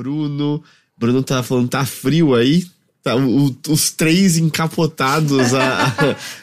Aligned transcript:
Bruno. 0.00 0.62
Bruno 0.96 1.22
tá 1.22 1.42
falando, 1.42 1.68
tá 1.68 1.84
frio 1.84 2.34
aí? 2.34 2.64
Tá, 3.02 3.16
o, 3.16 3.54
os 3.68 3.90
três 3.90 4.38
encapotados. 4.38 5.50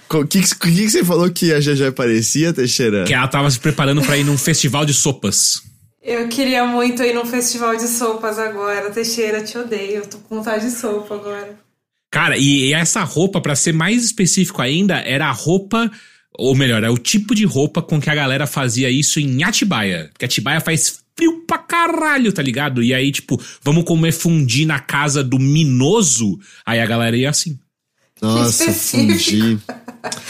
O 0.10 0.26
que, 0.26 0.42
que, 0.42 0.56
que, 0.56 0.90
você 0.90 1.04
falou 1.04 1.30
que 1.30 1.52
a 1.52 1.60
GG 1.60 1.92
parecia, 1.94 2.54
Teixeira? 2.54 3.04
Que 3.04 3.14
ela 3.14 3.28
tava 3.28 3.52
se 3.52 3.60
preparando 3.60 4.02
para 4.02 4.18
ir 4.18 4.24
num 4.24 4.38
festival 4.38 4.86
de 4.86 4.94
sopas. 4.94 5.62
Eu 6.02 6.30
queria 6.30 6.66
muito 6.66 7.04
ir 7.04 7.14
num 7.14 7.26
festival 7.26 7.76
de 7.76 7.90
sopas 7.90 8.40
agora. 8.40 8.90
Teixeira, 8.90 9.44
te 9.44 9.58
odeio. 9.58 9.98
Eu 9.98 10.08
tô 10.08 10.18
com 10.20 10.38
vontade 10.38 10.64
de 10.64 10.72
sopa 10.72 11.16
agora. 11.16 11.60
Cara, 12.10 12.38
e, 12.38 12.70
e 12.70 12.74
essa 12.74 13.04
roupa, 13.04 13.42
para 13.42 13.54
ser 13.54 13.74
mais 13.74 14.06
específico 14.06 14.62
ainda, 14.62 14.96
era 15.00 15.28
a 15.28 15.32
roupa. 15.34 15.92
Ou 16.40 16.56
melhor, 16.56 16.82
é 16.86 16.90
o 16.90 16.98
tipo 16.98 17.36
de 17.36 17.44
roupa 17.44 17.82
com 17.82 18.00
que 18.00 18.10
a 18.10 18.16
galera 18.16 18.48
fazia 18.48 18.90
isso 18.90 19.20
em 19.20 19.44
Atibaia. 19.44 20.08
Porque 20.14 20.24
Atibaia 20.24 20.62
faz 20.62 21.00
frio 21.18 21.44
pra 21.48 21.58
caralho, 21.58 22.32
tá 22.32 22.42
ligado? 22.42 22.84
E 22.84 22.94
aí, 22.94 23.12
tipo, 23.12 23.42
vamos 23.64 23.84
comer 23.84 24.14
fundi 24.14 24.66
na 24.66 24.80
casa 24.80 25.24
do 25.24 25.40
Minoso. 25.40 26.40
Aí 26.66 26.80
a 26.80 26.86
galera 26.86 27.18
ia 27.18 27.30
assim. 27.30 27.60
Nossa, 28.22 28.72
fundi. 28.72 29.60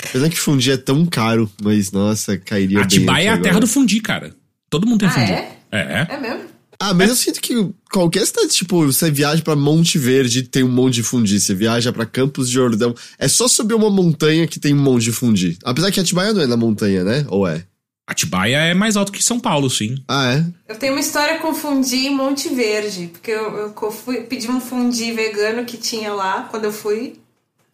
Apesar 0.09 0.29
que 0.29 0.39
fundi 0.39 0.71
é 0.71 0.77
tão 0.77 1.05
caro, 1.05 1.49
mas 1.61 1.91
nossa, 1.91 2.37
cairia 2.37 2.81
Atibaia 2.81 2.87
bem. 2.87 3.05
Atibaia 3.05 3.29
é 3.29 3.33
a 3.33 3.37
terra 3.37 3.59
do 3.59 3.67
fundi, 3.67 3.99
cara. 4.01 4.33
Todo 4.69 4.87
mundo 4.87 5.01
tem 5.01 5.09
ah, 5.09 5.11
fundi. 5.11 5.31
É? 5.31 5.57
É. 5.71 6.07
É 6.09 6.19
mesmo? 6.19 6.57
Ah, 6.79 6.93
mas 6.93 7.09
eu 7.09 7.15
sinto 7.15 7.41
que 7.41 7.53
qualquer 7.91 8.25
cidade, 8.25 8.49
tipo, 8.49 8.85
você 8.85 9.09
viaja 9.09 9.41
para 9.41 9.55
Monte 9.55 9.97
Verde, 9.97 10.43
tem 10.43 10.63
um 10.63 10.69
monte 10.69 10.95
de 10.95 11.03
fundi. 11.03 11.39
Você 11.39 11.55
viaja 11.55 11.91
para 11.91 12.05
Campos 12.05 12.49
de 12.49 12.53
Jordão, 12.53 12.93
é 13.17 13.27
só 13.27 13.47
subir 13.47 13.73
uma 13.73 13.89
montanha 13.89 14.45
que 14.45 14.59
tem 14.59 14.73
um 14.73 14.81
monte 14.81 15.03
de 15.03 15.11
fundi. 15.11 15.57
Apesar 15.63 15.91
que 15.91 15.99
Atibaia 15.99 16.33
não 16.33 16.41
é 16.41 16.45
na 16.47 16.57
montanha, 16.57 17.03
né? 17.03 17.25
Ou 17.29 17.47
é? 17.47 17.63
Atibaia 18.07 18.59
é 18.59 18.73
mais 18.73 18.95
alto 18.95 19.11
que 19.11 19.21
São 19.21 19.37
Paulo, 19.37 19.69
sim. 19.69 20.01
Ah, 20.07 20.33
é? 20.33 20.45
Eu 20.71 20.79
tenho 20.79 20.93
uma 20.93 21.01
história 21.01 21.39
com 21.39 21.53
fundi 21.53 22.07
em 22.07 22.15
Monte 22.15 22.47
Verde, 22.47 23.07
porque 23.07 23.31
eu, 23.31 23.73
eu 23.81 23.91
fui, 23.91 24.21
pedi 24.21 24.49
um 24.49 24.61
fundi 24.61 25.11
vegano 25.11 25.65
que 25.65 25.75
tinha 25.75 26.13
lá 26.13 26.47
quando 26.49 26.63
eu 26.63 26.71
fui 26.71 27.19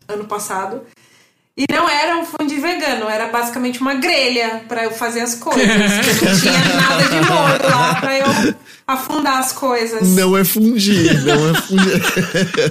ano 0.07 0.25
passado. 0.25 0.81
E 1.55 1.65
não 1.71 1.87
era 1.87 2.17
um 2.17 2.25
fundi 2.25 2.55
vegano, 2.55 3.07
era 3.07 3.27
basicamente 3.27 3.79
uma 3.79 3.93
grelha 3.93 4.63
para 4.67 4.85
eu 4.85 4.91
fazer 4.91 5.21
as 5.21 5.35
coisas. 5.35 5.67
não 5.69 6.39
tinha 6.39 6.75
nada 6.75 7.03
de 7.03 7.15
molho 7.29 7.77
lá 7.77 7.95
pra 7.95 8.17
eu 8.17 8.55
afundar 8.87 9.37
as 9.37 9.51
coisas. 9.51 10.15
Não 10.15 10.35
é 10.35 10.43
fundir, 10.43 11.23
não 11.23 11.51
é 11.51 11.53
fundir. 11.61 12.01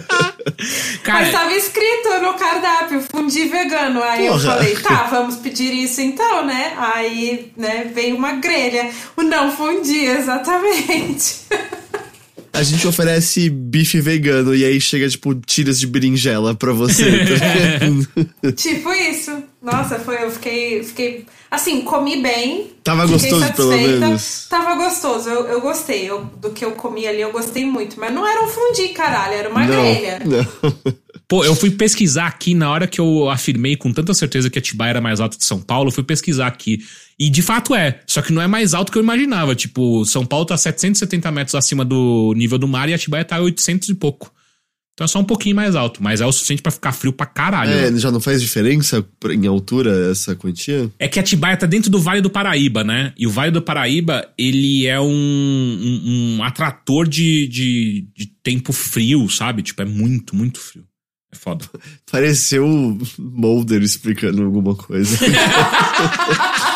Cara, 1.04 1.20
Mas 1.20 1.28
estava 1.28 1.52
escrito 1.52 2.08
no 2.22 2.34
cardápio, 2.34 3.00
fundi 3.02 3.44
vegano. 3.44 4.02
Aí 4.02 4.26
porra. 4.26 4.34
eu 4.34 4.40
falei, 4.40 4.76
tá, 4.76 5.04
vamos 5.04 5.36
pedir 5.36 5.72
isso 5.72 6.00
então, 6.00 6.44
né? 6.44 6.74
Aí, 6.76 7.52
né, 7.56 7.88
veio 7.94 8.16
uma 8.16 8.32
grelha. 8.32 8.90
O 9.16 9.22
não 9.22 9.52
fundi, 9.52 10.04
exatamente. 10.06 11.42
A 12.52 12.62
gente 12.62 12.86
oferece 12.86 13.48
bife 13.48 14.00
vegano 14.00 14.54
e 14.54 14.64
aí 14.64 14.80
chega, 14.80 15.08
tipo, 15.08 15.34
tiras 15.34 15.80
de 15.80 15.86
berinjela 15.86 16.54
pra 16.54 16.72
você. 16.72 17.04
Tá 18.40 18.52
tipo 18.52 18.92
isso. 18.92 19.42
Nossa, 19.62 19.98
foi, 19.98 20.22
eu 20.22 20.30
fiquei, 20.30 20.82
fiquei. 20.82 21.24
Assim, 21.50 21.82
comi 21.82 22.20
bem. 22.20 22.72
Tava 22.82 23.06
gostoso, 23.06 23.52
pelo 23.54 23.70
menos. 23.70 24.46
Tava 24.50 24.74
gostoso, 24.74 25.28
eu, 25.28 25.46
eu 25.46 25.60
gostei. 25.60 26.08
Eu, 26.08 26.24
do 26.24 26.50
que 26.50 26.64
eu 26.64 26.72
comi 26.72 27.06
ali, 27.06 27.20
eu 27.20 27.32
gostei 27.32 27.64
muito. 27.64 27.98
Mas 27.98 28.12
não 28.12 28.26
era 28.26 28.44
um 28.44 28.48
fundi, 28.48 28.88
caralho, 28.88 29.34
era 29.34 29.48
uma 29.48 29.64
não, 29.64 29.82
grelha. 29.82 30.20
Não. 30.24 30.92
Pô, 31.32 31.42
eu 31.46 31.56
fui 31.56 31.70
pesquisar 31.70 32.26
aqui 32.26 32.52
na 32.52 32.70
hora 32.70 32.86
que 32.86 33.00
eu 33.00 33.30
afirmei 33.30 33.74
com 33.74 33.90
tanta 33.90 34.12
certeza 34.12 34.50
que 34.50 34.58
Atibaia 34.58 34.90
era 34.90 35.00
mais 35.00 35.18
alta 35.18 35.38
de 35.38 35.44
São 35.46 35.58
Paulo, 35.58 35.88
eu 35.88 35.90
fui 35.90 36.04
pesquisar 36.04 36.46
aqui. 36.46 36.84
E 37.18 37.30
de 37.30 37.40
fato 37.40 37.74
é, 37.74 38.02
só 38.06 38.20
que 38.20 38.34
não 38.34 38.42
é 38.42 38.46
mais 38.46 38.74
alto 38.74 38.92
que 38.92 38.98
eu 38.98 39.02
imaginava. 39.02 39.54
Tipo, 39.54 40.04
São 40.04 40.26
Paulo 40.26 40.44
tá 40.44 40.58
770 40.58 41.30
metros 41.32 41.54
acima 41.54 41.86
do 41.86 42.34
nível 42.36 42.58
do 42.58 42.68
mar 42.68 42.86
e 42.90 42.92
Atibaia 42.92 43.24
tá 43.24 43.40
800 43.40 43.88
e 43.88 43.94
pouco. 43.94 44.30
Então 44.92 45.06
é 45.06 45.08
só 45.08 45.20
um 45.20 45.24
pouquinho 45.24 45.56
mais 45.56 45.74
alto, 45.74 46.02
mas 46.02 46.20
é 46.20 46.26
o 46.26 46.32
suficiente 46.32 46.60
para 46.60 46.70
ficar 46.70 46.92
frio 46.92 47.14
pra 47.14 47.24
caralho. 47.24 47.72
É, 47.72 47.90
né? 47.90 47.98
já 47.98 48.10
não 48.10 48.20
faz 48.20 48.42
diferença 48.42 49.02
em 49.30 49.46
altura 49.46 50.10
essa 50.10 50.36
quantia? 50.36 50.90
É 50.98 51.08
que 51.08 51.18
Atibaia 51.18 51.56
tá 51.56 51.64
dentro 51.64 51.90
do 51.90 51.98
Vale 51.98 52.20
do 52.20 52.28
Paraíba, 52.28 52.84
né? 52.84 53.14
E 53.16 53.26
o 53.26 53.30
Vale 53.30 53.52
do 53.52 53.62
Paraíba, 53.62 54.28
ele 54.36 54.86
é 54.86 55.00
um, 55.00 55.06
um, 55.06 56.36
um 56.36 56.44
atrator 56.44 57.08
de, 57.08 57.46
de, 57.46 58.06
de 58.14 58.26
tempo 58.42 58.70
frio, 58.70 59.26
sabe? 59.30 59.62
Tipo, 59.62 59.80
é 59.80 59.86
muito, 59.86 60.36
muito 60.36 60.60
frio. 60.60 60.84
É 61.32 61.36
foda. 61.36 61.64
Pareceu 62.10 62.66
o 62.66 62.98
Mulder 63.18 63.82
explicando 63.82 64.42
alguma 64.42 64.74
coisa. 64.76 65.18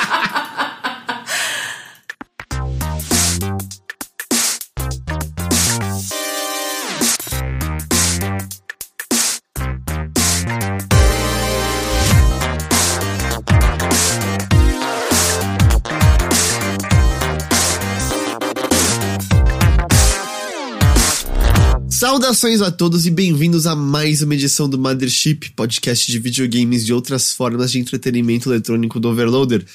Saudações 22.16 22.62
a 22.62 22.70
todos 22.70 23.04
e 23.04 23.10
bem-vindos 23.10 23.66
a 23.66 23.76
mais 23.76 24.22
uma 24.22 24.32
edição 24.32 24.66
do 24.66 24.78
Mothership, 24.78 25.50
podcast 25.54 26.10
de 26.10 26.18
videogames 26.18 26.84
e 26.84 26.92
outras 26.94 27.34
formas 27.34 27.70
de 27.70 27.78
entretenimento 27.78 28.48
eletrônico 28.48 28.98
do 28.98 29.10
Overloader. 29.10 29.66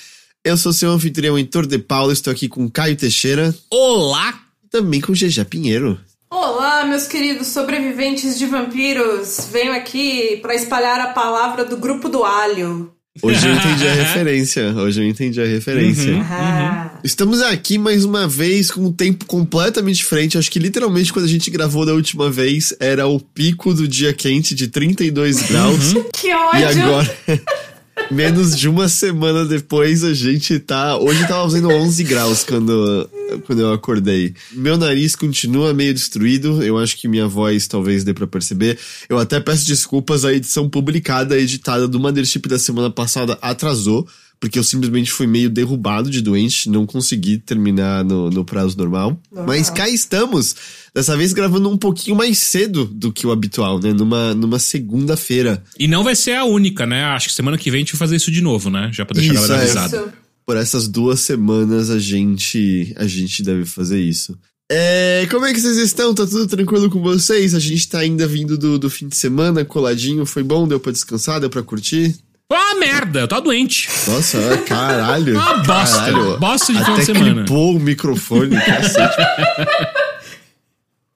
Eu 0.43 0.57
sou 0.57 0.73
seu 0.73 0.89
anfitrião 0.89 1.37
Heitor 1.37 1.67
de 1.67 1.77
Paulo, 1.77 2.11
estou 2.11 2.33
aqui 2.33 2.49
com 2.49 2.67
Caio 2.67 2.95
Teixeira. 2.95 3.55
Olá! 3.69 4.41
E 4.63 4.67
também 4.69 4.99
com 4.99 5.13
GG 5.13 5.45
Pinheiro. 5.47 5.99
Olá, 6.31 6.83
meus 6.83 7.05
queridos 7.05 7.45
sobreviventes 7.45 8.39
de 8.39 8.47
vampiros. 8.47 9.47
Venho 9.51 9.73
aqui 9.73 10.37
para 10.37 10.55
espalhar 10.55 10.99
a 10.99 11.13
palavra 11.13 11.63
do 11.63 11.77
grupo 11.77 12.09
do 12.09 12.23
alho. 12.23 12.91
Hoje 13.21 13.45
eu 13.45 13.53
entendi 13.53 13.87
a 13.87 13.93
referência. 13.93 14.73
Hoje 14.73 15.01
eu 15.01 15.05
entendi 15.05 15.41
a 15.41 15.45
referência. 15.45 16.13
Uhum, 16.13 16.19
uhum. 16.19 16.89
Estamos 17.03 17.41
aqui 17.41 17.77
mais 17.77 18.05
uma 18.05 18.25
vez 18.25 18.71
com 18.71 18.85
um 18.85 18.93
tempo 18.93 19.25
completamente 19.25 19.97
diferente. 19.97 20.37
Acho 20.37 20.49
que 20.49 20.59
literalmente 20.59 21.11
quando 21.11 21.25
a 21.25 21.27
gente 21.27 21.51
gravou 21.51 21.85
da 21.85 21.93
última 21.93 22.29
vez 22.29 22.73
era 22.79 23.07
o 23.07 23.19
pico 23.19 23.73
do 23.73 23.85
dia 23.85 24.13
quente 24.13 24.55
de 24.55 24.69
32 24.69 25.49
graus. 25.49 25.93
Uhum. 25.93 26.05
que 26.15 26.33
ódio! 26.33 26.59
E 26.61 26.63
agora. 26.63 27.17
Menos 28.11 28.59
de 28.59 28.67
uma 28.67 28.89
semana 28.89 29.45
depois, 29.45 30.03
a 30.03 30.13
gente 30.13 30.59
tá. 30.59 30.97
Hoje 30.97 31.25
tava 31.27 31.43
fazendo 31.43 31.69
11 31.69 32.03
graus 32.03 32.43
quando, 32.43 33.09
quando 33.45 33.61
eu 33.61 33.71
acordei. 33.71 34.33
Meu 34.51 34.77
nariz 34.77 35.15
continua 35.15 35.73
meio 35.73 35.93
destruído. 35.93 36.61
Eu 36.61 36.77
acho 36.77 36.97
que 36.97 37.07
minha 37.07 37.25
voz 37.25 37.67
talvez 37.67 38.03
dê 38.03 38.13
pra 38.13 38.27
perceber. 38.27 38.77
Eu 39.07 39.17
até 39.17 39.39
peço 39.39 39.65
desculpas. 39.65 40.25
A 40.25 40.33
edição 40.33 40.69
publicada, 40.69 41.39
editada 41.39 41.87
do 41.87 42.01
Mothership 42.01 42.49
da 42.49 42.59
semana 42.59 42.91
passada 42.91 43.39
atrasou 43.41 44.05
porque 44.41 44.57
eu 44.57 44.63
simplesmente 44.63 45.11
fui 45.11 45.27
meio 45.27 45.51
derrubado 45.51 46.09
de 46.09 46.19
doente, 46.19 46.67
não 46.67 46.83
consegui 46.83 47.37
terminar 47.37 48.03
no, 48.03 48.31
no 48.31 48.43
prazo 48.43 48.75
normal. 48.75 49.21
Mas 49.45 49.69
cá 49.69 49.87
estamos, 49.87 50.55
dessa 50.95 51.15
vez 51.15 51.31
gravando 51.31 51.69
um 51.69 51.77
pouquinho 51.77 52.15
mais 52.15 52.39
cedo 52.39 52.85
do 52.85 53.13
que 53.13 53.27
o 53.27 53.31
habitual, 53.31 53.79
né? 53.79 53.93
Numa, 53.93 54.33
numa 54.33 54.57
segunda-feira. 54.57 55.63
E 55.77 55.87
não 55.87 56.03
vai 56.03 56.15
ser 56.15 56.33
a 56.33 56.43
única, 56.43 56.87
né? 56.87 57.03
Acho 57.03 57.27
que 57.27 57.35
semana 57.35 57.55
que 57.55 57.69
vem 57.69 57.77
a 57.77 57.81
gente 57.81 57.93
vai 57.93 57.99
fazer 57.99 58.15
isso 58.15 58.31
de 58.31 58.41
novo, 58.41 58.71
né? 58.71 58.89
Já 58.91 59.05
pra 59.05 59.13
deixar 59.13 59.33
isso, 59.35 59.43
a 59.43 59.47
galera 59.47 59.63
é. 59.63 59.79
avisada. 59.79 60.13
Por 60.43 60.57
essas 60.57 60.87
duas 60.87 61.19
semanas 61.19 61.91
a 61.91 61.99
gente, 61.99 62.95
a 62.97 63.05
gente 63.05 63.43
deve 63.43 63.63
fazer 63.63 64.01
isso. 64.01 64.35
É, 64.71 65.27
como 65.29 65.45
é 65.45 65.53
que 65.53 65.59
vocês 65.59 65.77
estão? 65.77 66.15
Tá 66.15 66.25
tudo 66.25 66.47
tranquilo 66.47 66.89
com 66.89 66.99
vocês? 66.99 67.53
A 67.53 67.59
gente 67.59 67.87
tá 67.87 67.99
ainda 67.99 68.25
vindo 68.25 68.57
do, 68.57 68.79
do 68.79 68.89
fim 68.89 69.07
de 69.07 69.15
semana, 69.15 69.63
coladinho. 69.63 70.25
Foi 70.25 70.41
bom? 70.41 70.67
Deu 70.67 70.79
pra 70.79 70.91
descansar? 70.91 71.39
Deu 71.39 71.49
pra 71.49 71.61
curtir? 71.61 72.15
Ah, 72.53 72.75
merda, 72.75 73.21
eu 73.21 73.27
tô 73.27 73.39
doente. 73.41 73.87
Nossa, 74.07 74.57
caralho. 74.65 75.39
Ah, 75.39 75.57
bosta. 75.57 75.97
Caralho. 75.97 76.37
Bosta 76.39 76.73
de 76.73 76.79
Até 76.79 76.85
final 76.85 76.99
de 76.99 77.05
semana. 77.05 77.33
clipou 77.43 77.75
o 77.75 77.79
microfone, 77.79 78.55
cacete. 78.55 79.15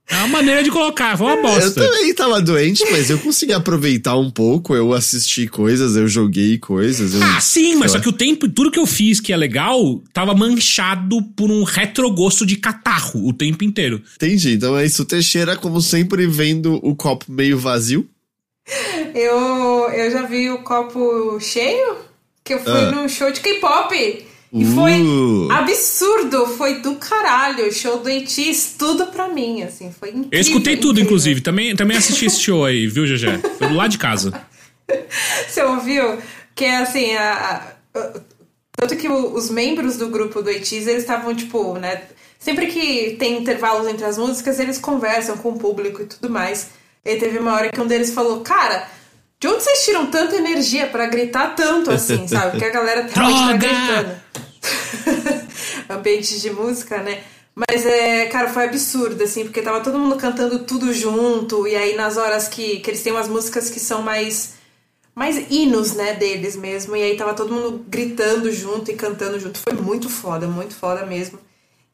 É 0.08 0.18
uma 0.18 0.28
maneira 0.28 0.64
de 0.64 0.70
colocar, 0.70 1.18
foi 1.18 1.26
uma 1.26 1.42
bosta. 1.42 1.82
Eu 1.82 1.90
também 1.92 2.14
tava 2.14 2.40
doente, 2.40 2.84
mas 2.92 3.10
eu 3.10 3.18
consegui 3.18 3.54
aproveitar 3.54 4.16
um 4.16 4.30
pouco. 4.30 4.76
Eu 4.76 4.94
assisti 4.94 5.48
coisas, 5.48 5.96
eu 5.96 6.08
joguei 6.08 6.60
coisas. 6.60 7.16
Eu... 7.16 7.24
Ah, 7.24 7.42
sim, 7.42 7.76
mas 7.76 7.92
só 7.92 8.00
que 8.00 8.08
o 8.08 8.14
tempo, 8.14 8.48
tudo 8.48 8.70
que 8.70 8.78
eu 8.80 8.86
fiz 8.86 9.20
que 9.20 9.34
é 9.34 9.38
legal, 9.38 10.02
tava 10.14 10.36
manchado 10.36 11.24
por 11.36 11.50
um 11.50 11.64
retrogosto 11.64 12.46
de 12.46 12.56
catarro 12.56 13.28
o 13.28 13.34
tempo 13.34 13.64
inteiro. 13.64 14.00
Entendi. 14.16 14.54
Então 14.54 14.78
é 14.78 14.86
isso. 14.86 15.04
Teixeira, 15.06 15.56
como 15.56 15.82
sempre, 15.82 16.28
vendo 16.28 16.80
o 16.84 16.96
copo 16.96 17.26
meio 17.28 17.58
vazio. 17.58 18.08
Eu, 19.14 19.90
eu 19.92 20.12
já 20.12 20.24
vi 20.24 20.50
o 20.50 20.60
copo 20.60 21.40
cheio, 21.40 21.98
que 22.44 22.54
eu 22.54 22.60
fui 22.60 22.72
ah. 22.72 22.92
num 22.92 23.08
show 23.08 23.32
de 23.32 23.40
K-pop. 23.40 24.26
E 24.54 24.64
uh. 24.64 24.68
foi 24.74 24.94
absurdo, 25.52 26.48
foi 26.48 26.80
do 26.80 26.96
caralho. 26.96 27.68
O 27.68 27.72
show 27.72 28.00
do 28.00 28.10
Itis, 28.10 28.76
tudo 28.78 29.08
pra 29.08 29.28
mim, 29.28 29.64
assim, 29.64 29.92
foi 29.92 30.10
incrível. 30.10 30.30
Eu 30.32 30.40
escutei 30.40 30.78
tudo, 30.78 30.92
incrível. 30.92 31.06
inclusive. 31.06 31.42
Também, 31.42 31.76
também 31.76 31.98
assisti 31.98 32.26
esse 32.26 32.40
show 32.40 32.66
aí, 32.66 32.88
viu, 32.88 33.06
Gegé? 33.06 33.38
Foi 33.38 33.68
do 33.68 33.76
lado 33.76 33.92
de 33.92 33.98
casa. 33.98 34.34
Você 35.48 35.62
ouviu? 35.64 36.18
Que 36.56 36.66
é 36.66 36.78
assim, 36.78 37.14
a, 37.16 37.76
a, 37.94 38.20
tanto 38.72 38.96
que 38.96 39.10
os 39.10 39.50
membros 39.50 39.98
do 39.98 40.10
grupo 40.10 40.42
do 40.42 40.50
Itis, 40.50 40.88
eles 40.88 41.04
estavam, 41.04 41.36
tipo, 41.36 41.78
né 41.78 42.02
sempre 42.40 42.68
que 42.68 43.16
tem 43.18 43.40
intervalos 43.40 43.88
entre 43.88 44.06
as 44.06 44.20
músicas, 44.20 44.60
eles 44.60 44.78
conversam 44.78 45.36
com 45.38 45.50
o 45.50 45.58
público 45.58 46.04
e 46.04 46.06
tudo 46.06 46.30
mais. 46.30 46.70
E 47.06 47.16
teve 47.18 47.38
uma 47.38 47.54
hora 47.54 47.70
que 47.70 47.80
um 47.80 47.86
deles 47.86 48.12
falou, 48.14 48.42
cara, 48.42 48.90
de 49.40 49.48
onde 49.48 49.64
vocês 49.64 49.86
tiram 49.86 50.08
tanta 50.08 50.36
energia 50.36 50.88
para 50.88 51.06
gritar 51.06 51.56
tanto 51.56 51.92
assim, 51.92 52.26
sabe? 52.28 52.52
Porque 52.52 52.66
a 52.66 52.72
galera 52.72 53.08
realmente 53.14 53.40
tá 53.40 53.58
gritando. 53.58 55.46
Ambiente 55.88 56.40
de 56.40 56.50
música, 56.50 56.98
né? 57.04 57.22
Mas 57.54 57.86
é, 57.86 58.26
cara, 58.26 58.50
foi 58.50 58.66
absurdo, 58.66 59.24
assim, 59.24 59.44
porque 59.44 59.62
tava 59.62 59.80
todo 59.82 60.00
mundo 60.00 60.18
cantando 60.18 60.60
tudo 60.60 60.92
junto, 60.92 61.66
e 61.68 61.76
aí 61.76 61.96
nas 61.96 62.18
horas 62.18 62.50
que, 62.50 62.80
que 62.80 62.90
eles 62.90 63.02
têm 63.02 63.14
umas 63.14 63.30
músicas 63.30 63.70
que 63.70 63.80
são 63.80 64.02
mais 64.02 64.56
mais 65.14 65.50
hinos, 65.50 65.94
né, 65.94 66.14
deles 66.14 66.58
mesmo. 66.58 66.94
E 66.96 67.02
aí 67.02 67.16
tava 67.16 67.34
todo 67.34 67.54
mundo 67.54 67.86
gritando 67.88 68.52
junto 68.52 68.92
e 68.92 68.96
cantando 68.96 69.40
junto. 69.40 69.60
Foi 69.60 69.74
muito 69.74 70.10
foda, 70.10 70.46
muito 70.46 70.76
foda 70.76 71.06
mesmo. 71.06 71.40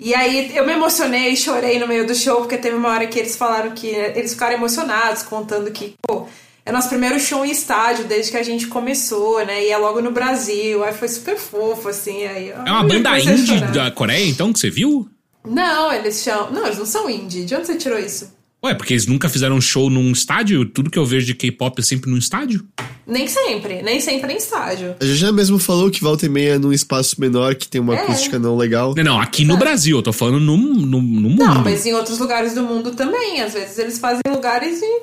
E 0.04 0.16
aí 0.16 0.52
eu 0.56 0.66
me 0.66 0.74
emocionei, 0.74 1.36
chorei 1.36 1.78
no 1.78 1.88
meio 1.88 2.08
do 2.08 2.16
show, 2.16 2.38
porque 2.38 2.58
teve 2.58 2.76
uma 2.76 2.90
hora 2.90 3.06
que 3.06 3.20
eles 3.20 3.36
falaram 3.36 3.70
que 3.70 3.86
eles 3.86 4.34
ficaram 4.34 4.56
emocionados, 4.56 5.22
contando 5.22 5.70
que, 5.70 5.94
pô, 6.02 6.26
é 6.66 6.72
nosso 6.72 6.90
primeiro 6.90 7.20
show 7.20 7.46
em 7.46 7.52
estádio 7.52 8.06
desde 8.06 8.32
que 8.32 8.38
a 8.38 8.42
gente 8.42 8.66
começou, 8.66 9.46
né? 9.46 9.64
E 9.64 9.70
é 9.70 9.78
logo 9.78 10.02
no 10.02 10.10
Brasil. 10.10 10.84
Aí 10.84 10.92
foi 10.92 11.08
super 11.08 11.38
fofo, 11.38 11.88
assim. 11.88 12.26
Aí, 12.26 12.50
é 12.50 12.56
uma 12.58 12.84
banda 12.84 13.20
indie 13.20 13.62
da 13.72 13.92
Coreia, 13.92 14.28
então, 14.28 14.52
que 14.52 14.58
você 14.58 14.72
viu? 14.72 15.08
Não, 15.46 15.94
eles 15.94 16.24
chamam. 16.24 16.52
Não, 16.52 16.66
eles 16.66 16.80
não 16.80 16.86
são 16.88 17.08
indie. 17.08 17.46
De 17.46 17.54
onde 17.54 17.68
você 17.68 17.76
tirou 17.76 18.00
isso? 18.00 18.34
Ué, 18.64 18.76
porque 18.76 18.94
eles 18.94 19.08
nunca 19.08 19.28
fizeram 19.28 19.56
um 19.56 19.62
show 19.62 19.90
num 19.90 20.12
estádio? 20.12 20.64
Tudo 20.66 20.92
que 20.92 21.00
eu 21.00 21.06
vejo 21.06 21.26
de 21.26 21.34
K-pop 21.34 21.80
é 21.80 21.84
sempre 21.84 22.12
num 22.12 22.18
estádio? 22.18 22.64
Nem 23.08 23.28
sempre, 23.28 23.82
nem 23.82 24.00
sempre 24.00 24.34
em 24.34 24.38
estádio. 24.38 24.96
A 25.00 25.04
gente 25.04 25.18
já 25.18 25.32
mesmo 25.32 25.58
falou 25.58 25.90
que 25.90 26.00
volta 26.00 26.28
e 26.28 26.30
meia 26.30 26.52
é 26.52 26.58
num 26.60 26.72
espaço 26.72 27.20
menor 27.20 27.56
que 27.56 27.68
tem 27.68 27.82
uma 27.82 27.96
é. 27.96 28.04
acústica 28.04 28.38
não 28.38 28.56
legal. 28.56 28.94
Não, 28.96 29.04
não 29.04 29.20
aqui 29.20 29.44
no 29.44 29.58
Brasil, 29.58 29.98
eu 29.98 30.04
tô 30.04 30.14
falando 30.14 30.40
no, 30.40 30.56
no, 30.56 31.02
no 31.02 31.02
mundo. 31.02 31.44
Não, 31.44 31.64
mas 31.64 31.88
em 31.88 31.94
outros 31.94 32.20
lugares 32.20 32.54
do 32.54 32.62
mundo 32.62 32.92
também. 32.92 33.42
Às 33.42 33.54
vezes 33.54 33.80
eles 33.80 33.98
fazem 33.98 34.22
lugares 34.30 34.80
e. 34.80 35.02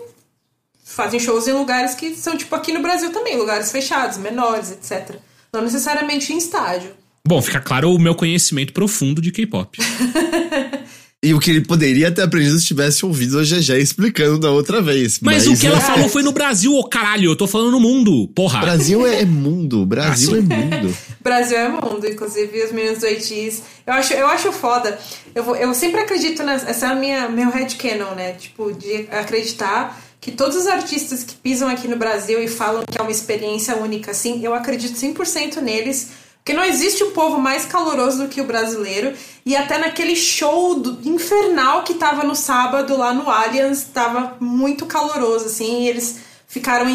fazem 0.84 1.18
shows 1.18 1.48
em 1.48 1.52
lugares 1.52 1.96
que 1.96 2.14
são 2.14 2.36
tipo 2.36 2.54
aqui 2.54 2.72
no 2.72 2.80
Brasil 2.80 3.10
também, 3.10 3.36
lugares 3.36 3.72
fechados, 3.72 4.18
menores, 4.18 4.70
etc. 4.70 5.16
Não 5.52 5.62
necessariamente 5.62 6.32
em 6.32 6.38
estádio. 6.38 6.92
Bom, 7.26 7.42
fica 7.42 7.60
claro 7.60 7.92
o 7.92 7.98
meu 7.98 8.14
conhecimento 8.14 8.72
profundo 8.72 9.20
de 9.20 9.32
K-pop. 9.32 9.78
E 11.20 11.34
o 11.34 11.40
que 11.40 11.50
ele 11.50 11.62
poderia 11.62 12.12
ter 12.12 12.22
aprendido 12.22 12.56
se 12.60 12.66
tivesse 12.66 13.04
ouvido 13.04 13.40
a 13.40 13.42
GG 13.42 13.72
explicando 13.80 14.38
da 14.38 14.52
outra 14.52 14.80
vez. 14.80 15.18
Mas, 15.20 15.48
mas 15.48 15.58
o 15.58 15.60
que 15.60 15.66
é... 15.66 15.70
ela 15.70 15.80
falou 15.80 16.08
foi 16.08 16.22
no 16.22 16.30
Brasil, 16.30 16.72
ô 16.72 16.78
oh, 16.78 16.84
caralho. 16.84 17.32
Eu 17.32 17.34
tô 17.34 17.48
falando 17.48 17.72
no 17.72 17.80
mundo, 17.80 18.28
porra. 18.36 18.60
Brasil 18.60 19.04
é, 19.04 19.24
mundo. 19.24 19.84
Brasil 19.84 20.36
é 20.36 20.40
mundo. 20.40 20.96
Brasil 21.20 21.58
é 21.58 21.68
mundo. 21.68 22.06
Inclusive, 22.06 22.62
os 22.62 22.70
meninos 22.70 23.00
do 23.00 23.06
ETs. 23.06 23.62
Eu 23.84 23.94
acho, 23.94 24.14
eu 24.14 24.28
acho 24.28 24.52
foda. 24.52 24.96
Eu, 25.34 25.42
vou, 25.42 25.56
eu 25.56 25.74
sempre 25.74 26.00
acredito 26.00 26.44
nessa. 26.44 26.70
Essa 26.70 26.86
é 26.86 26.90
a 26.90 26.94
minha, 26.94 27.28
meu 27.28 27.50
headcanon, 27.50 28.14
né? 28.14 28.34
Tipo, 28.34 28.72
de 28.72 29.08
acreditar 29.10 30.00
que 30.20 30.30
todos 30.30 30.56
os 30.56 30.68
artistas 30.68 31.24
que 31.24 31.34
pisam 31.34 31.68
aqui 31.68 31.88
no 31.88 31.96
Brasil 31.96 32.40
e 32.40 32.46
falam 32.46 32.84
que 32.88 32.96
é 32.96 33.02
uma 33.02 33.10
experiência 33.10 33.76
única, 33.76 34.12
assim, 34.12 34.44
eu 34.44 34.54
acredito 34.54 34.94
100% 34.94 35.56
neles 35.62 36.27
porque 36.48 36.56
não 36.56 36.64
existe 36.64 37.04
um 37.04 37.10
povo 37.10 37.38
mais 37.38 37.66
caloroso 37.66 38.22
do 38.22 38.28
que 38.28 38.40
o 38.40 38.44
brasileiro. 38.44 39.12
E 39.44 39.54
até 39.54 39.76
naquele 39.76 40.16
show 40.16 40.80
do, 40.80 41.06
infernal 41.06 41.82
que 41.82 41.92
tava 41.92 42.22
no 42.22 42.34
sábado 42.34 42.96
lá 42.96 43.12
no 43.12 43.28
Allianz, 43.28 43.84
tava 43.92 44.34
muito 44.40 44.86
caloroso, 44.86 45.44
assim. 45.44 45.82
E 45.82 45.88
eles 45.90 46.20
ficaram 46.46 46.86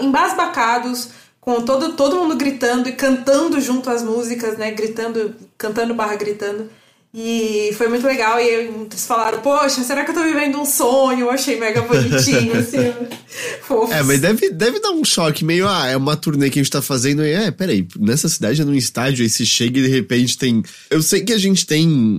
embasbacados, 0.00 1.08
com 1.40 1.62
todo, 1.62 1.94
todo 1.94 2.14
mundo 2.14 2.36
gritando 2.36 2.88
e 2.88 2.92
cantando 2.92 3.60
junto 3.60 3.90
às 3.90 4.00
músicas, 4.00 4.56
né? 4.56 4.70
Gritando, 4.70 5.34
cantando 5.58 5.92
barra 5.92 6.14
gritando. 6.14 6.70
E 7.14 7.74
foi 7.76 7.88
muito 7.88 8.06
legal. 8.06 8.40
E 8.40 8.48
eles 8.48 9.06
falaram, 9.06 9.40
poxa, 9.42 9.82
será 9.82 10.02
que 10.04 10.10
eu 10.10 10.14
tô 10.14 10.24
vivendo 10.24 10.58
um 10.58 10.64
sonho? 10.64 11.20
Eu 11.20 11.30
achei 11.30 11.58
mega 11.58 11.82
bonitinho, 11.82 12.56
assim. 12.56 12.92
fofo. 13.62 13.92
É, 13.92 14.02
mas 14.02 14.20
deve, 14.20 14.50
deve 14.50 14.80
dar 14.80 14.92
um 14.92 15.04
choque 15.04 15.44
meio, 15.44 15.68
ah, 15.68 15.86
é 15.86 15.96
uma 15.96 16.16
turnê 16.16 16.48
que 16.48 16.58
a 16.58 16.62
gente 16.62 16.72
tá 16.72 16.80
fazendo. 16.80 17.22
E, 17.22 17.30
é, 17.30 17.50
peraí, 17.50 17.86
nessa 17.98 18.28
cidade 18.30 18.62
é 18.62 18.64
num 18.64 18.74
estádio, 18.74 19.22
aí 19.22 19.28
se 19.28 19.44
chega 19.44 19.78
e 19.78 19.82
de 19.82 19.88
repente 19.88 20.38
tem. 20.38 20.62
Eu 20.90 21.02
sei 21.02 21.22
que 21.22 21.34
a 21.34 21.38
gente 21.38 21.66
tem 21.66 22.18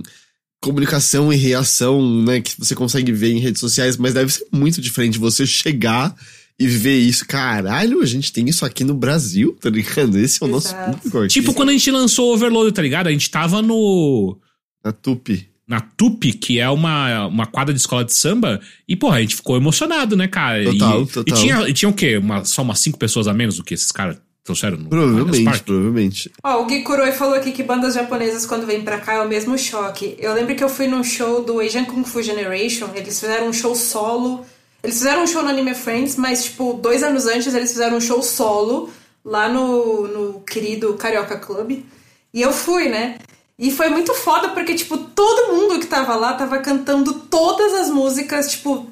comunicação 0.60 1.32
e 1.32 1.36
reação, 1.36 2.22
né, 2.22 2.40
que 2.40 2.52
você 2.58 2.74
consegue 2.74 3.12
ver 3.12 3.32
em 3.32 3.38
redes 3.38 3.60
sociais, 3.60 3.98
mas 3.98 4.14
deve 4.14 4.32
ser 4.32 4.46
muito 4.50 4.80
diferente 4.80 5.18
você 5.18 5.44
chegar 5.44 6.14
e 6.58 6.66
ver 6.68 6.98
isso. 6.98 7.26
Caralho, 7.26 8.00
a 8.00 8.06
gente 8.06 8.32
tem 8.32 8.48
isso 8.48 8.64
aqui 8.64 8.84
no 8.84 8.94
Brasil, 8.94 9.58
tá 9.60 9.68
ligado? 9.68 10.16
Esse 10.18 10.42
é 10.42 10.46
o 10.46 10.56
Exato. 10.56 10.90
nosso 10.90 11.00
público. 11.02 11.28
Tipo, 11.28 11.52
quando 11.52 11.70
a 11.70 11.72
gente 11.72 11.90
lançou 11.90 12.30
o 12.30 12.34
Overload, 12.34 12.72
tá 12.72 12.80
ligado? 12.80 13.08
A 13.08 13.12
gente 13.12 13.28
tava 13.28 13.60
no 13.60 14.38
na 14.84 14.92
Tupi. 14.92 15.48
Na 15.66 15.80
Tupi, 15.80 16.32
que 16.34 16.60
é 16.60 16.68
uma, 16.68 17.26
uma 17.26 17.46
quadra 17.46 17.72
de 17.72 17.80
escola 17.80 18.04
de 18.04 18.14
samba. 18.14 18.60
E, 18.86 18.94
porra, 18.94 19.16
a 19.16 19.20
gente 19.22 19.36
ficou 19.36 19.56
emocionado, 19.56 20.14
né, 20.14 20.28
cara? 20.28 20.62
Total, 20.64 21.02
e, 21.02 21.06
total. 21.06 21.24
E 21.26 21.40
tinha, 21.40 21.68
e 21.68 21.72
tinha 21.72 21.88
o 21.88 21.94
quê? 21.94 22.18
Uma, 22.18 22.44
só 22.44 22.60
umas 22.60 22.80
cinco 22.80 22.98
pessoas 22.98 23.26
a 23.26 23.32
menos 23.32 23.56
do 23.56 23.64
que 23.64 23.72
esses 23.72 23.90
caras 23.90 24.18
trouxeram 24.44 24.76
no 24.76 24.90
Provavelmente, 24.90 25.62
provavelmente. 25.62 26.30
Ó, 26.42 26.58
oh, 26.58 26.62
o 26.62 26.66
Gui 26.66 26.82
Kuroi 26.82 27.12
falou 27.12 27.34
aqui 27.34 27.50
que 27.50 27.62
bandas 27.62 27.94
japonesas, 27.94 28.44
quando 28.44 28.66
vêm 28.66 28.82
pra 28.82 29.00
cá, 29.00 29.14
é 29.14 29.20
o 29.22 29.28
mesmo 29.28 29.56
choque. 29.56 30.16
Eu 30.18 30.34
lembro 30.34 30.54
que 30.54 30.62
eu 30.62 30.68
fui 30.68 30.86
num 30.86 31.02
show 31.02 31.42
do 31.42 31.60
Asian 31.60 31.86
Kung 31.86 32.04
Fu 32.04 32.22
Generation. 32.22 32.90
Eles 32.94 33.18
fizeram 33.18 33.48
um 33.48 33.52
show 33.52 33.74
solo. 33.74 34.44
Eles 34.82 34.98
fizeram 34.98 35.22
um 35.22 35.26
show 35.26 35.42
no 35.42 35.48
Anime 35.48 35.74
Friends, 35.74 36.16
mas, 36.16 36.44
tipo, 36.44 36.74
dois 36.74 37.02
anos 37.02 37.24
antes 37.24 37.54
eles 37.54 37.72
fizeram 37.72 37.96
um 37.96 38.00
show 38.02 38.22
solo 38.22 38.90
lá 39.24 39.48
no, 39.48 40.06
no 40.08 40.40
querido 40.40 40.92
Carioca 40.92 41.38
Club. 41.38 41.82
E 42.34 42.42
eu 42.42 42.52
fui, 42.52 42.90
né? 42.90 43.16
E 43.58 43.70
foi 43.70 43.88
muito 43.88 44.12
foda 44.14 44.48
porque, 44.48 44.74
tipo, 44.74 44.98
todo 44.98 45.52
mundo 45.52 45.78
que 45.78 45.86
tava 45.86 46.16
lá 46.16 46.34
tava 46.34 46.58
cantando 46.58 47.14
todas 47.14 47.72
as 47.74 47.88
músicas, 47.88 48.50
tipo, 48.50 48.90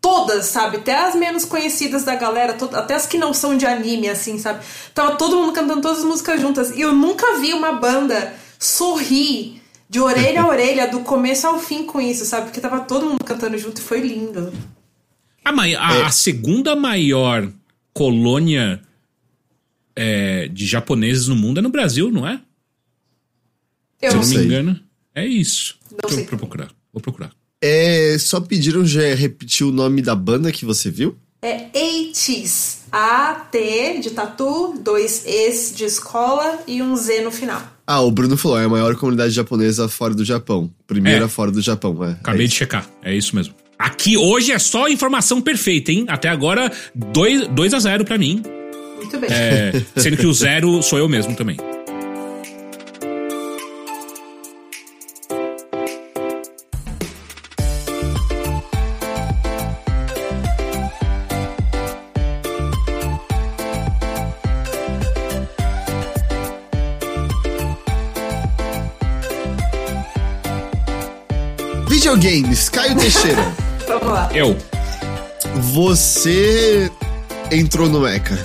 todas, 0.00 0.44
sabe? 0.46 0.76
Até 0.76 0.94
as 0.94 1.14
menos 1.14 1.46
conhecidas 1.46 2.04
da 2.04 2.14
galera, 2.14 2.54
até 2.74 2.94
as 2.94 3.06
que 3.06 3.16
não 3.16 3.32
são 3.32 3.56
de 3.56 3.64
anime, 3.64 4.08
assim, 4.08 4.38
sabe? 4.38 4.62
Tava 4.94 5.16
todo 5.16 5.36
mundo 5.36 5.52
cantando 5.52 5.80
todas 5.80 5.98
as 6.00 6.04
músicas 6.04 6.38
juntas. 6.38 6.76
E 6.76 6.82
eu 6.82 6.92
nunca 6.92 7.38
vi 7.38 7.54
uma 7.54 7.72
banda 7.72 8.34
sorrir 8.58 9.62
de 9.88 9.98
orelha 9.98 10.42
a 10.42 10.46
orelha, 10.48 10.86
do 10.86 11.00
começo 11.00 11.46
ao 11.46 11.58
fim 11.58 11.84
com 11.84 11.98
isso, 11.98 12.26
sabe? 12.26 12.46
Porque 12.46 12.60
tava 12.60 12.80
todo 12.80 13.06
mundo 13.06 13.24
cantando 13.24 13.56
junto 13.56 13.78
e 13.78 13.84
foi 13.84 14.00
lindo. 14.00 14.52
A, 15.42 15.50
a, 15.50 15.68
é. 15.68 16.02
a 16.02 16.10
segunda 16.10 16.76
maior 16.76 17.50
colônia 17.94 18.82
é, 19.96 20.48
de 20.48 20.66
japoneses 20.66 21.28
no 21.28 21.36
mundo 21.36 21.60
é 21.60 21.62
no 21.62 21.70
Brasil, 21.70 22.10
não 22.10 22.28
é? 22.28 22.40
Eu 24.06 24.22
Se 24.22 24.34
não, 24.34 24.40
me 24.40 24.46
engano, 24.46 24.80
é 25.14 25.26
isso. 25.26 25.76
Não 26.02 26.08
sei. 26.08 26.24
Vou 26.24 26.38
procurar. 26.38 26.68
Vou 26.92 27.00
procurar. 27.00 27.30
É, 27.62 28.16
só 28.18 28.40
pediram 28.40 28.84
já 28.84 29.14
repetir 29.14 29.66
o 29.66 29.72
nome 29.72 30.02
da 30.02 30.14
banda 30.14 30.52
que 30.52 30.64
você 30.64 30.90
viu? 30.90 31.16
É 31.42 31.66
ATs. 31.74 32.84
A-T 32.90 34.00
de 34.00 34.10
tatu, 34.10 34.78
dois 34.80 35.24
Es 35.26 35.74
de 35.74 35.84
escola 35.84 36.60
e 36.66 36.80
um 36.80 36.96
Z 36.96 37.22
no 37.22 37.30
final. 37.30 37.62
Ah, 37.86 38.00
o 38.00 38.10
Bruno 38.10 38.36
falou, 38.36 38.58
é 38.58 38.64
a 38.64 38.68
maior 38.68 38.94
comunidade 38.96 39.32
japonesa 39.32 39.88
fora 39.88 40.14
do 40.14 40.24
Japão. 40.24 40.70
Primeira 40.86 41.26
é. 41.26 41.28
fora 41.28 41.50
do 41.50 41.60
Japão, 41.60 42.02
é. 42.04 42.12
Acabei 42.12 42.46
é 42.46 42.48
de 42.48 42.54
checar, 42.54 42.88
é 43.02 43.14
isso 43.14 43.34
mesmo. 43.36 43.54
Aqui 43.78 44.16
hoje 44.16 44.52
é 44.52 44.58
só 44.58 44.88
informação 44.88 45.42
perfeita, 45.42 45.92
hein? 45.92 46.06
Até 46.08 46.28
agora, 46.28 46.72
2 46.94 47.74
a 47.74 47.78
0 47.78 48.04
para 48.04 48.16
mim. 48.16 48.42
Muito 48.96 49.18
bem. 49.18 49.30
É, 49.30 49.72
sendo 50.00 50.16
que 50.16 50.26
o 50.26 50.32
zero 50.32 50.82
sou 50.82 50.98
eu 50.98 51.08
mesmo 51.08 51.34
também. 51.36 51.56
Videogames, 72.34 72.68
Caio 72.68 72.96
Teixeira. 72.96 73.54
Vamos 73.86 74.08
lá. 74.08 74.28
Eu. 74.34 74.56
Você 75.72 76.90
entrou 77.52 77.88
no 77.88 78.00
Mecha. 78.00 78.38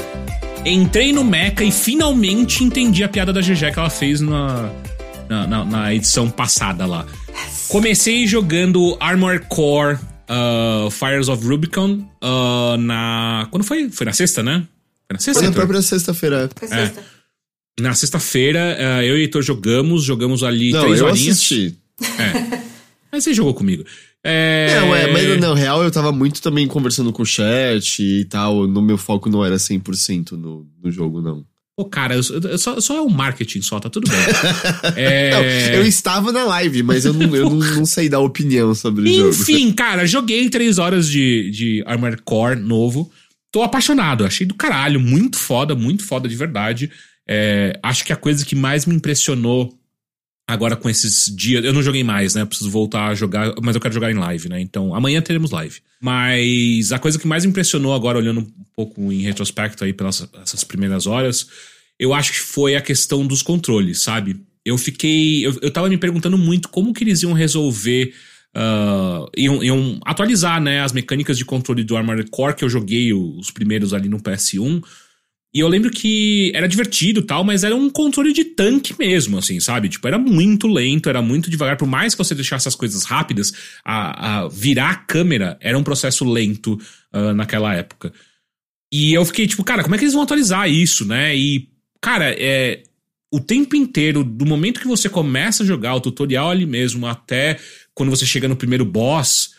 Entrei 0.63 1.12
no 1.12 1.24
Mecha 1.24 1.63
e 1.63 1.72
finalmente 1.72 2.63
entendi 2.63 3.03
a 3.03 3.10
piada 3.10 3.34
da 3.34 3.41
GG 3.41 3.72
que 3.74 3.79
ela 3.79 3.89
fez 3.89 4.22
na, 4.22 4.72
na, 5.27 5.48
na, 5.48 5.65
na 5.65 5.96
edição 5.96 6.29
passada 6.29 6.86
lá. 6.86 7.05
Comecei 7.67 8.27
jogando 8.27 8.96
Armor 9.00 9.43
Core 9.48 9.96
uh, 9.96 10.91
Fires 10.91 11.27
of 11.27 11.46
Rubicon 11.46 12.05
uh, 12.22 12.77
na. 12.77 13.48
Quando 13.50 13.63
foi? 13.63 13.89
Foi 13.89 14.05
na 14.05 14.13
sexta, 14.13 14.43
né? 14.43 14.67
Foi 15.08 15.13
na 15.13 15.19
sexta? 15.19 15.39
Foi 15.39 15.50
na 15.50 15.55
própria 15.55 15.81
sexta-feira. 15.81 16.50
Foi 16.55 16.67
sexta. 16.67 17.00
É. 17.00 17.81
Na 17.81 17.96
sexta-feira, 17.96 18.77
uh, 18.77 19.01
eu 19.01 19.17
e 19.17 19.19
o 19.19 19.22
Heitor 19.22 19.41
jogamos, 19.41 20.03
jogamos 20.03 20.43
ali 20.43 20.72
Não, 20.74 20.81
três 20.81 21.00
eu 21.00 21.08
horinhas. 21.08 21.38
Assisti. 21.38 21.79
É. 22.01 22.60
Mas 23.19 23.25
você 23.25 23.33
jogou 23.33 23.53
comigo. 23.53 23.83
É... 24.23 24.79
Não, 24.79 24.95
é, 24.95 25.11
mas 25.11 25.39
não, 25.41 25.53
real 25.53 25.83
eu 25.83 25.91
tava 25.91 26.09
muito 26.11 26.41
também 26.41 26.65
conversando 26.67 27.11
com 27.11 27.21
o 27.21 27.25
chat 27.25 28.01
e 28.01 28.23
tal. 28.25 28.65
No 28.65 28.81
meu 28.81 28.97
foco 28.97 29.29
não 29.29 29.43
era 29.43 29.57
100% 29.57 30.31
no, 30.31 30.65
no 30.81 30.89
jogo, 30.89 31.21
não. 31.21 31.45
Pô, 31.77 31.83
cara, 31.85 32.15
eu, 32.15 32.21
eu 32.49 32.57
só, 32.57 32.79
só 32.79 32.95
é 32.95 33.01
um 33.01 33.09
marketing 33.09 33.61
só, 33.61 33.77
tá 33.77 33.89
tudo 33.89 34.09
bem. 34.09 34.19
é... 34.95 35.31
Não, 35.31 35.43
eu 35.79 35.85
estava 35.85 36.31
na 36.31 36.45
live, 36.45 36.81
mas 36.81 37.03
eu 37.03 37.13
não, 37.13 37.35
eu 37.35 37.49
não, 37.49 37.57
não 37.57 37.85
sei 37.85 38.07
dar 38.07 38.19
opinião 38.19 38.73
sobre 38.73 39.09
o 39.09 39.13
jogo. 39.13 39.29
Enfim, 39.29 39.71
cara, 39.73 40.05
joguei 40.05 40.49
três 40.49 40.77
horas 40.77 41.09
de, 41.09 41.51
de 41.51 41.83
Armored 41.85 42.21
Core 42.23 42.57
novo. 42.57 43.11
Tô 43.51 43.63
apaixonado, 43.63 44.25
achei 44.25 44.45
do 44.47 44.53
caralho, 44.53 44.99
muito 44.99 45.38
foda, 45.38 45.75
muito 45.75 46.05
foda 46.05 46.27
de 46.29 46.35
verdade. 46.35 46.89
É, 47.27 47.77
acho 47.83 48.05
que 48.05 48.13
a 48.13 48.17
coisa 48.17 48.45
que 48.45 48.55
mais 48.55 48.85
me 48.85 48.95
impressionou 48.95 49.77
agora 50.49 50.75
com 50.75 50.89
esses 50.89 51.33
dias. 51.35 51.63
Eu 51.63 51.71
não 51.71 51.83
joguei 51.83 52.03
mais, 52.03 52.33
né? 52.33 52.43
Preciso 52.43 52.71
voltar 52.71 53.09
a 53.09 53.13
jogar, 53.13 53.53
mas 53.61 53.75
eu 53.75 53.81
quero 53.81 53.93
jogar 53.93 54.11
em 54.11 54.15
live, 54.15 54.49
né? 54.49 54.59
Então 54.59 54.95
amanhã 54.95 55.21
teremos 55.21 55.51
live. 55.51 55.79
Mas 56.01 56.91
a 56.91 56.97
coisa 56.97 57.19
que 57.19 57.27
mais 57.27 57.45
impressionou 57.45 57.93
agora, 57.93 58.17
olhando 58.17 58.41
um 58.41 58.47
pouco 58.75 59.13
em 59.13 59.21
retrospecto 59.21 59.83
aí 59.83 59.93
pelas 59.93 60.27
essas 60.41 60.63
primeiras 60.63 61.05
horas, 61.05 61.47
eu 61.99 62.15
acho 62.15 62.31
que 62.31 62.39
foi 62.39 62.75
a 62.75 62.81
questão 62.81 63.27
dos 63.27 63.43
controles, 63.43 64.01
sabe? 64.01 64.41
Eu 64.65 64.75
fiquei. 64.75 65.45
Eu, 65.45 65.55
eu 65.61 65.69
tava 65.69 65.87
me 65.87 65.99
perguntando 65.99 66.37
muito 66.37 66.67
como 66.69 66.93
que 66.93 67.03
eles 67.03 67.21
iam 67.21 67.33
resolver. 67.33 68.11
Uh, 68.55 69.29
iam, 69.37 69.63
iam 69.63 69.99
atualizar 70.03 70.59
né, 70.59 70.81
as 70.81 70.91
mecânicas 70.91 71.37
de 71.37 71.45
controle 71.45 71.83
do 71.83 71.95
Armored 71.95 72.31
Core 72.31 72.55
que 72.55 72.63
eu 72.63 72.69
joguei 72.69 73.13
os 73.13 73.51
primeiros 73.51 73.93
ali 73.93 74.09
no 74.09 74.19
PS1. 74.19 74.83
E 75.53 75.59
eu 75.59 75.67
lembro 75.67 75.89
que 75.89 76.51
era 76.53 76.67
divertido 76.67 77.23
tal, 77.23 77.43
mas 77.43 77.63
era 77.63 77.75
um 77.75 77.89
controle 77.89 78.31
de 78.31 78.45
tanque 78.45 78.93
mesmo, 78.99 79.37
assim, 79.39 79.59
sabe? 79.59 79.89
Tipo, 79.89 80.07
era 80.07 80.19
muito 80.19 80.67
lento, 80.67 81.09
era 81.09 81.21
muito 81.21 81.49
devagar. 81.49 81.75
Por 81.75 81.87
mais 81.87 82.13
que 82.13 82.23
você 82.23 82.35
deixasse 82.35 82.67
as 82.67 82.75
coisas 82.75 83.03
rápidas, 83.03 83.51
a, 83.83 84.43
a 84.43 84.47
virar 84.47 84.89
a 84.91 84.95
câmera 84.95 85.57
era 85.59 85.77
um 85.77 85.83
processo 85.83 86.23
lento 86.23 86.79
uh, 87.13 87.33
naquela 87.33 87.73
época. 87.73 88.13
E 88.93 89.13
eu 89.13 89.25
fiquei 89.25 89.47
tipo, 89.47 89.63
cara, 89.63 89.81
como 89.81 89.95
é 89.95 89.97
que 89.97 90.03
eles 90.03 90.13
vão 90.13 90.23
atualizar 90.23 90.69
isso, 90.69 91.03
né? 91.05 91.35
E 91.35 91.67
Cara, 92.01 92.33
é. 92.37 92.83
O 93.31 93.39
tempo 93.39 93.75
inteiro, 93.75 94.23
do 94.23 94.43
momento 94.43 94.79
que 94.79 94.87
você 94.87 95.07
começa 95.07 95.61
a 95.61 95.65
jogar 95.65 95.93
o 95.93 96.01
tutorial 96.01 96.49
ali 96.49 96.65
mesmo, 96.65 97.05
até 97.05 97.59
quando 97.93 98.09
você 98.09 98.25
chega 98.25 98.47
no 98.47 98.55
primeiro 98.55 98.83
boss, 98.83 99.53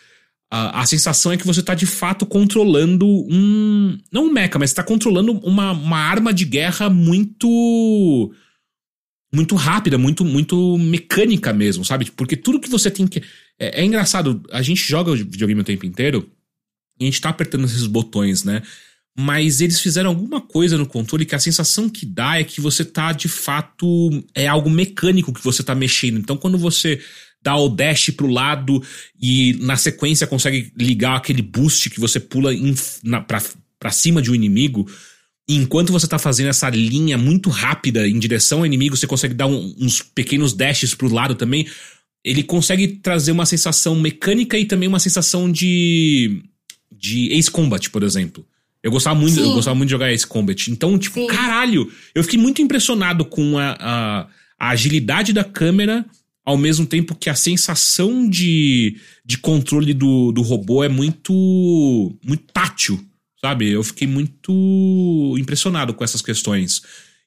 a, 0.51 0.85
sensação 0.85 1.31
é 1.31 1.37
que 1.37 1.47
você 1.47 1.63
tá 1.63 1.73
de 1.73 1.85
fato 1.85 2.25
controlando 2.25 3.07
um. 3.07 3.97
Não 4.11 4.25
um 4.25 4.31
mecha, 4.31 4.59
mas 4.59 4.73
tá 4.73 4.83
controlando 4.83 5.31
uma, 5.39 5.71
uma 5.71 5.97
arma 5.97 6.33
de 6.33 6.43
guerra 6.43 6.89
muito. 6.89 8.33
Muito 9.33 9.55
rápida, 9.55 9.97
muito, 9.97 10.25
muito 10.25 10.77
mecânica 10.77 11.53
mesmo, 11.53 11.85
sabe? 11.85 12.11
Porque 12.11 12.35
tudo 12.35 12.59
que 12.59 12.69
você 12.69 12.91
tem 12.91 13.07
que. 13.07 13.23
É, 13.57 13.81
é 13.81 13.85
engraçado, 13.85 14.43
a 14.51 14.61
gente 14.61 14.81
joga 14.81 15.15
videogame 15.15 15.61
o 15.61 15.63
tempo 15.63 15.85
inteiro 15.85 16.29
e 16.99 17.05
a 17.05 17.05
gente 17.05 17.21
tá 17.21 17.29
apertando 17.29 17.63
esses 17.63 17.87
botões, 17.87 18.43
né? 18.43 18.61
mas 19.17 19.59
eles 19.59 19.79
fizeram 19.79 20.09
alguma 20.09 20.39
coisa 20.39 20.77
no 20.77 20.85
controle 20.85 21.25
que 21.25 21.35
a 21.35 21.39
sensação 21.39 21.89
que 21.89 22.05
dá 22.05 22.39
é 22.39 22.43
que 22.43 22.61
você 22.61 22.85
tá 22.85 23.11
de 23.11 23.27
fato 23.27 24.09
é 24.33 24.47
algo 24.47 24.69
mecânico 24.69 25.33
que 25.33 25.43
você 25.43 25.61
tá 25.61 25.75
mexendo. 25.75 26.17
Então 26.17 26.37
quando 26.37 26.57
você 26.57 27.01
dá 27.41 27.55
o 27.55 27.69
dash 27.69 28.11
pro 28.11 28.27
lado 28.27 28.83
e 29.19 29.57
na 29.61 29.75
sequência 29.75 30.27
consegue 30.27 30.71
ligar 30.77 31.15
aquele 31.15 31.41
boost 31.41 31.89
que 31.89 31.99
você 31.99 32.19
pula 32.19 32.51
na, 33.03 33.21
pra, 33.21 33.41
pra 33.79 33.91
cima 33.91 34.21
de 34.21 34.31
um 34.31 34.35
inimigo, 34.35 34.87
e 35.51 35.55
enquanto 35.55 35.91
você 35.91 36.07
tá 36.07 36.17
fazendo 36.17 36.47
essa 36.47 36.69
linha 36.69 37.17
muito 37.17 37.49
rápida 37.49 38.07
em 38.07 38.17
direção 38.17 38.59
ao 38.59 38.65
inimigo, 38.65 38.95
você 38.95 39.05
consegue 39.05 39.33
dar 39.33 39.47
um, 39.47 39.75
uns 39.77 40.01
pequenos 40.01 40.53
dashes 40.53 40.95
pro 40.95 41.13
lado 41.13 41.35
também. 41.35 41.67
Ele 42.23 42.41
consegue 42.41 42.87
trazer 42.87 43.31
uma 43.31 43.45
sensação 43.45 43.99
mecânica 43.99 44.57
e 44.57 44.63
também 44.63 44.87
uma 44.87 44.99
sensação 44.99 45.51
de 45.51 46.41
de 46.89 47.33
Ace 47.33 47.49
Combat, 47.49 47.89
por 47.89 48.03
exemplo. 48.03 48.45
Eu 48.83 48.91
gostava 48.91 49.19
muito, 49.19 49.39
eu 49.39 49.53
gostava 49.53 49.75
muito 49.75 49.89
de 49.89 49.91
jogar 49.91 50.11
esse 50.13 50.25
Combat. 50.25 50.71
Então, 50.71 50.97
tipo, 50.97 51.19
Sim. 51.19 51.27
caralho, 51.27 51.91
eu 52.15 52.23
fiquei 52.23 52.39
muito 52.39 52.61
impressionado 52.61 53.25
com 53.25 53.57
a, 53.57 53.75
a, 53.79 54.27
a, 54.57 54.69
agilidade 54.69 55.33
da 55.33 55.43
câmera, 55.43 56.05
ao 56.51 56.57
mesmo 56.57 56.85
tempo 56.85 57.15
que 57.15 57.29
a 57.29 57.35
sensação 57.35 58.27
de, 58.29 58.97
de 59.25 59.37
controle 59.37 59.93
do, 59.93 60.31
do 60.31 60.41
robô 60.41 60.83
é 60.83 60.89
muito, 60.89 61.33
muito 62.23 62.43
tátil, 62.51 63.03
sabe? 63.39 63.69
Eu 63.69 63.83
fiquei 63.83 64.07
muito 64.07 65.35
impressionado 65.39 65.93
com 65.93 66.03
essas 66.03 66.21
questões. 66.21 66.81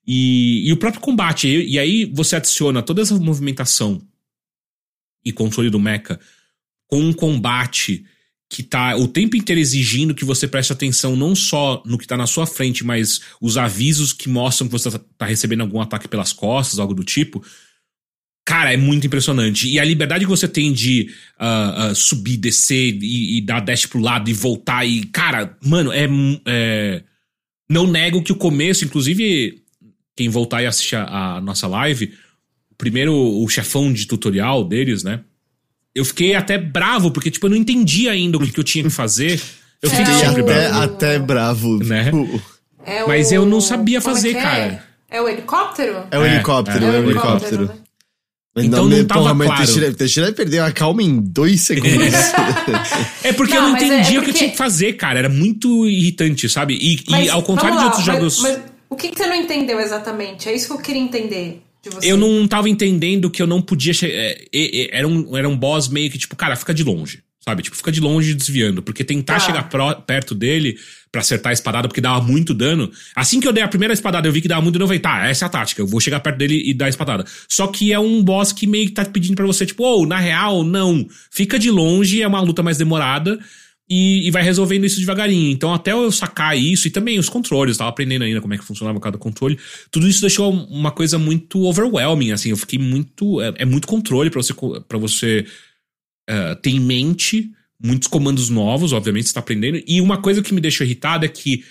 E, 0.07 0.69
e 0.69 0.73
o 0.73 0.77
próprio 0.77 1.01
combate, 1.01 1.49
e, 1.49 1.73
e 1.73 1.79
aí 1.79 2.05
você 2.13 2.37
adiciona 2.37 2.83
toda 2.83 3.01
essa 3.01 3.19
movimentação 3.19 4.03
e 5.25 5.33
controle 5.33 5.71
do 5.71 5.81
mecha 5.81 6.21
com 6.87 7.01
um 7.01 7.13
combate 7.13 8.05
que 8.51 8.63
tá 8.63 8.95
o 8.95 9.09
tempo 9.09 9.37
inteiro 9.37 9.61
exigindo 9.61 10.15
que 10.15 10.25
você 10.25 10.47
preste 10.47 10.73
atenção 10.73 11.17
não 11.17 11.35
só 11.35 11.83
no 11.87 11.97
que 11.97 12.07
tá 12.07 12.17
na 12.17 12.27
sua 12.27 12.47
frente, 12.47 12.85
mas 12.85 13.23
os 13.41 13.57
avisos 13.57 14.13
que 14.13 14.29
mostram 14.29 14.69
que 14.69 14.73
você 14.73 14.91
tá, 14.91 15.01
tá 15.17 15.27
recebendo 15.27 15.63
algum 15.63 15.81
ataque 15.81 16.07
pelas 16.07 16.33
costas, 16.33 16.79
algo 16.79 16.95
do 16.95 17.03
tipo. 17.03 17.43
Cara, 18.45 18.73
é 18.73 18.77
muito 18.77 19.07
impressionante. 19.07 19.69
E 19.69 19.81
a 19.81 19.85
liberdade 19.85 20.25
que 20.25 20.31
você 20.31 20.47
tem 20.47 20.73
de 20.73 21.11
uh, 21.41 21.91
uh, 21.91 21.95
subir, 21.95 22.37
descer 22.37 22.99
e, 23.01 23.39
e, 23.39 23.41
dar 23.41 23.61
dash 23.61 23.87
pro 23.87 24.01
lado 24.01 24.29
e 24.29 24.35
voltar 24.35 24.85
e. 24.85 25.05
Cara, 25.07 25.57
mano, 25.65 25.91
é, 25.93 26.07
é. 26.47 27.03
Não 27.69 27.87
nego 27.87 28.23
que 28.23 28.33
o 28.33 28.37
começo, 28.37 28.85
inclusive, 28.85 29.63
quem 30.15 30.29
voltar 30.29 30.63
e 30.63 30.67
assistir 30.67 30.97
a, 30.97 31.37
a 31.37 31.41
nossa 31.41 31.67
live, 31.67 32.13
primeiro 32.77 33.15
o 33.15 33.49
chefão 33.49 33.91
de 33.91 34.07
tutorial 34.07 34.63
deles, 34.63 35.03
né? 35.03 35.21
eu 35.95 36.05
fiquei 36.05 36.35
até 36.35 36.59
bravo, 36.59 37.11
porque, 37.11 37.31
tipo, 37.31 37.47
eu 37.47 37.51
não 37.51 37.57
entendi 37.57 38.09
ainda 38.09 38.37
o 38.37 38.41
que, 38.41 38.51
que 38.51 38.59
eu 38.59 38.65
tinha 38.65 38.83
que 38.83 38.91
fazer. 38.91 39.41
Eu 39.81 39.89
fiquei 39.89 40.13
é, 40.15 40.19
sempre 40.19 40.43
até, 40.43 40.69
bravo. 40.69 40.83
Até 40.83 41.19
bravo. 41.19 41.79
Né? 41.79 42.11
É 42.85 43.07
Mas 43.07 43.31
eu 43.31 43.47
não 43.47 43.61
sabia 43.61 44.01
fazer, 44.01 44.31
é 44.37 44.43
cara. 44.43 44.85
É 45.09 45.21
o 45.21 45.29
helicóptero? 45.29 46.05
É 46.11 46.19
o 46.19 46.27
helicóptero, 46.27 46.85
é, 46.85 46.91
o 46.91 47.11
helicóptero. 47.11 47.71
Então 48.57 48.89
não, 48.89 48.99
não 48.99 49.05
tava 49.05 49.35
porra, 49.35 49.45
claro. 49.47 49.65
Teixeira, 49.65 49.93
Teixeira 49.93 50.33
perdeu 50.33 50.65
a 50.65 50.71
calma 50.71 51.03
em 51.03 51.21
dois 51.21 51.63
segundos. 51.63 52.15
é 53.25 53.33
porque 53.33 53.55
não, 53.55 53.65
eu 53.65 53.69
não 53.71 53.77
entendia 53.77 54.19
é, 54.19 54.21
o 54.21 54.23
que 54.23 54.31
eu 54.31 54.35
tinha 54.35 54.51
que 54.51 54.57
fazer, 54.57 54.93
cara. 54.93 55.19
Era 55.19 55.29
muito 55.29 55.89
irritante, 55.89 56.49
sabe? 56.49 56.75
E, 56.75 57.03
mas, 57.11 57.27
e 57.27 57.31
ao 57.31 57.43
contrário 57.43 57.75
lá, 57.75 57.81
de 57.81 57.87
outros 57.87 58.07
mas, 58.07 58.17
jogos. 58.17 58.41
Mas 58.41 58.61
o 58.89 58.95
que, 58.95 59.09
que 59.09 59.19
você 59.19 59.27
não 59.27 59.35
entendeu 59.35 59.81
exatamente? 59.81 60.49
É 60.49 60.55
isso 60.55 60.69
que 60.69 60.73
eu 60.73 60.79
queria 60.79 61.03
entender. 61.03 61.63
Eu 62.01 62.17
não 62.17 62.47
tava 62.47 62.69
entendendo 62.69 63.29
que 63.29 63.43
eu 63.43 63.47
não 63.47 63.61
podia. 63.61 63.93
É, 64.05 64.45
é, 64.55 64.99
era, 64.99 65.07
um, 65.07 65.37
era 65.37 65.49
um 65.49 65.57
boss 65.57 65.89
meio 65.89 66.09
que, 66.11 66.17
tipo, 66.17 66.37
cara, 66.37 66.55
fica 66.55 66.73
de 66.73 66.85
longe. 66.85 67.23
Sabe? 67.41 67.63
Tipo, 67.63 67.77
fica 67.77 67.91
de 67.91 68.01
longe 68.01 68.35
desviando. 68.35 68.83
Porque 68.83 69.03
tentar 69.03 69.37
ah. 69.37 69.41
chegar 69.41 69.69
pro, 69.69 69.97
perto 70.03 70.35
dele 70.35 70.79
para 71.15 71.21
acertar 71.21 71.51
a 71.51 71.53
espadada, 71.53 71.87
porque 71.87 72.01
dava 72.01 72.21
muito 72.21 72.53
dano. 72.53 72.91
Assim 73.15 73.39
que 73.39 73.47
eu 73.47 73.53
dei 73.53 73.63
a 73.63 73.69
primeira 73.69 73.95
espadada, 73.95 74.27
eu 74.27 74.33
vi 74.33 74.41
que 74.41 74.49
dava 74.49 74.61
muito 74.61 74.75
dano, 74.75 74.83
eu 74.83 74.89
falei, 74.89 74.99
tá, 74.99 75.29
essa 75.29 75.45
é 75.45 75.47
a 75.47 75.49
tática. 75.49 75.81
Eu 75.81 75.87
vou 75.87 76.01
chegar 76.01 76.19
perto 76.19 76.37
dele 76.37 76.61
e 76.69 76.75
dar 76.75 76.87
a 76.87 76.89
espadada. 76.89 77.25
Só 77.49 77.69
que 77.69 77.93
é 77.93 77.99
um 78.01 78.21
boss 78.21 78.53
que 78.53 78.67
meio 78.67 78.87
que 78.87 78.93
tá 78.93 79.05
pedindo 79.05 79.37
para 79.37 79.47
você, 79.47 79.65
tipo, 79.65 79.85
oh, 79.85 80.05
na 80.05 80.19
real, 80.19 80.65
não. 80.65 81.07
Fica 81.31 81.57
de 81.57 81.71
longe, 81.71 82.21
é 82.21 82.27
uma 82.27 82.41
luta 82.41 82.65
mais 82.65 82.77
demorada 82.77 83.39
e, 83.89 84.27
e, 84.27 84.31
vai 84.31 84.43
resolvendo 84.43 84.85
isso 84.85 84.99
devagarinho. 84.99 85.53
Então, 85.53 85.73
até 85.73 85.93
eu 85.93 86.11
sacar 86.11 86.59
isso, 86.59 86.89
e 86.89 86.91
também 86.91 87.19
os 87.19 87.29
controles, 87.29 87.77
eu 87.77 87.79
tava 87.79 87.91
aprendendo 87.91 88.25
ainda 88.25 88.41
como 88.41 88.55
é 88.55 88.59
que 88.59 88.65
funcionava 88.65 88.99
cada 88.99 89.19
controle, 89.19 89.57
tudo 89.91 90.09
isso 90.09 90.21
deixou 90.21 90.53
uma 90.53 90.91
coisa 90.91 91.19
muito 91.19 91.63
overwhelming, 91.65 92.33
assim, 92.33 92.51
eu 92.51 92.57
fiquei 92.57 92.79
muito. 92.79 93.41
É, 93.41 93.55
é 93.59 93.65
muito 93.65 93.87
controle 93.87 94.31
para 94.31 94.43
você, 94.43 94.55
pra 94.89 94.99
você 94.99 95.47
uh, 96.29 96.57
ter 96.57 96.71
em 96.71 96.81
mente 96.81 97.51
muitos 97.85 98.09
comandos 98.09 98.49
novos, 98.49 98.95
obviamente, 98.95 99.29
você 99.29 99.35
tá 99.35 99.41
aprendendo. 99.41 99.83
E 99.87 100.01
uma 100.01 100.17
coisa 100.17 100.43
que 100.43 100.55
me 100.55 100.61
deixou 100.61 100.87
irritado 100.87 101.27
é 101.27 101.29
que. 101.29 101.63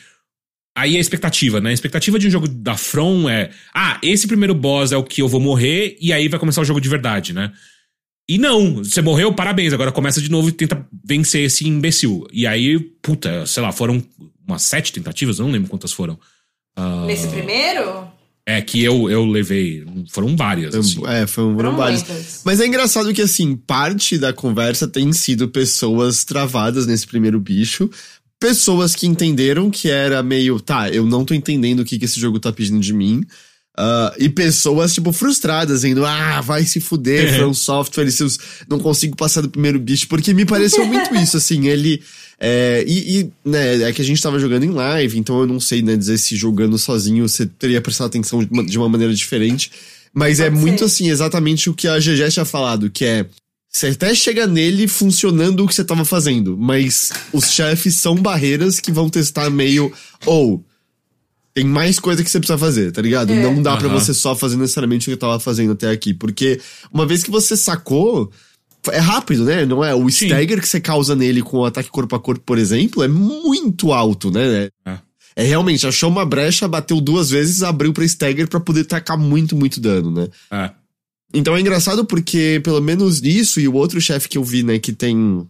Aí 0.75 0.95
é 0.95 0.97
a 0.97 1.01
expectativa, 1.01 1.59
né? 1.59 1.69
A 1.69 1.73
expectativa 1.73 2.17
de 2.17 2.27
um 2.27 2.31
jogo 2.31 2.47
da 2.47 2.77
From 2.77 3.27
é: 3.29 3.49
ah, 3.73 3.99
esse 4.03 4.27
primeiro 4.27 4.53
boss 4.53 4.91
é 4.91 4.97
o 4.97 5.03
que 5.03 5.21
eu 5.21 5.27
vou 5.27 5.39
morrer, 5.39 5.97
e 5.99 6.13
aí 6.13 6.27
vai 6.27 6.39
começar 6.39 6.61
o 6.61 6.65
jogo 6.65 6.79
de 6.79 6.89
verdade, 6.89 7.33
né? 7.33 7.51
E 8.29 8.37
não, 8.37 8.75
você 8.75 9.01
morreu, 9.01 9.33
parabéns, 9.33 9.73
agora 9.73 9.91
começa 9.91 10.21
de 10.21 10.31
novo 10.31 10.47
e 10.47 10.51
tenta 10.51 10.87
vencer 11.03 11.43
esse 11.43 11.67
imbecil. 11.67 12.25
E 12.31 12.47
aí, 12.47 12.79
puta, 12.79 13.45
sei 13.45 13.61
lá, 13.61 13.71
foram 13.71 14.01
umas 14.47 14.63
sete 14.63 14.93
tentativas, 14.93 15.39
eu 15.39 15.45
não 15.45 15.51
lembro 15.51 15.69
quantas 15.69 15.91
foram. 15.91 16.17
Uh, 16.77 17.05
Nesse 17.05 17.27
primeiro? 17.27 18.07
É, 18.45 18.61
que 18.61 18.83
eu, 18.83 19.09
eu 19.09 19.25
levei. 19.25 19.85
Foram 20.09 20.35
várias. 20.35 20.75
Assim. 20.75 21.01
É, 21.07 21.25
foram, 21.25 21.55
foram 21.55 21.77
várias. 21.77 22.41
Mas 22.43 22.59
é 22.59 22.67
engraçado 22.67 23.13
que, 23.13 23.21
assim, 23.21 23.55
parte 23.55 24.17
da 24.17 24.33
conversa 24.33 24.87
tem 24.87 25.13
sido 25.13 25.47
pessoas 25.47 26.25
travadas 26.25 26.85
nesse 26.85 27.07
primeiro 27.07 27.39
bicho. 27.39 27.89
Pessoas 28.39 28.93
que 28.93 29.07
entenderam 29.07 29.71
que 29.71 29.89
era 29.89 30.21
meio, 30.21 30.59
tá, 30.59 30.89
eu 30.89 31.05
não 31.05 31.23
tô 31.23 31.33
entendendo 31.33 31.79
o 31.79 31.85
que, 31.85 31.97
que 31.97 32.03
esse 32.03 32.19
jogo 32.19 32.39
tá 32.39 32.51
pedindo 32.51 32.81
de 32.81 32.91
mim. 32.91 33.23
Uh, 33.75 34.13
e 34.19 34.29
pessoas, 34.29 34.93
tipo, 34.93 35.11
frustradas, 35.11 35.83
indo, 35.83 36.05
ah, 36.05 36.41
vai 36.41 36.63
se 36.63 36.79
fuder, 36.79 37.35
From 37.37 37.55
Software, 37.55 38.11
seus, 38.11 38.37
não 38.69 38.77
consigo 38.77 39.15
passar 39.15 39.41
do 39.41 39.49
primeiro 39.49 39.79
bicho, 39.79 40.07
porque 40.07 40.31
me 40.31 40.45
pareceu 40.45 40.85
muito 40.85 41.13
isso, 41.17 41.37
assim, 41.37 41.67
ele. 41.67 42.01
É, 42.39 42.83
e, 42.87 43.19
e, 43.19 43.31
né, 43.43 43.81
é 43.81 43.91
que 43.91 44.01
a 44.01 44.05
gente 44.05 44.21
tava 44.21 44.37
jogando 44.37 44.63
em 44.63 44.69
live, 44.69 45.17
então 45.17 45.39
eu 45.39 45.47
não 45.47 45.59
sei, 45.59 45.81
né, 45.81 45.95
dizer 45.95 46.17
se 46.17 46.35
jogando 46.35 46.77
sozinho 46.77 47.27
você 47.27 47.45
teria 47.45 47.81
prestado 47.81 48.07
atenção 48.07 48.43
de 48.43 48.51
uma, 48.51 48.63
de 48.63 48.77
uma 48.77 48.89
maneira 48.89 49.13
diferente. 49.13 49.71
Mas 50.13 50.39
é 50.39 50.43
Pode 50.43 50.55
é 50.55 50.59
ser. 50.59 50.67
muito 50.67 50.85
assim, 50.85 51.09
exatamente 51.09 51.69
o 51.69 51.73
que 51.73 51.87
a 51.87 51.97
GG 51.97 52.29
tinha 52.29 52.45
falado, 52.45 52.91
que 52.91 53.05
é. 53.05 53.25
Você 53.71 53.87
até 53.87 54.13
chega 54.13 54.45
nele 54.45 54.87
funcionando 54.87 55.63
o 55.63 55.67
que 55.67 55.73
você 55.73 55.83
tava 55.83 56.05
fazendo, 56.05 56.55
mas 56.55 57.11
os 57.31 57.49
chefes 57.49 57.95
são 57.95 58.15
barreiras 58.15 58.79
que 58.79 58.91
vão 58.91 59.09
testar 59.09 59.49
meio. 59.49 59.91
Ou. 60.27 60.57
Oh, 60.57 60.72
tem 61.53 61.63
mais 61.65 61.99
coisa 61.99 62.23
que 62.23 62.29
você 62.29 62.39
precisa 62.39 62.57
fazer, 62.57 62.91
tá 62.91 63.01
ligado? 63.01 63.31
É. 63.31 63.41
Não 63.41 63.61
dá 63.61 63.77
pra 63.77 63.87
Aham. 63.87 63.99
você 63.99 64.13
só 64.13 64.35
fazer 64.35 64.57
necessariamente 64.57 65.05
o 65.05 65.09
que 65.09 65.13
eu 65.13 65.17
tava 65.17 65.39
fazendo 65.39 65.73
até 65.73 65.89
aqui. 65.89 66.13
Porque 66.13 66.59
uma 66.91 67.05
vez 67.05 67.23
que 67.23 67.29
você 67.29 67.55
sacou, 67.55 68.31
é 68.91 68.97
rápido, 68.99 69.45
né? 69.45 69.65
Não 69.65 69.83
é? 69.83 69.93
O 69.93 70.09
Sim. 70.09 70.25
stagger 70.25 70.59
que 70.59 70.67
você 70.67 70.79
causa 70.81 71.15
nele 71.15 71.41
com 71.41 71.57
o 71.57 71.65
ataque 71.65 71.89
corpo 71.89 72.15
a 72.15 72.19
corpo, 72.19 72.43
por 72.45 72.57
exemplo, 72.57 73.03
é 73.03 73.07
muito 73.07 73.91
alto, 73.93 74.31
né? 74.31 74.69
É. 74.85 74.97
É 75.35 75.43
realmente, 75.43 75.87
achou 75.87 76.09
uma 76.11 76.25
brecha, 76.25 76.67
bateu 76.67 77.01
duas 77.01 77.29
vezes, 77.31 77.63
abriu 77.63 77.91
pra 77.91 78.05
stagger 78.05 78.47
pra 78.47 78.59
poder 78.59 78.83
tacar 78.85 79.17
muito, 79.17 79.55
muito 79.55 79.79
dano, 79.79 80.11
né? 80.11 80.27
É. 80.51 80.69
Então 81.33 81.55
é 81.55 81.59
engraçado 81.59 82.05
porque, 82.05 82.61
pelo 82.63 82.79
menos 82.79 83.19
nisso, 83.19 83.59
e 83.59 83.67
o 83.67 83.73
outro 83.73 83.99
chefe 83.99 84.29
que 84.29 84.37
eu 84.37 84.43
vi, 84.43 84.61
né, 84.61 84.77
que 84.77 84.93
tem. 84.93 85.47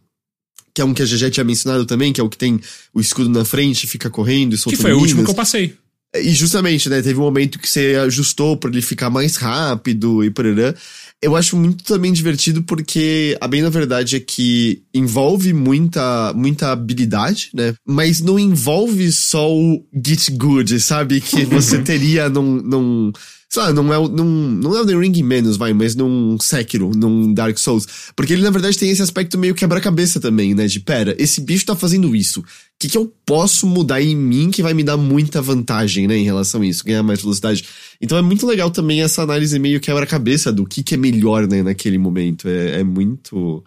Que 0.74 0.82
é 0.82 0.86
um 0.86 0.94
que 0.94 1.02
a 1.04 1.06
GG 1.06 1.30
tinha 1.32 1.44
mencionado 1.44 1.86
também, 1.86 2.12
que 2.14 2.20
é 2.22 2.24
o 2.24 2.30
que 2.30 2.38
tem 2.38 2.60
o 2.94 3.00
escudo 3.02 3.30
na 3.30 3.44
frente, 3.46 3.86
fica 3.86 4.10
correndo 4.10 4.54
e 4.54 4.58
Que 4.58 4.64
soltando 4.64 4.82
foi 4.82 4.94
o 4.94 4.98
último 5.00 5.18
minas. 5.18 5.26
que 5.26 5.32
eu 5.32 5.36
passei. 5.36 5.76
E 6.16 6.30
justamente, 6.32 6.90
né, 6.90 7.02
teve 7.02 7.20
um 7.20 7.24
momento 7.24 7.58
que 7.58 7.68
você 7.68 7.96
ajustou 8.04 8.56
pra 8.56 8.70
ele 8.70 8.82
ficar 8.82 9.10
mais 9.10 9.36
rápido 9.36 10.24
e 10.24 10.30
porará. 10.30 10.76
Eu 11.22 11.36
acho 11.36 11.56
muito 11.56 11.84
também 11.86 12.12
divertido 12.12 12.62
porque 12.64 13.38
a 13.40 13.48
bem 13.48 13.62
na 13.62 13.70
verdade 13.70 14.18
é 14.18 14.20
que 14.20 14.84
envolve 14.94 15.54
muita, 15.54 16.34
muita 16.34 16.72
habilidade, 16.72 17.50
né? 17.54 17.74
Mas 17.88 18.20
não 18.20 18.38
envolve 18.38 19.12
só 19.12 19.52
o 19.52 19.84
get 20.06 20.30
good, 20.32 20.80
sabe? 20.80 21.22
Que 21.22 21.46
você 21.46 21.80
teria 21.82 22.30
num. 22.30 22.62
num 22.62 23.12
sei 23.54 23.62
lá, 23.62 23.72
não 23.72 23.94
é, 23.94 23.98
o- 24.00 24.08
num, 24.08 24.50
não 24.50 24.76
é 24.76 24.82
o 24.82 24.86
The 24.86 24.96
Ring 24.98 25.22
menos, 25.22 25.58
vai, 25.58 25.74
mas 25.74 25.94
num 25.96 26.40
Sekiro, 26.40 26.90
num 26.96 27.32
Dark 27.32 27.56
Souls. 27.60 27.86
Porque 28.16 28.34
ele, 28.34 28.42
na 28.42 28.50
verdade, 28.50 28.76
tem 28.80 28.90
esse 28.90 29.04
aspecto 29.04 29.38
meio 29.38 29.54
quebra-cabeça 29.54 30.20
também, 30.20 30.56
né? 30.56 30.66
De, 30.66 30.80
pera, 30.80 31.16
esse 31.20 31.40
bicho 31.40 31.64
tá 31.64 31.76
fazendo 31.76 32.16
isso. 32.16 32.40
O 32.40 32.44
que, 32.80 32.90
que 32.90 32.98
eu 32.98 33.14
posso 33.24 33.68
mudar 33.68 34.02
em 34.02 34.16
mim 34.16 34.50
que 34.50 34.64
vai 34.64 34.74
me 34.74 34.84
dar 34.84 34.98
muita 34.98 35.40
vantagem, 35.40 36.08
né, 36.08 36.18
em 36.18 36.24
relação 36.24 36.62
a 36.64 36.66
isso, 36.66 36.84
ganhar 36.84 37.04
mais 37.04 37.22
velocidade. 37.22 37.64
Então 38.02 38.18
é 38.18 38.24
muito 38.24 38.48
legal 38.48 38.72
também 38.72 39.04
essa 39.04 39.22
análise 39.22 39.60
meio 39.60 39.80
quebra-cabeça 39.80 40.52
do 40.52 40.66
que, 40.66 40.82
que 40.82 40.96
é 40.96 40.98
melhor, 40.98 41.48
né, 41.48 41.62
naquele 41.62 42.00
momento. 42.00 42.48
É, 42.50 42.80
é 42.80 42.84
muito. 42.84 43.64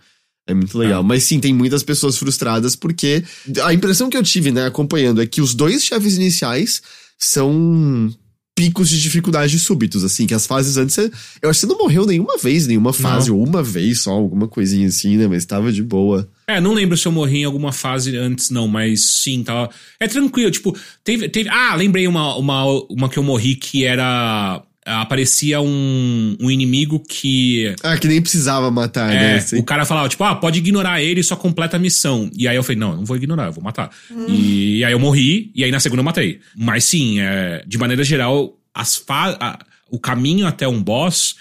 É 0.48 0.52
muito 0.54 0.76
legal. 0.76 1.04
Mas 1.04 1.22
sim, 1.22 1.38
tem 1.38 1.54
muitas 1.54 1.84
pessoas 1.84 2.18
frustradas 2.18 2.74
porque 2.74 3.22
a 3.64 3.72
impressão 3.72 4.10
que 4.10 4.16
eu 4.16 4.22
tive, 4.24 4.50
né, 4.50 4.66
acompanhando, 4.66 5.22
é 5.22 5.26
que 5.26 5.40
os 5.40 5.54
dois 5.54 5.84
chefes 5.84 6.16
iniciais 6.16 6.82
são 7.16 8.10
picos 8.56 8.88
de 8.88 8.98
dificuldade 9.00 9.58
súbitos, 9.58 10.02
assim, 10.02 10.26
que 10.26 10.32
as 10.32 10.46
fases 10.46 10.78
antes, 10.78 10.94
você, 10.94 11.10
eu 11.42 11.50
acho 11.50 11.60
que 11.60 11.66
você 11.66 11.72
não 11.72 11.78
morreu 11.78 12.06
nenhuma 12.06 12.38
vez, 12.38 12.66
nenhuma 12.66 12.90
fase, 12.90 13.30
ou 13.30 13.46
uma 13.46 13.62
vez 13.62 14.02
só, 14.02 14.12
alguma 14.12 14.48
coisinha 14.48 14.88
assim, 14.88 15.18
né, 15.18 15.28
mas 15.28 15.44
tava 15.44 15.70
de 15.70 15.82
boa. 15.82 16.26
É, 16.48 16.58
não 16.58 16.72
lembro 16.72 16.96
se 16.96 17.06
eu 17.06 17.12
morri 17.12 17.40
em 17.40 17.44
alguma 17.44 17.70
fase 17.70 18.16
antes, 18.16 18.48
não, 18.48 18.66
mas 18.66 19.22
sim, 19.22 19.44
tava. 19.44 19.68
É 20.00 20.08
tranquilo, 20.08 20.50
tipo, 20.50 20.74
teve. 21.04 21.28
teve 21.28 21.50
ah, 21.50 21.74
lembrei 21.74 22.08
uma, 22.08 22.34
uma, 22.36 22.64
uma 22.88 23.08
que 23.10 23.18
eu 23.18 23.22
morri 23.22 23.56
que 23.56 23.84
era. 23.84 24.62
Aparecia 24.86 25.60
um, 25.60 26.36
um 26.40 26.48
inimigo 26.50 27.00
que. 27.00 27.74
Ah, 27.82 27.96
que 27.98 28.06
nem 28.06 28.22
precisava 28.22 28.70
matar, 28.70 29.08
né, 29.08 29.32
É, 29.32 29.36
assim. 29.38 29.58
o 29.58 29.64
cara 29.64 29.84
falava, 29.84 30.08
tipo, 30.08 30.22
ah, 30.22 30.36
pode 30.36 30.60
ignorar 30.60 31.02
ele 31.02 31.20
e 31.20 31.24
só 31.24 31.34
completa 31.34 31.76
a 31.76 31.80
missão. 31.80 32.30
E 32.36 32.46
aí 32.46 32.54
eu 32.54 32.62
falei, 32.62 32.78
não, 32.78 32.90
eu 32.92 32.96
não 32.98 33.04
vou 33.04 33.16
ignorar, 33.16 33.46
eu 33.46 33.52
vou 33.52 33.64
matar. 33.64 33.90
E, 34.28 34.84
aí 34.84 34.92
eu 34.92 34.98
morri, 35.00 35.50
e 35.54 35.64
aí 35.64 35.70
na 35.72 35.80
segunda 35.80 36.00
eu 36.00 36.04
matei. 36.04 36.38
Mas 36.56 36.84
sim, 36.84 37.18
é, 37.20 37.64
de 37.66 37.76
maneira 37.78 38.04
geral, 38.04 38.56
as 38.72 38.94
fa 38.96 39.36
a- 39.40 39.58
o 39.90 39.98
caminho 39.98 40.46
até 40.46 40.66
um 40.68 40.82
boss 40.82 41.34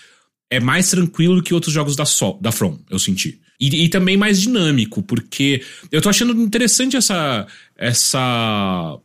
é 0.50 0.60
mais 0.60 0.90
tranquilo 0.90 1.42
que 1.44 1.54
outros 1.54 1.74
jogos 1.74 1.96
da, 1.96 2.06
so 2.06 2.38
da 2.42 2.52
From, 2.52 2.80
eu 2.90 2.98
senti. 3.00 3.40
E, 3.60 3.86
e 3.86 3.90
também 3.90 4.18
mais 4.18 4.42
dinâmico, 4.42 5.02
porque 5.02 5.62
eu 5.92 6.02
tô 6.02 6.10
achando 6.10 6.34
interessante 6.42 6.98
essa, 6.98 7.48
essa 7.78 8.98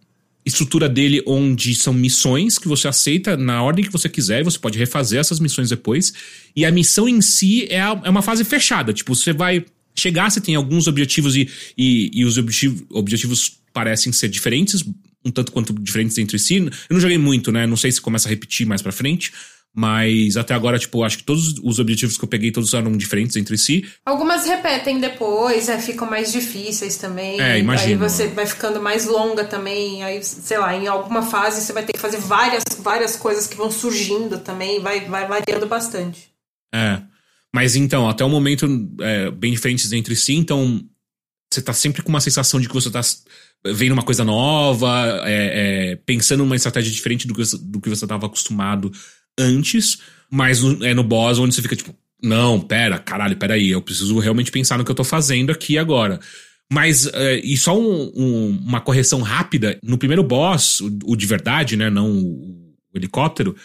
estrutura 0.45 0.89
dele 0.89 1.23
onde 1.27 1.75
são 1.75 1.93
missões 1.93 2.59
que 2.59 2.67
você 2.69 2.89
aceita 2.89 3.37
na 3.37 3.63
ordem 3.63 3.85
que 3.85 3.93
você 3.93 4.09
quiser 4.09 4.41
e 4.41 4.45
você 4.45 4.59
pode 4.59 4.79
refazer 4.79 5.21
essas 5.21 5.39
missões 5.41 5.69
depois. 5.69 6.13
E 6.57 6.65
a 6.65 6.71
missão 6.71 7.09
em 7.09 7.21
si 7.21 7.67
é, 7.71 7.81
a- 7.81 8.01
é 8.05 8.11
uma 8.11 8.23
fase 8.23 8.45
fechada. 8.45 8.93
Tipo, 8.93 9.15
você 9.15 9.33
vai 9.33 9.65
chegar, 9.95 10.31
você 10.31 10.41
tem 10.41 10.55
alguns 10.55 10.87
objetivos 10.87 11.37
e, 11.37 11.49
e, 11.77 12.11
e 12.15 12.25
os 12.25 12.39
objetivo- 12.39 12.85
objetivos 12.91 13.59
parecem 13.73 14.13
ser 14.13 14.29
diferentes, 14.29 14.83
um 15.25 15.31
tanto 15.31 15.53
quanto 15.53 15.73
diferentes 15.75 16.17
entre 16.19 16.39
si. 16.39 16.57
Eu 16.57 16.71
não 16.91 17.01
joguei 17.01 17.19
muito, 17.19 17.53
né? 17.53 17.67
Não 17.67 17.77
sei 17.77 17.93
se 17.93 18.01
começa 18.01 18.27
a 18.27 18.31
repetir 18.31 18.67
mais 18.67 18.81
pra 18.81 18.91
frente. 18.93 19.33
Mas 19.75 20.37
até 20.37 20.53
agora, 20.53 20.79
tipo, 20.79 21.05
acho 21.05 21.19
que 21.19 21.25
todos 21.25 21.55
os 21.63 21.79
objetivos 21.79 22.19
que 22.19 22.25
eu 22.25 22.29
peguei, 22.29 22.51
todos 22.51 22.75
eram 22.75 22.91
diferentes 22.97 23.37
entre 23.37 23.57
si. 23.57 23.89
Algumas 24.05 24.45
repetem 24.45 24.99
depois, 24.99 25.69
é, 25.69 25.79
ficam 25.79 26.11
mais 26.11 26.33
difíceis 26.33 26.97
também. 26.97 27.41
É, 27.41 27.59
imagino, 27.59 28.03
Aí 28.03 28.11
você 28.11 28.27
vai 28.27 28.47
ficando 28.47 28.81
mais 28.83 29.07
longa 29.07 29.45
também. 29.45 30.03
Aí, 30.03 30.23
sei 30.25 30.59
lá, 30.59 30.75
em 30.75 30.89
alguma 30.89 31.23
fase 31.23 31.61
você 31.61 31.73
vai 31.73 31.85
ter 31.85 31.93
que 31.93 32.01
fazer 32.01 32.19
várias, 32.19 32.65
várias 32.81 33.15
coisas 33.15 33.47
que 33.47 33.57
vão 33.57 33.71
surgindo 33.71 34.39
também. 34.41 34.81
Vai, 34.81 35.09
vai 35.09 35.29
variando 35.29 35.67
bastante. 35.69 36.31
É. 36.75 37.01
Mas 37.55 37.77
então, 37.77 38.09
até 38.09 38.25
o 38.25 38.29
momento, 38.29 38.67
é, 39.01 39.31
bem 39.31 39.53
diferentes 39.53 39.93
entre 39.93 40.17
si, 40.17 40.35
então 40.35 40.85
você 41.53 41.63
tá 41.63 41.73
sempre 41.73 42.03
com 42.03 42.09
uma 42.09 42.21
sensação 42.21 42.61
de 42.61 42.69
que 42.69 42.75
você 42.75 42.91
tá 42.91 43.01
vendo 43.67 43.93
uma 43.93 44.05
coisa 44.05 44.25
nova, 44.25 45.21
é, 45.25 45.93
é, 45.93 45.97
pensando 45.97 46.45
numa 46.45 46.57
estratégia 46.57 46.93
diferente 46.93 47.27
do 47.27 47.35
que, 47.35 47.45
você- 47.45 47.59
do 47.59 47.81
que 47.81 47.89
você 47.89 48.07
tava 48.07 48.27
acostumado 48.27 48.91
antes, 49.41 49.99
mas 50.31 50.61
no- 50.63 50.85
é 50.85 50.95
no 50.95 51.03
boss 51.03 51.39
onde 51.39 51.55
você 51.55 51.63
fica 51.63 51.75
tipo, 51.77 51.95
não, 52.23 52.61
pera, 52.61 52.99
caralho, 52.99 53.37
peraí, 53.37 53.71
eu 53.71 53.81
preciso 53.83 54.19
realmente 54.19 54.51
pensar 54.51 54.77
no 54.79 54.85
que 54.85 54.91
eu 54.91 54.95
tô 54.95 55.05
fazendo 55.05 55.51
aqui 55.51 55.79
agora. 55.79 56.21
Mas, 56.73 57.07
é, 57.13 57.41
e 57.43 57.57
só 57.57 57.77
um- 57.77 58.13
um- 58.15 58.59
uma 58.65 58.81
correção 58.81 59.23
rápida, 59.23 59.79
no 59.83 59.99
primeiro 59.99 60.23
boss, 60.23 60.81
o, 60.81 60.91
o 61.07 61.17
de 61.17 61.27
verdade, 61.27 61.77
né, 61.77 61.91
não 61.91 62.11
o, 62.11 62.75
o 62.95 62.97
helicóptero, 62.99 63.57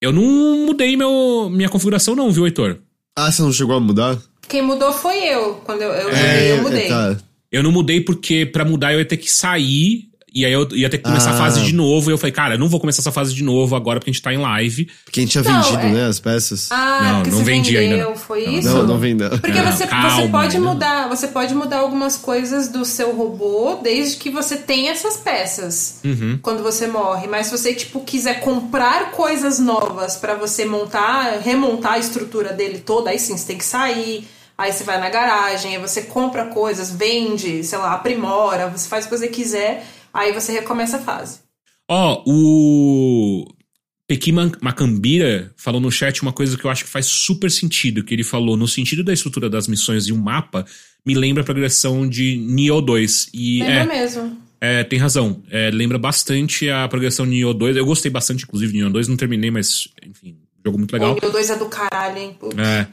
eu 0.00 0.12
não 0.12 0.22
mudei 0.66 0.96
meu, 0.96 1.48
minha 1.52 1.68
configuração 1.68 2.16
não, 2.16 2.32
viu, 2.32 2.46
Heitor? 2.46 2.78
Ah, 3.16 3.30
você 3.30 3.42
não 3.42 3.52
chegou 3.52 3.76
a 3.76 3.80
mudar? 3.80 4.18
Quem 4.48 4.62
mudou 4.62 4.92
foi 4.92 5.18
eu. 5.18 5.56
Quando 5.64 5.82
eu, 5.82 5.90
eu 5.90 6.08
mudei, 6.10 6.52
eu 6.52 6.62
mudei. 6.62 6.88
tá. 6.88 7.16
Eu 7.50 7.62
não 7.62 7.72
mudei 7.72 8.00
porque 8.00 8.46
pra 8.46 8.64
mudar 8.64 8.92
eu 8.92 8.98
ia 8.98 9.04
ter 9.04 9.16
que 9.16 9.30
sair 9.30 10.04
e 10.34 10.44
aí 10.44 10.52
eu 10.52 10.68
ia 10.72 10.88
ter 10.90 10.98
que 10.98 11.04
começar 11.04 11.30
Ah. 11.30 11.34
a 11.34 11.38
fase 11.38 11.62
de 11.62 11.74
novo. 11.74 12.10
E 12.10 12.12
eu 12.12 12.18
falei, 12.18 12.32
cara, 12.32 12.54
eu 12.54 12.58
não 12.58 12.68
vou 12.68 12.78
começar 12.80 13.00
essa 13.00 13.12
fase 13.12 13.34
de 13.34 13.42
novo 13.42 13.74
agora 13.74 13.98
porque 14.00 14.10
a 14.10 14.12
gente 14.12 14.22
tá 14.22 14.32
em 14.32 14.38
live. 14.38 14.88
Porque 15.04 15.20
a 15.20 15.22
gente 15.22 15.32
tinha 15.32 15.44
Não, 15.44 15.62
vendido, 15.62 15.78
é- 15.86 15.90
né, 15.92 16.06
as 16.06 16.20
peças. 16.20 16.68
Ah, 16.70 17.00
Não, 17.02 17.22
não 17.22 17.38
você 17.38 17.44
vendi 17.44 17.72
vendeu, 17.76 17.92
ainda, 17.98 18.10
não. 18.10 18.16
foi 18.16 18.46
Não, 18.46 18.52
isso? 18.58 18.68
não, 18.68 18.86
não 18.86 18.98
não. 18.98 19.38
Porque 19.38 19.60
Não, 19.60 19.72
você, 19.72 19.86
calma, 19.86 20.10
você 20.10 20.28
pode 20.28 20.56
ainda. 20.56 20.68
mudar, 20.68 21.08
você 21.08 21.28
pode 21.28 21.54
mudar 21.54 21.78
algumas 21.78 22.16
coisas 22.16 22.68
do 22.68 22.84
seu 22.84 23.14
robô 23.16 23.78
desde 23.82 24.16
que 24.16 24.30
você 24.30 24.56
tenha 24.56 24.92
essas 24.92 25.16
peças 25.16 26.00
Uhum. 26.04 26.38
quando 26.42 26.62
você 26.62 26.86
morre. 26.86 27.26
Mas 27.26 27.46
se 27.46 27.56
você 27.56 27.74
tipo 27.74 28.00
quiser 28.00 28.40
comprar 28.40 29.12
coisas 29.12 29.58
novas 29.58 30.16
pra 30.16 30.34
você 30.34 30.64
montar, 30.64 31.40
remontar 31.42 31.92
a 31.92 31.98
estrutura 31.98 32.52
dele 32.52 32.78
toda, 32.78 33.10
aí 33.10 33.18
sim 33.18 33.36
você 33.36 33.46
tem 33.46 33.58
que 33.58 33.64
sair. 33.64 34.26
Aí 34.56 34.72
você 34.72 34.82
vai 34.82 34.98
na 34.98 35.08
garagem, 35.08 35.76
aí 35.76 35.80
você 35.80 36.02
compra 36.02 36.46
coisas, 36.46 36.90
vende, 36.90 37.62
sei 37.62 37.78
lá, 37.78 37.92
aprimora, 37.94 38.68
você 38.68 38.88
faz 38.88 39.04
o 39.04 39.08
que 39.08 39.16
você 39.16 39.28
quiser, 39.28 39.86
aí 40.12 40.32
você 40.32 40.52
recomeça 40.52 40.96
a 40.96 41.00
fase. 41.00 41.40
Ó, 41.88 42.22
o 42.26 43.46
Pequi 44.06 44.32
Man- 44.32 44.52
Macambira 44.60 45.52
falou 45.56 45.80
no 45.80 45.90
chat 45.90 46.22
uma 46.22 46.32
coisa 46.32 46.56
que 46.56 46.64
eu 46.64 46.70
acho 46.70 46.84
que 46.84 46.90
faz 46.90 47.06
super 47.06 47.50
sentido, 47.50 48.02
que 48.02 48.14
ele 48.14 48.24
falou 48.24 48.56
no 48.56 48.68
sentido 48.68 49.04
da 49.04 49.12
estrutura 49.12 49.48
das 49.48 49.68
missões 49.68 50.06
e 50.06 50.12
um 50.12 50.18
mapa, 50.18 50.66
me 51.04 51.14
lembra 51.14 51.42
a 51.42 51.44
progressão 51.44 52.08
de 52.08 52.36
Nioh 52.36 52.80
2. 52.80 53.30
E 53.32 53.60
Lembra 53.60 53.94
é, 53.94 54.00
mesmo? 54.00 54.38
É, 54.60 54.84
tem 54.84 54.98
razão. 54.98 55.42
É, 55.50 55.70
lembra 55.70 55.98
bastante 55.98 56.68
a 56.68 56.86
progressão 56.88 57.26
de 57.26 57.32
Nioh 57.32 57.54
2. 57.54 57.76
Eu 57.76 57.86
gostei 57.86 58.10
bastante, 58.10 58.44
inclusive, 58.44 58.72
de 58.72 58.78
Nioh 58.78 58.92
2. 58.92 59.08
Não 59.08 59.16
terminei, 59.16 59.50
mas, 59.50 59.88
enfim, 60.06 60.36
jogo 60.64 60.78
muito 60.78 60.92
legal. 60.92 61.16
O 61.22 61.30
2 61.30 61.50
é 61.50 61.56
do 61.56 61.66
caralho, 61.66 62.18
hein? 62.18 62.36
Putz. 62.38 62.58
É. 62.58 62.88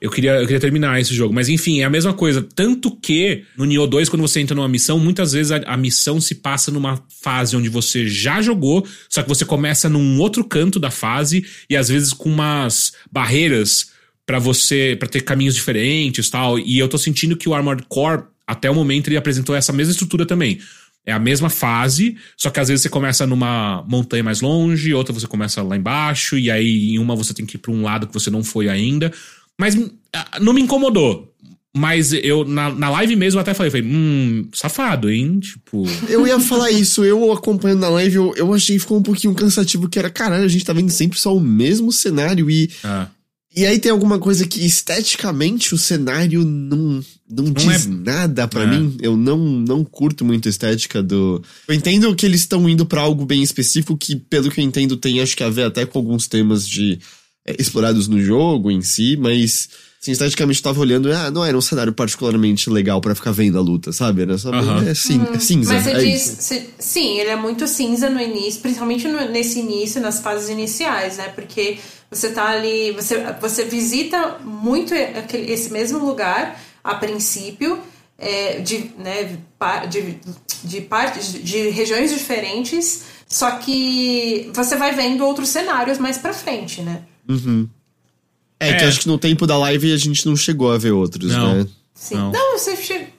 Eu 0.00 0.10
queria, 0.10 0.32
eu 0.32 0.46
queria 0.46 0.60
terminar 0.60 1.00
esse 1.00 1.12
jogo. 1.12 1.34
Mas, 1.34 1.48
enfim, 1.48 1.80
é 1.80 1.84
a 1.84 1.90
mesma 1.90 2.12
coisa. 2.12 2.46
Tanto 2.54 2.94
que, 2.96 3.44
no 3.56 3.64
Nioh 3.64 3.86
2, 3.86 4.08
quando 4.08 4.22
você 4.22 4.40
entra 4.40 4.54
numa 4.54 4.68
missão, 4.68 4.98
muitas 4.98 5.32
vezes 5.32 5.50
a, 5.50 5.56
a 5.66 5.76
missão 5.76 6.20
se 6.20 6.36
passa 6.36 6.70
numa 6.70 7.02
fase 7.20 7.56
onde 7.56 7.68
você 7.68 8.06
já 8.06 8.40
jogou, 8.40 8.86
só 9.08 9.22
que 9.22 9.28
você 9.28 9.44
começa 9.44 9.88
num 9.88 10.20
outro 10.20 10.44
canto 10.44 10.78
da 10.78 10.90
fase, 10.90 11.44
e 11.68 11.76
às 11.76 11.88
vezes 11.88 12.12
com 12.12 12.28
umas 12.28 12.92
barreiras 13.10 13.90
pra 14.24 14.38
você, 14.38 14.94
pra 14.98 15.08
ter 15.08 15.22
caminhos 15.22 15.54
diferentes 15.54 16.30
tal. 16.30 16.58
E 16.58 16.78
eu 16.78 16.88
tô 16.88 16.98
sentindo 16.98 17.36
que 17.36 17.48
o 17.48 17.54
Armored 17.54 17.84
Core, 17.88 18.24
até 18.46 18.70
o 18.70 18.74
momento, 18.74 19.08
ele 19.08 19.16
apresentou 19.16 19.56
essa 19.56 19.72
mesma 19.72 19.92
estrutura 19.92 20.24
também. 20.26 20.60
É 21.04 21.12
a 21.12 21.18
mesma 21.18 21.48
fase, 21.48 22.18
só 22.36 22.50
que 22.50 22.60
às 22.60 22.68
vezes 22.68 22.82
você 22.82 22.90
começa 22.90 23.26
numa 23.26 23.82
montanha 23.88 24.22
mais 24.22 24.42
longe, 24.42 24.92
outra 24.92 25.14
você 25.14 25.26
começa 25.26 25.62
lá 25.62 25.74
embaixo, 25.74 26.36
e 26.36 26.50
aí 26.50 26.90
em 26.90 26.98
uma 26.98 27.16
você 27.16 27.32
tem 27.32 27.46
que 27.46 27.56
ir 27.56 27.58
pra 27.58 27.72
um 27.72 27.82
lado 27.82 28.06
que 28.06 28.12
você 28.12 28.28
não 28.28 28.44
foi 28.44 28.68
ainda. 28.68 29.10
Mas 29.58 29.76
ah, 30.12 30.38
não 30.40 30.52
me 30.52 30.60
incomodou. 30.62 31.26
Mas 31.76 32.12
eu, 32.12 32.44
na, 32.44 32.70
na 32.72 32.90
live 32.90 33.14
mesmo, 33.14 33.38
até 33.38 33.52
falei, 33.54 33.70
falei, 33.70 33.86
hum, 33.86 34.48
safado, 34.52 35.10
hein? 35.10 35.38
Tipo. 35.38 35.84
Eu 36.08 36.26
ia 36.26 36.40
falar 36.40 36.70
isso, 36.70 37.04
eu 37.04 37.30
acompanhando 37.30 37.80
na 37.80 37.88
live, 37.90 38.16
eu, 38.16 38.34
eu 38.36 38.54
achei 38.54 38.76
que 38.76 38.80
ficou 38.80 38.98
um 38.98 39.02
pouquinho 39.02 39.34
cansativo, 39.34 39.88
que 39.88 39.98
era, 39.98 40.10
caralho, 40.10 40.44
a 40.44 40.48
gente 40.48 40.64
tá 40.64 40.72
vendo 40.72 40.90
sempre 40.90 41.18
só 41.20 41.36
o 41.36 41.40
mesmo 41.40 41.92
cenário 41.92 42.50
e, 42.50 42.70
ah, 42.82 43.06
E 43.54 43.66
aí 43.66 43.78
tem 43.78 43.92
alguma 43.92 44.18
coisa 44.18 44.46
que 44.46 44.64
esteticamente 44.64 45.74
o 45.74 45.78
cenário 45.78 46.42
não, 46.44 47.04
não, 47.30 47.44
Não 47.44 47.52
diz 47.52 47.86
é- 47.86 47.88
nada 47.90 48.48
pra 48.48 48.62
É. 48.62 48.66
mim. 48.66 48.96
Eu 49.00 49.16
não, 49.16 49.38
não 49.38 49.84
curto 49.84 50.24
muito 50.24 50.48
a 50.48 50.50
estética 50.50 51.02
do. 51.02 51.42
Eu 51.68 51.74
entendo 51.74 52.14
que 52.16 52.24
eles 52.26 52.40
estão 52.40 52.68
indo 52.68 52.86
pra 52.86 53.02
algo 53.02 53.24
bem 53.26 53.42
específico, 53.42 53.96
que 53.96 54.16
pelo 54.16 54.50
que 54.50 54.60
eu 54.60 54.64
entendo 54.64 54.96
tem 54.96 55.20
acho 55.20 55.36
que 55.36 55.44
a 55.44 55.50
ver 55.50 55.64
até 55.64 55.84
com 55.86 55.98
alguns 55.98 56.26
temas 56.26 56.66
de 56.66 56.98
explorados 57.58 58.08
no 58.08 58.20
jogo 58.20 58.70
em 58.70 58.82
si, 58.82 59.16
mas 59.16 59.68
assim, 60.00 60.12
esteticamente 60.12 60.58
eu 60.60 60.62
tava 60.64 60.80
olhando, 60.80 61.12
ah, 61.12 61.30
não 61.30 61.44
era 61.44 61.56
um 61.56 61.60
cenário 61.60 61.92
particularmente 61.92 62.70
legal 62.70 63.00
pra 63.00 63.14
ficar 63.14 63.32
vendo 63.32 63.58
a 63.58 63.60
luta, 63.60 63.92
sabe? 63.92 64.22
Era 64.22 64.36
só 64.38 64.52
Aham. 64.52 64.88
é, 64.88 64.94
sim, 64.94 65.20
é 65.34 65.38
cinza. 65.38 65.74
Mas 65.74 65.84
você 65.84 65.90
é 65.90 65.98
diz. 65.98 66.20
você- 66.38 66.66
sim, 66.78 67.18
ele 67.18 67.30
é 67.30 67.36
muito 67.36 67.66
cinza 67.66 68.08
no 68.08 68.20
início, 68.20 68.60
principalmente 68.60 69.06
no- 69.08 69.28
nesse 69.30 69.58
início, 69.60 70.00
nas 70.00 70.20
fases 70.20 70.48
iniciais, 70.48 71.16
né? 71.16 71.28
Porque 71.34 71.78
você 72.10 72.30
tá 72.30 72.48
ali. 72.48 72.92
Você, 72.92 73.22
você 73.40 73.64
visita 73.64 74.38
muito 74.44 74.94
aquele, 74.94 75.52
esse 75.52 75.70
mesmo 75.72 75.98
lugar 75.98 76.60
a 76.82 76.94
princípio. 76.94 77.78
é, 78.20 78.58
de, 78.58 78.90
né, 78.98 79.38
de, 79.88 80.16
de 80.64 80.80
partes, 80.80 81.32
de 81.32 81.68
regiões 81.70 82.10
diferentes, 82.10 83.02
só 83.28 83.52
que 83.58 84.50
você 84.52 84.74
vai 84.74 84.92
vendo 84.92 85.24
outros 85.24 85.50
cenários 85.50 85.98
mais 85.98 86.18
pra 86.18 86.32
frente, 86.32 86.82
né? 86.82 87.02
É, 88.60 88.74
que 88.74 88.84
É. 88.84 88.88
acho 88.88 89.00
que 89.00 89.08
no 89.08 89.18
tempo 89.18 89.46
da 89.46 89.56
live 89.56 89.92
a 89.92 89.96
gente 89.96 90.26
não 90.26 90.36
chegou 90.36 90.72
a 90.72 90.78
ver 90.78 90.90
outros, 90.92 91.32
Não. 91.32 91.54
né? 91.58 91.66
Sim. 91.94 92.14
Não. 92.16 92.32
Não, 92.32 92.58
você 92.58 92.76
chegou. 92.76 93.18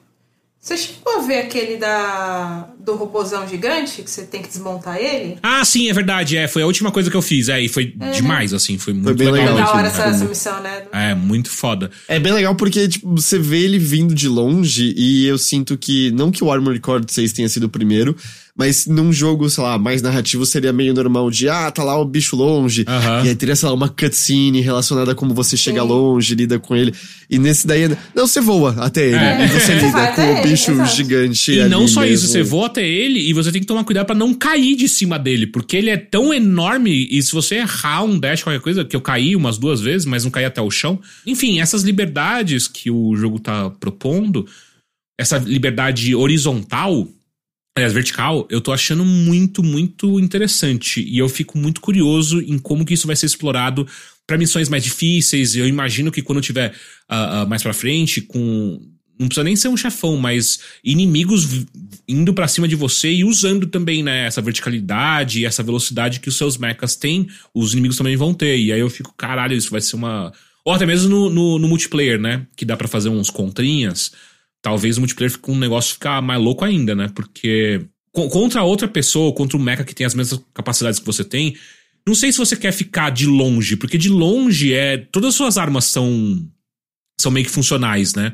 Você 0.62 0.76
chegou 0.76 1.19
a 1.19 1.22
ver 1.22 1.39
aquele 1.39 1.78
da 1.78 2.67
do 2.80 2.93
robozão 2.95 3.48
gigante 3.48 4.02
que 4.04 4.10
você 4.12 4.24
tem 4.24 4.41
que 4.41 4.50
desmontar 4.50 4.98
ele? 4.98 5.38
Ah, 5.41 5.63
sim, 5.63 5.89
é 5.89 5.93
verdade. 5.93 6.36
É, 6.36 6.50
foi 6.50 6.62
a 6.62 6.65
última 6.65 6.91
coisa 6.91 7.10
que 7.10 7.15
eu 7.15 7.22
fiz. 7.22 7.48
É, 7.48 7.62
e 7.62 7.69
foi 7.69 7.93
demais, 8.13 8.54
assim. 8.54 8.78
Foi 8.78 8.93
muito 8.93 9.15
bem 9.15 9.32
legal. 9.32 9.56
legal, 9.56 9.72
da 9.72 9.78
hora 9.80 9.88
essa, 9.88 10.04
essa 10.04 10.26
missão, 10.26 10.62
né? 10.62 10.84
É, 10.91 11.15
muito 11.15 11.50
foda. 11.50 11.89
É 12.10 12.19
bem 12.19 12.34
legal 12.34 12.56
porque, 12.56 12.89
tipo, 12.89 13.10
você 13.10 13.39
vê 13.39 13.62
ele 13.63 13.80
vindo 13.80 14.13
de 14.13 14.28
longe 14.28 14.93
e 14.98 15.26
eu 15.26 15.38
sinto 15.38 15.78
que, 15.78 16.12
não 16.12 16.30
que 16.30 16.43
o 16.43 16.52
Armored 16.52 16.82
Core 16.82 17.06
6 17.08 17.32
tenha 17.32 17.48
sido 17.48 17.63
o 17.63 17.69
primeiro, 17.69 18.13
mas 18.60 18.86
num 18.86 19.13
jogo, 19.13 19.50
sei 19.50 19.63
lá, 19.63 19.80
mais 19.80 20.02
narrativo 20.02 20.45
seria 20.45 20.74
meio 20.74 20.93
normal 20.93 21.32
de, 21.32 21.48
ah, 21.48 21.72
tá 21.72 21.82
lá 21.82 21.98
o 21.98 22.04
bicho 22.04 22.36
longe, 22.36 22.84
Aham. 22.86 23.24
e 23.26 23.30
aí 23.30 23.36
teria, 23.36 23.56
sei 23.56 23.69
lá, 23.69 23.74
uma 23.74 23.88
cutscene 23.88 24.60
relacionada 24.60 25.13
a 25.13 25.15
como 25.15 25.34
você 25.34 25.56
chega 25.56 25.82
longe, 25.82 26.36
lida 26.36 26.60
com 26.60 26.76
ele, 26.76 26.93
e 27.30 27.39
nesse 27.39 27.65
daí, 27.65 27.88
não, 28.13 28.28
você 28.28 28.41
voa 28.41 28.76
até 28.80 29.08
ele, 29.08 29.15
É. 29.15 29.45
e 29.45 29.48
você 29.48 29.74
lida 29.80 29.91
com 29.91 29.98
até 29.98 30.34
o 30.34 30.38
ele, 30.39 30.50
bicho 30.50 30.86
gigante 30.88 31.52
E 31.54 31.62
ali 31.62 31.69
não 31.69 31.88
só 31.88 32.04
isso, 32.04 32.24
mesmo. 32.24 32.28
você 32.28 32.43
voa 32.43 32.65
até 32.67 32.86
ele 32.86 33.30
e 33.30 33.32
você 33.32 33.50
tem 33.52 33.62
que 33.62 33.67
tomar 33.67 33.86
cuidado 33.86 34.06
pra 34.08 34.15
não 34.15 34.34
cair 34.34 34.76
de 34.76 34.89
cima 34.89 35.17
dele, 35.17 35.48
porque 35.48 35.78
ele 35.78 35.89
é 35.89 35.95
tão 35.98 36.34
enorme 36.34 37.08
e 37.10 37.24
se 37.24 37.32
você 37.32 37.56
errar 37.56 38.04
um 38.04 38.19
dash, 38.19 38.43
qualquer 38.43 38.60
coisa, 38.62 38.84
que 38.84 38.93
eu 38.95 39.00
caí 39.02 39.36
umas 39.38 39.58
duas 39.58 39.80
vezes, 39.80 40.06
mas 40.06 40.26
não 40.26 40.32
caí 40.32 40.43
até 40.43 40.62
o 40.62 40.69
chão. 40.69 41.00
Enfim, 41.26 41.62
essas 41.62 41.84
liberdades 41.84 42.67
que 42.67 42.91
o 42.91 43.15
jogo 43.15 43.39
tá 43.39 43.69
propondo, 43.80 44.45
essa 45.17 45.38
liberdade 45.38 46.13
horizontal, 46.15 47.08
aliás, 47.80 47.94
vertical, 47.94 48.48
eu 48.50 48.62
tô 48.62 48.72
achando 48.72 49.04
muito, 49.04 49.63
muito 49.63 50.20
interessante. 50.20 51.02
E 51.02 51.18
eu 51.18 51.28
fico 51.28 51.58
muito 51.58 51.82
curioso 51.82 52.42
em 52.42 52.60
como 52.60 52.86
que 52.86 52.94
isso 52.94 53.08
vai 53.08 53.15
ser 53.15 53.26
explorado 53.26 53.88
pra 54.28 54.38
missões 54.38 54.70
mais 54.70 54.84
difíceis. 54.84 55.56
Eu 55.56 55.68
imagino 55.68 56.12
que 56.12 56.22
quando 56.22 56.42
tiver 56.42 56.74
ah, 57.08 57.42
ah, 57.42 57.46
mais 57.46 57.63
pra 57.63 57.74
frente, 57.74 58.22
com. 58.22 58.80
Não 59.18 59.28
precisa 59.28 59.44
nem 59.44 59.56
ser 59.56 59.68
um 59.68 59.76
chefão, 59.76 60.15
mas 60.15 60.60
inimigos 60.82 61.65
indo 62.08 62.34
pra 62.34 62.48
cima 62.48 62.70
de 62.70 62.76
você 62.76 63.12
e 63.12 63.26
usando 63.26 63.68
também, 63.68 64.02
né, 64.02 64.26
essa 64.26 64.42
verticalidade 64.42 65.42
e 65.42 65.46
essa 65.46 65.62
velocidade 65.62 66.22
que 66.22 66.30
os 66.30 66.38
seus 66.38 66.58
mechas 66.58 66.96
têm, 66.96 67.28
os 67.54 67.74
inimigos 67.74 67.98
também 67.98 68.15
vão 68.15 68.34
ter. 68.34 68.58
E 68.58 68.72
aí 68.72 68.80
eu 68.80 68.89
fico, 68.89 69.13
caralho, 69.18 69.58
isso 69.58 69.72
vai 69.72 69.82
ser 69.82 69.98
uma. 69.98 70.32
Ou 70.63 70.74
até 70.74 70.86
mesmo 70.86 71.10
no, 71.10 71.30
no, 71.30 71.60
no 71.60 71.68
multiplayer, 71.68 72.20
né? 72.20 72.46
Que 72.56 72.63
dá 72.63 72.78
pra 72.78 72.88
fazer 72.88 73.10
uns 73.10 73.30
contrinhas 73.30 74.12
talvez 74.62 74.98
o 74.98 75.02
multiplayer 75.02 75.32
fique 75.32 75.50
um 75.52 75.58
negócio 75.58 75.93
ficar 75.93 76.22
mais 76.22 76.41
louco 76.41 76.63
ainda, 76.65 76.93
né? 76.95 77.10
Porque 77.13 77.86
co- 78.12 78.30
contra 78.30 78.63
outra 78.63 78.88
pessoa, 78.88 79.34
contra 79.34 79.58
um 79.58 79.62
mecha 79.62 79.84
que 79.84 79.95
tem 79.95 80.06
as 80.06 80.13
mesmas 80.13 80.41
capacidades 80.54 81.00
que 81.00 81.06
você 81.06 81.24
tem, 81.24 81.56
não 82.08 82.15
sei 82.15 82.32
se 82.32 82.38
você 82.38 82.56
quer 82.56 82.72
ficar 82.72 83.10
de 83.12 83.26
longe, 83.28 83.76
porque 83.76 83.98
de 83.98 84.10
longe 84.10 84.74
é 84.74 84.98
todas 84.98 85.30
as 85.30 85.36
suas 85.36 85.58
armas 85.58 85.86
são 85.86 86.45
são 87.19 87.32
meio 87.32 87.45
que 87.45 87.52
funcionais, 87.52 88.13
né? 88.15 88.34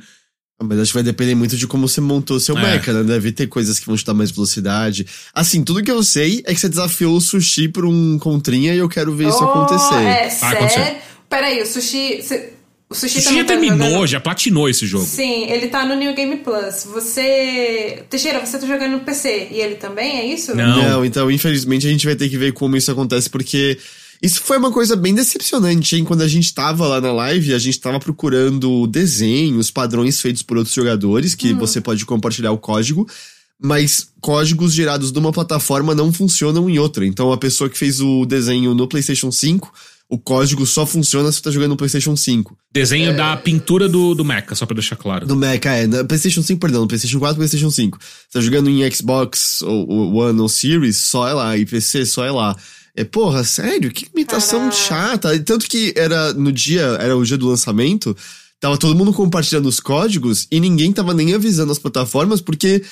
Ah, 0.60 0.64
Mas 0.64 0.80
acho 0.80 0.92
que 0.92 0.98
vai 0.98 1.04
depender 1.04 1.36
muito 1.36 1.58
de 1.58 1.68
como 1.68 1.88
você 1.88 2.00
montou 2.00 2.40
seu 2.40 2.58
É. 2.58 2.62
mecha, 2.62 2.94
né? 2.94 3.04
Deve 3.04 3.32
ter 3.32 3.48
coisas 3.48 3.78
que 3.80 3.86
vão 3.88 3.98
te 3.98 4.06
dar 4.06 4.14
mais 4.14 4.32
velocidade. 4.32 5.06
Assim, 5.34 5.64
tudo 5.64 5.84
que 5.84 5.92
eu 5.92 6.02
sei 6.04 6.42
é 6.46 6.54
que 6.54 6.60
você 6.60 6.70
desafiou 6.70 7.18
o 7.18 7.20
sushi 7.22 7.68
pra 7.68 7.86
um 7.86 8.18
contrinha 8.20 8.74
e 8.74 8.78
eu 8.78 8.88
quero 8.88 9.14
ver 9.14 9.28
isso 9.28 9.44
Oh, 9.44 9.50
acontecer. 9.50 9.96
É, 9.96 10.28
acontecer. 10.28 10.70
sério? 10.80 11.02
Peraí, 11.28 11.62
o 11.62 11.66
sushi. 11.66 12.22
cê- 12.22 12.54
o 12.90 12.94
sushi, 12.96 13.16
Você 13.22 13.24
também 13.24 13.40
já 13.40 13.44
tá 13.46 13.54
terminou, 13.54 13.88
jogando- 13.90 14.08
já 14.08 14.20
platinou 14.20 14.70
esse 14.70 14.86
jogo. 14.86 15.06
Sim, 15.06 15.46
ele 15.50 15.68
tá 15.68 15.86
no 15.86 15.96
New 15.96 16.14
Game 16.14 16.38
Plus. 16.38 16.86
Você. 16.94 18.04
Teixeira, 18.10 18.46
você 18.46 18.58
tá 18.60 18.68
jogando 18.68 18.92
no 18.94 19.00
PC 19.02 19.48
e 19.52 19.60
ele 19.60 19.76
também, 19.76 20.20
é 20.20 20.26
isso? 20.34 20.56
Não. 20.56 20.78
Não, 20.84 21.06
então, 21.06 21.30
infelizmente, 21.32 21.88
a 21.88 21.90
gente 21.90 22.06
vai 22.06 22.16
ter 22.16 22.30
que 22.30 22.38
ver 22.38 22.54
como 22.54 22.78
isso 22.78 22.92
acontece, 22.92 23.30
porque 23.30 23.78
isso 24.22 24.42
foi 24.42 24.58
uma 24.58 24.72
coisa 24.72 24.96
bem 24.96 25.14
decepcionante, 25.16 25.96
hein? 25.96 26.04
Quando 26.04 26.22
a 26.22 26.28
gente 26.28 26.54
tava 26.54 26.88
lá 26.88 27.02
na 27.02 27.12
live, 27.12 27.54
a 27.54 27.60
gente 27.60 27.80
tava 27.80 28.00
procurando 28.00 28.86
desenhos, 28.88 29.72
padrões 29.72 30.22
feitos 30.22 30.44
por 30.44 30.58
outros 30.58 30.76
jogadores, 30.76 31.34
que 31.36 31.54
você 31.54 31.82
pode 31.82 32.06
compartilhar 32.06 32.52
o 32.52 32.58
código. 32.58 33.08
Mas 33.62 34.10
códigos 34.20 34.74
gerados 34.74 35.14
de 35.14 35.18
uma 35.20 35.32
plataforma 35.32 35.96
não 35.96 36.12
funcionam 36.12 36.70
em 36.70 36.78
outra. 36.78 37.06
Então 37.06 37.32
a 37.32 37.38
pessoa 37.38 37.70
que 37.70 37.78
fez 37.78 38.02
o 38.02 38.26
desenho 38.26 38.74
no 38.76 38.86
PlayStation 38.86 39.32
5, 39.32 39.72
o 40.10 40.18
código 40.20 40.66
só 40.66 40.86
funciona 40.86 41.32
se 41.32 41.38
você 41.38 41.44
tá 41.44 41.52
jogando 41.52 41.72
no 41.72 41.78
PlayStation 41.78 42.16
5. 42.16 42.56
Desenho 42.72 43.12
É. 43.12 43.14
da 43.14 43.36
pintura 43.38 43.90
do, 43.90 44.14
do 44.14 44.24
mecha, 44.24 44.54
só 44.54 44.66
pra 44.66 44.76
deixar 44.76 44.96
claro. 44.96 45.26
No 45.28 45.36
Mac, 45.36 45.66
é, 45.66 45.88
no 45.88 46.06
PlayStation 46.06 46.44
5, 46.44 46.60
perdão, 46.60 46.82
no 46.82 46.88
PlayStation 46.88 47.18
4 47.20 47.36
PlayStation 47.36 47.72
5. 47.72 47.98
Você 48.00 48.08
tá 48.32 48.42
jogando 48.42 48.70
em 48.70 48.92
Xbox 48.92 49.62
ou, 49.64 49.90
ou 49.90 50.14
One 50.16 50.40
ou 50.40 50.48
Series, 50.50 50.98
só 50.98 51.28
é 51.28 51.34
lá. 51.34 51.58
E 51.58 51.66
PC, 51.66 52.06
só 52.06 52.24
é 52.24 52.32
lá. 52.32 52.56
É, 52.96 53.04
porra, 53.04 53.44
sério? 53.44 53.92
Que 53.92 54.08
imitação 54.14 54.60
Caraca. 54.70 54.76
chata. 54.78 55.36
E 55.36 55.40
Tanto 55.40 55.68
que 55.68 55.94
era 55.98 56.34
no 56.34 56.52
dia, 56.52 56.84
era 57.00 57.18
o 57.18 57.26
dia 57.26 57.38
do 57.38 57.48
lançamento, 57.50 58.16
tava 58.60 58.78
todo 58.78 58.96
mundo 58.96 59.12
compartilhando 59.12 59.68
os 59.68 59.80
códigos 59.80 60.48
e 60.52 60.60
ninguém 60.60 60.94
tava 60.94 61.14
nem 61.14 61.34
avisando 61.34 61.72
as 61.72 61.80
plataformas, 61.80 62.40
porque 62.42 62.84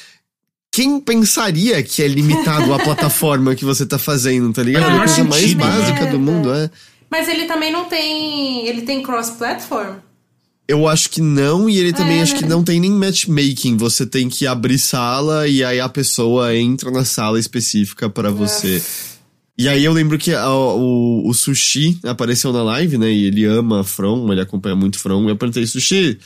quem 0.71 0.99
pensaria 0.99 1.81
que 1.83 2.01
é 2.01 2.07
limitado 2.07 2.73
a 2.73 2.79
plataforma 2.83 3.55
que 3.55 3.63
você 3.63 3.85
tá 3.85 3.99
fazendo, 3.99 4.51
tá 4.51 4.63
ligado? 4.63 4.89
É 4.89 4.95
a 4.95 4.97
coisa 4.97 5.23
mais 5.23 5.41
sentido, 5.43 5.59
né? 5.59 5.65
básica 5.67 6.05
do 6.07 6.19
mundo, 6.19 6.51
é. 6.53 6.69
Mas 7.13 7.27
ele 7.29 7.45
também 7.45 7.71
não 7.71 7.85
tem. 7.85 8.65
Ele 8.67 8.81
tem 8.81 9.03
cross-platform? 9.03 9.97
Eu 10.67 10.87
acho 10.87 11.11
que 11.11 11.21
não, 11.21 11.69
e 11.69 11.77
ele 11.77 11.93
também 11.93 12.17
É. 12.17 12.21
acho 12.23 12.35
que 12.35 12.45
não 12.47 12.63
tem 12.63 12.79
nem 12.79 12.89
matchmaking. 12.89 13.77
Você 13.77 14.03
tem 14.03 14.27
que 14.29 14.47
abrir 14.47 14.79
sala 14.79 15.47
e 15.47 15.63
aí 15.63 15.79
a 15.79 15.87
pessoa 15.87 16.55
entra 16.55 16.89
na 16.89 17.05
sala 17.05 17.37
específica 17.39 18.09
pra 18.09 18.31
você. 18.31 18.81
E 19.55 19.67
aí 19.69 19.85
eu 19.85 19.93
lembro 19.93 20.17
que 20.17 20.33
a- 20.33 20.49
o, 20.49 21.29
o 21.29 21.33
Sushi 21.35 21.99
apareceu 22.03 22.51
na 22.51 22.63
live, 22.63 22.97
né? 22.97 23.11
E 23.11 23.25
ele 23.25 23.45
ama 23.45 23.83
From, 23.83 24.31
ele 24.31 24.41
acompanha 24.41 24.75
muito 24.75 24.97
From. 24.97 25.27
E 25.27 25.29
eu 25.29 25.35
perguntei, 25.37 25.67
Sushi, 25.67 26.17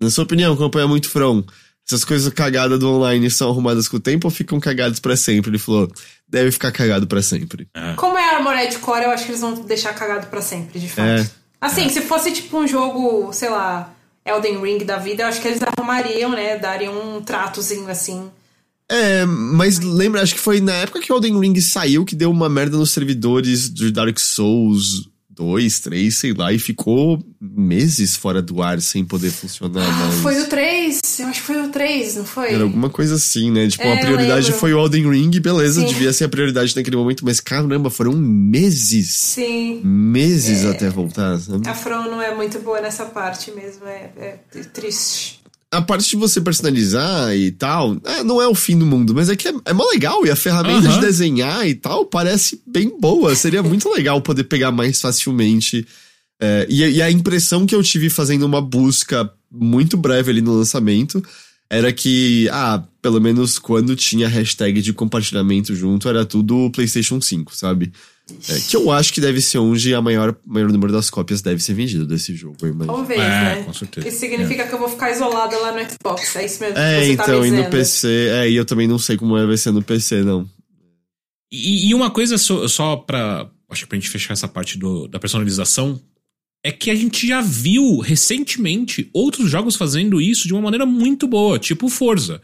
na 0.00 0.08
sua 0.08 0.24
opinião, 0.24 0.54
acompanha 0.54 0.88
muito 0.88 1.10
From? 1.10 1.44
Essas 1.86 2.02
coisas 2.02 2.32
cagadas 2.32 2.78
do 2.78 2.88
online 2.88 3.28
são 3.30 3.50
arrumadas 3.50 3.88
com 3.88 3.98
o 3.98 4.00
tempo 4.00 4.26
ou 4.26 4.30
ficam 4.30 4.58
cagadas 4.58 5.00
pra 5.00 5.16
sempre? 5.16 5.50
Ele 5.50 5.58
falou, 5.58 5.92
deve 6.30 6.52
ficar 6.52 6.70
cagado 6.70 7.06
pra 7.06 7.22
sempre. 7.22 7.68
Como 7.96 8.16
é 8.16 8.34
Armored 8.34 8.78
Core, 8.78 9.04
eu 9.04 9.10
acho 9.10 9.24
que 9.24 9.32
eles 9.32 9.40
vão 9.40 9.54
deixar 9.54 9.92
cagado 9.92 10.28
pra 10.28 10.40
sempre, 10.40 10.78
de 10.78 10.88
fato. 10.88 11.08
É. 11.08 11.30
Assim, 11.60 11.88
se 11.88 12.00
fosse 12.02 12.32
tipo 12.32 12.56
um 12.58 12.66
jogo, 12.66 13.32
sei 13.32 13.50
lá, 13.50 13.92
Elden 14.24 14.62
Ring 14.62 14.78
da 14.84 14.96
vida, 14.96 15.24
eu 15.24 15.26
acho 15.26 15.40
que 15.42 15.48
eles 15.48 15.60
arrumariam, 15.62 16.30
né? 16.30 16.56
Dariam 16.56 17.16
um 17.16 17.22
tratozinho 17.22 17.88
assim. 17.88 18.30
É, 18.90 19.24
mas 19.24 19.78
lembra, 19.78 20.22
acho 20.22 20.34
que 20.34 20.40
foi 20.40 20.60
na 20.60 20.72
época 20.74 21.00
que 21.00 21.12
o 21.12 21.16
Elden 21.16 21.38
Ring 21.38 21.60
saiu 21.60 22.04
que 22.04 22.16
deu 22.16 22.30
uma 22.30 22.48
merda 22.48 22.76
nos 22.76 22.90
servidores 22.90 23.72
de 23.72 23.90
Dark 23.92 24.18
Souls 24.18 25.09
2, 25.32 25.80
3, 25.80 26.14
sei 26.14 26.32
lá, 26.34 26.52
e 26.52 26.58
ficou 26.58 27.22
meses 27.40 28.16
fora 28.16 28.42
do 28.42 28.60
ar 28.62 28.80
sem 28.80 29.04
poder 29.04 29.30
funcionar 29.30 29.82
Ah, 29.86 29.92
mais. 30.06 30.14
foi 30.20 30.40
o 30.42 30.46
3, 30.48 31.00
eu 31.20 31.26
acho 31.28 31.40
que 31.40 31.46
foi 31.46 31.62
o 31.62 31.68
3, 31.68 32.16
não 32.16 32.24
foi? 32.24 32.52
Era 32.52 32.64
alguma 32.64 32.90
coisa 32.90 33.14
assim, 33.14 33.50
né? 33.50 33.66
Tipo, 33.68 33.84
É, 33.84 33.94
a 33.94 33.96
prioridade 33.98 34.52
foi 34.52 34.74
o 34.74 34.78
Elden 34.84 35.08
Ring, 35.10 35.30
beleza, 35.40 35.80
Sim. 35.80 35.86
devia 35.86 36.12
ser 36.12 36.24
a 36.24 36.28
prioridade 36.28 36.74
naquele 36.76 36.96
momento, 36.96 37.24
mas 37.24 37.40
caramba, 37.40 37.88
foram 37.90 38.12
meses. 38.12 39.10
Sim. 39.14 39.80
Meses 39.84 40.64
até 40.66 40.90
voltar, 40.90 41.38
sabe? 41.38 41.66
A 41.68 41.74
From 41.74 42.10
não 42.10 42.20
é 42.20 42.34
muito 42.34 42.58
boa 42.60 42.80
nessa 42.80 43.06
parte 43.06 43.50
mesmo, 43.52 43.86
é, 43.86 44.10
é 44.18 44.38
triste. 44.72 45.39
A 45.72 45.80
parte 45.80 46.10
de 46.10 46.16
você 46.16 46.40
personalizar 46.40 47.34
e 47.36 47.52
tal, 47.52 47.96
é, 48.04 48.24
não 48.24 48.42
é 48.42 48.48
o 48.48 48.54
fim 48.54 48.76
do 48.76 48.84
mundo, 48.84 49.14
mas 49.14 49.28
é 49.28 49.36
que 49.36 49.46
é, 49.48 49.54
é 49.66 49.72
mó 49.72 49.84
legal 49.88 50.26
e 50.26 50.30
a 50.30 50.34
ferramenta 50.34 50.88
Aham. 50.88 50.98
de 50.98 51.06
desenhar 51.06 51.66
e 51.66 51.74
tal 51.74 52.04
parece 52.04 52.60
bem 52.66 52.92
boa. 52.98 53.34
Seria 53.36 53.62
muito 53.62 53.88
legal 53.88 54.20
poder 54.20 54.44
pegar 54.44 54.72
mais 54.72 55.00
facilmente. 55.00 55.86
É, 56.42 56.66
e, 56.68 56.82
e 56.82 57.02
a 57.02 57.10
impressão 57.10 57.66
que 57.66 57.74
eu 57.74 57.82
tive 57.82 58.10
fazendo 58.10 58.44
uma 58.44 58.60
busca 58.60 59.30
muito 59.50 59.96
breve 59.96 60.30
ali 60.30 60.40
no 60.40 60.54
lançamento 60.54 61.22
era 61.70 61.92
que, 61.92 62.48
ah, 62.50 62.82
pelo 63.00 63.20
menos 63.20 63.56
quando 63.56 63.94
tinha 63.94 64.26
hashtag 64.26 64.82
de 64.82 64.92
compartilhamento 64.92 65.74
junto, 65.74 66.08
era 66.08 66.24
tudo 66.24 66.68
PlayStation 66.70 67.20
5, 67.20 67.54
sabe? 67.54 67.92
É, 68.48 68.60
que 68.60 68.76
eu 68.76 68.90
acho 68.90 69.12
que 69.12 69.20
deve 69.20 69.40
ser 69.40 69.58
onde 69.58 69.94
a 69.94 70.00
maior, 70.00 70.36
maior 70.46 70.70
número 70.72 70.92
das 70.92 71.10
cópias 71.10 71.40
deve 71.42 71.62
ser 71.62 71.74
vendido 71.74 72.06
desse 72.06 72.34
jogo, 72.34 72.56
eu. 72.62 72.74
Talvez, 72.86 73.20
É, 73.20 73.24
né? 73.56 73.62
com 73.64 73.72
certeza. 73.72 74.08
Isso 74.08 74.18
significa 74.18 74.66
que 74.66 74.72
eu 74.74 74.78
vou 74.78 74.88
ficar 74.88 75.10
isolada 75.10 75.56
lá 75.58 75.72
no 75.72 75.78
Xbox. 75.90 76.36
É 76.36 76.44
isso 76.46 76.60
mesmo 76.60 76.74
que 76.74 76.80
É, 76.80 77.16
tá 77.16 77.24
então, 77.24 77.40
me 77.42 77.48
e 77.48 77.50
no. 77.50 77.70
PC, 77.70 78.08
é, 78.32 78.50
e 78.50 78.56
eu 78.56 78.64
também 78.64 78.86
não 78.88 78.98
sei 78.98 79.16
como 79.16 79.34
vai 79.46 79.56
ser 79.56 79.70
no 79.72 79.82
PC, 79.82 80.22
não. 80.22 80.48
E, 81.52 81.88
e 81.90 81.94
uma 81.94 82.10
coisa 82.10 82.38
só, 82.38 82.66
só 82.68 82.96
pra. 82.96 83.50
Acho 83.68 83.82
que 83.82 83.88
pra 83.88 83.98
gente 83.98 84.08
fechar 84.10 84.32
essa 84.32 84.48
parte 84.48 84.78
do, 84.78 85.06
da 85.08 85.18
personalização. 85.18 86.00
É 86.62 86.70
que 86.70 86.90
a 86.90 86.94
gente 86.94 87.26
já 87.26 87.40
viu 87.40 87.98
recentemente 88.00 89.08
outros 89.14 89.50
jogos 89.50 89.76
fazendo 89.76 90.20
isso 90.20 90.46
de 90.46 90.52
uma 90.52 90.60
maneira 90.60 90.84
muito 90.84 91.26
boa, 91.26 91.58
tipo 91.58 91.88
Forza. 91.88 92.42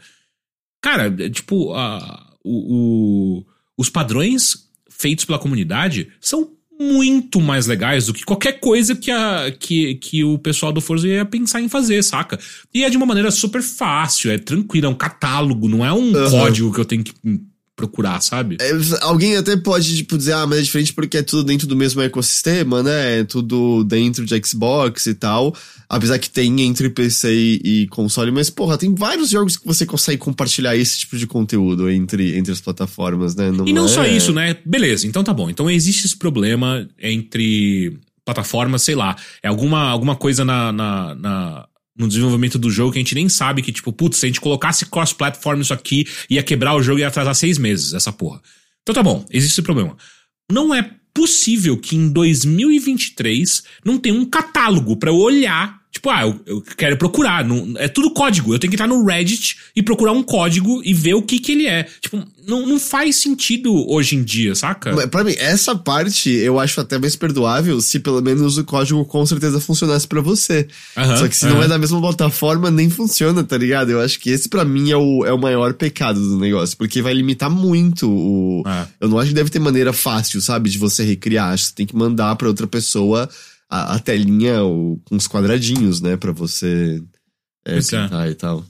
Cara, 0.81 1.13
é, 1.23 1.29
tipo, 1.29 1.71
a, 1.73 2.33
o, 2.43 3.37
o- 3.41 3.45
os 3.77 3.89
padrões 3.89 4.66
feitos 4.97 5.25
pela 5.25 5.39
comunidade 5.39 6.09
são 6.19 6.51
muito 6.79 7.41
mais 7.41 7.65
legais 7.65 8.05
do 8.05 8.13
que 8.13 8.23
qualquer 8.23 8.59
coisa 8.59 8.95
que, 8.95 9.09
a, 9.09 9.51
que, 9.51 9.95
que 9.95 10.23
o 10.23 10.37
pessoal 10.37 10.71
do 10.71 10.79
Forza 10.79 11.07
ia 11.07 11.25
pensar 11.25 11.59
em 11.59 11.67
fazer, 11.67 12.03
saca? 12.03 12.39
E 12.73 12.83
é 12.83 12.89
de 12.89 12.97
uma 12.97 13.05
maneira 13.05 13.31
super 13.31 13.63
fácil, 13.63 14.31
é 14.31 14.37
tranquilo, 14.37 14.85
é 14.85 14.89
um 14.89 14.95
catálogo, 14.95 15.67
não 15.67 15.83
é 15.83 15.91
um 15.91 16.15
Aham. 16.15 16.29
código 16.29 16.71
que 16.71 16.79
eu 16.79 16.85
tenho 16.85 17.03
que 17.03 17.13
procurar, 17.77 18.19
sabe? 18.21 18.57
É, 18.59 18.71
alguém 19.01 19.37
até 19.37 19.55
pode, 19.55 19.95
tipo, 19.97 20.17
dizer, 20.17 20.33
ah, 20.33 20.47
mas 20.47 20.57
é 20.57 20.61
diferente 20.63 20.91
porque 20.93 21.17
é 21.17 21.21
tudo 21.21 21.43
dentro 21.43 21.67
do 21.67 21.75
mesmo 21.75 22.01
ecossistema, 22.01 22.81
né? 22.81 23.19
É 23.19 23.23
tudo 23.23 23.83
dentro 23.83 24.25
de 24.25 24.41
Xbox 24.43 25.05
e 25.05 25.13
tal. 25.13 25.55
Apesar 25.87 26.17
que 26.17 26.27
tem 26.29 26.59
entre 26.63 26.89
PC 26.89 27.31
e, 27.63 27.87
console, 27.87 28.31
mas, 28.31 28.49
porra, 28.49 28.77
tem 28.79 28.93
vários 28.95 29.29
jogos 29.29 29.55
que 29.57 29.65
você 29.65 29.85
consegue 29.85 30.17
compartilhar 30.17 30.75
esse 30.75 30.97
tipo 30.99 31.15
de 31.17 31.27
conteúdo 31.27 31.87
entre, 31.89 32.35
entre 32.35 32.51
as 32.51 32.59
plataformas, 32.59 33.35
né? 33.35 33.49
E 33.65 33.71
não 33.71 33.85
é- 33.85 33.87
só 33.87 34.05
isso, 34.05 34.33
né? 34.33 34.57
Beleza, 34.65 35.05
então 35.05 35.23
tá 35.23 35.31
bom. 35.33 35.47
Então 35.49 35.69
existe 35.69 36.07
esse 36.07 36.17
problema 36.17 36.85
entre 36.99 37.95
plataformas, 38.25 38.81
sei 38.81 38.95
lá. 38.95 39.15
É 39.41 39.47
alguma, 39.47 39.83
alguma 39.89 40.15
coisa 40.15 40.43
na, 40.43 40.71
na, 40.73 41.15
na- 41.15 41.65
no 41.97 42.07
desenvolvimento 42.07 42.59
do 42.59 42.69
jogo 42.69 42.91
que 42.91 42.99
a 42.99 43.01
gente 43.01 43.15
nem 43.15 43.27
sabe 43.27 43.61
que, 43.61 43.71
tipo, 43.71 43.91
putz, 43.91 44.17
se 44.17 44.25
a 44.25 44.29
gente 44.29 44.41
colocasse 44.41 44.85
cross-platform 44.85 45.61
isso 45.61 45.73
aqui, 45.73 46.07
ia 46.29 46.43
quebrar 46.43 46.75
o 46.75 46.81
jogo 46.81 46.99
e 46.99 47.01
ia 47.01 47.07
atrasar 47.07 47.33
seis 47.33 47.57
meses, 47.57 47.93
essa 47.93 48.11
porra. 48.11 48.41
Então 48.83 48.93
tá 48.93 49.03
bom, 49.03 49.25
existe 49.31 49.53
esse 49.53 49.61
problema. 49.61 49.97
Não 50.49 50.73
é 50.73 50.89
possível 51.13 51.77
que 51.77 51.95
em 51.95 52.09
2023 52.09 53.63
não 53.83 53.97
tenha 53.97 54.15
um 54.15 54.25
catálogo 54.25 54.95
eu 55.09 55.15
olhar. 55.15 55.81
Tipo, 55.97 56.11
ah, 56.11 56.21
eu, 56.21 56.39
eu 56.45 56.61
quero 56.77 56.95
procurar. 56.95 57.43
Não, 57.43 57.73
é 57.77 57.87
tudo 57.87 58.11
código. 58.11 58.53
Eu 58.53 58.59
tenho 58.59 58.69
que 58.69 58.75
entrar 58.75 58.87
no 58.87 59.03
Reddit 59.03 59.57
e 59.75 59.81
procurar 59.81 60.11
um 60.11 60.21
código 60.21 60.79
e 60.85 60.93
ver 60.93 61.15
o 61.15 61.23
que 61.23 61.39
que 61.39 61.53
ele 61.53 61.65
é. 61.65 61.87
Tipo, 61.99 62.23
não, 62.47 62.67
não 62.67 62.79
faz 62.79 63.15
sentido 63.15 63.73
hoje 63.91 64.15
em 64.15 64.23
dia, 64.23 64.53
saca? 64.53 64.93
Mas, 64.95 65.07
Pra 65.07 65.23
mim, 65.23 65.33
essa 65.39 65.75
parte 65.75 66.29
eu 66.29 66.59
acho 66.59 66.79
até 66.79 66.99
mais 66.99 67.15
perdoável 67.15 67.81
se 67.81 67.99
pelo 67.99 68.21
menos 68.21 68.59
o 68.59 68.63
código 68.63 69.03
com 69.05 69.25
certeza 69.25 69.59
funcionasse 69.59 70.07
pra 70.07 70.21
você. 70.21 70.67
Aham, 70.95 71.17
Só 71.17 71.27
que 71.27 71.35
se 71.35 71.45
aham. 71.47 71.55
não 71.55 71.63
é 71.63 71.67
da 71.67 71.79
mesma 71.79 71.99
plataforma, 71.99 72.69
nem 72.69 72.91
funciona, 72.91 73.43
tá 73.43 73.57
ligado? 73.57 73.89
Eu 73.89 73.99
acho 73.99 74.19
que 74.19 74.29
esse 74.29 74.47
pra 74.47 74.63
mim 74.63 74.91
é 74.91 74.97
o, 74.97 75.25
é 75.25 75.33
o 75.33 75.37
maior 75.39 75.73
pecado 75.73 76.19
do 76.21 76.37
negócio, 76.37 76.77
porque 76.77 77.01
vai 77.01 77.13
limitar 77.15 77.49
muito 77.49 78.07
o. 78.07 78.63
É. 78.67 78.85
Eu 79.01 79.09
não 79.09 79.17
acho 79.17 79.29
que 79.29 79.35
deve 79.35 79.49
ter 79.49 79.57
maneira 79.59 79.91
fácil, 79.91 80.39
sabe, 80.41 80.69
de 80.69 80.77
você 80.77 81.03
recriar. 81.03 81.53
Acho 81.53 81.63
que 81.63 81.69
você 81.69 81.75
tem 81.75 81.85
que 81.87 81.95
mandar 81.95 82.35
pra 82.35 82.47
outra 82.47 82.67
pessoa 82.67 83.27
a, 83.69 83.95
a 83.95 83.99
telinha 83.99 84.61
ou, 84.63 84.99
com 85.05 85.15
os 85.15 85.27
quadradinhos, 85.27 86.01
né, 86.01 86.15
pra 86.17 86.31
você 86.31 87.01
é, 87.65 87.77
é. 87.77 87.81
pintar 87.81 88.29
e 88.29 88.35
tal. 88.35 88.65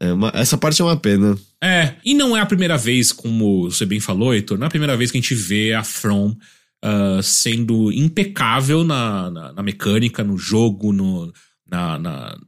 É 0.00 0.12
uma- 0.12 0.30
essa 0.34 0.56
parte 0.56 0.80
é 0.80 0.84
uma 0.84 0.96
pena. 0.96 1.36
É, 1.62 1.94
e 2.04 2.14
não 2.14 2.36
é 2.36 2.40
a 2.40 2.46
primeira 2.46 2.76
vez, 2.78 3.10
como 3.10 3.68
você 3.70 3.84
bem 3.84 3.98
falou, 4.00 4.32
Heitor, 4.32 4.56
não 4.58 4.64
é 4.64 4.68
a 4.68 4.70
primeira 4.70 4.96
vez 4.96 5.10
que 5.10 5.18
a 5.18 5.20
gente 5.20 5.34
vê 5.34 5.72
a 5.74 5.82
From 5.82 6.36
ah, 6.80 7.18
sendo 7.22 7.90
impecável 7.92 8.84
na, 8.84 9.28
na, 9.30 9.52
na 9.54 9.62
mecânica, 9.62 10.22
no 10.22 10.38
jogo, 10.38 10.92
no, 10.92 11.32
na, 11.68 11.98
na- 11.98 12.38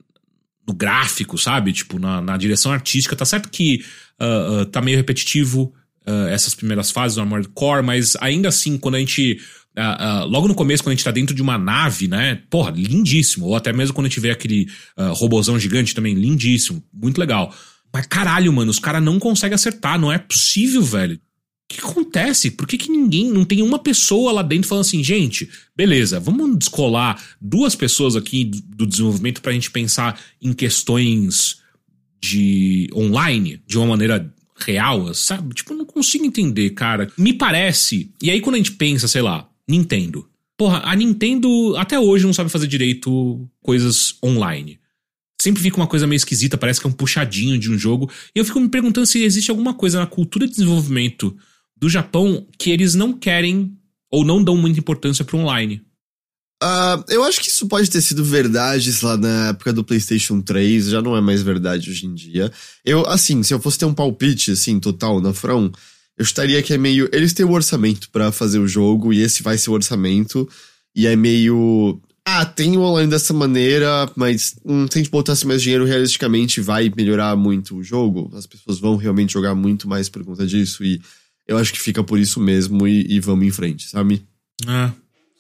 no 0.69 0.73
gráfico, 0.75 1.37
sabe? 1.37 1.73
Tipo, 1.73 1.99
na, 1.99 2.21
na 2.21 2.37
direção 2.37 2.71
artística. 2.71 3.17
Tá 3.17 3.25
certo 3.25 3.49
que 3.51 3.85
ah, 4.21 4.61
ah, 4.63 4.67
tá 4.67 4.81
meio 4.81 4.97
repetitivo 4.97 5.75
ah, 6.07 6.29
essas 6.31 6.55
primeiras 6.55 6.93
fases 6.93 7.17
do 7.17 7.23
Armored 7.23 7.49
Core, 7.49 7.83
mas 7.85 8.15
ainda 8.21 8.49
assim, 8.49 8.79
quando 8.79 8.95
a 8.95 9.01
gente. 9.01 9.41
Ah, 9.77 10.21
ah, 10.21 10.25
logo 10.25 10.49
no 10.49 10.55
começo, 10.55 10.83
quando 10.83 10.93
a 10.93 10.97
gente 10.97 11.05
tá 11.05 11.11
dentro 11.11 11.35
de 11.35 11.43
uma 11.43 11.57
nave, 11.57 12.09
né? 12.09 12.43
Porra, 12.51 12.71
lindíssimo. 12.71 13.47
Ou 13.47 13.57
até 13.57 13.73
mesmo 13.73 13.95
quando 13.95 14.07
a 14.07 14.09
gente 14.09 14.21
vê 14.21 14.31
aquele 14.31 14.69
ah, 14.97 15.09
robozão 15.09 15.59
gigante 15.59 15.95
também, 15.95 16.15
lindíssimo. 16.15 16.83
Muito 16.93 17.19
legal. 17.19 17.55
Mas 17.93 18.07
caralho, 18.07 18.53
mano, 18.53 18.71
os 18.71 18.79
caras 18.79 19.03
não 19.03 19.19
conseguem 19.19 19.55
acertar. 19.55 19.99
Não 19.99 20.13
é 20.13 20.19
possível, 20.19 20.83
velho. 20.83 21.17
O 21.17 21.21
que 21.73 21.81
acontece? 21.81 22.51
Por 22.51 22.67
que, 22.67 22.77
que 22.77 22.91
ninguém, 22.91 23.31
não 23.31 23.45
tem 23.45 23.63
uma 23.63 23.79
pessoa 23.79 24.33
lá 24.33 24.43
dentro 24.43 24.69
falando 24.69 24.85
assim, 24.85 25.05
gente, 25.05 25.49
beleza, 25.77 26.19
vamos 26.19 26.59
descolar 26.59 27.23
duas 27.41 27.77
pessoas 27.77 28.17
aqui 28.17 28.45
do 28.45 28.85
desenvolvimento 28.85 29.41
pra 29.41 29.53
gente 29.53 29.71
pensar 29.71 30.21
em 30.43 30.53
questões 30.53 31.61
de 32.21 32.91
online, 32.93 33.63
de 33.69 33.79
uma 33.79 33.87
maneira 33.87 34.33
real, 34.57 35.15
sabe? 35.15 35.55
Tipo, 35.55 35.75
não 35.75 35.87
consigo 35.87 36.25
entender, 36.25 36.71
cara. 36.71 37.11
Me 37.17 37.33
parece. 37.33 38.13
E 38.21 38.31
aí, 38.31 38.41
quando 38.41 38.57
a 38.57 38.59
gente 38.59 38.73
pensa, 38.73 39.09
sei 39.09 39.23
lá, 39.23 39.49
Nintendo. 39.71 40.29
Porra, 40.57 40.83
a 40.85 40.95
Nintendo 40.95 41.75
até 41.77 41.99
hoje 41.99 42.27
não 42.27 42.35
sabe 42.35 42.51
fazer 42.51 42.67
direito 42.67 43.49
coisas 43.63 44.17
online. 44.23 44.79
Sempre 45.41 45.63
fica 45.63 45.79
uma 45.79 45.87
coisa 45.87 46.07
meio 46.07 46.19
esquisita, 46.19 46.59
parece 46.59 46.81
que 46.81 46.87
é 46.87 46.91
um 46.91 46.93
puxadinho 46.93 47.59
de 47.59 47.71
um 47.71 47.79
jogo. 47.79 48.11
E 48.35 48.39
eu 48.39 48.45
fico 48.45 48.61
me 48.61 48.69
perguntando 48.69 49.07
se 49.07 49.23
existe 49.23 49.51
alguma 49.51 49.73
coisa 49.73 49.99
na 49.99 50.07
cultura 50.07 50.47
de 50.47 50.53
desenvolvimento 50.53 51.35
do 51.75 51.89
Japão 51.89 52.47
que 52.59 52.71
eles 52.71 52.95
não 52.95 53.15
querem 53.15 53.75
ou 54.11 54.23
não 54.23 54.45
dão 54.45 54.57
muita 54.57 54.79
importância 54.79 55.25
pro 55.25 55.39
online. 55.39 55.83
Ah, 56.63 57.03
eu 57.09 57.25
acho 57.25 57.41
que 57.41 57.49
isso 57.49 57.67
pode 57.67 57.89
ter 57.89 58.03
sido 58.03 58.23
verdade, 58.23 58.93
sei 58.93 59.09
lá, 59.09 59.17
na 59.17 59.49
época 59.49 59.73
do 59.73 59.83
PlayStation 59.83 60.43
3, 60.43 60.89
já 60.89 61.01
não 61.01 61.17
é 61.17 61.21
mais 61.23 61.41
verdade 61.41 61.89
hoje 61.89 62.05
em 62.05 62.13
dia. 62.13 62.53
Eu, 62.85 63.07
assim, 63.07 63.43
se 63.43 63.55
eu 63.55 63.61
fosse 63.61 63.79
ter 63.79 63.87
um 63.87 63.95
palpite, 63.95 64.51
assim, 64.51 64.79
total 64.79 65.23
na 65.23 65.33
From, 65.33 65.73
eu 66.21 66.23
estaria 66.23 66.63
que 66.63 66.75
é 66.75 66.77
meio. 66.77 67.09
Eles 67.15 67.33
têm 67.33 67.47
o 67.47 67.53
orçamento 67.53 68.11
pra 68.11 68.31
fazer 68.31 68.59
o 68.59 68.69
jogo, 68.69 69.11
e 69.11 69.23
esse 69.23 69.43
vai 69.43 69.57
ser 69.57 69.71
o 69.71 69.73
orçamento, 69.73 70.47
e 70.95 71.07
é 71.07 71.17
meio. 71.17 71.99
Ah, 72.27 72.45
tem 72.45 72.77
o 72.77 72.83
online 72.83 73.11
dessa 73.11 73.33
maneira, 73.33 74.07
mas 74.15 74.55
hum, 74.63 74.87
se 74.87 74.99
a 74.99 75.01
gente 75.01 75.11
botasse 75.11 75.47
mais 75.47 75.63
dinheiro, 75.63 75.87
realisticamente 75.87 76.61
vai 76.61 76.93
melhorar 76.95 77.35
muito 77.37 77.75
o 77.75 77.83
jogo. 77.83 78.31
As 78.37 78.45
pessoas 78.45 78.79
vão 78.79 78.97
realmente 78.97 79.33
jogar 79.33 79.55
muito 79.55 79.89
mais 79.89 80.11
por 80.11 80.23
conta 80.23 80.47
disso, 80.47 80.85
e 80.85 81.01
eu 81.49 81.57
acho 81.57 81.73
que 81.73 81.81
fica 81.81 82.05
por 82.05 82.19
isso 82.19 82.39
mesmo, 82.39 82.87
e, 82.87 83.15
e 83.15 83.19
vamos 83.19 83.47
em 83.47 83.51
frente, 83.51 83.89
sabe? 83.89 84.23
Ah, 84.67 84.93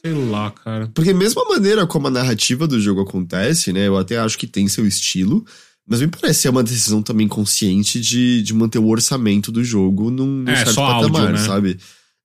sei 0.02 0.14
lá, 0.14 0.50
cara. 0.50 0.90
Porque 0.94 1.12
mesmo 1.12 1.42
a 1.42 1.48
maneira 1.50 1.86
como 1.86 2.06
a 2.06 2.10
narrativa 2.10 2.66
do 2.66 2.80
jogo 2.80 3.02
acontece, 3.02 3.70
né? 3.70 3.86
Eu 3.86 3.98
até 3.98 4.16
acho 4.16 4.38
que 4.38 4.46
tem 4.46 4.66
seu 4.66 4.86
estilo. 4.86 5.44
Mas 5.90 6.00
me 6.00 6.06
parece 6.06 6.42
ser 6.42 6.50
uma 6.50 6.62
decisão 6.62 7.02
também 7.02 7.26
consciente 7.26 8.00
de, 8.00 8.42
de 8.42 8.54
manter 8.54 8.78
o 8.78 8.86
orçamento 8.86 9.50
do 9.50 9.64
jogo 9.64 10.08
num, 10.08 10.24
num 10.44 10.50
É, 10.52 10.56
certo 10.64 10.76
patamar, 10.76 11.20
áudio, 11.22 11.32
né? 11.32 11.38
sabe? 11.38 11.78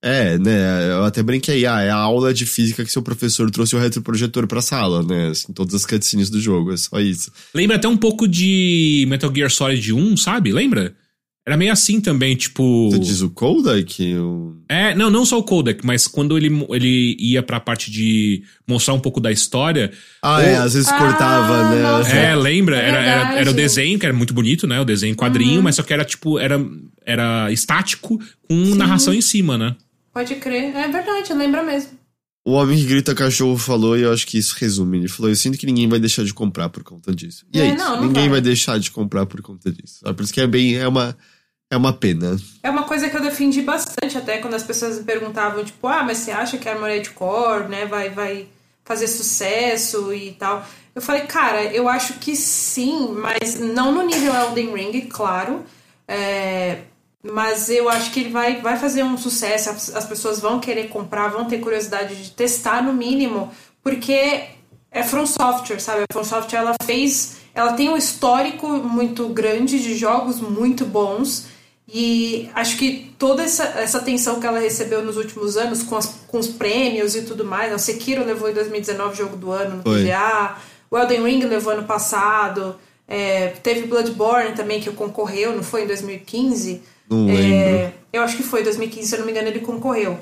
É, 0.04 0.38
né? 0.38 0.91
Eu 0.91 1.04
até 1.04 1.23
brinquei, 1.23 1.65
ah, 1.65 1.82
é 1.82 1.89
a 1.89 1.95
aula 1.95 2.32
de 2.32 2.45
física 2.45 2.86
que 2.86 2.91
seu 2.91 3.01
professor 3.01 3.49
trouxe 3.49 3.75
o 3.75 3.80
retroprojetor 3.80 4.45
pra 4.45 4.62
sala, 4.62 5.01
né? 5.01 5.30
Assim, 5.30 5.51
todas 5.51 5.73
as 5.73 5.84
cutscenes 5.84 6.30
do 6.30 6.39
jogo, 6.39 6.71
é 6.73 6.78
só 6.78 6.99
isso. 6.99 7.32
Lembra 7.56 7.78
até 7.78 7.88
um 7.88 7.97
pouco 7.97 8.28
de 8.28 9.04
Metal 9.10 9.34
Gear 9.34 9.49
Solid 9.49 9.91
1, 9.93 10.17
sabe? 10.17 10.51
Lembra? 10.51 10.93
Era 11.47 11.55
meio 11.58 11.71
assim 11.71 12.01
também, 12.01 12.36
tipo. 12.36 12.89
Você 12.89 12.97
diz 12.97 13.21
o 13.21 13.29
Kodak? 13.29 14.15
O... 14.15 14.55
É, 14.67 14.95
não, 14.95 15.12
não 15.12 15.23
só 15.23 15.38
o 15.38 15.43
codec, 15.43 15.86
mas 15.86 16.08
quando 16.08 16.36
ele, 16.36 16.47
ele 16.71 17.15
ia 17.19 17.43
pra 17.43 17.60
parte 17.60 17.91
de 17.91 18.41
mostrar 18.67 18.95
um 18.95 18.99
pouco 18.99 19.21
da 19.21 19.31
história. 19.31 19.91
Ah, 20.23 20.38
Ou- 20.38 20.41
é, 20.41 20.55
às 20.58 20.73
vezes 20.73 20.89
Ah, 20.89 20.97
cortava, 20.97 21.69
né? 21.75 21.81
nossa. 21.84 22.10
É, 22.12 22.36
lembra? 22.36 22.77
Era, 22.77 22.97
era, 22.97 23.39
era 23.41 23.51
o 23.51 23.53
desenho, 23.53 23.99
que 23.99 24.05
era 24.08 24.15
muito 24.15 24.34
bonito, 24.34 24.65
né? 24.65 24.81
O 24.81 24.86
desenho 24.86 25.12
em 25.12 25.15
quadrinho, 25.15 25.62
mas 25.62 25.75
só 25.75 25.84
que 25.84 25.93
era 25.93 26.03
tipo, 26.03 26.39
era, 26.39 26.60
era 27.05 27.51
estático 27.51 28.19
com 28.49 28.55
narração 28.75 29.13
em 29.13 29.21
cima, 29.21 29.55
né? 29.55 29.75
Pode 30.12 30.34
crer. 30.36 30.75
É 30.75 30.88
verdade, 30.88 31.31
lembra 31.31 31.62
mesmo. 31.62 31.91
O 32.43 32.53
homem 32.53 32.77
que 32.77 32.86
grita 32.86 33.13
cachorro 33.13 33.58
falou, 33.58 33.95
e 33.97 34.01
eu 34.01 34.12
acho 34.13 34.25
que 34.25 34.38
isso 34.38 34.55
resume. 34.60 34.97
Ele 34.99 35.08
falou: 35.08 35.29
Eu 35.29 35.36
sinto 35.36 35.58
que 35.60 35.65
ninguém 35.65 35.88
vai 35.88 35.99
deixar 35.99 36.23
de 36.23 36.34
comprar 36.34 36.69
por 36.69 36.84
conta 36.84 37.13
disso. 37.13 37.45
E 37.53 37.60
é, 37.60 37.65
É, 37.65 37.67
isso. 37.69 37.77
não, 37.77 37.95
não 37.97 38.01
ninguém 38.08 38.23
vai. 38.23 38.29
vai 38.34 38.41
deixar 38.41 38.79
de 38.79 38.89
comprar 38.91 39.25
por 39.27 39.41
conta 39.41 39.71
disso. 39.71 39.99
Sabe? 40.03 40.15
Por 40.15 40.23
isso 40.23 40.34
que 40.34 40.41
é 40.41 40.45
bem. 40.47 40.75
É 40.75 40.88
uma, 40.88 41.15
é 41.69 41.78
uma 41.78 41.93
pena. 41.93 42.38
É 42.62 42.69
uma 42.69 42.84
coisa 42.84 43.10
que 43.10 43.17
eu 43.17 43.21
defendi 43.21 43.62
bastante 43.62 44.17
até 44.17 44.38
quando 44.38 44.54
as 44.54 44.63
pessoas 44.63 44.99
me 44.99 45.04
perguntavam, 45.04 45.63
tipo, 45.63 45.88
ah, 45.88 46.04
mas 46.04 46.19
você 46.19 46.32
acha 46.32 46.58
que 46.58 46.69
a 46.69 46.73
Armored 46.73 47.10
Core, 47.12 47.67
né, 47.67 47.86
vai, 47.86 48.10
vai 48.10 48.47
fazer 48.84 49.08
sucesso 49.08 50.13
e 50.13 50.32
tal? 50.34 50.65
Eu 50.93 51.01
falei, 51.01 51.23
cara, 51.23 51.63
eu 51.63 51.89
acho 51.89 52.13
que 52.15 52.36
sim, 52.36 53.10
mas 53.10 53.60
não 53.60 53.91
no 53.91 54.04
nível 54.04 54.34
Elden 54.34 54.73
Ring, 54.73 55.01
claro. 55.01 55.65
É, 56.08 56.82
mas 57.23 57.69
eu 57.69 57.89
acho 57.89 58.12
que 58.12 58.19
ele 58.19 58.30
vai, 58.30 58.62
vai 58.62 58.78
fazer 58.78 59.04
um 59.04 59.17
sucesso, 59.17 59.71
as, 59.71 59.95
as 59.95 60.06
pessoas 60.06 60.39
vão 60.39 60.60
querer 60.60 60.88
comprar, 60.89 61.30
vão 61.30 61.45
ter 61.45 61.60
curiosidade 61.60 62.15
de 62.23 62.32
testar 62.32 62.84
no 62.84 62.93
mínimo, 62.93 63.51
porque 63.84 64.43
é 64.91 65.04
From 65.04 65.25
Software, 65.25 65.80
sabe? 65.80 66.04
A 66.04 66.13
From 66.13 66.23
Software 66.23 66.60
ela 66.60 66.75
fez 66.84 67.38
ela 67.56 67.71
tem 67.71 67.89
um 67.89 67.95
histórico 67.95 68.67
muito 68.67 69.30
grande 69.30 69.82
de 69.82 69.95
jogos 69.95 70.41
muito 70.41 70.86
bons. 70.86 71.47
E 71.88 72.50
acho 72.56 72.78
que 72.78 73.13
toda 73.17 73.43
essa, 73.43 73.63
essa 73.63 74.00
atenção 74.00 74.39
que 74.39 74.48
ela 74.48 74.60
recebeu 74.60 75.04
nos 75.04 75.17
últimos 75.17 75.56
anos, 75.56 75.84
com, 75.84 75.95
as, 75.95 76.08
com 76.28 76.39
os 76.39 76.48
prêmios 76.48 77.15
e 77.15 77.21
tudo 77.21 77.45
mais, 77.45 77.74
o 77.74 77.78
Sekiro 77.78 78.26
levou 78.26 78.50
em 78.50 78.54
2019 78.54 79.15
jogo 79.15 79.38
do 79.38 79.52
ano 79.52 79.78
no 79.78 79.84
PGA, 79.84 80.56
o 80.89 80.98
Elden 80.98 81.24
Ring 81.24 81.45
levou 81.45 81.74
ano 81.74 81.84
passado, 81.84 82.76
é, 83.08 83.50
teve 83.62 83.86
Bloodborne 83.86 84.56
também 84.56 84.82
que 84.82 84.89
concorreu, 84.91 85.56
não 85.56 85.62
foi 85.62 85.84
em 85.84 85.88
2015? 85.88 86.82
Não 87.08 87.30
É, 87.30 87.93
eu 88.12 88.24
acho 88.24 88.36
que 88.36 88.43
foi 88.43 88.63
2015, 88.63 89.08
se 89.08 89.15
eu 89.15 89.19
não 89.19 89.26
me 89.26 89.32
engano, 89.32 89.48
ele 89.48 89.60
concorreu. 89.60 90.19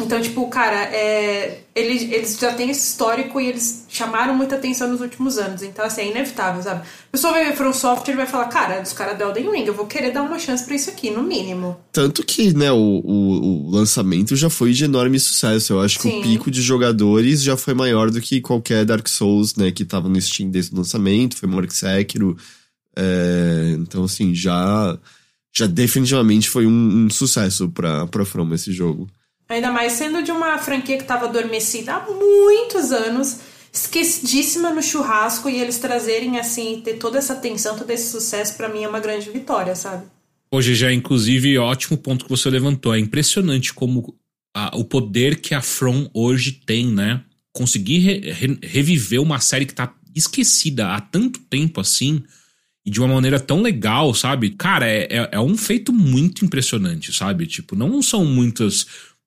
Então, 0.00 0.22
tipo, 0.22 0.48
cara, 0.48 0.84
é, 0.84 1.64
eles, 1.74 2.02
eles 2.10 2.38
já 2.38 2.54
têm 2.54 2.70
esse 2.70 2.88
histórico 2.88 3.38
e 3.38 3.48
eles 3.48 3.84
chamaram 3.90 4.34
muita 4.34 4.54
atenção 4.54 4.88
nos 4.88 5.02
últimos 5.02 5.36
anos. 5.36 5.62
Então, 5.62 5.84
assim, 5.84 6.00
é 6.00 6.10
inevitável, 6.10 6.62
sabe? 6.62 6.80
A 6.80 7.12
pessoa 7.12 7.34
vai 7.34 7.44
ver 7.44 7.56
From 7.56 7.74
Software 7.74 8.14
e 8.14 8.16
vai 8.16 8.26
falar, 8.26 8.46
cara, 8.46 8.80
dos 8.80 8.94
caras 8.94 9.18
do 9.18 9.24
Elden 9.24 9.50
Ring, 9.50 9.66
eu 9.66 9.74
vou 9.74 9.86
querer 9.86 10.10
dar 10.10 10.22
uma 10.22 10.38
chance 10.38 10.64
pra 10.64 10.74
isso 10.74 10.88
aqui, 10.88 11.10
no 11.10 11.22
mínimo. 11.22 11.76
Tanto 11.92 12.24
que, 12.24 12.54
né, 12.54 12.72
o, 12.72 12.76
o, 12.76 13.66
o 13.66 13.70
lançamento 13.70 14.34
já 14.34 14.48
foi 14.48 14.72
de 14.72 14.84
enorme 14.84 15.20
sucesso. 15.20 15.74
Eu 15.74 15.82
acho 15.82 15.98
que 15.98 16.08
Sim. 16.08 16.20
o 16.20 16.22
pico 16.22 16.50
de 16.50 16.62
jogadores 16.62 17.42
já 17.42 17.56
foi 17.56 17.74
maior 17.74 18.10
do 18.10 18.20
que 18.20 18.40
qualquer 18.40 18.86
Dark 18.86 19.06
Souls, 19.08 19.56
né, 19.56 19.70
que 19.70 19.84
tava 19.84 20.08
no 20.08 20.20
Steam 20.20 20.50
desde 20.50 20.72
o 20.74 20.78
lançamento, 20.78 21.36
foi 21.36 21.48
maior 21.48 21.66
que 21.66 21.76
Sekiro. 21.76 22.34
É, 22.96 23.76
então, 23.78 24.04
assim, 24.04 24.34
já, 24.34 24.98
já 25.54 25.66
definitivamente 25.66 26.48
foi 26.48 26.66
um, 26.66 27.04
um 27.04 27.10
sucesso 27.10 27.68
pra, 27.68 28.06
pra 28.06 28.24
From 28.24 28.54
esse 28.54 28.72
jogo. 28.72 29.06
Ainda 29.52 29.70
mais 29.70 29.92
sendo 29.92 30.22
de 30.22 30.30
uma 30.32 30.58
franquia 30.58 30.96
que 30.96 31.02
estava 31.02 31.26
adormecida 31.26 31.94
há 31.94 32.06
muitos 32.10 32.90
anos, 32.92 33.38
esquecidíssima 33.72 34.70
no 34.70 34.82
churrasco, 34.82 35.48
e 35.48 35.60
eles 35.60 35.78
trazerem 35.78 36.38
assim, 36.38 36.80
ter 36.84 36.94
toda 36.94 37.18
essa 37.18 37.34
atenção, 37.34 37.76
todo 37.76 37.90
esse 37.90 38.10
sucesso, 38.10 38.56
pra 38.56 38.68
mim 38.68 38.82
é 38.84 38.88
uma 38.88 39.00
grande 39.00 39.28
vitória, 39.30 39.74
sabe? 39.74 40.04
Hoje 40.50 40.74
já, 40.74 40.92
inclusive, 40.92 41.56
ótimo 41.58 41.96
ponto 41.96 42.24
que 42.24 42.30
você 42.30 42.48
levantou. 42.50 42.94
É 42.94 42.98
impressionante 42.98 43.72
como 43.72 44.14
a- 44.54 44.76
o 44.76 44.84
poder 44.84 45.40
que 45.40 45.54
a 45.54 45.62
From 45.62 46.08
hoje 46.12 46.52
tem, 46.52 46.86
né? 46.86 47.22
Conseguir 47.52 47.98
re- 47.98 48.32
re- 48.32 48.58
reviver 48.62 49.20
uma 49.20 49.40
série 49.40 49.64
que 49.66 49.74
tá 49.74 49.94
esquecida 50.14 50.88
há 50.94 51.00
tanto 51.00 51.40
tempo 51.40 51.80
assim 51.80 52.22
e 52.84 52.90
de 52.90 53.00
uma 53.00 53.14
maneira 53.14 53.40
tão 53.40 53.62
legal, 53.62 54.12
sabe? 54.12 54.50
Cara, 54.50 54.86
é, 54.86 55.06
é, 55.10 55.28
é 55.32 55.40
um 55.40 55.56
feito 55.56 55.90
muito 55.92 56.44
impressionante, 56.44 57.12
sabe? 57.14 57.46
Tipo, 57.46 57.74
não 57.74 58.02
são 58.02 58.24
muitas. 58.26 58.86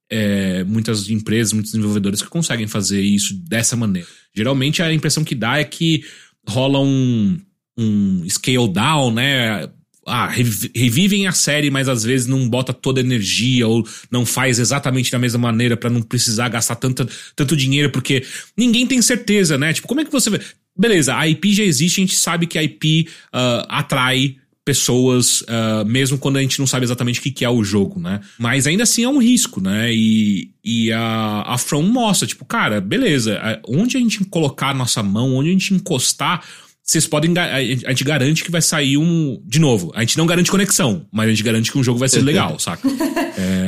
É, 0.10 0.63
muitas 0.63 1.10
empresas, 1.10 1.54
muitos 1.54 1.72
desenvolvedores 1.72 2.22
que 2.22 2.30
conseguem 2.30 2.68
fazer 2.68 3.02
isso 3.02 3.34
dessa 3.48 3.76
maneira. 3.76 4.08
Geralmente 4.36 4.82
a 4.82 4.94
impressão 4.94 5.24
que 5.24 5.36
dá 5.36 5.58
é 5.58 5.63
que 5.63 6.04
rola 6.48 6.80
um, 6.80 7.39
um 7.78 8.30
scale 8.30 8.68
down, 8.72 9.12
né? 9.12 9.68
Ah, 10.08 10.28
revi- 10.28 10.72
revivem 10.76 11.26
a 11.26 11.32
série, 11.32 11.72
mas 11.72 11.89
às 11.89 12.04
vezes 12.04 12.28
não 12.28 12.48
bota 12.48 12.72
toda 12.72 13.00
a 13.00 13.04
energia 13.04 13.68
ou 13.68 13.84
não 14.12 14.24
faz 14.24 14.60
exatamente 14.60 15.12
da 15.12 15.18
mesma 15.18 15.39
maneira 15.39 15.76
pra 15.76 15.89
não 15.89 16.02
precisar 16.02 16.48
gastar 16.50 16.76
tanto, 16.76 17.08
tanto 17.36 17.58
dinheiro, 17.58 17.89
porque 17.89 18.24
ninguém 18.56 18.86
tem 18.86 19.02
certeza, 19.02 19.58
né? 19.58 19.74
Tipo, 19.74 19.88
como 19.88 20.02
é 20.02 20.06
que 20.06 20.12
você 20.12 20.30
vê? 20.30 20.39
Beleza, 20.78 21.15
a 21.15 21.28
IP 21.28 21.54
já 21.54 21.63
existe, 21.63 22.02
a 22.02 22.04
gente 22.04 22.15
sabe 22.15 22.46
que 22.46 22.60
a 22.60 22.63
IP 22.63 23.08
ah, 23.34 23.65
atrai 23.68 24.36
pessoas, 24.65 25.43
ah, 25.47 25.84
mesmo 25.86 26.17
quando 26.17 26.38
a 26.38 26.41
gente 26.41 26.58
não 26.60 26.65
sabe 26.67 26.84
exatamente 26.86 27.19
o 27.19 27.23
que, 27.23 27.32
que 27.32 27.45
é 27.45 27.49
o 27.49 27.63
jogo, 27.63 27.99
né? 27.99 28.19
Mas 28.38 28.65
ainda 28.65 28.84
assim 28.84 29.04
é 29.04 29.08
um 29.10 29.19
risco, 29.19 29.62
né? 29.62 29.93
E, 29.93 30.49
e 30.63 30.91
a, 30.91 31.43
a 31.45 31.58
From 31.58 31.84
mostra, 31.84 32.28
tipo, 32.28 32.43
cara, 32.43 32.82
beleza, 32.82 33.39
onde 33.67 33.95
a 33.95 33.99
gente 33.99 34.25
colocar 34.25 34.69
a 34.69 34.73
nossa 34.73 35.04
mão, 35.04 35.36
onde 35.36 35.49
a 35.49 35.51
gente 35.54 35.73
encostar, 35.73 36.43
vocês 36.84 37.08
podem. 37.08 37.34
A 37.38 37.89
gente 37.89 38.04
garante 38.04 38.43
que 38.43 38.51
vai 38.51 38.62
sair 38.62 38.97
um. 38.97 39.41
De 39.45 39.60
novo, 39.60 39.91
a 39.95 40.01
gente 40.01 40.17
não 40.17 40.25
garante 40.25 40.51
conexão, 40.51 41.06
mas 41.12 41.28
a 41.28 41.30
gente 41.30 41.41
garante 41.43 41.71
que 41.71 41.78
um 41.80 41.84
jogo 41.84 41.97
vai 41.97 42.10
ser 42.10 42.21
legal, 42.21 42.58
saca? 42.60 42.88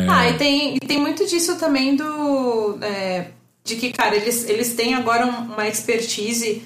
Ah, 0.10 0.29
e 0.29 0.33
tem, 0.38 0.75
e 0.75 0.79
tem 0.79 0.99
muito 0.99 1.25
disso 1.27 1.57
também 1.57 1.95
do. 1.95 2.77
é, 2.81 3.27
de 3.65 3.75
que, 3.75 3.91
cara, 3.91 4.15
eles, 4.15 4.47
eles 4.47 4.73
têm 4.73 4.93
agora 4.93 5.25
um- 5.25 5.53
uma 5.53 5.67
expertise. 5.67 6.62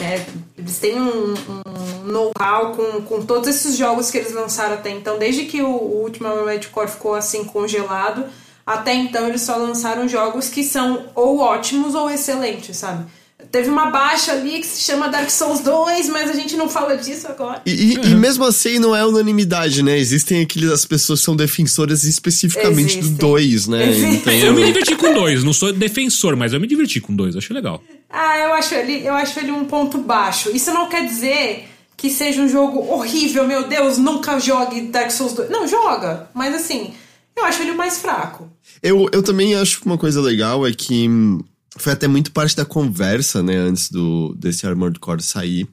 Né, 0.00 0.26
eles 0.56 0.78
têm 0.78 1.00
um, 1.00 1.34
um 1.34 2.04
know-how 2.04 2.74
com, 2.74 3.02
com 3.02 3.24
todos 3.24 3.48
esses 3.48 3.76
jogos 3.76 4.10
que 4.10 4.18
eles 4.18 4.32
lançaram 4.32 4.74
até 4.74 4.90
então. 4.90 5.18
Desde 5.18 5.44
que 5.44 5.62
o, 5.62 5.68
o 5.68 6.02
último 6.02 6.28
Armored 6.28 6.68
Core 6.68 6.88
ficou 6.88 7.14
assim 7.14 7.44
congelado, 7.44 8.24
até 8.66 8.94
então 8.94 9.28
eles 9.28 9.42
só 9.42 9.56
lançaram 9.56 10.08
jogos 10.08 10.48
que 10.48 10.64
são 10.64 11.10
ou 11.14 11.40
ótimos 11.40 11.94
ou 11.94 12.10
excelentes, 12.10 12.76
sabe? 12.76 13.04
Teve 13.50 13.68
uma 13.68 13.86
baixa 13.90 14.30
ali 14.32 14.60
que 14.60 14.66
se 14.66 14.82
chama 14.84 15.08
Dark 15.08 15.28
Souls 15.28 15.60
2, 15.60 16.08
mas 16.08 16.30
a 16.30 16.34
gente 16.34 16.56
não 16.56 16.68
fala 16.68 16.96
disso 16.96 17.26
agora. 17.26 17.60
E, 17.66 17.70
e- 17.70 17.94
e 17.94 18.14
mesmo 18.14 18.44
assim 18.44 18.78
não 18.78 18.94
é 18.94 19.04
unanimidade, 19.04 19.82
né? 19.82 19.98
Existem 19.98 20.42
aqueles, 20.42 20.70
as 20.70 20.84
pessoas 20.84 21.18
que 21.18 21.24
são 21.24 21.34
defensoras 21.34 22.04
especificamente 22.04 22.98
Existem. 22.98 23.14
do 23.14 23.18
2, 23.18 23.66
né? 23.66 23.90
Então, 24.14 24.32
Eu 24.32 24.54
me 24.54 24.64
diverti 24.66 24.94
com 24.94 25.12
dois, 25.12 25.42
não 25.42 25.52
sou 25.52 25.72
defensor, 25.72 26.36
mas 26.36 26.52
eu 26.52 26.60
me 26.60 26.66
diverti 26.68 27.00
com 27.00 27.14
dois, 27.14 27.34
achei 27.36 27.54
legal. 27.54 27.82
Ah, 28.08 28.38
eu 28.38 28.54
acho 28.54 28.74
ele, 28.74 29.04
eu 29.06 29.14
acho 29.14 29.38
ele 29.40 29.50
um 29.50 29.64
ponto 29.64 29.98
baixo. 29.98 30.50
Isso 30.54 30.70
não 30.72 30.88
quer 30.88 31.04
dizer 31.06 31.64
que 31.96 32.08
seja 32.08 32.40
um 32.40 32.48
jogo 32.48 32.78
horrível, 32.92 33.46
meu 33.46 33.66
Deus, 33.68 33.98
nunca 33.98 34.38
jogue 34.38 34.82
Dark 34.82 35.10
Souls 35.10 35.32
2. 35.34 35.50
Não, 35.50 35.66
joga. 35.66 36.30
Mas 36.32 36.54
assim, 36.54 36.92
eu 37.36 37.44
acho 37.44 37.60
ele 37.62 37.72
o 37.72 37.76
mais 37.76 37.98
fraco. 37.98 38.48
Eu, 38.82 39.08
eu 39.12 39.22
também 39.22 39.54
acho 39.56 39.80
que 39.80 39.86
uma 39.86 39.98
coisa 39.98 40.20
legal 40.20 40.66
é 40.66 40.72
que 40.72 41.08
hum, 41.08 41.40
foi 41.76 41.92
até 41.92 42.08
muito 42.08 42.32
parte 42.32 42.56
da 42.56 42.64
conversa, 42.64 43.42
né, 43.42 43.56
antes 43.56 43.90
do 43.90 44.34
desse 44.38 44.66
Armored 44.66 44.98
Core 44.98 45.22
sair, 45.22 45.68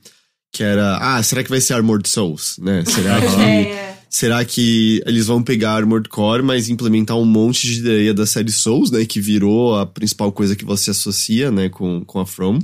que 0.52 0.64
era, 0.64 0.98
ah, 0.98 1.22
será 1.24 1.44
que 1.44 1.50
vai 1.50 1.60
ser 1.62 1.74
Armored 1.74 2.08
Souls, 2.08 2.58
né? 2.60 2.84
Será 2.86 3.20
que 3.22 3.42
É. 3.42 3.98
será 4.10 4.46
que 4.46 5.02
eles 5.06 5.28
vão 5.28 5.44
pegar 5.44 5.74
Armored 5.74 6.08
Core, 6.10 6.44
mas 6.44 6.70
implementar 6.70 7.18
um 7.18 7.26
monte 7.26 7.68
de 7.68 7.80
ideia 7.80 8.14
da 8.14 8.26
série 8.26 8.52
Souls, 8.52 8.92
né, 8.92 9.06
que 9.06 9.20
virou 9.20 9.76
a 9.78 9.86
principal 9.86 10.32
coisa 10.32 10.56
que 10.56 10.66
você 10.66 10.92
associa, 10.92 11.52
né, 11.52 11.70
com, 11.70 12.04
com 12.06 12.20
a 12.20 12.26
From. 12.26 12.60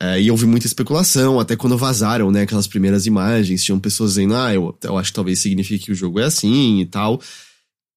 É, 0.00 0.20
e 0.20 0.30
houve 0.30 0.46
muita 0.46 0.66
especulação, 0.66 1.40
até 1.40 1.56
quando 1.56 1.76
vazaram, 1.76 2.30
né, 2.30 2.42
aquelas 2.42 2.68
primeiras 2.68 3.04
imagens, 3.04 3.64
tinham 3.64 3.80
pessoas 3.80 4.10
dizendo, 4.12 4.36
ah, 4.36 4.54
eu, 4.54 4.76
eu 4.84 4.96
acho 4.96 5.10
que 5.10 5.16
talvez 5.16 5.40
signifique 5.40 5.86
que 5.86 5.92
o 5.92 5.94
jogo 5.94 6.20
é 6.20 6.24
assim 6.24 6.80
e 6.80 6.86
tal. 6.86 7.20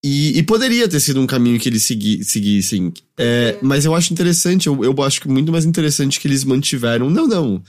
E, 0.03 0.39
e 0.39 0.43
poderia 0.43 0.87
ter 0.87 0.99
sido 0.99 1.21
um 1.21 1.27
caminho 1.27 1.59
que 1.59 1.69
eles 1.69 1.83
segui, 1.83 2.23
seguissem. 2.23 2.91
É, 3.17 3.57
mas 3.61 3.85
eu 3.85 3.93
acho 3.93 4.11
interessante, 4.11 4.65
eu, 4.65 4.83
eu 4.83 5.03
acho 5.03 5.21
que 5.21 5.27
muito 5.27 5.51
mais 5.51 5.63
interessante 5.63 6.19
que 6.19 6.27
eles 6.27 6.43
mantiveram. 6.43 7.09
Não, 7.09 7.27
não. 7.27 7.61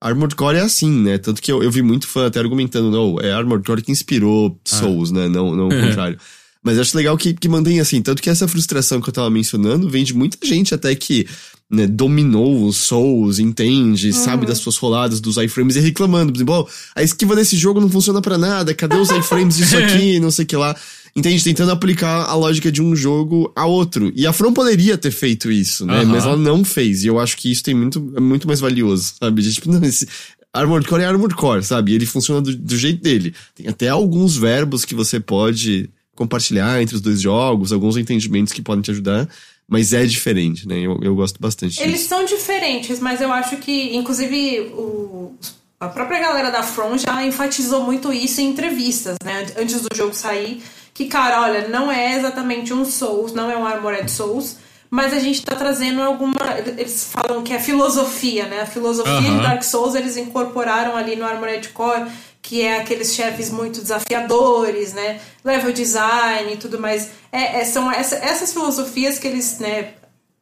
Armored 0.00 0.34
Core 0.34 0.58
é 0.58 0.60
assim, 0.60 0.90
né? 0.90 1.18
Tanto 1.18 1.40
que 1.40 1.50
eu, 1.50 1.62
eu 1.62 1.70
vi 1.70 1.82
muito 1.82 2.06
fã 2.06 2.26
até 2.26 2.40
argumentando, 2.40 2.90
não, 2.90 3.20
é 3.20 3.32
Armored 3.32 3.64
Core 3.64 3.82
que 3.82 3.92
inspirou 3.92 4.58
Souls, 4.64 5.10
né? 5.12 5.28
Não, 5.28 5.54
não 5.54 5.68
o 5.68 5.70
contrário. 5.80 6.18
Mas 6.62 6.76
eu 6.76 6.82
acho 6.82 6.96
legal 6.96 7.16
que, 7.16 7.32
que 7.32 7.48
mantém 7.48 7.80
assim. 7.80 8.02
Tanto 8.02 8.20
que 8.20 8.28
essa 8.28 8.48
frustração 8.48 9.00
que 9.00 9.08
eu 9.08 9.12
tava 9.12 9.30
mencionando 9.30 9.88
vem 9.88 10.04
de 10.04 10.14
muita 10.14 10.44
gente 10.44 10.74
até 10.74 10.94
que 10.94 11.26
né, 11.70 11.86
dominou 11.86 12.66
os 12.66 12.76
Souls, 12.76 13.38
entende, 13.38 14.12
sabe 14.12 14.46
das 14.46 14.58
suas 14.58 14.76
roladas, 14.76 15.20
dos 15.20 15.36
iframes 15.36 15.76
e 15.76 15.80
reclamando. 15.80 16.44
"Bom, 16.44 16.66
a 16.94 17.02
esquiva 17.02 17.36
desse 17.36 17.56
jogo 17.56 17.80
não 17.80 17.90
funciona 17.90 18.22
pra 18.22 18.38
nada, 18.38 18.74
cadê 18.74 18.96
os 18.96 19.10
iframes 19.10 19.56
disso 19.56 19.76
aqui, 19.78 20.18
não 20.18 20.30
sei 20.30 20.44
o 20.44 20.48
que 20.48 20.56
lá. 20.56 20.74
Entende? 21.14 21.42
Tentando 21.42 21.72
aplicar 21.72 22.24
a 22.24 22.34
lógica 22.34 22.70
de 22.70 22.82
um 22.82 22.94
jogo 22.94 23.52
a 23.56 23.66
outro. 23.66 24.12
E 24.14 24.26
a 24.26 24.32
From 24.32 24.52
poderia 24.52 24.96
ter 24.96 25.10
feito 25.10 25.50
isso, 25.50 25.84
né? 25.84 26.04
Mas 26.04 26.24
ela 26.24 26.36
não 26.36 26.64
fez. 26.64 27.04
E 27.04 27.06
eu 27.06 27.18
acho 27.18 27.36
que 27.36 27.50
isso 27.50 27.62
tem 27.62 27.74
muito, 27.74 28.12
é 28.16 28.20
muito 28.20 28.46
mais 28.46 28.60
valioso, 28.60 29.14
sabe? 29.18 29.42
De, 29.42 29.52
tipo, 29.52 29.70
não, 29.72 29.82
esse 29.82 30.06
Armored 30.52 30.88
Core 30.88 31.02
é 31.02 31.06
Armored 31.06 31.34
Core, 31.34 31.62
sabe? 31.62 31.94
Ele 31.94 32.06
funciona 32.06 32.40
do, 32.40 32.54
do 32.56 32.76
jeito 32.76 33.02
dele. 33.02 33.34
Tem 33.54 33.68
até 33.68 33.88
alguns 33.88 34.36
verbos 34.36 34.84
que 34.84 34.94
você 34.94 35.20
pode 35.20 35.90
compartilhar 36.14 36.82
entre 36.82 36.96
os 36.96 37.00
dois 37.00 37.20
jogos, 37.20 37.72
alguns 37.72 37.96
entendimentos 37.96 38.52
que 38.52 38.62
podem 38.62 38.82
te 38.82 38.90
ajudar. 38.90 39.28
Mas 39.68 39.92
é 39.92 40.04
diferente, 40.06 40.66
né? 40.66 40.78
Eu, 40.78 40.98
eu 41.02 41.14
gosto 41.14 41.38
bastante 41.38 41.80
Eles 41.80 41.98
disso. 41.98 42.08
são 42.08 42.24
diferentes, 42.24 42.98
mas 43.00 43.20
eu 43.20 43.30
acho 43.30 43.58
que, 43.58 43.94
inclusive, 43.94 44.60
o, 44.72 45.36
a 45.78 45.88
própria 45.88 46.18
galera 46.18 46.50
da 46.50 46.62
From 46.62 46.96
já 46.96 47.24
enfatizou 47.24 47.84
muito 47.84 48.10
isso 48.10 48.40
em 48.40 48.48
entrevistas, 48.48 49.16
né? 49.22 49.46
Antes 49.58 49.82
do 49.82 49.94
jogo 49.94 50.14
sair. 50.14 50.62
Que, 50.98 51.06
cara, 51.06 51.42
olha, 51.42 51.68
não 51.68 51.92
é 51.92 52.16
exatamente 52.16 52.74
um 52.74 52.84
Souls, 52.84 53.32
não 53.32 53.48
é 53.48 53.56
um 53.56 53.64
Armored 53.64 54.10
Souls, 54.10 54.56
mas 54.90 55.12
a 55.12 55.20
gente 55.20 55.42
tá 55.44 55.54
trazendo 55.54 56.02
alguma. 56.02 56.34
Eles 56.76 57.04
falam 57.12 57.44
que 57.44 57.52
é 57.52 57.60
filosofia, 57.60 58.46
né? 58.48 58.62
A 58.62 58.66
filosofia 58.66 59.12
Aham. 59.12 59.36
de 59.36 59.42
Dark 59.44 59.62
Souls 59.62 59.94
eles 59.94 60.16
incorporaram 60.16 60.96
ali 60.96 61.14
no 61.14 61.24
Armored 61.24 61.68
Core, 61.68 62.10
que 62.42 62.62
é 62.62 62.78
aqueles 62.78 63.14
chefes 63.14 63.48
muito 63.48 63.80
desafiadores, 63.80 64.92
né? 64.92 65.20
Level 65.44 65.72
design 65.72 66.54
e 66.54 66.56
tudo 66.56 66.80
mais. 66.80 67.10
É, 67.30 67.60
é- 67.60 67.64
são 67.64 67.92
essa- 67.92 68.16
essas 68.16 68.52
filosofias 68.52 69.20
que 69.20 69.28
eles, 69.28 69.60
né? 69.60 69.94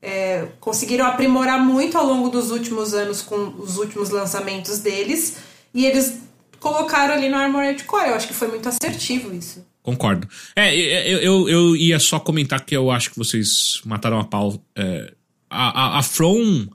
é, 0.02 0.46
conseguiram 0.60 1.04
aprimorar 1.04 1.58
muito 1.58 1.98
ao 1.98 2.06
longo 2.06 2.28
dos 2.28 2.50
últimos 2.50 2.94
anos 2.94 3.22
com 3.22 3.54
os 3.58 3.76
últimos 3.76 4.08
lançamentos 4.10 4.78
deles 4.78 5.36
e 5.74 5.84
eles 5.84 6.18
colocaram 6.60 7.12
ali 7.14 7.28
no 7.28 7.36
Armored 7.36 7.82
Core. 7.84 8.08
Eu 8.10 8.14
acho 8.14 8.28
que 8.28 8.34
foi 8.34 8.46
muito 8.48 8.68
assertivo 8.68 9.34
isso. 9.34 9.66
Concordo. 9.86 10.28
É, 10.56 10.76
eu, 10.76 11.20
eu, 11.20 11.48
eu 11.48 11.76
ia 11.76 12.00
só 12.00 12.18
comentar 12.18 12.60
que 12.64 12.76
eu 12.76 12.90
acho 12.90 13.12
que 13.12 13.16
vocês 13.16 13.80
mataram 13.84 14.18
a 14.18 14.24
pau. 14.24 14.60
É, 14.74 15.14
a, 15.48 15.68
a, 15.68 15.98
a 16.00 16.02
From, 16.02 16.66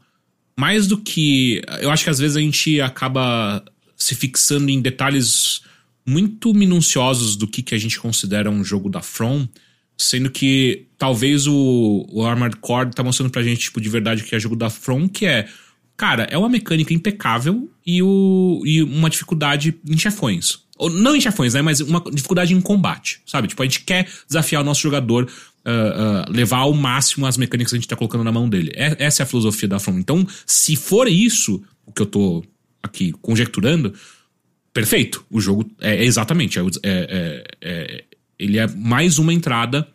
mais 0.58 0.88
do 0.88 0.98
que. 0.98 1.62
Eu 1.82 1.92
acho 1.92 2.06
que 2.06 2.10
às 2.10 2.20
vezes 2.20 2.38
a 2.38 2.40
gente 2.40 2.80
acaba 2.80 3.62
se 3.98 4.16
fixando 4.16 4.70
em 4.70 4.82
detalhes 4.82 5.62
muito 6.08 6.54
minuciosos 6.54 7.36
do 7.36 7.50
que, 7.50 7.62
que 7.62 7.76
a 7.76 7.78
gente 7.78 8.00
considera 8.00 8.50
um 8.50 8.64
jogo 8.64 8.90
da 8.90 9.02
From, 9.02 9.46
sendo 9.98 10.32
que 10.32 10.86
talvez 10.98 11.48
o, 11.48 12.08
o 12.10 12.26
Armored 12.26 12.56
Core 12.62 12.92
tá 12.92 13.04
mostrando 13.04 13.30
pra 13.30 13.44
gente, 13.44 13.60
tipo, 13.60 13.82
de 13.82 13.90
verdade 13.90 14.24
que 14.24 14.34
é 14.34 14.40
jogo 14.40 14.56
da 14.56 14.70
From, 14.70 15.10
que 15.10 15.26
é, 15.26 15.50
cara, 15.98 16.24
é 16.30 16.38
uma 16.38 16.50
mecânica 16.50 16.94
impecável 16.94 17.70
e, 17.86 18.02
o, 18.02 18.62
e 18.66 18.82
uma 18.84 19.10
dificuldade 19.10 19.80
em 19.88 19.98
chefões. 19.98 20.60
Ou, 20.78 20.90
não 20.90 21.16
em 21.16 21.22
chefões, 21.22 21.54
né? 21.54 21.62
Mas 21.62 21.80
uma 21.80 22.04
dificuldade 22.12 22.54
em 22.54 22.62
combate, 22.62 23.22
sabe? 23.26 23.48
Tipo, 23.48 23.62
a 23.62 23.66
gente 23.66 23.82
quer 23.82 24.08
desafiar 24.28 24.62
o 24.62 24.66
nosso 24.66 24.82
jogador, 24.82 25.26
uh, 25.26 26.30
uh, 26.30 26.32
levar 26.32 26.60
ao 26.60 26.74
máximo 26.74 27.26
as 27.26 27.38
mecânicas 27.38 27.72
que 27.72 27.78
a 27.78 27.80
gente 27.80 27.88
tá 27.88 27.96
colocando 27.96 28.24
na 28.24 28.32
mão 28.32 28.50
dele. 28.50 28.72
É, 28.76 28.96
essa 29.00 29.22
é 29.22 29.24
a 29.24 29.28
filosofia 29.28 29.68
da 29.68 29.80
From. 29.80 30.00
Então, 30.00 30.28
se 30.46 30.76
for 30.76 31.08
isso, 31.08 31.62
o 31.86 31.92
que 31.92 32.02
eu 32.02 32.06
tô 32.08 32.44
aqui 32.82 33.12
conjecturando, 33.22 33.94
perfeito. 34.74 35.26
O 35.30 35.40
jogo 35.40 35.70
é, 35.80 36.04
exatamente. 36.04 36.58
É, 36.58 36.64
é, 36.84 37.44
é, 37.62 38.04
ele 38.40 38.58
é 38.58 38.68
mais 38.68 39.20
uma 39.20 39.34
entrada 39.34 39.88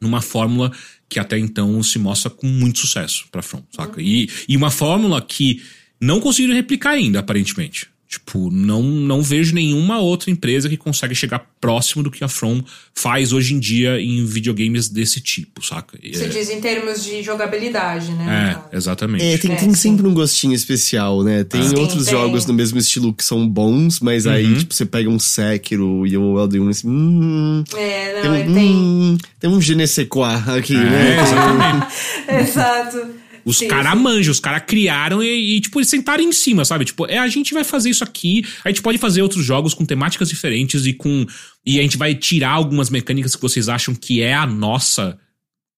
numa 0.00 0.20
fórmula 0.20 0.72
que 1.08 1.18
até 1.18 1.38
então 1.38 1.82
se 1.82 1.98
mostra 1.98 2.30
com 2.30 2.46
muito 2.46 2.80
sucesso 2.80 3.26
pra 3.30 3.42
From, 3.42 3.62
saca? 3.70 4.00
E, 4.00 4.28
e 4.48 4.56
uma 4.56 4.70
fórmula 4.70 5.20
que 5.22 5.62
não 6.00 6.20
conseguiram 6.20 6.54
replicar 6.54 6.90
ainda, 6.90 7.20
aparentemente. 7.20 7.88
Tipo, 8.08 8.50
não, 8.52 8.82
não 8.82 9.20
vejo 9.20 9.52
nenhuma 9.52 9.98
outra 9.98 10.30
empresa 10.30 10.68
que 10.68 10.76
consegue 10.76 11.12
chegar 11.12 11.44
próximo 11.60 12.04
do 12.04 12.10
que 12.10 12.22
a 12.22 12.28
From 12.28 12.62
faz 12.94 13.32
hoje 13.32 13.52
em 13.52 13.58
dia 13.58 14.00
em 14.00 14.24
videogames 14.24 14.88
desse 14.88 15.20
tipo, 15.20 15.60
saca? 15.66 15.98
Você 16.00 16.24
é, 16.24 16.28
diz 16.28 16.48
em 16.48 16.60
termos 16.60 17.02
de 17.04 17.20
jogabilidade, 17.24 18.12
né? 18.12 18.62
É, 18.72 18.76
exatamente. 18.76 19.24
É, 19.24 19.36
tem, 19.38 19.52
É, 19.52 19.56
tem 19.56 19.74
sempre 19.74 20.06
um 20.06 20.14
gostinho 20.14 20.54
especial, 20.54 21.24
né? 21.24 21.42
Tem 21.42 21.62
Sim, 21.68 21.76
outros 21.76 22.04
tem. 22.04 22.12
jogos 22.14 22.46
no 22.46 22.54
mesmo 22.54 22.78
estilo 22.78 23.12
que 23.12 23.24
são 23.24 23.46
bons, 23.48 23.98
mas 23.98 24.24
aí, 24.26 24.44
Uhum. 24.46 24.58
tipo, 24.58 24.72
você 24.72 24.86
pega 24.86 25.10
um 25.10 25.18
Sekiro 25.18 26.06
e 26.06 26.16
um 26.16 26.38
Elden 26.38 26.60
Ring, 26.62 26.70
assim, 26.70 26.88
hum, 26.88 27.64
É, 27.76 28.20
tem, 28.20 28.24
não, 28.24 28.30
um, 28.30 28.36
ele 28.36 28.54
tem. 28.54 28.72
hum, 28.72 29.18
tem 29.40 29.50
um 29.50 29.60
je 29.60 29.74
ne 29.74 29.86
sais 29.88 30.06
quoi 30.08 30.28
aqui, 30.56 30.76
É, 30.76 30.78
né? 30.78 31.22
exatamente. 31.22 31.86
Exato. 32.50 33.25
Os 33.46 33.60
caras 33.60 33.96
manjam, 33.96 34.32
os 34.32 34.40
caras 34.40 34.64
criaram 34.66 35.22
e, 35.22 35.56
e, 35.56 35.60
tipo, 35.60 35.78
eles 35.78 35.88
sentaram 35.88 36.24
em 36.24 36.32
cima, 36.32 36.64
sabe? 36.64 36.84
Tipo, 36.84 37.06
é, 37.06 37.18
a 37.18 37.28
gente 37.28 37.54
vai 37.54 37.62
fazer 37.62 37.90
isso 37.90 38.02
aqui, 38.02 38.44
a 38.64 38.68
gente 38.68 38.82
pode 38.82 38.98
fazer 38.98 39.22
outros 39.22 39.44
jogos 39.44 39.72
com 39.72 39.84
temáticas 39.84 40.28
diferentes 40.28 40.84
e 40.84 40.92
com. 40.92 41.24
E 41.64 41.78
a 41.78 41.82
gente 41.82 41.96
vai 41.96 42.12
tirar 42.16 42.50
algumas 42.50 42.90
mecânicas 42.90 43.36
que 43.36 43.42
vocês 43.42 43.68
acham 43.68 43.94
que 43.94 44.20
é 44.20 44.34
a 44.34 44.46
nossa 44.46 45.16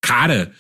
cara, 0.00 0.50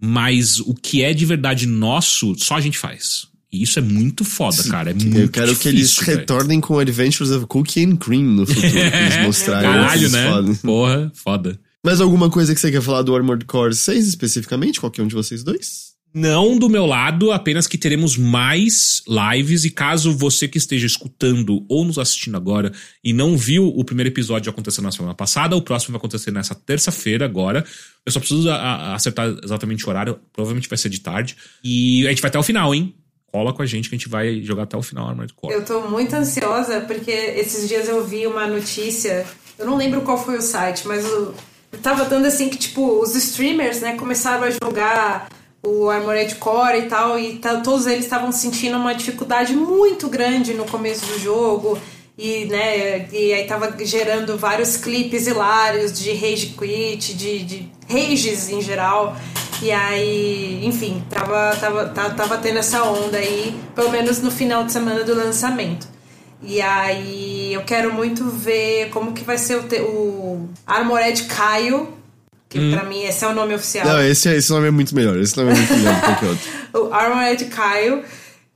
mas 0.00 0.58
o 0.58 0.74
que 0.74 1.02
é 1.02 1.12
de 1.12 1.26
verdade 1.26 1.66
nosso, 1.66 2.34
só 2.38 2.56
a 2.56 2.60
gente 2.62 2.78
faz. 2.78 3.26
E 3.52 3.62
isso 3.62 3.78
é 3.78 3.82
muito 3.82 4.24
foda, 4.24 4.64
cara. 4.64 4.90
É 4.90 4.94
muito 4.94 5.16
Eu 5.16 5.28
quero 5.28 5.54
que 5.54 5.68
eles 5.68 5.90
difícil, 5.90 6.06
velho. 6.06 6.18
retornem 6.20 6.60
com 6.60 6.78
Adventures 6.78 7.30
of 7.30 7.46
Cookie 7.46 7.84
and 7.84 7.96
Cream 7.96 8.22
no 8.22 8.46
futuro, 8.46 8.70
que 8.70 8.78
eles 8.78 9.16
mostraram. 9.22 9.70
Caralho, 9.70 10.10
né? 10.10 10.30
foda. 10.30 10.54
Porra, 10.62 11.12
foda. 11.14 11.60
Mais 11.84 12.00
alguma 12.00 12.30
coisa 12.30 12.54
que 12.54 12.60
você 12.60 12.72
quer 12.72 12.80
falar 12.80 13.02
do 13.02 13.14
Armored 13.14 13.44
Core 13.44 13.74
6 13.74 14.08
especificamente? 14.08 14.80
Qualquer 14.80 15.02
um 15.02 15.06
de 15.06 15.14
vocês 15.14 15.44
dois? 15.44 15.93
Não 16.14 16.56
do 16.56 16.70
meu 16.70 16.86
lado, 16.86 17.32
apenas 17.32 17.66
que 17.66 17.76
teremos 17.76 18.16
mais 18.16 19.02
lives. 19.08 19.64
E 19.64 19.70
caso 19.70 20.16
você 20.16 20.46
que 20.46 20.58
esteja 20.58 20.86
escutando 20.86 21.66
ou 21.68 21.84
nos 21.84 21.98
assistindo 21.98 22.36
agora 22.36 22.72
e 23.02 23.12
não 23.12 23.36
viu 23.36 23.66
o 23.66 23.84
primeiro 23.84 24.10
episódio 24.10 24.48
acontecer 24.48 24.80
na 24.80 24.92
semana 24.92 25.12
passada, 25.12 25.56
o 25.56 25.62
próximo 25.62 25.92
vai 25.92 25.98
acontecer 25.98 26.30
nessa 26.30 26.54
terça-feira 26.54 27.24
agora. 27.24 27.64
Eu 28.06 28.12
só 28.12 28.20
preciso 28.20 28.48
acertar 28.48 29.34
exatamente 29.42 29.84
o 29.84 29.88
horário, 29.88 30.20
provavelmente 30.32 30.68
vai 30.68 30.78
ser 30.78 30.88
de 30.88 31.00
tarde. 31.00 31.36
E 31.64 32.06
a 32.06 32.10
gente 32.10 32.22
vai 32.22 32.28
até 32.28 32.38
o 32.38 32.44
final, 32.44 32.72
hein? 32.72 32.94
Cola 33.32 33.52
com 33.52 33.62
a 33.62 33.66
gente 33.66 33.88
que 33.88 33.96
a 33.96 33.98
gente 33.98 34.08
vai 34.08 34.40
jogar 34.40 34.62
até 34.62 34.76
o 34.76 34.82
final 34.82 35.08
Armored 35.08 35.34
Core. 35.34 35.52
Eu 35.52 35.64
tô 35.64 35.80
muito 35.88 36.14
ansiosa 36.14 36.80
porque 36.82 37.10
esses 37.10 37.68
dias 37.68 37.88
eu 37.88 38.06
vi 38.06 38.24
uma 38.28 38.46
notícia, 38.46 39.26
eu 39.58 39.66
não 39.66 39.76
lembro 39.76 40.02
qual 40.02 40.16
foi 40.16 40.38
o 40.38 40.42
site, 40.42 40.86
mas 40.86 41.04
o, 41.04 41.34
eu 41.72 41.78
tava 41.82 42.04
dando 42.04 42.26
assim 42.26 42.48
que, 42.48 42.56
tipo, 42.56 43.02
os 43.02 43.16
streamers, 43.16 43.80
né, 43.80 43.96
começaram 43.96 44.44
a 44.44 44.50
jogar 44.50 45.28
o 45.66 45.88
Armored 45.88 46.34
Core 46.36 46.78
e 46.78 46.82
tal, 46.82 47.18
e 47.18 47.40
todos 47.62 47.86
eles 47.86 48.04
estavam 48.04 48.30
sentindo 48.30 48.76
uma 48.76 48.94
dificuldade 48.94 49.54
muito 49.54 50.08
grande 50.08 50.54
no 50.54 50.64
começo 50.64 51.04
do 51.06 51.18
jogo. 51.18 51.78
E, 52.16 52.44
né, 52.44 53.08
e 53.12 53.32
aí 53.32 53.44
tava 53.44 53.74
gerando 53.84 54.38
vários 54.38 54.76
clipes 54.76 55.26
hilários 55.26 55.98
de 55.98 56.12
rage 56.12 56.54
quit, 56.56 57.14
de, 57.14 57.42
de 57.42 57.72
rages 57.90 58.48
em 58.50 58.60
geral. 58.60 59.16
E 59.60 59.72
aí, 59.72 60.64
enfim, 60.64 61.02
tava, 61.10 61.56
tava, 61.56 61.88
tava, 61.88 62.10
tava 62.10 62.38
tendo 62.38 62.58
essa 62.58 62.84
onda 62.84 63.16
aí, 63.16 63.54
pelo 63.74 63.90
menos 63.90 64.20
no 64.20 64.30
final 64.30 64.62
de 64.62 64.72
semana 64.72 65.02
do 65.02 65.14
lançamento. 65.14 65.88
E 66.42 66.60
aí 66.60 67.54
eu 67.54 67.62
quero 67.62 67.92
muito 67.92 68.24
ver 68.24 68.90
como 68.90 69.12
que 69.12 69.24
vai 69.24 69.38
ser 69.38 69.56
o, 69.56 69.90
o 69.90 70.48
Armored 70.66 71.24
Caio, 71.24 71.88
que 72.58 72.70
pra 72.70 72.84
mim 72.84 73.02
esse 73.02 73.24
é 73.24 73.28
o 73.28 73.34
nome 73.34 73.54
oficial. 73.54 73.86
Não, 73.86 74.02
esse, 74.02 74.28
esse 74.28 74.50
nome 74.50 74.68
é 74.68 74.70
muito 74.70 74.94
melhor. 74.94 75.18
Esse 75.18 75.36
nome 75.36 75.52
é 75.52 75.54
muito 75.54 75.74
melhor 75.74 75.94
do 75.94 76.00
que 76.00 76.06
qualquer 76.06 76.28
outro. 76.28 76.50
o 76.74 76.94
Armored 76.94 77.44
Caio, 77.46 78.02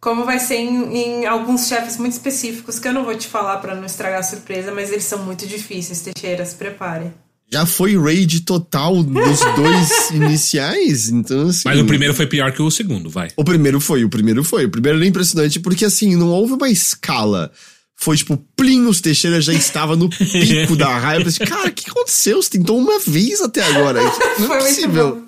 como 0.01 0.25
vai 0.25 0.39
ser 0.39 0.57
em, 0.57 0.97
em 0.97 1.27
alguns 1.27 1.67
chefes 1.67 1.97
muito 1.97 2.13
específicos, 2.13 2.79
que 2.79 2.89
eu 2.89 2.93
não 2.93 3.05
vou 3.05 3.17
te 3.17 3.27
falar 3.27 3.59
pra 3.59 3.75
não 3.75 3.85
estragar 3.85 4.21
a 4.21 4.23
surpresa, 4.23 4.73
mas 4.73 4.91
eles 4.91 5.05
são 5.05 5.19
muito 5.25 5.47
difíceis, 5.47 6.01
Teixeira, 6.01 6.45
se 6.45 6.55
prepare. 6.55 7.13
Já 7.51 7.65
foi 7.65 7.99
raid 7.99 8.43
total 8.43 9.03
dos 9.03 9.41
dois 9.57 10.11
iniciais, 10.13 11.09
então 11.09 11.49
assim... 11.49 11.63
Mas 11.65 11.81
o 11.81 11.87
primeiro 11.87 12.13
foi 12.13 12.27
pior 12.27 12.53
que 12.53 12.61
o 12.61 12.71
segundo, 12.71 13.09
vai. 13.09 13.31
O 13.37 13.43
primeiro 13.43 13.81
foi, 13.81 14.05
o 14.05 14.09
primeiro 14.09 14.45
foi. 14.45 14.67
O 14.67 14.71
primeiro 14.71 14.99
era 14.99 15.07
impressionante 15.07 15.59
porque, 15.59 15.87
assim, 15.87 16.15
não 16.15 16.29
houve 16.29 16.53
uma 16.53 16.69
escala. 16.69 17.51
Foi 18.01 18.17
tipo, 18.17 18.37
plim, 18.57 18.87
os 18.87 19.01
Teixeira 19.01 19.41
já 19.41 19.53
estava 19.53 19.97
no 19.97 20.09
pico 20.09 20.77
da 20.77 20.87
raiva. 20.99 21.23
Eu 21.23 21.25
pensei, 21.25 21.45
cara, 21.47 21.69
o 21.69 21.73
que 21.73 21.91
aconteceu? 21.91 22.41
Você 22.41 22.51
tentou 22.51 22.79
uma 22.79 23.01
vez 23.01 23.41
até 23.41 23.61
agora. 23.63 24.01
Não 24.39 24.55
é 24.55 24.59
possível. 24.59 25.25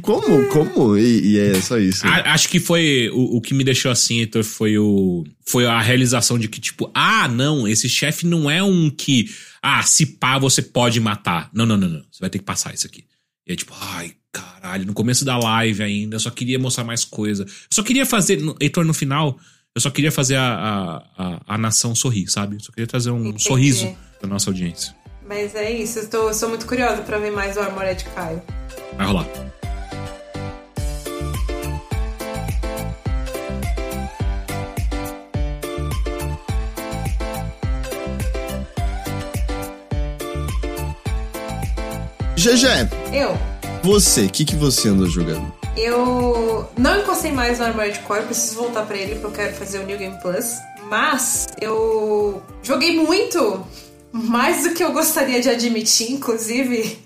Como? 0.00 0.46
Como? 0.48 0.96
E, 0.96 1.32
e 1.34 1.38
é 1.38 1.60
só 1.60 1.76
isso. 1.78 2.06
A- 2.06 2.32
acho 2.32 2.48
que 2.48 2.58
foi 2.58 3.10
o, 3.12 3.36
o 3.36 3.40
que 3.42 3.52
me 3.52 3.62
deixou 3.62 3.90
assim, 3.90 4.20
Heitor, 4.20 4.42
foi 4.42 4.78
o 4.78 5.24
foi 5.46 5.66
a 5.66 5.78
realização 5.80 6.38
de 6.38 6.48
que 6.48 6.58
tipo, 6.58 6.90
ah, 6.94 7.28
não, 7.28 7.68
esse 7.68 7.86
chefe 7.86 8.24
não 8.24 8.50
é 8.50 8.62
um 8.62 8.88
que 8.88 9.28
ah, 9.62 9.82
se 9.82 10.06
pá 10.06 10.38
você 10.38 10.62
pode 10.62 10.98
matar. 11.00 11.50
Não, 11.52 11.66
não, 11.66 11.76
não, 11.76 11.88
não. 11.88 12.00
Você 12.10 12.18
vai 12.20 12.30
ter 12.30 12.38
que 12.38 12.44
passar 12.46 12.72
isso 12.72 12.86
aqui. 12.86 13.04
E 13.46 13.52
aí 13.52 13.56
tipo, 13.58 13.74
ai, 13.78 14.12
caralho, 14.32 14.86
no 14.86 14.94
começo 14.94 15.22
da 15.22 15.36
live 15.36 15.82
ainda, 15.82 16.16
eu 16.16 16.20
só 16.20 16.30
queria 16.30 16.58
mostrar 16.58 16.84
mais 16.84 17.04
coisa. 17.04 17.42
Eu 17.44 17.48
só 17.70 17.82
queria 17.82 18.06
fazer, 18.06 18.40
Heitor, 18.58 18.86
no 18.86 18.94
final, 18.94 19.38
eu 19.74 19.80
só 19.80 19.90
queria 19.90 20.12
fazer 20.12 20.36
a, 20.36 21.02
a, 21.18 21.24
a, 21.24 21.40
a 21.54 21.58
nação 21.58 21.94
sorrir, 21.96 22.28
sabe? 22.28 22.56
Eu 22.56 22.60
só 22.60 22.70
queria 22.70 22.86
trazer 22.86 23.10
um 23.10 23.26
Entendi. 23.26 23.42
sorriso 23.42 23.96
da 24.22 24.28
nossa 24.28 24.48
audiência. 24.48 24.94
Mas 25.26 25.54
é 25.54 25.70
isso, 25.70 25.98
eu, 25.98 26.08
tô, 26.10 26.28
eu 26.28 26.34
sou 26.34 26.48
muito 26.48 26.64
curiosa 26.64 27.02
pra 27.02 27.18
ver 27.18 27.32
mais 27.32 27.54
do 27.54 27.60
Armored 27.60 28.04
Caio. 28.14 28.40
Vai 28.96 29.06
rolar. 29.06 29.26
GG, 42.36 42.66
Eu, 43.12 43.38
você, 43.82 44.26
o 44.26 44.30
que, 44.30 44.44
que 44.44 44.56
você 44.56 44.88
andou 44.88 45.06
jogando? 45.06 45.52
Eu 45.76 46.68
não 46.76 47.00
encostei 47.00 47.32
mais 47.32 47.58
no 47.58 47.64
Armored 47.66 47.98
Core, 48.00 48.24
preciso 48.24 48.56
voltar 48.56 48.82
pra 48.86 48.96
ele 48.96 49.16
porque 49.16 49.26
eu 49.26 49.30
quero 49.44 49.54
fazer 49.56 49.78
o 49.80 49.86
New 49.86 49.98
Game 49.98 50.18
Plus. 50.20 50.44
Mas 50.88 51.46
eu 51.60 52.42
joguei 52.62 52.96
muito, 52.96 53.66
mais 54.12 54.64
do 54.64 54.74
que 54.74 54.84
eu 54.84 54.92
gostaria 54.92 55.40
de 55.40 55.48
admitir, 55.48 56.12
inclusive, 56.12 56.98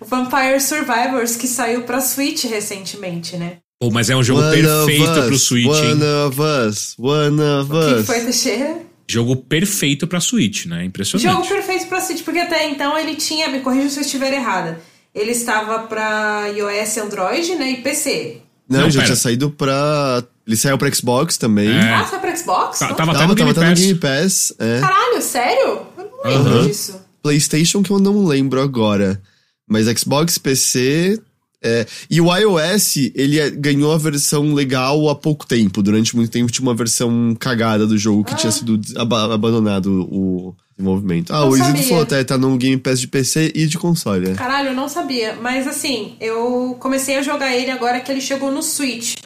o 0.00 0.04
Vampire 0.04 0.60
Survivors 0.60 1.36
que 1.36 1.46
saiu 1.46 1.82
pra 1.82 2.00
Switch 2.00 2.44
recentemente, 2.44 3.36
né? 3.36 3.58
Pô, 3.80 3.90
mas 3.90 4.08
é 4.10 4.16
um 4.16 4.22
jogo 4.22 4.40
One 4.40 4.62
perfeito 4.62 5.20
us, 5.20 5.26
pro 5.26 5.38
Switch, 5.38 5.66
One 5.66 6.02
hein? 6.02 6.26
of 6.26 6.40
us, 6.40 6.94
one 6.98 7.40
of 7.40 7.72
O 7.72 7.80
que 7.88 8.00
us. 8.00 8.06
foi, 8.06 8.20
Teixeira? 8.20 8.78
Jogo 9.06 9.36
perfeito 9.36 10.06
pra 10.06 10.20
Switch, 10.20 10.66
né? 10.66 10.84
Impressionante. 10.84 11.30
Jogo 11.30 11.46
perfeito 11.46 11.86
pra 11.86 12.00
Switch, 12.00 12.22
porque 12.24 12.38
até 12.40 12.68
então 12.68 12.96
ele 12.98 13.14
tinha, 13.16 13.48
me 13.48 13.60
corrija 13.60 13.90
se 13.90 13.98
eu 13.98 14.02
estiver 14.02 14.32
errada, 14.32 14.80
ele 15.14 15.30
estava 15.32 15.80
pra 15.80 16.48
iOS, 16.48 16.98
Android, 16.98 17.54
né, 17.56 17.70
e 17.72 17.76
PC. 17.82 18.38
Não, 18.68 18.80
Não, 18.82 18.90
já 18.90 19.00
pera. 19.00 19.04
tinha 19.06 19.16
saído 19.16 19.50
pra. 19.50 20.24
Ele 20.46 20.56
saiu 20.56 20.76
pra 20.78 20.90
Xbox 20.92 21.36
também. 21.36 21.68
É. 21.70 21.92
Ah, 21.94 22.04
saiu 22.04 22.20
pra 22.20 22.34
Xbox? 22.36 22.78
Tá- 22.78 22.88
Não. 22.88 22.94
tava 22.96 23.10
até 23.12 23.20
Tava, 23.20 23.28
no 23.30 23.34
Game 23.34 23.54
tava 23.54 23.66
até 23.66 23.70
no 23.70 23.76
Pass. 23.76 23.84
Game 23.86 23.98
Pass. 24.00 24.52
É. 24.58 24.80
Caralho, 24.80 25.22
sério? 25.22 25.80
Eu 25.98 26.10
não 26.38 26.44
lembro 26.44 26.66
disso. 26.68 27.00
PlayStation 27.22 27.82
que 27.82 27.90
eu 27.90 27.98
não 27.98 28.24
lembro 28.26 28.60
agora. 28.60 29.20
Mas 29.68 29.86
Xbox, 29.98 30.36
PC. 30.38 31.18
é, 31.62 31.86
E 32.10 32.20
o 32.20 32.34
iOS, 32.36 32.96
ele 33.14 33.38
é- 33.40 33.48
ganhou 33.50 33.92
a 33.92 33.96
versão 33.98 34.52
legal 34.52 35.08
há 35.08 35.14
pouco 35.14 35.46
tempo. 35.46 35.82
Durante 35.82 36.14
muito 36.14 36.30
tempo 36.30 36.52
tinha 36.52 36.66
uma 36.66 36.74
versão 36.74 37.34
cagada 37.40 37.86
do 37.86 37.96
jogo 37.96 38.24
que 38.24 38.34
tinha 38.34 38.52
sido 38.52 38.78
aba- 38.96 39.32
abandonado 39.32 40.06
o 40.10 40.54
desenvolvimento. 40.76 41.32
Ah, 41.32 41.40
Não 41.40 41.48
o 41.50 41.54
Isidro 41.56 41.72
sabia. 41.72 41.88
falou 41.88 42.02
até, 42.02 42.24
tá 42.24 42.36
no 42.38 42.56
Game 42.56 42.76
Pass 42.78 43.00
de 43.00 43.08
PC 43.08 43.52
e 43.54 43.66
de 43.66 43.78
console. 43.78 44.30
é. 44.30 44.34
Caralho, 44.34 44.68
eu 44.68 44.74
não 44.74 44.88
sabia. 44.88 45.34
Mas 45.40 45.66
assim, 45.66 46.16
eu 46.20 46.76
comecei 46.80 47.16
a 47.16 47.22
jogar 47.22 47.54
ele 47.54 47.70
agora 47.70 48.00
que 48.00 48.10
ele 48.10 48.20
chegou 48.20 48.50
no 48.50 48.62
Switch. 48.62 49.16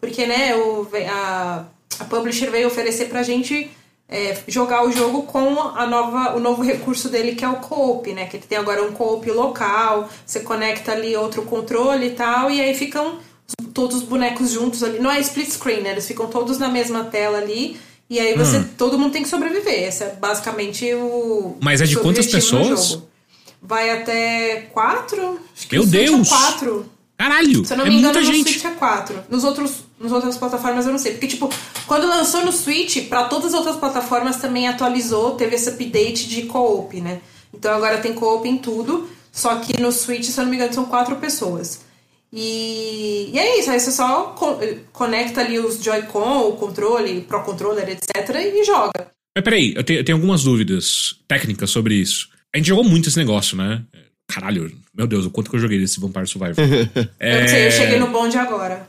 Porque, 0.00 0.26
né, 0.26 0.54
o, 0.56 0.86
a, 1.10 1.64
a 2.00 2.04
publisher 2.04 2.50
veio 2.50 2.66
oferecer 2.68 3.06
pra 3.08 3.22
gente 3.22 3.70
é, 4.08 4.36
jogar 4.46 4.84
o 4.86 4.92
jogo 4.92 5.22
com 5.22 5.58
a 5.60 5.86
nova, 5.86 6.36
o 6.36 6.40
novo 6.40 6.62
recurso 6.62 7.08
dele 7.08 7.34
que 7.34 7.44
é 7.44 7.48
o 7.48 7.56
co-op, 7.56 8.12
né? 8.12 8.26
Que 8.26 8.36
ele 8.36 8.44
tem 8.48 8.58
agora 8.58 8.82
um 8.84 8.92
co-op 8.92 9.28
local, 9.30 10.08
você 10.24 10.40
conecta 10.40 10.92
ali 10.92 11.16
outro 11.16 11.42
controle 11.42 12.06
e 12.08 12.10
tal, 12.10 12.50
e 12.50 12.60
aí 12.60 12.74
ficam 12.74 13.18
todos 13.72 13.96
os 13.98 14.02
bonecos 14.02 14.50
juntos 14.50 14.82
ali. 14.82 14.98
Não 14.98 15.10
é 15.10 15.18
split 15.20 15.50
screen, 15.50 15.80
né? 15.82 15.90
Eles 15.92 16.06
ficam 16.06 16.26
todos 16.28 16.58
na 16.58 16.68
mesma 16.68 17.04
tela 17.04 17.38
ali. 17.38 17.76
E 18.08 18.20
aí 18.20 18.36
você. 18.36 18.58
Hum. 18.58 18.68
Todo 18.78 18.98
mundo 18.98 19.12
tem 19.12 19.22
que 19.22 19.28
sobreviver. 19.28 19.88
Esse 19.88 20.04
é 20.04 20.10
basicamente 20.10 20.92
o. 20.94 21.56
Mas 21.60 21.80
é 21.80 21.84
de 21.84 21.96
quantas 21.96 22.26
pessoas? 22.26 22.98
Vai 23.60 23.90
até 23.90 24.68
quatro? 24.72 25.40
Acho 25.54 25.66
que 25.66 25.76
Meu 25.76 25.86
Deus! 25.86 26.26
É 26.26 26.30
quatro. 26.30 26.86
Caralho! 27.18 27.64
Se 27.64 27.72
eu 27.72 27.78
não 27.78 27.86
é 27.86 27.88
me 27.88 27.96
engano, 27.96 28.14
muita 28.14 28.20
no 28.20 28.36
gente. 28.36 28.50
Switch 28.50 28.64
é 28.64 28.70
quatro. 28.76 29.24
Nos 29.28 29.42
outros, 29.42 29.84
nos 29.98 30.12
outras 30.12 30.36
plataformas 30.36 30.86
eu 30.86 30.92
não 30.92 30.98
sei. 30.98 31.12
Porque, 31.12 31.26
tipo, 31.26 31.50
quando 31.86 32.06
lançou 32.06 32.44
no 32.44 32.52
Switch, 32.52 33.08
para 33.08 33.24
todas 33.24 33.46
as 33.46 33.54
outras 33.54 33.76
plataformas 33.76 34.36
também 34.36 34.68
atualizou, 34.68 35.32
teve 35.32 35.56
esse 35.56 35.68
update 35.70 36.28
de 36.28 36.42
co-op, 36.42 37.00
né? 37.00 37.20
Então 37.52 37.74
agora 37.74 37.98
tem 37.98 38.12
co-op 38.12 38.46
em 38.46 38.58
tudo. 38.58 39.08
Só 39.32 39.56
que 39.56 39.80
no 39.80 39.90
Switch, 39.90 40.24
se 40.24 40.38
eu 40.38 40.44
não 40.44 40.50
me 40.50 40.56
engano, 40.56 40.72
são 40.72 40.84
quatro 40.84 41.16
pessoas. 41.16 41.80
E, 42.32 43.30
e 43.32 43.38
é 43.38 43.60
isso, 43.60 43.70
aí 43.70 43.80
você 43.80 43.92
só 43.92 44.34
conecta 44.92 45.40
ali 45.40 45.58
os 45.58 45.82
Joy-Con, 45.82 46.48
o 46.48 46.56
controle, 46.56 47.20
Pro 47.22 47.42
Controller, 47.42 47.88
etc. 47.88 48.28
e 48.34 48.64
joga. 48.64 49.10
Mas 49.34 49.44
peraí, 49.44 49.74
eu 49.76 49.84
tenho, 49.84 50.00
eu 50.00 50.04
tenho 50.04 50.16
algumas 50.16 50.42
dúvidas 50.42 51.16
técnicas 51.28 51.70
sobre 51.70 51.94
isso. 51.94 52.28
A 52.54 52.58
gente 52.58 52.68
jogou 52.68 52.84
muito 52.84 53.08
esse 53.08 53.18
negócio, 53.18 53.56
né? 53.56 53.82
Caralho, 54.26 54.72
meu 54.96 55.06
Deus, 55.06 55.26
o 55.26 55.30
quanto 55.30 55.50
que 55.50 55.56
eu 55.56 55.60
joguei 55.60 55.78
desse 55.78 56.00
Vampire 56.00 56.26
Survivor. 56.26 56.56
é... 57.20 57.36
Eu 57.36 57.40
não 57.42 57.48
sei, 57.48 57.66
eu 57.66 57.70
cheguei 57.70 57.98
no 57.98 58.08
bonde 58.08 58.36
agora. 58.36 58.88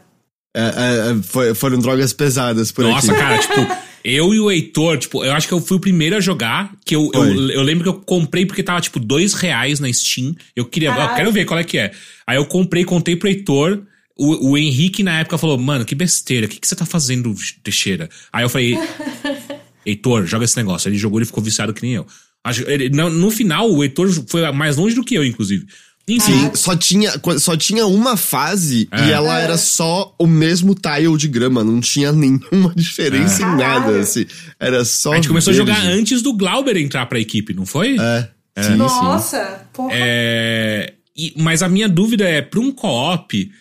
É, 0.55 0.61
é, 0.61 1.11
é 1.11 1.21
foi, 1.21 1.53
foram 1.53 1.77
drogas 1.77 2.13
pesadas 2.13 2.71
por 2.71 2.85
Nossa, 2.85 3.11
aqui. 3.11 3.21
cara, 3.21 3.38
tipo, 3.38 3.53
eu 4.03 4.33
e 4.33 4.39
o 4.39 4.49
Heitor, 4.49 4.97
tipo, 4.97 5.23
eu 5.23 5.33
acho 5.33 5.47
que 5.47 5.53
eu 5.53 5.59
fui 5.59 5.77
o 5.77 5.79
primeiro 5.79 6.15
a 6.15 6.19
jogar, 6.19 6.73
que 6.85 6.95
eu, 6.95 7.09
eu, 7.13 7.51
eu, 7.51 7.61
lembro 7.61 7.83
que 7.83 7.89
eu 7.89 8.01
comprei 8.01 8.45
porque 8.45 8.63
tava, 8.63 8.79
tipo, 8.81 8.99
dois 8.99 9.33
reais 9.33 9.79
na 9.79 9.91
Steam. 9.91 10.35
Eu 10.55 10.65
queria, 10.65 10.89
eu 10.89 11.15
quero 11.15 11.31
ver 11.31 11.45
qual 11.45 11.59
é 11.59 11.63
que 11.63 11.77
é. 11.77 11.91
Aí 12.25 12.37
eu 12.37 12.45
comprei, 12.45 12.85
contei 12.85 13.15
pro 13.15 13.27
Heitor, 13.27 13.83
o, 14.17 14.51
o 14.51 14.57
Henrique 14.57 15.03
na 15.03 15.19
época 15.19 15.37
falou, 15.37 15.57
mano, 15.57 15.85
que 15.85 15.95
besteira, 15.95 16.47
o 16.47 16.49
que, 16.49 16.59
que 16.59 16.67
você 16.67 16.75
tá 16.75 16.85
fazendo, 16.85 17.33
Teixeira? 17.63 18.09
Aí 18.31 18.43
eu 18.43 18.49
falei, 18.49 18.77
Heitor, 19.85 20.25
joga 20.25 20.45
esse 20.45 20.57
negócio. 20.57 20.89
Ele 20.89 20.97
jogou, 20.97 21.19
ele 21.19 21.25
ficou 21.25 21.43
viciado 21.43 21.73
que 21.73 21.81
nem 21.81 21.95
eu. 21.95 22.07
Ele, 22.65 22.89
no, 22.89 23.09
no 23.09 23.29
final, 23.29 23.69
o 23.69 23.83
Heitor 23.83 24.09
foi 24.27 24.49
mais 24.51 24.77
longe 24.77 24.95
do 24.95 25.03
que 25.03 25.15
eu, 25.15 25.23
inclusive. 25.23 25.65
Sim, 26.08 26.51
só 26.55 26.74
tinha, 26.74 27.12
só 27.38 27.58
tinha 27.58 27.86
uma 27.86 28.16
fase 28.16 28.88
é. 28.91 29.08
e 29.08 29.12
ela 29.12 29.41
é. 29.41 29.43
era 29.43 29.58
só 29.58 30.16
o 30.18 30.26
mesmo 30.26 30.74
tile 30.74 31.18
de 31.18 31.28
grama, 31.28 31.66
não 31.66 31.82
tinha 31.82 32.12
nenhuma 32.14 32.74
diferença 32.74 33.43
é. 33.43 33.45
em 33.45 33.58
nada, 33.58 33.99
assim. 33.99 34.26
Era 34.58 34.86
só. 34.86 35.12
A 35.12 35.16
gente 35.16 35.28
começou 35.28 35.53
verde. 35.53 35.70
a 35.70 35.76
jogar 35.76 35.88
antes 35.89 36.22
do 36.22 36.32
Glauber 36.34 36.78
entrar 36.78 37.05
pra 37.08 37.20
equipe, 37.20 37.53
não 37.53 37.66
foi? 37.66 37.97
É. 37.99 38.30
é. 38.55 38.64
Sim, 38.64 38.76
Nossa, 38.76 39.43
sim. 39.43 39.66
porra. 39.74 39.89
É, 39.93 40.93
e, 41.16 41.34
mas 41.36 41.62
a 41.62 41.68
minha 41.68 41.89
dúvida 41.89 42.24
é, 42.24 42.41
pra 42.41 42.62
um 42.62 42.72
co-op, 42.72 43.51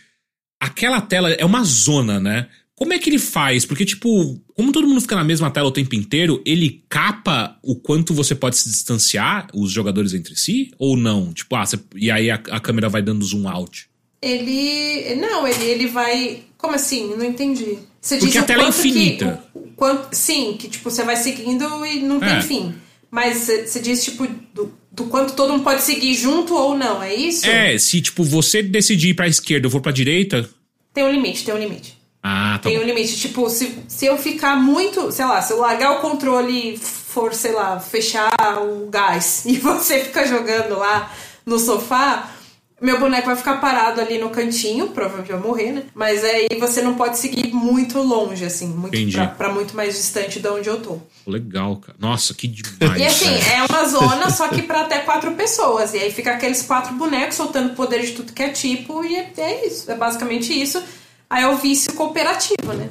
aquela 0.60 1.00
tela 1.00 1.32
é 1.32 1.44
uma 1.44 1.64
zona, 1.64 2.20
né? 2.20 2.46
Como 2.76 2.92
é 2.92 2.98
que 2.98 3.08
ele 3.08 3.18
faz? 3.18 3.64
Porque, 3.64 3.86
tipo, 3.86 4.38
como 4.54 4.70
todo 4.70 4.86
mundo 4.86 5.00
fica 5.00 5.16
na 5.16 5.24
mesma 5.24 5.50
tela 5.50 5.68
o 5.68 5.72
tempo 5.72 5.94
inteiro, 5.94 6.42
ele 6.44 6.84
capa 6.90 7.58
o 7.62 7.74
quanto 7.74 8.12
você 8.12 8.34
pode 8.34 8.58
se 8.58 8.68
distanciar 8.68 9.48
os 9.54 9.72
jogadores 9.72 10.12
entre 10.12 10.36
si? 10.36 10.70
Ou 10.78 10.94
não? 10.94 11.32
Tipo, 11.32 11.56
ah, 11.56 11.64
você, 11.64 11.78
e 11.94 12.10
aí 12.10 12.30
a, 12.30 12.34
a, 12.34 12.60
câmera 12.60 12.90
vai 12.90 13.00
dando 13.00 13.24
zoom 13.24 13.48
out? 13.48 13.88
Ele. 14.20 15.14
Não, 15.14 15.48
ele, 15.48 15.64
ele 15.64 15.86
vai. 15.86 16.42
Como 16.58 16.74
assim? 16.74 17.16
Não 17.16 17.24
entendi. 17.24 17.78
Você 17.98 18.18
Porque 18.18 18.36
a 18.36 18.42
tela 18.42 18.66
é 18.66 18.68
infinita. 18.68 19.42
Que, 19.52 19.58
o, 19.58 19.62
quanto, 19.74 20.14
sim, 20.14 20.56
que 20.58 20.68
tipo, 20.68 20.90
você 20.90 21.02
vai 21.02 21.16
seguindo 21.16 21.64
e 21.86 22.00
não 22.00 22.20
tem 22.20 22.36
é. 22.36 22.42
fim. 22.42 22.74
Mas 23.10 23.38
você 23.38 23.80
diz, 23.80 24.04
tipo, 24.04 24.26
do, 24.52 24.70
do, 24.92 25.04
quanto 25.04 25.32
todo 25.32 25.52
mundo 25.52 25.64
pode 25.64 25.80
seguir 25.80 26.12
junto 26.12 26.54
ou 26.54 26.76
não, 26.76 27.02
é 27.02 27.14
isso? 27.14 27.46
É, 27.46 27.78
se, 27.78 28.02
tipo, 28.02 28.22
você 28.22 28.62
decidir 28.62 29.10
ir 29.10 29.14
pra 29.14 29.26
esquerda 29.26 29.66
ou 29.66 29.70
for 29.70 29.80
pra 29.80 29.92
direita. 29.92 30.48
Tem 30.92 31.04
um 31.04 31.10
limite, 31.10 31.42
tem 31.42 31.54
um 31.54 31.58
limite. 31.58 31.95
Ah, 32.28 32.58
tá 32.60 32.68
Tem 32.68 32.76
bom. 32.76 32.82
um 32.82 32.86
limite. 32.86 33.16
Tipo, 33.16 33.48
se, 33.48 33.78
se 33.86 34.04
eu 34.04 34.18
ficar 34.18 34.56
muito, 34.56 35.12
sei 35.12 35.24
lá, 35.24 35.40
se 35.40 35.52
eu 35.52 35.60
largar 35.60 35.92
o 35.92 36.00
controle 36.00 36.74
e 36.74 36.76
for, 36.76 37.32
sei 37.32 37.52
lá, 37.52 37.78
fechar 37.78 38.32
o 38.60 38.88
gás 38.90 39.44
e 39.46 39.58
você 39.58 40.00
ficar 40.00 40.26
jogando 40.26 40.76
lá 40.76 41.12
no 41.46 41.56
sofá, 41.60 42.32
meu 42.80 42.98
boneco 42.98 43.26
vai 43.26 43.36
ficar 43.36 43.60
parado 43.60 44.00
ali 44.00 44.18
no 44.18 44.30
cantinho, 44.30 44.88
provavelmente 44.88 45.30
vai 45.30 45.40
morrer, 45.40 45.70
né? 45.70 45.84
Mas 45.94 46.24
aí 46.24 46.48
você 46.58 46.82
não 46.82 46.94
pode 46.94 47.16
seguir 47.16 47.54
muito 47.54 48.02
longe, 48.02 48.44
assim, 48.44 48.66
muito 48.66 49.12
pra, 49.12 49.28
pra, 49.28 49.48
muito 49.52 49.76
mais 49.76 49.94
distante 49.94 50.40
de 50.40 50.48
onde 50.48 50.68
eu 50.68 50.80
tô. 50.80 50.98
Legal, 51.24 51.76
cara. 51.76 51.96
Nossa, 52.00 52.34
que 52.34 52.48
demais. 52.48 53.00
E 53.00 53.04
assim, 53.04 53.34
é 53.52 53.62
uma 53.62 53.86
zona, 53.86 54.30
só 54.30 54.48
que 54.48 54.62
pra 54.66 54.80
até 54.80 54.98
quatro 54.98 55.30
pessoas. 55.34 55.94
E 55.94 55.98
aí 55.98 56.10
fica 56.10 56.32
aqueles 56.32 56.62
quatro 56.62 56.92
bonecos 56.94 57.36
soltando 57.36 57.76
poder 57.76 58.04
de 58.04 58.12
tudo 58.12 58.32
que 58.32 58.42
é 58.42 58.48
tipo, 58.48 59.04
e 59.04 59.14
é, 59.14 59.32
é 59.36 59.66
isso. 59.68 59.88
É 59.88 59.94
basicamente 59.94 60.52
isso. 60.52 60.82
Aí 61.28 61.42
é 61.42 61.48
o 61.48 61.56
vício 61.56 61.92
cooperativo, 61.94 62.72
né? 62.72 62.90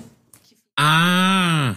Ah! 0.78 1.76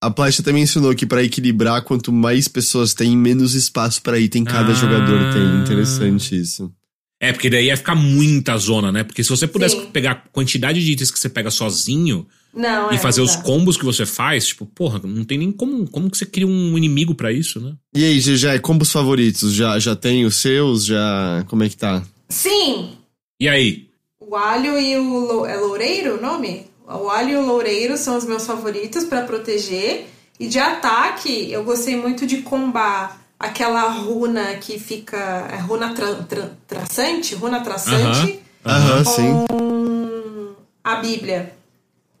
A 0.00 0.10
Plástica 0.10 0.44
também 0.44 0.62
ensinou 0.62 0.94
que 0.94 1.06
para 1.06 1.24
equilibrar, 1.24 1.82
quanto 1.82 2.12
mais 2.12 2.46
pessoas 2.46 2.94
tem, 2.94 3.16
menos 3.16 3.54
espaço 3.54 4.02
para 4.02 4.18
item 4.18 4.44
cada 4.44 4.72
ah. 4.72 4.74
jogador 4.74 5.32
tem. 5.32 5.62
Interessante 5.62 6.40
isso. 6.40 6.72
É, 7.18 7.32
porque 7.32 7.48
daí 7.48 7.66
ia 7.66 7.76
ficar 7.76 7.94
muita 7.94 8.56
zona, 8.58 8.92
né? 8.92 9.02
Porque 9.02 9.24
se 9.24 9.30
você 9.30 9.46
pudesse 9.46 9.74
Sim. 9.74 9.86
pegar 9.86 10.10
a 10.12 10.14
quantidade 10.14 10.84
de 10.84 10.92
itens 10.92 11.10
que 11.10 11.18
você 11.18 11.30
pega 11.30 11.50
sozinho 11.50 12.26
não, 12.54 12.92
e 12.92 12.96
é, 12.96 12.98
fazer 12.98 13.22
os 13.22 13.36
combos 13.36 13.76
que 13.76 13.84
você 13.86 14.04
faz, 14.04 14.48
tipo, 14.48 14.66
porra, 14.66 15.00
não 15.02 15.24
tem 15.24 15.38
nem 15.38 15.50
como, 15.50 15.88
como 15.88 16.10
que 16.10 16.18
você 16.18 16.26
cria 16.26 16.46
um 16.46 16.76
inimigo 16.76 17.14
para 17.14 17.32
isso, 17.32 17.58
né? 17.58 17.72
E 17.94 18.04
aí, 18.04 18.20
já 18.20 18.52
é 18.52 18.58
combos 18.58 18.92
favoritos? 18.92 19.54
Já, 19.54 19.78
já 19.78 19.96
tem 19.96 20.26
os 20.26 20.36
seus? 20.36 20.84
Já. 20.84 21.42
Como 21.48 21.64
é 21.64 21.68
que 21.70 21.76
tá? 21.76 22.04
Sim! 22.28 22.90
E 23.40 23.48
aí? 23.48 23.85
O 24.28 24.34
alho 24.34 24.76
e 24.76 24.98
o. 24.98 25.46
É 25.46 25.56
loureiro 25.56 26.18
o 26.18 26.20
nome? 26.20 26.66
O 26.84 27.08
alho 27.08 27.30
e 27.30 27.36
o 27.36 27.46
loureiro 27.46 27.96
são 27.96 28.16
os 28.16 28.24
meus 28.24 28.44
favoritos 28.44 29.04
para 29.04 29.22
proteger. 29.22 30.08
E 30.38 30.48
de 30.48 30.58
ataque, 30.58 31.50
eu 31.50 31.62
gostei 31.62 31.96
muito 31.96 32.26
de 32.26 32.38
combar 32.38 33.20
aquela 33.38 33.82
runa 33.82 34.56
que 34.56 34.80
fica. 34.80 35.16
É 35.52 35.56
runa 35.58 35.94
tra, 35.94 36.14
tra, 36.24 36.50
traçante? 36.66 37.36
Runa 37.36 37.60
traçante. 37.60 38.40
Aham, 38.64 38.96
uh 38.96 39.00
-huh. 39.00 39.04
com 39.04 39.10
sim. 39.10 40.56
a 40.82 40.96
Bíblia. 40.96 41.52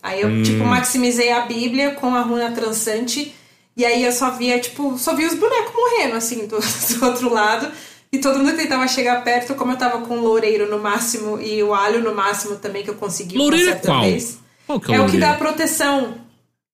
Aí 0.00 0.20
eu, 0.20 0.28
hum. 0.28 0.42
tipo, 0.44 0.64
maximizei 0.64 1.32
a 1.32 1.40
Bíblia 1.40 1.90
com 1.96 2.14
a 2.14 2.20
runa 2.20 2.52
traçante. 2.52 3.34
E 3.76 3.84
aí 3.84 4.04
eu 4.04 4.12
só 4.12 4.30
via, 4.30 4.60
tipo, 4.60 4.96
só 4.96 5.12
via 5.16 5.26
os 5.26 5.34
bonecos 5.34 5.74
morrendo, 5.74 6.14
assim, 6.14 6.46
do, 6.46 6.56
do 6.94 7.04
outro 7.04 7.34
lado. 7.34 7.68
E 8.16 8.18
todo 8.18 8.38
mundo 8.38 8.56
tentava 8.56 8.88
chegar 8.88 9.22
perto, 9.22 9.54
como 9.54 9.72
eu 9.72 9.76
tava 9.76 9.98
com 9.98 10.16
o 10.16 10.22
loureiro 10.22 10.70
no 10.70 10.78
máximo 10.78 11.38
e 11.38 11.62
o 11.62 11.74
alho 11.74 12.02
no 12.02 12.14
máximo 12.14 12.56
também, 12.56 12.82
que 12.82 12.88
eu 12.88 12.94
consegui 12.94 13.36
loureiro 13.36 13.66
uma 13.66 13.72
certa 13.72 13.88
qual? 13.88 14.00
vez. 14.00 14.38
Qual 14.66 14.80
que 14.80 14.92
é, 14.92 14.96
é 14.96 15.00
o 15.02 15.06
que 15.06 15.18
dá 15.18 15.34
proteção. 15.34 16.14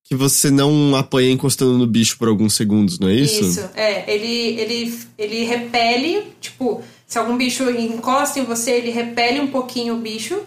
Que 0.05 0.15
você 0.15 0.53
não 0.53 0.95
apanha 0.95 1.33
encostando 1.33 1.77
no 1.77 1.87
bicho 1.87 2.17
por 2.17 2.29
alguns 2.29 2.55
segundos, 2.55 3.01
não 3.01 3.09
é 3.09 3.15
isso? 3.15 3.43
Isso, 3.43 3.71
é. 3.75 4.05
Ele, 4.13 4.61
ele, 4.61 4.99
ele 5.19 5.45
repele, 5.45 6.29
tipo, 6.41 6.81
se 7.09 7.19
algum 7.19 7.37
bicho 7.37 7.69
encosta 7.69 8.39
em 8.39 8.45
você, 8.45 8.71
ele 8.71 8.91
repele 8.91 9.41
um 9.41 9.49
pouquinho 9.49 9.95
o 9.95 9.99
bicho. 9.99 10.43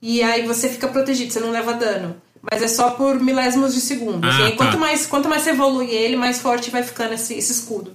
E 0.00 0.22
aí 0.22 0.46
você 0.46 0.70
fica 0.70 0.88
protegido, 0.88 1.30
você 1.30 1.40
não 1.40 1.50
leva 1.50 1.74
dano. 1.74 2.16
Mas 2.40 2.62
é 2.62 2.68
só 2.68 2.92
por 2.92 3.20
milésimos 3.20 3.74
de 3.74 3.82
segundos. 3.82 4.34
Ah, 4.34 4.40
e 4.40 4.42
aí, 4.44 4.50
tá. 4.52 4.56
quanto, 4.56 4.78
mais, 4.78 5.04
quanto 5.04 5.28
mais 5.28 5.42
você 5.42 5.50
evolui 5.50 5.90
ele, 5.90 6.16
mais 6.16 6.40
forte 6.40 6.70
vai 6.70 6.82
ficando 6.82 7.12
esse, 7.12 7.34
esse 7.34 7.52
escudo. 7.52 7.94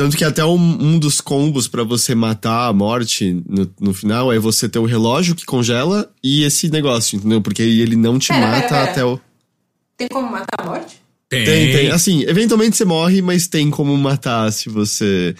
Tanto 0.00 0.16
que 0.16 0.24
até 0.24 0.42
um, 0.42 0.56
um 0.56 0.98
dos 0.98 1.20
combos 1.20 1.68
para 1.68 1.84
você 1.84 2.14
matar 2.14 2.68
a 2.68 2.72
morte 2.72 3.44
no, 3.46 3.70
no, 3.78 3.92
final 3.92 4.32
é 4.32 4.38
você 4.38 4.66
ter 4.66 4.78
o 4.78 4.86
relógio 4.86 5.34
que 5.34 5.44
congela 5.44 6.10
e 6.24 6.42
esse 6.42 6.70
negócio, 6.70 7.18
entendeu? 7.18 7.42
Porque 7.42 7.60
ele 7.60 7.96
não 7.96 8.18
te 8.18 8.28
pera, 8.28 8.40
mata 8.40 8.60
pera, 8.60 8.68
pera. 8.68 8.90
até 8.92 9.04
o. 9.04 9.20
Tem 9.98 10.08
como 10.08 10.30
matar 10.30 10.58
a 10.58 10.64
morte? 10.64 10.96
Tem. 11.28 11.44
tem, 11.44 11.70
tem. 11.70 11.90
Assim, 11.90 12.22
eventualmente 12.22 12.78
você 12.78 12.84
morre, 12.86 13.20
mas 13.20 13.46
tem 13.46 13.68
como 13.68 13.94
matar 13.94 14.50
se 14.54 14.70
você. 14.70 15.34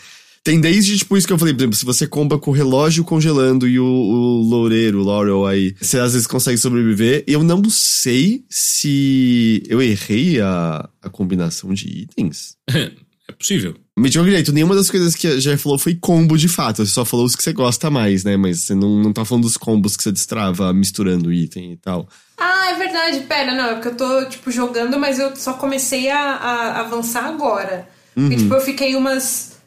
Tem 0.45 0.61
desde, 0.61 0.99
tipo, 0.99 1.17
isso 1.17 1.27
que 1.27 1.33
eu 1.33 1.39
falei, 1.39 1.55
por 1.55 1.61
exemplo, 1.61 1.77
se 1.77 1.87
você 1.87 2.07
comba 2.07 2.39
com 2.39 2.51
o 2.51 2.55
relógio 2.55 3.03
congelando 3.03 3.67
e 3.67 3.81
o, 3.81 3.87
o 3.87 4.43
loureiro, 4.43 5.01
o 5.01 5.05
Laurel 5.05 5.47
aí, 5.47 5.75
você 5.81 5.99
às 5.99 6.13
vezes 6.13 6.27
consegue 6.27 6.59
sobreviver. 6.59 7.25
Eu 7.27 7.43
não 7.43 7.65
sei 7.71 8.45
se 8.51 9.63
eu 9.67 9.81
errei 9.81 10.39
a, 10.39 10.87
a 11.01 11.09
combinação 11.09 11.73
de 11.73 12.03
itens. 12.03 12.59
é 12.69 13.33
possível. 13.33 13.75
Me 14.01 14.09
diga 14.09 14.25
direito, 14.25 14.51
nenhuma 14.51 14.75
das 14.75 14.91
coisas 14.91 15.15
que 15.15 15.27
a 15.27 15.39
já 15.39 15.59
falou 15.59 15.79
foi 15.79 15.95
combo 15.95 16.39
de 16.39 16.49
fato. 16.49 16.85
Você 16.85 16.91
só 16.91 17.05
falou 17.05 17.27
os 17.27 17.37
que 17.37 17.43
você 17.43 17.53
gosta 17.53 17.91
mais, 17.91 18.25
né? 18.25 18.35
Mas 18.35 18.61
você 18.61 18.75
não, 18.75 18.89
não 18.89 19.13
tá 19.13 19.27
falando 19.27 19.45
dos 19.45 19.59
combos 19.59 19.95
que 19.95 20.03
você 20.03 20.11
destrava 20.11 20.73
misturando 20.73 21.31
item 21.31 21.73
e 21.73 21.77
tal. 21.77 22.09
Ah, 22.39 22.71
é 22.71 22.75
verdade. 22.77 23.21
Pera, 23.21 23.55
não, 23.55 23.67
é 23.67 23.75
porque 23.75 23.89
eu 23.89 23.97
tô, 23.97 24.25
tipo, 24.25 24.51
jogando, 24.51 24.99
mas 24.99 25.19
eu 25.19 25.37
só 25.37 25.53
comecei 25.53 26.11
a, 26.11 26.19
a 26.19 26.81
avançar 26.81 27.27
agora. 27.27 27.87
Uhum. 28.17 28.29
Porque, 28.29 28.43
tipo, 28.43 28.55
eu 28.55 28.61
fiquei 28.63 28.97
umas. 28.97 29.59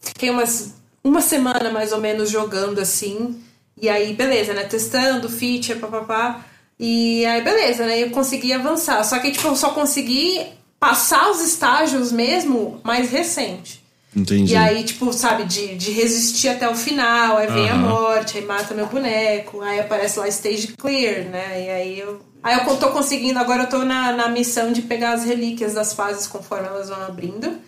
Fiquei 0.00 0.28
umas. 0.30 0.74
Uma 1.04 1.20
semana 1.20 1.70
mais 1.70 1.92
ou 1.92 2.00
menos 2.00 2.28
jogando 2.28 2.80
assim. 2.80 3.40
E 3.80 3.88
aí, 3.88 4.12
beleza, 4.12 4.54
né? 4.54 4.64
Testando, 4.64 5.28
feature, 5.28 5.78
papapá. 5.78 6.44
E 6.80 7.24
aí, 7.24 7.42
beleza, 7.42 7.86
né? 7.86 8.02
Eu 8.02 8.10
consegui 8.10 8.52
avançar. 8.52 9.04
Só 9.04 9.20
que, 9.20 9.30
tipo, 9.30 9.46
eu 9.46 9.54
só 9.54 9.70
consegui 9.70 10.44
passar 10.86 11.28
os 11.30 11.40
estágios 11.40 12.12
mesmo 12.12 12.80
mais 12.84 13.10
recente. 13.10 13.84
Entendi. 14.14 14.52
E 14.52 14.56
aí, 14.56 14.84
tipo, 14.84 15.12
sabe, 15.12 15.44
de, 15.44 15.74
de 15.74 15.90
resistir 15.90 16.48
até 16.48 16.68
o 16.68 16.76
final, 16.76 17.36
aí 17.36 17.48
vem 17.48 17.68
a 17.68 17.74
morte, 17.74 18.38
aí 18.38 18.44
mata 18.44 18.72
meu 18.72 18.86
boneco, 18.86 19.60
aí 19.62 19.80
aparece 19.80 20.18
lá 20.20 20.28
stage 20.28 20.68
clear, 20.78 21.24
né? 21.24 21.64
E 21.66 21.70
aí 21.70 21.98
eu. 21.98 22.20
Aí 22.40 22.56
eu 22.56 22.76
tô 22.76 22.90
conseguindo, 22.90 23.40
agora 23.40 23.64
eu 23.64 23.68
tô 23.68 23.78
na, 23.78 24.12
na 24.12 24.28
missão 24.28 24.72
de 24.72 24.80
pegar 24.82 25.14
as 25.14 25.24
relíquias 25.24 25.74
das 25.74 25.92
fases 25.92 26.28
conforme 26.28 26.68
elas 26.68 26.88
vão 26.88 27.02
abrindo. 27.02 27.58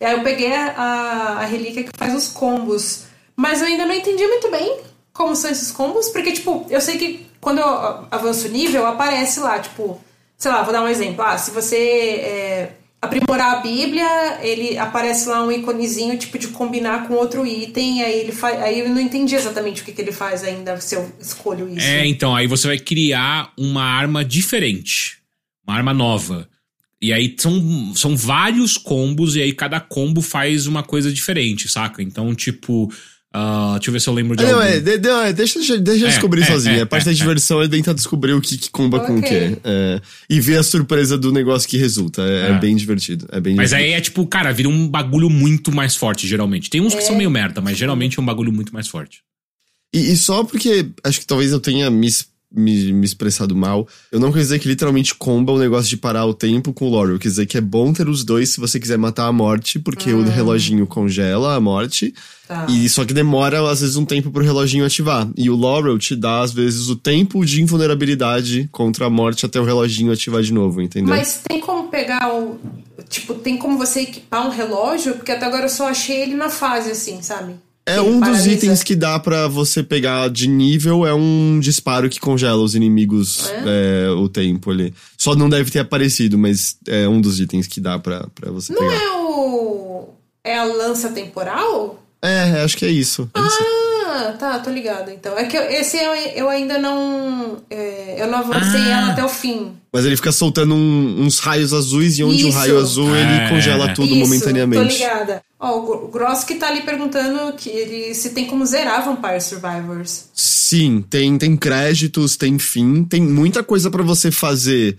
E 0.00 0.04
aí 0.04 0.16
eu 0.16 0.22
peguei 0.22 0.54
a, 0.54 0.70
a, 0.70 1.32
a 1.40 1.44
relíquia 1.44 1.82
que 1.82 1.90
faz 1.98 2.14
os 2.14 2.28
combos. 2.28 3.06
Mas 3.34 3.60
eu 3.60 3.66
ainda 3.66 3.84
não 3.84 3.94
entendi 3.94 4.24
muito 4.24 4.48
bem 4.50 4.80
como 5.12 5.34
são 5.34 5.50
esses 5.50 5.72
combos, 5.72 6.08
porque, 6.10 6.30
tipo, 6.30 6.64
eu 6.70 6.80
sei 6.80 6.96
que 6.96 7.26
quando 7.40 7.58
eu 7.58 7.66
avanço 8.08 8.46
o 8.46 8.50
nível, 8.50 8.86
aparece 8.86 9.40
lá, 9.40 9.58
tipo, 9.58 10.00
sei 10.38 10.50
lá, 10.52 10.62
vou 10.62 10.72
dar 10.72 10.82
um 10.82 10.88
exemplo. 10.88 11.22
Ah, 11.22 11.36
se 11.36 11.50
você 11.50 11.76
é, 11.76 12.72
aprimorar 13.02 13.56
a 13.56 13.60
Bíblia, 13.60 14.38
ele 14.40 14.78
aparece 14.78 15.28
lá 15.28 15.44
um 15.44 15.50
iconezinho, 15.50 16.16
tipo, 16.16 16.38
de 16.38 16.48
combinar 16.48 17.06
com 17.06 17.14
outro 17.14 17.44
item, 17.44 18.02
aí 18.02 18.20
ele 18.20 18.32
faz. 18.32 18.62
Aí 18.62 18.78
eu 18.78 18.88
não 18.88 19.00
entendi 19.00 19.34
exatamente 19.34 19.82
o 19.82 19.84
que, 19.84 19.92
que 19.92 20.00
ele 20.00 20.12
faz 20.12 20.44
ainda, 20.44 20.80
se 20.80 20.94
eu 20.94 21.12
escolho 21.20 21.68
isso. 21.68 21.86
É, 21.86 22.06
então, 22.06 22.34
aí 22.34 22.46
você 22.46 22.68
vai 22.68 22.78
criar 22.78 23.52
uma 23.58 23.82
arma 23.82 24.24
diferente. 24.24 25.18
Uma 25.66 25.76
arma 25.76 25.92
nova. 25.92 26.48
E 27.00 27.12
aí 27.12 27.36
são, 27.38 27.94
são 27.94 28.16
vários 28.16 28.76
combos, 28.76 29.36
e 29.36 29.42
aí 29.42 29.52
cada 29.52 29.80
combo 29.80 30.22
faz 30.22 30.66
uma 30.66 30.82
coisa 30.82 31.12
diferente, 31.12 31.68
saca? 31.68 32.02
Então, 32.02 32.34
tipo. 32.34 32.90
Ah, 33.32 33.72
deixa 33.76 33.90
eu 33.90 33.92
ver 33.92 34.00
se 34.00 34.08
eu 34.08 34.14
lembro 34.14 34.36
de 34.36 34.42
Ah, 34.44 34.46
não, 34.46 34.54
algum. 34.60 34.66
é, 34.66 34.80
de- 34.80 34.98
de- 34.98 35.08
é, 35.08 35.32
deixa, 35.32 35.58
deixa, 35.58 35.78
deixa 35.78 36.04
eu 36.04 36.08
É, 36.08 36.10
descobrir 36.10 36.42
é, 36.42 36.44
sozinho. 36.46 36.76
é, 36.76 36.80
a 36.82 36.86
parte 36.86 37.02
é, 37.08 37.12
da 37.12 37.16
diversão 37.16 37.60
é 37.62 37.68
tentar 37.68 37.92
descobrir 37.92 38.32
o 38.32 38.40
que, 38.40 38.56
que 38.56 38.70
comba 38.70 39.00
com 39.00 39.18
o. 39.18 39.22
É, 39.24 40.00
e 40.30 40.40
ver 40.40 40.58
a 40.58 40.62
surpresa 40.62 41.16
do 41.18 41.30
negócio 41.32 41.68
que 41.68 41.76
resulta. 41.76 42.22
É, 42.22 42.48
é 42.48 42.50
É. 42.52 42.58
bem 42.58 42.74
divertido. 42.74 43.26
É 43.30 43.40
bem 43.40 43.54
Mas 43.54 43.70
divertido. 43.70 43.92
aí 43.94 43.98
é 43.98 44.00
tipo, 44.00 44.26
cara, 44.26 44.52
vira 44.52 44.68
um 44.68 44.88
bagulho 44.88 45.28
muito 45.28 45.70
mais 45.74 45.94
forte, 45.94 46.26
geralmente. 46.26 46.70
Tem 46.70 46.80
uns 46.80 46.94
que 46.94 47.00
É. 47.00 47.04
são 47.04 47.16
meio 47.16 47.30
merda, 47.30 47.60
mas 47.60 47.76
geralmente 47.76 48.18
é 48.18 48.22
um 48.22 48.26
bagulho 48.26 48.52
muito 48.52 48.72
mais 48.72 48.88
forte. 48.88 49.20
E, 49.94 50.12
e 50.12 50.16
só 50.16 50.44
porque 50.44 50.88
acho 51.04 51.20
que 51.20 51.26
talvez 51.26 51.50
eu 51.52 51.60
tenha 51.60 51.90
me, 51.90 52.08
me, 52.50 52.92
me 52.92 53.04
expressado 53.04 53.54
mal, 53.54 53.86
eu 54.10 54.18
não 54.18 54.32
quis 54.32 54.42
dizer 54.42 54.58
que 54.58 54.68
literalmente 54.68 55.14
comba 55.14 55.52
o 55.52 55.58
negócio 55.58 55.88
de 55.88 55.96
parar 55.96 56.24
o 56.24 56.34
tempo 56.34 56.72
com 56.72 56.86
o 56.86 56.90
Laurel. 56.90 57.14
Eu 57.14 57.18
quis 57.18 57.32
dizer 57.32 57.46
que 57.46 57.58
é 57.58 57.60
bom 57.60 57.92
ter 57.92 58.08
os 58.08 58.24
dois 58.24 58.50
se 58.50 58.60
você 58.60 58.80
quiser 58.80 58.96
matar 58.96 59.26
a 59.26 59.32
morte, 59.32 59.78
porque 59.78 60.12
o 60.12 60.22
reloginho 60.22 60.86
congela 60.86 61.54
a 61.54 61.60
morte. 61.60 62.14
Tá. 62.46 62.66
E 62.68 62.88
só 62.88 63.04
que 63.04 63.12
demora, 63.12 63.60
às 63.70 63.82
vezes, 63.82 63.96
um 63.96 64.06
tempo 64.06 64.30
pro 64.30 64.42
reloginho 64.42 64.86
ativar. 64.86 65.28
E 65.36 65.50
o 65.50 65.56
Laurel 65.56 65.98
te 65.98 66.16
dá, 66.16 66.40
às 66.40 66.52
vezes, 66.52 66.88
o 66.88 66.96
tempo 66.96 67.44
de 67.44 67.60
invulnerabilidade 67.60 68.68
contra 68.72 69.06
a 69.06 69.10
morte 69.10 69.44
até 69.44 69.60
o 69.60 69.64
reloginho 69.64 70.12
ativar 70.12 70.42
de 70.42 70.52
novo, 70.52 70.80
entendeu? 70.80 71.14
Mas 71.14 71.42
tem 71.46 71.60
como 71.60 71.88
pegar 71.88 72.34
o. 72.34 72.58
Tipo, 73.08 73.34
tem 73.34 73.58
como 73.58 73.76
você 73.76 74.00
equipar 74.00 74.46
um 74.46 74.50
relógio? 74.50 75.14
Porque 75.14 75.30
até 75.30 75.44
agora 75.44 75.66
eu 75.66 75.68
só 75.68 75.88
achei 75.88 76.22
ele 76.22 76.34
na 76.34 76.48
fase, 76.48 76.90
assim, 76.90 77.20
sabe? 77.20 77.54
É 77.88 78.00
um 78.00 78.12
dos 78.20 78.28
paralisa. 78.28 78.50
itens 78.52 78.82
que 78.82 78.94
dá 78.94 79.18
pra 79.18 79.48
você 79.48 79.82
pegar 79.82 80.28
de 80.30 80.46
nível, 80.48 81.06
é 81.06 81.14
um 81.14 81.58
disparo 81.60 82.08
que 82.08 82.20
congela 82.20 82.62
os 82.62 82.74
inimigos 82.74 83.50
é, 83.66 84.10
o 84.10 84.28
tempo 84.28 84.70
ali. 84.70 84.92
Só 85.16 85.34
não 85.34 85.48
deve 85.48 85.70
ter 85.70 85.78
aparecido, 85.80 86.36
mas 86.38 86.76
é 86.86 87.08
um 87.08 87.20
dos 87.20 87.40
itens 87.40 87.66
que 87.66 87.80
dá 87.80 87.98
pra, 87.98 88.26
pra 88.34 88.50
você 88.50 88.72
Não 88.72 88.80
pegar. 88.80 88.94
é 88.94 89.10
o. 89.16 90.08
É 90.44 90.58
a 90.58 90.64
lança 90.64 91.10
temporal? 91.10 92.02
É, 92.22 92.62
acho 92.62 92.76
que 92.76 92.84
é 92.84 92.90
isso. 92.90 93.30
É 93.34 93.40
isso. 93.40 93.58
Ah, 94.10 94.32
tá, 94.38 94.58
tô 94.58 94.70
ligado. 94.70 95.10
Então, 95.10 95.36
é 95.38 95.44
que 95.44 95.56
eu- 95.56 95.70
esse 95.70 95.96
eu, 95.96 96.12
eu 96.34 96.48
ainda 96.48 96.78
não. 96.78 97.58
é, 97.70 98.16
eu 98.22 98.26
não 98.30 98.38
avancei 98.38 98.80
Ah. 98.80 98.98
ela 99.00 99.12
até 99.12 99.24
o 99.24 99.28
fim. 99.28 99.72
Mas 99.92 100.04
ele 100.06 100.16
fica 100.16 100.32
soltando 100.32 100.74
um- 100.74 101.22
uns 101.22 101.38
raios 101.38 101.72
azuis 101.72 102.18
e 102.18 102.24
onde 102.24 102.44
o 102.44 102.50
raio 102.50 102.78
azul 102.78 103.14
ele 103.14 103.32
É. 103.44 103.48
congela 103.48 103.92
tudo 103.94 104.08
Isso, 104.14 104.18
momentaneamente. 104.18 104.82
Tô 104.82 104.88
ligada. 105.04 105.42
Ó, 105.60 105.78
o 105.78 105.82
Gro- 105.86 106.04
o 106.04 106.08
Gross 106.08 106.44
que 106.44 106.54
tá 106.54 106.68
ali 106.68 106.82
perguntando 106.82 107.52
que 107.54 107.68
ele 107.68 108.14
se 108.14 108.30
tem 108.30 108.46
como 108.46 108.64
zerar 108.64 109.04
Vampire 109.04 109.40
Survivors. 109.40 110.26
Sim, 110.34 111.04
tem, 111.08 111.36
tem 111.38 111.56
créditos, 111.56 112.36
tem 112.36 112.58
fim, 112.58 113.02
tem 113.04 113.20
muita 113.22 113.62
coisa 113.62 113.90
pra 113.90 114.02
você 114.02 114.30
fazer 114.30 114.96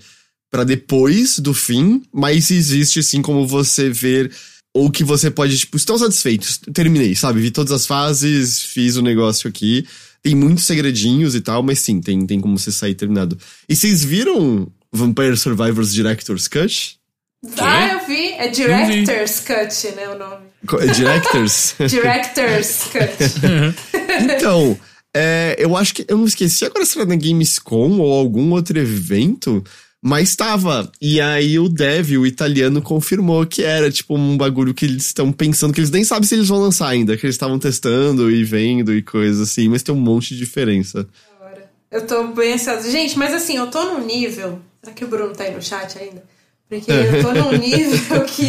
pra 0.51 0.63
depois 0.63 1.39
do 1.39 1.53
fim, 1.53 2.01
mas 2.11 2.49
existe 2.51 3.01
sim 3.03 3.21
como 3.21 3.47
você 3.47 3.89
ver 3.89 4.31
ou 4.73 4.89
que 4.91 5.03
você 5.03 5.31
pode, 5.31 5.57
tipo, 5.57 5.75
estou 5.77 5.97
satisfeito, 5.97 6.47
terminei, 6.73 7.15
sabe? 7.15 7.41
Vi 7.41 7.51
todas 7.51 7.71
as 7.71 7.85
fases, 7.85 8.61
fiz 8.63 8.95
o 8.95 9.01
negócio 9.01 9.49
aqui. 9.49 9.85
Tem 10.21 10.35
muitos 10.35 10.65
segredinhos 10.65 11.33
e 11.33 11.41
tal, 11.41 11.63
mas 11.63 11.79
sim, 11.79 12.01
tem, 12.01 12.25
tem 12.25 12.39
como 12.39 12.57
você 12.57 12.71
sair 12.71 12.93
terminado. 12.93 13.37
E 13.67 13.75
vocês 13.75 14.03
viram 14.03 14.67
Vampire 14.91 15.37
Survivors 15.37 15.93
Director's 15.93 16.47
Cut? 16.47 16.97
Ah, 17.57 17.93
eu 17.93 18.05
vi. 18.05 18.33
É 18.33 18.49
Director's 18.49 19.39
Cut, 19.39 19.95
né? 19.95 20.09
O 20.09 20.17
nome. 20.19 20.45
Co- 20.67 20.77
Directors? 20.85 21.73
Director's 21.87 22.83
Cut. 22.91 23.79
Então, 24.35 24.77
é, 25.15 25.55
eu 25.57 25.75
acho 25.77 25.93
que. 25.93 26.05
Eu 26.07 26.17
não 26.17 26.25
esqueci 26.25 26.65
agora 26.65 26.85
se 26.85 26.97
era 26.99 27.07
na 27.07 27.15
Gamescom 27.15 27.99
ou 27.99 28.13
algum 28.13 28.51
outro 28.51 28.77
evento, 28.77 29.63
mas 30.01 30.35
tava. 30.35 30.89
E 31.01 31.19
aí 31.19 31.59
o 31.59 31.67
Dev, 31.67 32.11
o 32.17 32.25
italiano, 32.25 32.81
confirmou 32.81 33.45
que 33.45 33.63
era 33.63 33.91
tipo 33.91 34.15
um 34.15 34.37
bagulho 34.37 34.73
que 34.73 34.85
eles 34.85 35.07
estão 35.07 35.31
pensando, 35.31 35.73
que 35.73 35.79
eles 35.79 35.91
nem 35.91 36.03
sabem 36.03 36.27
se 36.27 36.35
eles 36.35 36.47
vão 36.47 36.59
lançar 36.59 36.87
ainda, 36.87 37.17
que 37.17 37.25
eles 37.25 37.35
estavam 37.35 37.59
testando 37.59 38.31
e 38.31 38.43
vendo 38.43 38.93
e 38.93 39.01
coisas 39.01 39.41
assim, 39.41 39.67
mas 39.67 39.83
tem 39.83 39.93
um 39.93 39.99
monte 39.99 40.29
de 40.29 40.37
diferença. 40.37 41.07
Agora. 41.39 41.69
Eu 41.91 42.07
tô 42.07 42.27
bem 42.27 42.53
ansiosa. 42.53 42.89
Gente, 42.89 43.17
mas 43.17 43.33
assim, 43.33 43.57
eu 43.57 43.67
tô 43.67 43.83
num 43.83 44.05
nível. 44.05 44.59
Será 44.81 44.95
que 44.95 45.03
o 45.03 45.07
Bruno 45.07 45.33
tá 45.33 45.43
aí 45.43 45.53
no 45.53 45.61
chat 45.61 45.97
ainda? 45.97 46.23
Porque 46.69 46.91
eu 46.91 47.21
tô 47.21 47.33
num 47.33 47.57
nível 47.59 48.25
que. 48.25 48.45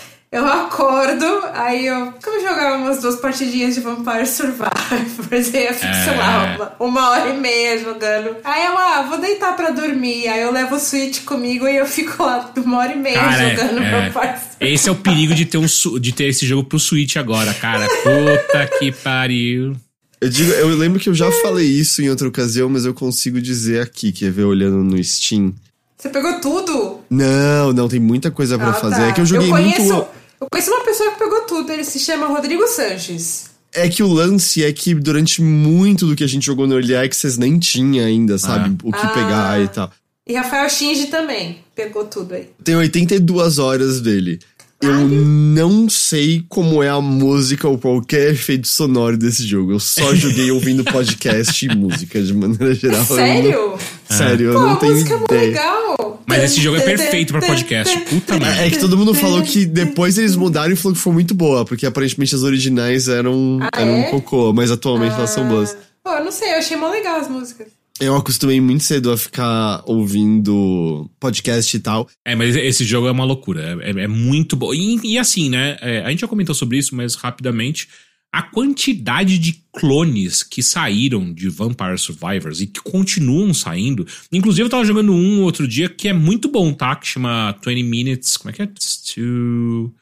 Eu 0.32 0.46
acordo, 0.46 1.24
aí 1.54 1.86
eu. 1.86 2.12
Como 2.22 2.36
eu 2.36 2.48
jogava 2.48 2.76
umas 2.76 3.00
duas 3.00 3.16
partidinhas 3.16 3.74
de 3.74 3.80
Vampire 3.80 4.24
Survivors, 4.24 5.50
aí 5.52 5.66
eu 5.66 5.74
fico, 5.74 5.92
sei 5.92 6.16
lá, 6.16 6.72
uma, 6.78 6.88
uma 6.88 7.10
hora 7.10 7.30
e 7.30 7.36
meia 7.36 7.76
jogando. 7.82 8.36
Aí 8.44 8.64
eu, 8.64 8.78
ah, 8.78 9.02
vou 9.08 9.18
deitar 9.18 9.56
pra 9.56 9.70
dormir. 9.70 10.28
Aí 10.28 10.40
eu 10.42 10.52
levo 10.52 10.76
o 10.76 10.78
Switch 10.78 11.24
comigo 11.24 11.66
e 11.66 11.76
eu 11.76 11.84
fico 11.84 12.22
lá 12.22 12.48
uma 12.56 12.78
hora 12.78 12.92
e 12.92 12.96
meia 12.96 13.18
Cara, 13.18 13.42
é- 13.42 13.56
jogando 13.56 13.78
é. 13.82 13.90
Vampire 13.90 14.12
Survivors. 14.12 14.56
Esse 14.60 14.88
é 14.88 14.92
o 14.92 14.96
perigo 14.96 15.34
de 15.34 15.46
ter, 15.46 15.58
um, 15.58 15.66
de 15.98 16.12
ter 16.12 16.24
esse 16.28 16.46
jogo 16.46 16.62
pro 16.62 16.78
Switch 16.78 17.16
agora, 17.16 17.52
cara. 17.54 17.88
Puta 17.88 18.66
que 18.78 18.92
pariu. 18.92 19.74
Eu 20.20 20.28
digo, 20.28 20.52
eu 20.52 20.68
lembro 20.76 21.00
que 21.00 21.08
eu 21.08 21.14
já 21.14 21.32
falei 21.42 21.66
isso 21.66 22.02
em 22.02 22.08
outra 22.08 22.28
ocasião, 22.28 22.68
mas 22.68 22.84
eu 22.84 22.94
consigo 22.94 23.40
dizer 23.40 23.82
aqui, 23.82 24.12
quer 24.12 24.30
ver 24.30 24.44
olhando 24.44 24.76
no 24.76 25.02
Steam. 25.02 25.52
Você 25.98 26.08
pegou 26.08 26.40
tudo? 26.40 27.00
Não, 27.10 27.72
não, 27.72 27.88
tem 27.88 27.98
muita 27.98 28.30
coisa 28.30 28.56
pra 28.56 28.68
Ah, 28.70 28.74
fazer. 28.74 28.96
tá. 28.96 29.08
É 29.08 29.12
que 29.12 29.20
eu 29.20 29.26
joguei 29.26 29.48
conheço, 29.50 29.82
muito. 29.82 30.19
Eu 30.40 30.48
conheço 30.50 30.70
uma 30.70 30.84
pessoa 30.84 31.10
que 31.12 31.18
pegou 31.18 31.40
tudo, 31.42 31.70
ele 31.72 31.84
se 31.84 31.98
chama 31.98 32.26
Rodrigo 32.26 32.66
Sanches. 32.66 33.50
É 33.72 33.88
que 33.88 34.02
o 34.02 34.08
lance 34.08 34.64
é 34.64 34.72
que 34.72 34.94
durante 34.94 35.40
muito 35.42 36.06
do 36.06 36.16
que 36.16 36.24
a 36.24 36.26
gente 36.26 36.44
jogou 36.46 36.66
no 36.66 36.74
Early 36.74 36.96
Access 36.96 37.38
nem 37.38 37.58
tinha 37.58 38.04
ainda, 38.06 38.36
sabe? 38.38 38.76
O 38.82 38.90
que 38.92 38.98
Ah. 39.06 39.08
pegar 39.10 39.60
e 39.62 39.68
tal. 39.68 39.92
E 40.26 40.34
Rafael 40.34 40.68
Shinji 40.68 41.06
também 41.06 41.58
pegou 41.74 42.04
tudo 42.04 42.34
aí. 42.34 42.48
Tem 42.64 42.74
82 42.76 43.58
horas 43.58 44.00
dele. 44.00 44.38
Eu 44.82 44.94
não 45.08 45.90
sei 45.90 46.42
como 46.48 46.82
é 46.82 46.88
a 46.88 47.00
música 47.02 47.68
ou 47.68 47.76
qualquer 47.76 48.30
efeito 48.32 48.66
sonoro 48.66 49.18
desse 49.18 49.46
jogo. 49.46 49.72
Eu 49.72 49.80
só 49.80 50.14
joguei 50.14 50.50
ouvindo 50.52 50.82
podcast 50.84 51.66
e 51.66 51.74
música 51.76 52.22
de 52.22 52.32
maneira 52.32 52.74
geral. 52.74 52.96
Eu 53.00 53.06
não- 53.08 53.16
Sério? 53.16 53.78
Sério, 54.08 54.46
eu 54.48 54.52
Pô, 54.54 54.60
não 54.60 54.70
a 54.72 54.76
tenho 54.76 54.92
música 54.94 55.12
é 55.12 55.16
muito 55.18 55.34
ideia. 55.34 55.46
legal. 55.48 56.22
Mas 56.26 56.44
esse 56.44 56.60
jogo 56.62 56.78
é 56.78 56.80
perfeito 56.80 57.32
pra 57.34 57.42
podcast. 57.46 57.94
Puta 58.08 58.38
merda. 58.38 58.62
É 58.66 58.70
que 58.70 58.78
todo 58.78 58.96
mundo 58.96 59.12
falou 59.12 59.42
que 59.42 59.66
depois 59.66 60.16
eles 60.16 60.34
mudaram 60.34 60.72
e 60.72 60.76
falou 60.76 60.94
que 60.96 61.02
foi 61.02 61.12
muito 61.12 61.34
boa, 61.34 61.64
porque 61.66 61.84
aparentemente 61.84 62.34
as 62.34 62.42
originais 62.42 63.06
eram, 63.06 63.58
Ah, 63.60 63.80
eram 63.82 63.92
um 63.92 64.00
é? 64.00 64.10
cocô, 64.10 64.52
mas 64.54 64.70
atualmente 64.70 65.14
elas 65.14 65.30
são 65.30 65.46
boas. 65.46 65.76
Pô, 66.02 66.10
eu 66.10 66.24
não 66.24 66.32
sei, 66.32 66.52
eu 66.54 66.58
achei 66.58 66.76
mó 66.78 66.88
legal 66.90 67.20
as 67.20 67.28
músicas. 67.28 67.66
Eu 68.00 68.16
acostumei 68.16 68.60
muito 68.62 68.82
cedo 68.82 69.12
a 69.12 69.16
ficar 69.16 69.82
ouvindo 69.86 71.10
podcast 71.20 71.76
e 71.76 71.80
tal. 71.80 72.08
É, 72.24 72.34
mas 72.34 72.56
esse 72.56 72.82
jogo 72.84 73.06
é 73.06 73.10
uma 73.10 73.24
loucura. 73.24 73.78
É, 73.82 73.90
é- 73.90 74.04
é 74.04 74.08
muito 74.08 74.56
bom. 74.56 74.72
E, 74.72 74.98
e 75.04 75.18
assim, 75.18 75.50
né? 75.50 75.76
é, 75.82 76.00
a 76.02 76.08
gente 76.10 76.20
já 76.20 76.28
comentou 76.28 76.54
sobre 76.54 76.78
isso, 76.78 76.94
mas 76.96 77.14
rapidamente. 77.14 77.88
A 78.32 78.42
quantidade 78.42 79.38
de 79.38 79.60
clones 79.72 80.42
que 80.44 80.62
saíram 80.62 81.34
de 81.34 81.48
Vampire 81.48 81.98
Survivors 81.98 82.60
e 82.60 82.66
que 82.68 82.80
continuam 82.80 83.52
saindo. 83.52 84.06
Inclusive, 84.32 84.64
eu 84.66 84.70
tava 84.70 84.84
jogando 84.84 85.12
um 85.12 85.42
outro 85.42 85.66
dia 85.68 85.88
que 85.88 86.08
é 86.08 86.12
muito 86.12 86.48
bom, 86.48 86.72
tá? 86.72 86.94
Que 86.96 87.08
chama 87.08 87.54
20 87.64 87.82
Minutes. 87.82 88.36
Como 88.36 88.50
é 88.50 88.52
que 88.54 88.62
é? 88.62 88.66
To, 88.66 89.92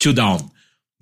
to 0.00 0.12
Down. 0.12 0.50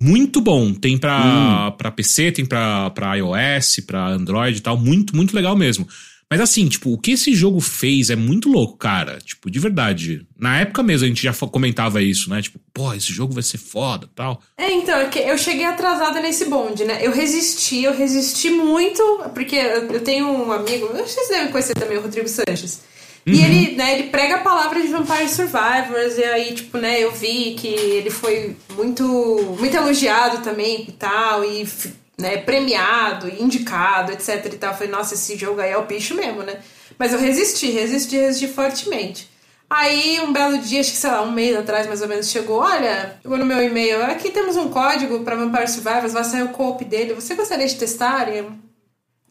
Muito 0.01 0.41
bom. 0.41 0.73
Tem 0.73 0.97
pra, 0.97 1.71
pra 1.71 1.91
PC, 1.91 2.33
tem 2.33 2.45
pra, 2.45 2.89
pra 2.89 3.15
iOS, 3.15 3.79
pra 3.87 4.09
Android 4.09 4.57
e 4.57 4.61
tal. 4.61 4.77
Muito, 4.77 5.15
muito 5.15 5.33
legal 5.33 5.55
mesmo. 5.55 5.87
Mas 6.31 6.41
assim, 6.41 6.67
tipo, 6.67 6.91
o 6.91 6.97
que 6.97 7.11
esse 7.11 7.33
jogo 7.33 7.59
fez 7.59 8.09
é 8.09 8.15
muito 8.15 8.49
louco, 8.49 8.77
cara. 8.77 9.19
Tipo, 9.19 9.49
de 9.49 9.59
verdade. 9.59 10.25
Na 10.37 10.59
época 10.59 10.81
mesmo 10.81 11.05
a 11.05 11.07
gente 11.07 11.21
já 11.21 11.33
comentava 11.33 12.01
isso, 12.01 12.29
né? 12.29 12.41
Tipo, 12.41 12.59
pô, 12.73 12.93
esse 12.93 13.13
jogo 13.13 13.33
vai 13.33 13.43
ser 13.43 13.59
foda 13.59 14.09
tal. 14.15 14.41
É, 14.57 14.71
então, 14.71 14.99
é 14.99 15.05
que 15.05 15.19
eu 15.19 15.37
cheguei 15.37 15.65
atrasada 15.65 16.19
nesse 16.19 16.45
bonde, 16.45 16.83
né? 16.83 16.99
Eu 17.01 17.11
resisti, 17.11 17.83
eu 17.83 17.95
resisti 17.95 18.49
muito, 18.49 19.01
porque 19.33 19.55
eu 19.55 20.01
tenho 20.01 20.27
um 20.27 20.51
amigo, 20.51 20.87
eu 20.87 21.03
acho 21.03 21.03
que 21.03 21.11
vocês 21.11 21.29
devem 21.29 21.51
conhecer 21.51 21.75
também, 21.75 21.97
o 21.97 22.01
Rodrigo 22.01 22.27
Sanches. 22.27 22.81
E 23.27 23.41
ele, 23.43 23.75
né, 23.75 23.97
ele 23.97 24.09
prega 24.09 24.35
a 24.35 24.41
palavra 24.41 24.79
de 24.79 24.87
Vampire 24.87 25.27
Survivors, 25.27 26.15
e 26.15 26.23
aí, 26.23 26.53
tipo, 26.53 26.77
né, 26.77 27.03
eu 27.03 27.11
vi 27.11 27.55
que 27.55 27.67
ele 27.67 28.11
foi 28.11 28.55
muito, 28.75 29.03
muito 29.59 29.75
elogiado 29.75 30.43
também 30.43 30.85
e 30.87 30.91
tal, 30.91 31.43
e 31.43 31.65
né, 32.17 32.37
premiado, 32.37 33.29
indicado, 33.29 34.11
etc 34.11 34.45
e 34.45 34.57
tal. 34.57 34.71
Eu 34.71 34.77
falei, 34.77 34.91
nossa, 34.91 35.13
esse 35.13 35.37
jogo 35.37 35.59
aí 35.61 35.71
é 35.71 35.77
o 35.77 35.85
bicho 35.85 36.15
mesmo, 36.15 36.43
né? 36.43 36.59
Mas 36.97 37.13
eu 37.13 37.19
resisti, 37.19 37.71
resisti, 37.71 38.17
resisti 38.17 38.47
fortemente. 38.47 39.29
Aí, 39.69 40.19
um 40.21 40.31
belo 40.31 40.59
dia, 40.59 40.79
acho 40.79 40.91
que 40.91 40.97
sei 40.97 41.09
lá, 41.09 41.23
um 41.23 41.31
mês 41.31 41.57
atrás 41.57 41.87
mais 41.87 42.01
ou 42.01 42.07
menos, 42.07 42.29
chegou: 42.29 42.59
Olha, 42.59 43.17
chegou 43.21 43.37
no 43.37 43.45
meu 43.45 43.61
e-mail, 43.61 44.03
aqui 44.03 44.29
temos 44.29 44.55
um 44.55 44.69
código 44.69 45.21
para 45.21 45.35
Vampire 45.35 45.67
Survivors, 45.67 46.13
vai 46.13 46.23
sair 46.23 46.43
o 46.43 46.49
co-op 46.49 46.85
dele. 46.85 47.15
Você 47.15 47.33
gostaria 47.33 47.67
de 47.67 47.75
testar? 47.75 48.29
E, 48.29 48.45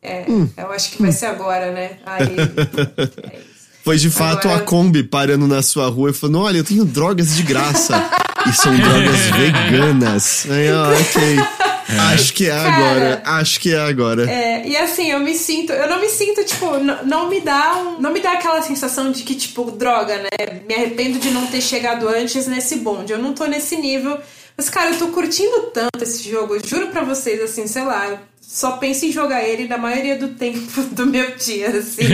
é, 0.03 0.24
hum. 0.28 0.49
eu 0.57 0.72
acho 0.72 0.91
que 0.91 1.01
vai 1.01 1.12
ser 1.12 1.26
agora, 1.26 1.70
né? 1.70 1.99
Aí. 2.05 2.37
é. 3.32 3.55
Foi 3.85 3.97
de 3.97 4.11
fato 4.11 4.49
agora... 4.49 4.62
a 4.62 4.64
Kombi 4.64 5.03
parando 5.05 5.47
na 5.47 5.62
sua 5.62 5.89
rua 5.89 6.11
e 6.11 6.14
falando: 6.14 6.41
Olha, 6.41 6.59
eu 6.59 6.64
tenho 6.64 6.85
drogas 6.85 7.37
de 7.37 7.43
graça. 7.43 7.95
e 8.49 8.53
são 8.53 8.74
drogas 8.76 9.20
veganas. 9.37 10.47
Aí, 10.51 10.72
ó, 10.72 10.91
ok. 10.91 11.64
É. 11.89 11.99
Acho 12.14 12.32
que 12.32 12.47
é 12.47 12.51
Cara, 12.51 12.68
agora. 12.68 13.22
Acho 13.24 13.61
que 13.61 13.74
é 13.74 13.78
agora. 13.78 14.30
É, 14.30 14.66
e 14.66 14.76
assim, 14.76 15.11
eu 15.11 15.20
me 15.20 15.35
sinto. 15.35 15.72
Eu 15.72 15.89
não 15.89 16.01
me 16.01 16.09
sinto, 16.09 16.45
tipo, 16.45 16.66
não, 17.05 17.28
me 17.28 17.41
dá 17.41 17.76
um, 17.76 18.01
Não 18.01 18.12
me 18.12 18.20
dá 18.20 18.32
aquela 18.32 18.62
sensação 18.62 19.11
de 19.11 19.22
que, 19.22 19.35
tipo, 19.35 19.70
droga, 19.70 20.18
né? 20.18 20.61
Me 20.66 20.74
arrependo 20.74 21.18
de 21.18 21.30
não 21.30 21.47
ter 21.47 21.61
chegado 21.61 22.09
antes 22.09 22.47
nesse 22.47 22.76
bonde. 22.76 23.12
Eu 23.12 23.18
não 23.18 23.32
tô 23.32 23.47
nesse 23.47 23.76
nível. 23.76 24.18
Mas, 24.57 24.70
cara, 24.70 24.91
eu 24.91 24.99
tô 24.99 25.09
curtindo 25.09 25.70
tanto 25.72 26.03
esse 26.03 26.30
jogo. 26.30 26.55
Eu 26.55 26.66
juro 26.66 26.89
pra 26.89 27.03
vocês, 27.03 27.41
assim, 27.43 27.66
sei 27.66 27.85
lá. 27.85 28.22
Só 28.41 28.72
penso 28.72 29.05
em 29.05 29.11
jogar 29.11 29.43
ele 29.43 29.66
na 29.66 29.76
maioria 29.76 30.16
do 30.16 30.28
tempo 30.28 30.82
do 30.95 31.07
meu 31.07 31.35
dia, 31.37 31.70
assim. 31.70 32.05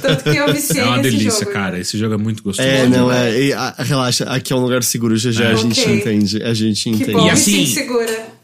tanto 0.00 0.24
que 0.24 0.36
eu 0.36 0.50
viciei 0.52 0.80
É 0.82 0.86
uma 0.86 0.98
delícia, 1.00 1.40
jogo, 1.40 1.52
cara. 1.52 1.72
Né? 1.72 1.80
Esse 1.80 1.98
jogo 1.98 2.14
é 2.14 2.16
muito 2.16 2.42
gostoso. 2.42 2.66
É, 2.66 2.86
não, 2.86 3.12
é. 3.12 3.38
E, 3.38 3.52
a, 3.52 3.74
relaxa, 3.78 4.24
aqui 4.24 4.52
é 4.52 4.56
um 4.56 4.60
lugar 4.60 4.82
seguro, 4.82 5.16
já 5.16 5.30
já 5.30 5.46
é. 5.46 5.52
a 5.52 5.54
gente 5.54 5.80
okay. 5.80 5.96
entende. 5.96 6.42
A 6.42 6.54
gente 6.54 6.88
entende. 6.88 7.04
Que 7.04 7.12
bom, 7.12 7.26
e 7.26 7.30
assim, 7.30 7.66
segura 7.66 8.34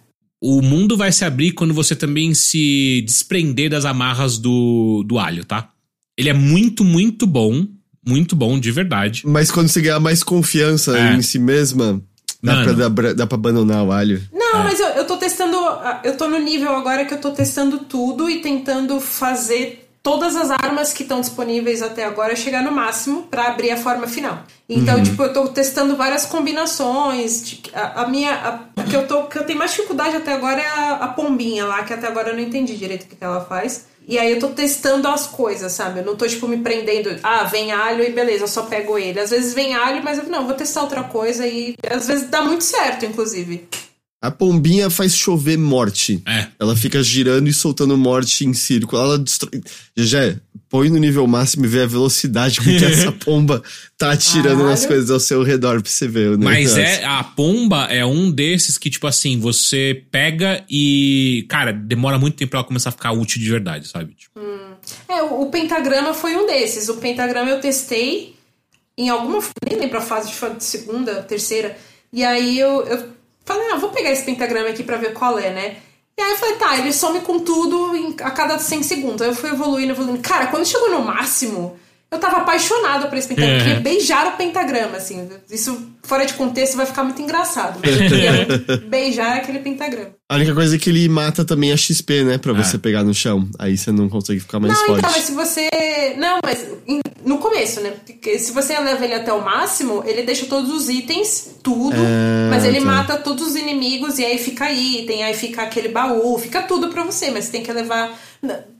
o 0.40 0.62
mundo 0.62 0.96
vai 0.96 1.12
se 1.12 1.24
abrir 1.24 1.52
quando 1.52 1.74
você 1.74 1.94
também 1.94 2.32
se 2.32 3.02
desprender 3.06 3.68
das 3.68 3.84
amarras 3.84 4.38
do, 4.38 5.04
do 5.06 5.18
alho, 5.18 5.44
tá? 5.44 5.68
Ele 6.16 6.30
é 6.30 6.34
muito, 6.34 6.82
muito 6.82 7.26
bom. 7.26 7.66
Muito 8.06 8.34
bom, 8.34 8.58
de 8.58 8.72
verdade. 8.72 9.22
Mas 9.26 9.50
quando 9.50 9.68
você 9.68 9.82
ganhar 9.82 10.00
mais 10.00 10.22
confiança 10.22 10.98
é. 10.98 11.14
em 11.14 11.20
si 11.20 11.38
mesma, 11.38 12.02
dá 12.42 12.62
pra, 12.62 12.72
dá, 12.72 13.12
dá 13.12 13.26
pra 13.26 13.36
abandonar 13.36 13.84
o 13.84 13.92
alho. 13.92 14.22
Não, 14.32 14.60
é. 14.60 14.64
mas 14.64 14.80
eu, 14.80 14.86
eu 14.88 15.06
tô 15.06 15.18
testando. 15.18 15.56
Eu 16.02 16.16
tô 16.16 16.26
no 16.26 16.38
nível 16.38 16.74
agora 16.74 17.04
que 17.04 17.12
eu 17.12 17.20
tô 17.20 17.30
testando 17.30 17.80
tudo 17.80 18.30
e 18.30 18.40
tentando 18.40 18.98
fazer 19.00 19.89
todas 20.02 20.36
as 20.36 20.50
armas 20.50 20.92
que 20.92 21.02
estão 21.02 21.20
disponíveis 21.20 21.82
até 21.82 22.04
agora 22.04 22.34
chegar 22.34 22.62
no 22.62 22.72
máximo 22.72 23.24
para 23.24 23.48
abrir 23.48 23.70
a 23.70 23.76
forma 23.76 24.06
final. 24.06 24.42
Então, 24.68 24.96
uhum. 24.96 25.02
tipo, 25.02 25.22
eu 25.22 25.32
tô 25.32 25.48
testando 25.48 25.96
várias 25.96 26.26
combinações. 26.26 27.42
De, 27.42 27.62
a, 27.74 28.02
a, 28.02 28.08
minha. 28.08 28.32
A, 28.32 28.80
a, 28.80 28.84
que, 28.84 28.94
eu 28.94 29.06
tô, 29.06 29.24
que 29.24 29.38
eu 29.38 29.44
tenho 29.44 29.58
mais 29.58 29.72
dificuldade 29.72 30.16
até 30.16 30.32
agora 30.32 30.60
é 30.60 30.66
a, 30.66 30.92
a 30.92 31.08
pombinha 31.08 31.66
lá, 31.66 31.82
que 31.82 31.92
até 31.92 32.06
agora 32.06 32.30
eu 32.30 32.34
não 32.34 32.42
entendi 32.42 32.76
direito 32.76 33.04
o 33.04 33.06
que, 33.08 33.16
que 33.16 33.24
ela 33.24 33.44
faz. 33.44 33.88
E 34.08 34.18
aí 34.18 34.32
eu 34.32 34.40
tô 34.40 34.48
testando 34.48 35.06
as 35.08 35.26
coisas, 35.26 35.72
sabe? 35.72 36.00
Eu 36.00 36.04
não 36.04 36.16
tô, 36.16 36.26
tipo, 36.26 36.48
me 36.48 36.58
prendendo. 36.58 37.16
Ah, 37.22 37.44
vem 37.44 37.70
alho 37.70 38.02
e 38.02 38.10
beleza, 38.10 38.44
eu 38.44 38.48
só 38.48 38.62
pego 38.62 38.98
ele. 38.98 39.20
Às 39.20 39.30
vezes 39.30 39.54
vem 39.54 39.74
alho, 39.74 40.02
mas 40.02 40.18
eu 40.18 40.24
não, 40.24 40.46
vou 40.46 40.54
testar 40.54 40.82
outra 40.82 41.04
coisa 41.04 41.46
e 41.46 41.76
às 41.88 42.06
vezes 42.06 42.28
dá 42.28 42.42
muito 42.42 42.64
certo, 42.64 43.04
inclusive. 43.04 43.68
A 44.22 44.30
pombinha 44.30 44.90
faz 44.90 45.14
chover 45.14 45.56
morte. 45.56 46.22
É. 46.26 46.48
Ela 46.58 46.76
fica 46.76 47.02
girando 47.02 47.48
e 47.48 47.54
soltando 47.54 47.96
morte 47.96 48.44
em 48.44 48.52
círculo. 48.52 49.00
Ela 49.00 49.18
destrói. 49.18 49.62
Já 49.96 50.36
põe 50.68 50.90
no 50.90 50.98
nível 50.98 51.26
máximo 51.26 51.64
e 51.64 51.68
vê 51.68 51.82
a 51.82 51.86
velocidade 51.86 52.60
com 52.60 52.64
que 52.78 52.84
essa 52.84 53.10
pomba 53.12 53.62
tá 53.96 54.12
atirando 54.12 54.58
Caralho. 54.58 54.68
nas 54.68 54.84
coisas 54.84 55.10
ao 55.10 55.18
seu 55.18 55.42
redor 55.42 55.80
pra 55.80 55.90
você 55.90 56.06
ver. 56.06 56.36
Né? 56.36 56.44
Mas 56.44 56.76
é, 56.76 57.02
a 57.02 57.24
pomba 57.24 57.84
é 57.84 58.04
um 58.04 58.30
desses 58.30 58.76
que, 58.76 58.90
tipo 58.90 59.06
assim, 59.06 59.40
você 59.40 60.04
pega 60.10 60.62
e. 60.68 61.46
Cara, 61.48 61.72
demora 61.72 62.18
muito 62.18 62.36
tempo 62.36 62.50
pra 62.50 62.58
ela 62.58 62.66
começar 62.66 62.90
a 62.90 62.92
ficar 62.92 63.12
útil 63.12 63.40
de 63.40 63.50
verdade, 63.50 63.88
sabe? 63.88 64.12
Tipo. 64.12 64.38
Hum. 64.38 64.74
É, 65.08 65.22
o, 65.22 65.42
o 65.42 65.50
pentagrama 65.50 66.12
foi 66.12 66.36
um 66.36 66.46
desses. 66.46 66.90
O 66.90 66.96
pentagrama 66.96 67.48
eu 67.48 67.60
testei 67.60 68.34
em 68.98 69.08
alguma. 69.08 69.42
Nem 69.66 69.80
lembro 69.80 69.96
a 69.96 70.02
fase, 70.02 70.30
de 70.30 70.64
segunda, 70.64 71.22
terceira. 71.22 71.74
E 72.12 72.22
aí 72.22 72.58
eu, 72.58 72.84
eu 72.84 73.19
Falei, 73.50 73.72
ah, 73.72 73.76
vou 73.76 73.90
pegar 73.90 74.12
esse 74.12 74.22
pentagrama 74.22 74.68
aqui 74.68 74.84
pra 74.84 74.96
ver 74.96 75.12
qual 75.12 75.36
é, 75.36 75.50
né? 75.50 75.76
E 76.16 76.22
aí 76.22 76.30
eu 76.30 76.36
falei, 76.36 76.54
tá, 76.56 76.78
ele 76.78 76.92
some 76.92 77.20
com 77.20 77.40
tudo 77.40 77.96
em, 77.96 78.14
a 78.20 78.30
cada 78.30 78.58
100 78.58 78.82
segundos. 78.84 79.22
Aí 79.22 79.28
eu 79.28 79.34
fui 79.34 79.50
evoluindo, 79.50 79.92
evoluindo. 79.92 80.20
Cara, 80.20 80.46
quando 80.46 80.66
chegou 80.66 80.90
no 80.90 81.02
máximo, 81.02 81.76
eu 82.10 82.18
tava 82.18 82.38
apaixonado 82.38 83.08
por 83.08 83.18
esse 83.18 83.26
pentagrama. 83.26 83.56
Eu 83.56 83.62
queria 83.62 83.76
é. 83.78 83.80
beijar 83.80 84.26
o 84.28 84.36
pentagrama, 84.36 84.98
assim. 84.98 85.28
Isso, 85.50 85.90
fora 86.02 86.24
de 86.24 86.34
contexto, 86.34 86.76
vai 86.76 86.86
ficar 86.86 87.02
muito 87.02 87.20
engraçado. 87.20 87.80
Mas 87.82 87.90
eu 87.98 88.08
queria 88.08 88.78
beijar 88.88 89.38
aquele 89.38 89.58
pentagrama. 89.58 90.19
A 90.30 90.36
única 90.36 90.54
coisa 90.54 90.76
é 90.76 90.78
que 90.78 90.88
ele 90.88 91.08
mata 91.08 91.44
também 91.44 91.72
a 91.72 91.76
XP, 91.76 92.22
né? 92.22 92.38
Pra 92.38 92.52
você 92.52 92.76
é. 92.76 92.78
pegar 92.78 93.02
no 93.02 93.12
chão. 93.12 93.48
Aí 93.58 93.76
você 93.76 93.90
não 93.90 94.08
consegue 94.08 94.38
ficar 94.38 94.60
mais 94.60 94.72
não, 94.72 94.86
forte. 94.86 95.00
Então, 95.00 95.10
mas 95.10 95.24
se 95.24 95.32
você. 95.32 95.68
Não, 96.18 96.38
mas 96.44 96.68
no 97.24 97.38
começo, 97.38 97.80
né? 97.80 97.94
Porque 98.06 98.38
se 98.38 98.52
você 98.52 98.78
leva 98.78 99.04
ele 99.04 99.14
até 99.14 99.32
o 99.32 99.44
máximo, 99.44 100.04
ele 100.06 100.22
deixa 100.22 100.46
todos 100.46 100.70
os 100.70 100.88
itens, 100.88 101.56
tudo. 101.64 101.96
É, 101.96 102.48
mas 102.48 102.64
ele 102.64 102.78
tá. 102.78 102.84
mata 102.84 103.16
todos 103.16 103.44
os 103.44 103.56
inimigos 103.56 104.20
e 104.20 104.24
aí 104.24 104.38
fica 104.38 104.70
item, 104.70 105.24
aí 105.24 105.34
fica 105.34 105.62
aquele 105.62 105.88
baú, 105.88 106.38
fica 106.38 106.62
tudo 106.62 106.90
pra 106.90 107.02
você. 107.02 107.32
Mas 107.32 107.46
você 107.46 107.50
tem 107.50 107.64
que 107.64 107.72
levar 107.72 108.16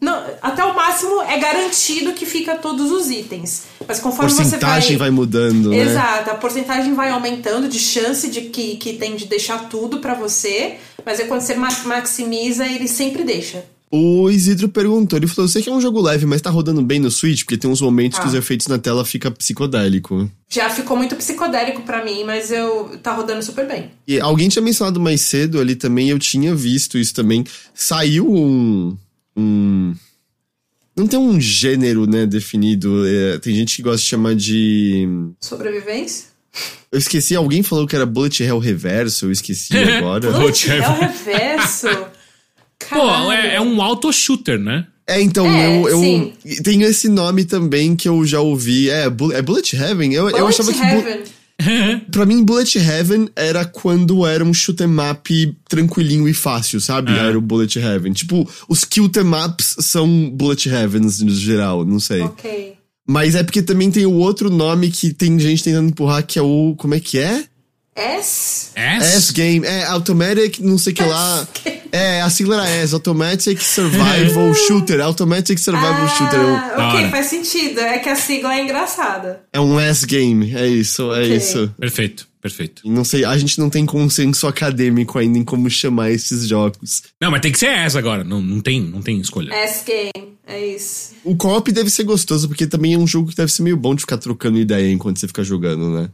não, 0.00 0.24
até 0.40 0.64
o 0.64 0.74
máximo 0.74 1.20
é 1.22 1.38
garantido 1.38 2.14
que 2.14 2.24
fica 2.24 2.56
todos 2.56 2.90
os 2.90 3.10
itens. 3.10 3.64
Mas 3.86 4.00
conforme 4.00 4.30
você 4.30 4.36
vai. 4.36 4.46
A 4.46 4.50
porcentagem 4.50 4.96
vai 4.96 5.10
mudando, 5.10 5.70
né? 5.70 5.78
Exato, 5.78 6.30
a 6.30 6.34
porcentagem 6.34 6.94
vai 6.94 7.10
aumentando 7.10 7.68
de 7.68 7.78
chance 7.78 8.30
de 8.30 8.42
que, 8.42 8.76
que 8.76 8.94
tem 8.94 9.16
de 9.16 9.26
deixar 9.26 9.68
tudo 9.68 9.98
para 9.98 10.14
você. 10.14 10.76
Mas 11.04 11.20
é 11.20 11.24
quando 11.24 11.42
você 11.42 11.54
maximiza, 11.54 12.66
ele 12.66 12.88
sempre 12.88 13.22
deixa. 13.22 13.64
O 13.92 14.30
Isidro 14.30 14.68
perguntou, 14.68 15.18
ele 15.18 15.26
falou, 15.26 15.46
eu 15.46 15.48
sei 15.48 15.62
que 15.62 15.68
é 15.68 15.72
um 15.72 15.80
jogo 15.80 16.00
leve, 16.00 16.24
mas 16.24 16.40
tá 16.40 16.48
rodando 16.48 16.80
bem 16.80 17.00
no 17.00 17.10
Switch? 17.10 17.42
Porque 17.42 17.56
tem 17.56 17.68
uns 17.68 17.80
momentos 17.80 18.18
ah. 18.18 18.22
que 18.22 18.28
os 18.28 18.34
efeitos 18.34 18.68
na 18.68 18.78
tela 18.78 19.04
fica 19.04 19.32
psicodélico. 19.32 20.30
Já 20.48 20.70
ficou 20.70 20.96
muito 20.96 21.16
psicodélico 21.16 21.82
para 21.82 22.04
mim, 22.04 22.22
mas 22.24 22.52
eu 22.52 22.96
tá 23.02 23.12
rodando 23.12 23.42
super 23.42 23.66
bem. 23.66 23.90
E 24.06 24.20
alguém 24.20 24.48
tinha 24.48 24.62
mencionado 24.62 25.00
mais 25.00 25.22
cedo 25.22 25.60
ali 25.60 25.74
também, 25.74 26.08
eu 26.08 26.20
tinha 26.20 26.54
visto 26.54 26.96
isso 26.96 27.12
também. 27.12 27.44
Saiu 27.74 28.32
um 28.32 28.96
um. 29.40 29.94
Não 30.96 31.06
tem 31.06 31.18
um 31.18 31.40
gênero, 31.40 32.06
né, 32.06 32.26
definido. 32.26 33.06
É, 33.06 33.38
tem 33.38 33.54
gente 33.54 33.76
que 33.76 33.82
gosta 33.82 34.00
de 34.00 34.06
chamar 34.06 34.34
de. 34.34 35.08
Sobrevivência? 35.40 36.30
Eu 36.92 36.98
esqueci, 36.98 37.36
alguém 37.36 37.62
falou 37.62 37.86
que 37.86 37.94
era 37.94 38.04
Bullet 38.04 38.42
Hell 38.42 38.58
Reverso, 38.58 39.26
eu 39.26 39.32
esqueci 39.32 39.76
agora. 39.78 40.30
Bullet 40.32 40.70
Hell 40.70 40.92
Reverso? 40.92 41.88
Pô, 42.88 43.32
é, 43.32 43.56
é 43.56 43.60
um 43.60 43.80
auto-shooter, 43.80 44.58
né? 44.58 44.86
É, 45.06 45.20
então, 45.20 45.46
é, 45.46 45.66
eu, 45.66 45.88
eu 45.88 46.32
tenho 46.62 46.84
esse 46.84 47.08
nome 47.08 47.44
também 47.44 47.96
que 47.96 48.08
eu 48.08 48.24
já 48.24 48.40
ouvi. 48.40 48.90
É, 48.90 49.06
é 49.06 49.42
Bullet 49.42 49.76
Heaven? 49.76 50.12
Eu, 50.12 50.24
Bullet 50.24 50.38
eu 50.38 50.46
achava 50.46 50.70
Heaven. 50.70 51.22
que. 51.22 51.39
pra 52.10 52.26
mim, 52.26 52.42
Bullet 52.42 52.78
Heaven 52.78 53.28
era 53.36 53.64
quando 53.64 54.26
era 54.26 54.44
um 54.44 54.52
shoot 54.54 54.82
'em 54.82 55.10
up 55.10 55.56
tranquilinho 55.68 56.28
e 56.28 56.34
fácil, 56.34 56.80
sabe? 56.80 57.12
É. 57.12 57.18
Era 57.18 57.38
o 57.38 57.40
Bullet 57.40 57.78
Heaven. 57.78 58.12
Tipo, 58.12 58.48
os 58.68 58.84
kill 58.84 59.10
ups 59.46 59.76
são 59.80 60.30
Bullet 60.30 60.68
Heavens 60.68 61.20
no 61.20 61.30
geral, 61.30 61.84
não 61.84 62.00
sei. 62.00 62.22
Ok. 62.22 62.74
Mas 63.06 63.34
é 63.34 63.42
porque 63.42 63.60
também 63.62 63.90
tem 63.90 64.06
o 64.06 64.14
outro 64.14 64.48
nome 64.48 64.90
que 64.90 65.12
tem 65.12 65.38
gente 65.38 65.64
tentando 65.64 65.88
empurrar, 65.88 66.24
que 66.24 66.38
é 66.38 66.42
o. 66.42 66.74
Como 66.76 66.94
é 66.94 67.00
que 67.00 67.18
é? 67.18 67.44
S? 68.00 68.70
S? 68.74 69.16
S 69.16 69.32
Game. 69.32 69.66
É, 69.66 69.84
Automatic, 69.84 70.58
não 70.60 70.78
sei 70.78 70.92
o 70.92 70.96
que 70.96 71.04
lá. 71.04 71.46
É, 71.92 72.22
a 72.22 72.30
sigla 72.30 72.66
era 72.66 72.68
S, 72.82 72.94
Automatic 72.94 73.60
Survival 73.60 74.54
Shooter. 74.66 75.00
Automatic 75.00 75.58
Survival 75.58 76.04
ah, 76.04 76.08
Shooter. 76.08 76.40
Ok, 76.78 77.10
faz 77.10 77.26
sentido. 77.26 77.80
É 77.80 77.98
que 77.98 78.08
a 78.08 78.16
sigla 78.16 78.54
é 78.54 78.64
engraçada. 78.64 79.42
É 79.52 79.60
um 79.60 79.78
S 79.78 80.06
Game, 80.06 80.54
é 80.54 80.66
isso, 80.66 81.12
é 81.12 81.24
okay. 81.24 81.36
isso. 81.36 81.74
Perfeito, 81.78 82.26
perfeito. 82.40 82.82
Não 82.84 83.04
sei, 83.04 83.24
a 83.24 83.36
gente 83.36 83.58
não 83.58 83.68
tem 83.68 83.84
consenso 83.84 84.46
acadêmico 84.46 85.18
ainda 85.18 85.38
em 85.38 85.44
como 85.44 85.68
chamar 85.68 86.10
esses 86.10 86.46
jogos. 86.48 87.02
Não, 87.20 87.30
mas 87.30 87.40
tem 87.40 87.52
que 87.52 87.58
ser 87.58 87.66
S 87.66 87.98
agora, 87.98 88.24
não, 88.24 88.40
não, 88.40 88.60
tem, 88.60 88.80
não 88.80 89.02
tem 89.02 89.20
escolha. 89.20 89.52
S 89.52 89.84
Game, 89.84 90.38
é 90.46 90.66
isso. 90.66 91.14
O 91.22 91.36
co-op 91.36 91.70
deve 91.70 91.90
ser 91.90 92.04
gostoso, 92.04 92.48
porque 92.48 92.66
também 92.66 92.94
é 92.94 92.98
um 92.98 93.06
jogo 93.06 93.28
que 93.28 93.36
deve 93.36 93.52
ser 93.52 93.62
meio 93.62 93.76
bom 93.76 93.94
de 93.94 94.00
ficar 94.02 94.16
trocando 94.16 94.58
ideia 94.58 94.90
enquanto 94.90 95.18
você 95.18 95.26
fica 95.26 95.44
jogando, 95.44 95.90
né? 95.90 96.08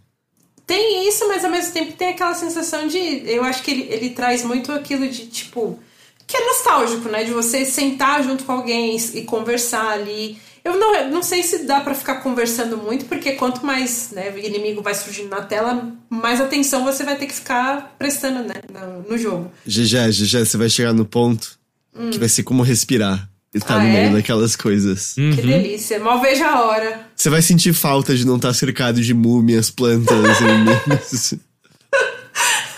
Tem 0.66 1.08
isso, 1.08 1.28
mas 1.28 1.44
ao 1.44 1.50
mesmo 1.50 1.72
tempo 1.72 1.92
tem 1.92 2.08
aquela 2.08 2.34
sensação 2.34 2.88
de. 2.88 2.98
Eu 2.98 3.44
acho 3.44 3.62
que 3.62 3.70
ele, 3.70 3.82
ele 3.88 4.10
traz 4.10 4.42
muito 4.44 4.72
aquilo 4.72 5.08
de 5.08 5.26
tipo. 5.26 5.78
Que 6.26 6.36
é 6.36 6.44
nostálgico, 6.44 7.08
né? 7.08 7.22
De 7.22 7.30
você 7.30 7.64
sentar 7.64 8.24
junto 8.24 8.44
com 8.44 8.52
alguém 8.52 8.96
e 9.14 9.22
conversar 9.22 9.90
ali. 9.90 10.38
Eu 10.64 10.76
não, 10.76 11.10
não 11.10 11.22
sei 11.22 11.44
se 11.44 11.58
dá 11.58 11.80
para 11.80 11.94
ficar 11.94 12.16
conversando 12.16 12.76
muito, 12.76 13.04
porque 13.04 13.32
quanto 13.32 13.64
mais 13.64 14.10
né, 14.10 14.36
inimigo 14.40 14.82
vai 14.82 14.96
surgindo 14.96 15.28
na 15.28 15.40
tela, 15.40 15.92
mais 16.10 16.40
atenção 16.40 16.84
você 16.84 17.04
vai 17.04 17.16
ter 17.16 17.26
que 17.26 17.34
ficar 17.34 17.94
prestando 17.96 18.42
né, 18.42 18.54
no, 18.72 19.08
no 19.08 19.16
jogo. 19.16 19.52
GG, 19.64 20.10
GG, 20.10 20.44
você 20.44 20.56
vai 20.56 20.68
chegar 20.68 20.92
no 20.92 21.04
ponto 21.04 21.56
hum. 21.94 22.10
que 22.10 22.18
vai 22.18 22.28
ser 22.28 22.42
como 22.42 22.64
respirar. 22.64 23.30
Estar 23.56 23.76
Ah, 23.76 23.82
no 23.82 23.88
meio 23.88 24.08
é? 24.08 24.12
daquelas 24.12 24.54
coisas. 24.56 25.14
Que 25.14 25.20
Uhum. 25.20 25.34
delícia. 25.36 25.98
Mal 25.98 26.20
vejo 26.20 26.44
a 26.44 26.62
hora. 26.64 27.06
Você 27.14 27.28
vai 27.30 27.42
sentir 27.42 27.72
falta 27.72 28.14
de 28.16 28.26
não 28.26 28.36
estar 28.36 28.52
cercado 28.54 29.00
de 29.02 29.12
múmias, 29.14 29.70
plantas 29.70 30.40
e 30.40 30.44
minas. 30.44 31.34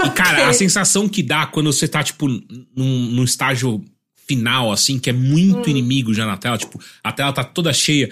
E, 0.05 0.11
cara, 0.11 0.49
a 0.49 0.53
sensação 0.53 1.09
que 1.09 1.23
dá 1.23 1.47
quando 1.47 1.73
você 1.73 1.89
tá, 1.89 2.03
tipo, 2.03 2.29
num, 2.29 2.43
num 2.77 3.25
estágio 3.25 3.85
final, 4.29 4.71
assim, 4.71 4.99
que 4.99 5.11
é 5.11 5.13
muito 5.13 5.69
inimigo 5.69 6.15
já 6.15 6.25
na 6.27 6.37
tela, 6.37 6.57
tipo, 6.59 6.81
a 7.03 7.11
tela 7.11 7.33
tá 7.33 7.43
toda 7.43 7.73
cheia. 7.73 8.09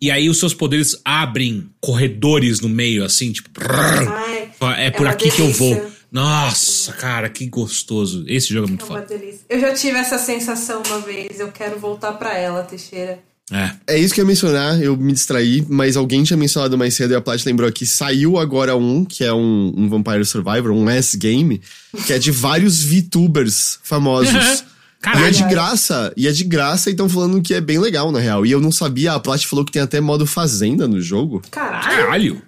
E 0.00 0.10
aí 0.10 0.28
os 0.28 0.38
seus 0.38 0.54
poderes 0.54 0.96
abrem 1.04 1.68
corredores 1.80 2.60
no 2.60 2.68
meio, 2.68 3.04
assim, 3.04 3.32
tipo. 3.32 3.50
Ai, 3.60 4.50
é 4.78 4.90
por 4.90 5.02
uma 5.06 5.12
aqui 5.12 5.30
que 5.30 5.40
eu 5.42 5.50
vou. 5.52 5.90
Nossa, 6.10 6.92
cara, 6.92 7.28
que 7.28 7.46
gostoso. 7.46 8.24
Esse 8.26 8.52
jogo 8.52 8.66
é 8.66 8.70
muito 8.70 8.84
É 8.84 8.88
uma 8.88 9.00
foda. 9.00 9.06
delícia. 9.18 9.40
Eu 9.48 9.60
já 9.60 9.74
tive 9.74 9.98
essa 9.98 10.18
sensação 10.18 10.82
uma 10.86 11.00
vez. 11.00 11.38
Eu 11.40 11.48
quero 11.52 11.78
voltar 11.78 12.12
pra 12.12 12.36
ela, 12.36 12.62
Teixeira. 12.62 13.18
É. 13.52 13.70
É 13.86 13.98
isso 13.98 14.12
que 14.12 14.20
eu 14.20 14.24
ia 14.24 14.26
mencionar, 14.26 14.82
eu 14.82 14.96
me 14.96 15.12
distraí, 15.12 15.64
mas 15.68 15.96
alguém 15.96 16.24
tinha 16.24 16.36
mencionado 16.36 16.76
mais 16.76 16.94
cedo 16.94 17.12
e 17.12 17.14
a 17.14 17.20
Plat 17.20 17.40
lembrou 17.46 17.70
que 17.70 17.86
saiu 17.86 18.38
agora 18.38 18.74
um, 18.76 19.04
que 19.04 19.22
é 19.22 19.32
um, 19.32 19.72
um 19.76 19.88
Vampire 19.88 20.24
Survivor, 20.24 20.72
um 20.72 20.90
S-Game, 20.90 21.60
que 22.06 22.12
é 22.12 22.18
de 22.18 22.32
vários 22.32 22.82
VTubers 22.82 23.78
famosos. 23.82 24.64
E 24.96 25.08
é 25.08 25.12
Caralho. 25.12 25.30
de 25.34 25.44
graça, 25.44 26.12
e 26.16 26.26
é 26.26 26.32
de 26.32 26.42
graça, 26.42 26.88
e 26.88 26.92
estão 26.92 27.08
falando 27.08 27.40
que 27.40 27.54
é 27.54 27.60
bem 27.60 27.78
legal, 27.78 28.10
na 28.10 28.18
real. 28.18 28.44
E 28.44 28.50
eu 28.50 28.60
não 28.60 28.72
sabia, 28.72 29.12
a 29.12 29.20
Plat 29.20 29.44
falou 29.46 29.64
que 29.64 29.70
tem 29.70 29.80
até 29.82 30.00
modo 30.00 30.26
fazenda 30.26 30.88
no 30.88 31.00
jogo. 31.00 31.42
Caralho, 31.48 31.84
Caralho. 31.84 32.42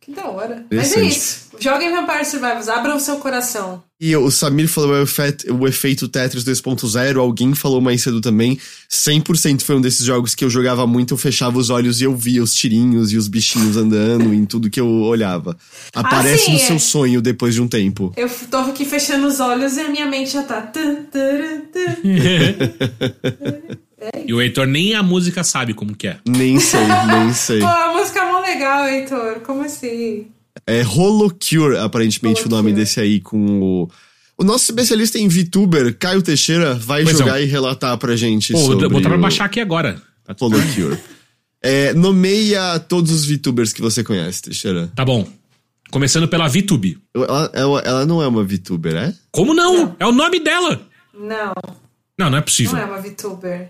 que 0.00 0.10
da 0.10 0.26
hora. 0.26 0.64
Mas 0.72 0.96
é 0.96 1.02
isso. 1.02 1.49
Joguem 1.60 1.92
Vampire 1.92 2.24
Survivors, 2.24 2.68
abram 2.68 2.96
o 2.96 3.00
seu 3.00 3.16
coração. 3.16 3.82
E 4.00 4.16
o 4.16 4.30
Samir 4.30 4.66
falou 4.66 4.92
o 4.92 5.02
efeito, 5.02 5.54
o 5.54 5.68
efeito 5.68 6.08
Tetris 6.08 6.42
2.0, 6.42 7.18
alguém 7.18 7.54
falou 7.54 7.82
mais 7.82 8.02
cedo 8.02 8.18
também. 8.18 8.58
100% 8.90 9.60
foi 9.60 9.76
um 9.76 9.80
desses 9.80 10.06
jogos 10.06 10.34
que 10.34 10.42
eu 10.42 10.48
jogava 10.48 10.86
muito, 10.86 11.12
eu 11.12 11.18
fechava 11.18 11.58
os 11.58 11.68
olhos 11.68 12.00
e 12.00 12.04
eu 12.04 12.16
via 12.16 12.42
os 12.42 12.54
tirinhos 12.54 13.12
e 13.12 13.18
os 13.18 13.28
bichinhos 13.28 13.76
andando 13.76 14.32
em 14.32 14.46
tudo 14.46 14.70
que 14.70 14.80
eu 14.80 14.88
olhava. 14.88 15.54
Aparece 15.94 16.46
sim, 16.46 16.52
no 16.52 16.56
é. 16.56 16.60
seu 16.60 16.78
sonho 16.78 17.20
depois 17.20 17.54
de 17.54 17.60
um 17.60 17.68
tempo. 17.68 18.10
Eu 18.16 18.30
tô 18.50 18.56
aqui 18.56 18.86
fechando 18.86 19.26
os 19.26 19.38
olhos 19.38 19.76
e 19.76 19.80
a 19.80 19.88
minha 19.90 20.06
mente 20.06 20.30
já 20.30 20.42
tá. 20.42 20.62
tan. 20.62 21.00
E 24.26 24.32
o 24.32 24.40
Heitor 24.40 24.66
nem 24.66 24.94
a 24.94 25.02
música 25.02 25.44
sabe 25.44 25.74
como 25.74 25.94
que 25.94 26.08
é. 26.08 26.16
Nem 26.26 26.58
sei, 26.58 26.80
nem 27.06 27.34
sei. 27.34 27.60
Pô, 27.60 27.66
a 27.66 27.92
música 27.92 28.20
é 28.20 28.32
mó 28.32 28.40
legal, 28.40 28.86
Heitor. 28.86 29.40
Como 29.40 29.62
assim? 29.62 30.26
É 30.66 30.82
Holocure, 30.84 31.76
aparentemente, 31.78 32.42
o 32.46 32.48
nome 32.48 32.68
Holocure. 32.70 32.74
desse 32.74 33.00
aí, 33.00 33.20
com 33.20 33.60
o. 33.60 33.90
O 34.38 34.44
nosso 34.44 34.64
especialista 34.64 35.18
em 35.18 35.28
VTuber, 35.28 35.94
Caio 35.98 36.22
Teixeira, 36.22 36.74
vai 36.74 37.02
Pois 37.04 37.18
jogar 37.18 37.40
é. 37.40 37.44
e 37.44 37.46
relatar 37.46 37.96
pra 37.98 38.16
gente. 38.16 38.52
Pô, 38.52 38.58
vou 38.60 38.72
sobre 38.72 38.88
botar 38.88 39.08
pra 39.10 39.18
o 39.18 39.20
baixar 39.20 39.44
aqui 39.44 39.60
agora. 39.60 40.00
Holocure. 40.40 40.98
É, 41.62 41.92
nomeia 41.92 42.78
todos 42.78 43.12
os 43.12 43.26
VTubers 43.26 43.70
que 43.70 43.82
você 43.82 44.02
conhece, 44.02 44.40
Teixeira. 44.40 44.90
tá 44.96 45.04
bom. 45.04 45.28
Começando 45.90 46.26
pela 46.26 46.48
VTube. 46.48 46.96
Ela, 47.14 47.50
ela, 47.52 47.80
ela 47.80 48.06
não 48.06 48.22
é 48.22 48.26
uma 48.26 48.42
VTuber, 48.42 48.94
é? 48.96 49.12
Como 49.30 49.52
não? 49.52 49.94
É 50.00 50.06
o 50.06 50.10
nome 50.12 50.40
dela. 50.40 50.80
Não, 51.12 51.52
Não, 52.18 52.30
não 52.30 52.38
é 52.38 52.40
possível. 52.40 52.72
não 52.72 52.80
é 52.80 52.84
uma 52.86 52.98
VTuber. 53.02 53.68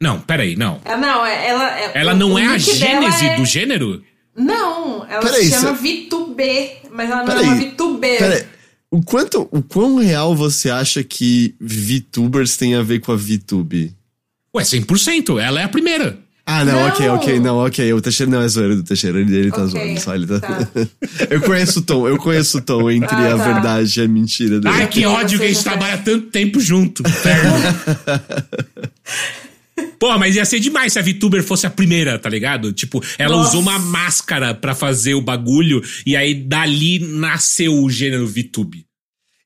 Não, 0.00 0.18
peraí, 0.20 0.56
não. 0.56 0.80
É, 0.82 0.96
não, 0.96 1.26
é, 1.26 1.46
ela. 1.48 1.78
É, 1.78 1.92
Ela 2.00 2.14
o- 2.14 2.16
não 2.16 2.32
o 2.32 2.38
é 2.38 2.46
a 2.46 2.56
gênese 2.56 3.26
é- 3.26 3.36
do 3.36 3.44
gênero? 3.44 4.02
Não, 4.36 5.06
ela 5.08 5.20
Peraí, 5.22 5.44
se 5.44 5.50
chama 5.50 5.76
cê- 5.76 5.82
VTuber, 6.04 6.76
mas 6.92 7.10
ela 7.10 7.20
não 7.20 7.26
Peraí, 7.26 7.44
é 7.44 7.48
uma 7.48 7.56
VTuber. 7.56 8.18
Pera, 8.18 8.46
o 8.90 9.02
quanto, 9.02 9.48
o 9.50 9.62
quão 9.62 9.96
real 9.96 10.34
você 10.36 10.70
acha 10.70 11.02
que 11.02 11.54
VTubers 11.60 12.56
tem 12.56 12.74
a 12.74 12.82
ver 12.82 13.00
com 13.00 13.12
a 13.12 13.16
VTube? 13.16 13.92
Ué, 14.54 14.62
100%. 14.62 15.38
Ela 15.40 15.60
é 15.60 15.64
a 15.64 15.68
primeira. 15.68 16.18
Ah, 16.48 16.64
não, 16.64 16.74
Não. 16.74 16.86
ok, 16.88 17.08
ok, 17.08 17.40
não, 17.40 17.56
ok. 17.58 17.92
O 17.92 18.00
Teixeira 18.00 18.30
não 18.30 18.40
é 18.40 18.46
zoeiro 18.46 18.76
do 18.76 18.84
Teixeira, 18.84 19.18
ele, 19.20 19.36
ele 19.36 19.50
tá 19.50 19.64
Ok, 19.64 19.68
zoando 19.70 20.00
só, 20.00 20.14
ele 20.14 20.26
tá... 20.28 20.38
tá. 20.38 20.68
eu 21.28 21.40
conheço 21.40 21.80
o 21.80 21.82
tom, 21.82 22.06
eu 22.06 22.16
conheço 22.18 22.58
o 22.58 22.60
tom 22.60 22.88
entre 22.88 23.16
Ah, 23.16 23.34
a 23.34 23.36
tá. 23.38 23.52
verdade 23.52 23.98
e 23.98 24.04
a 24.04 24.06
mentira 24.08 24.60
dele. 24.60 24.72
Ai, 24.72 24.86
que 24.86 25.04
ódio 25.04 25.40
que 25.40 25.44
a 25.44 25.48
gente 25.48 25.64
trabalha 25.64 25.98
tanto 25.98 26.26
tempo 26.28 26.60
junto. 26.60 27.02
Porra, 29.98 30.18
mas 30.18 30.36
ia 30.36 30.44
ser 30.44 30.60
demais 30.60 30.92
se 30.92 30.98
a 30.98 31.02
VTuber 31.02 31.42
fosse 31.42 31.66
a 31.66 31.70
primeira, 31.70 32.18
tá 32.18 32.28
ligado? 32.28 32.72
Tipo, 32.72 33.02
ela 33.18 33.36
Nossa. 33.36 33.50
usou 33.50 33.62
uma 33.62 33.78
máscara 33.78 34.54
pra 34.54 34.74
fazer 34.74 35.14
o 35.14 35.20
bagulho 35.20 35.82
e 36.04 36.16
aí 36.16 36.34
dali 36.34 36.98
nasceu 36.98 37.74
o 37.74 37.90
gênero 37.90 38.26
VTube. 38.26 38.84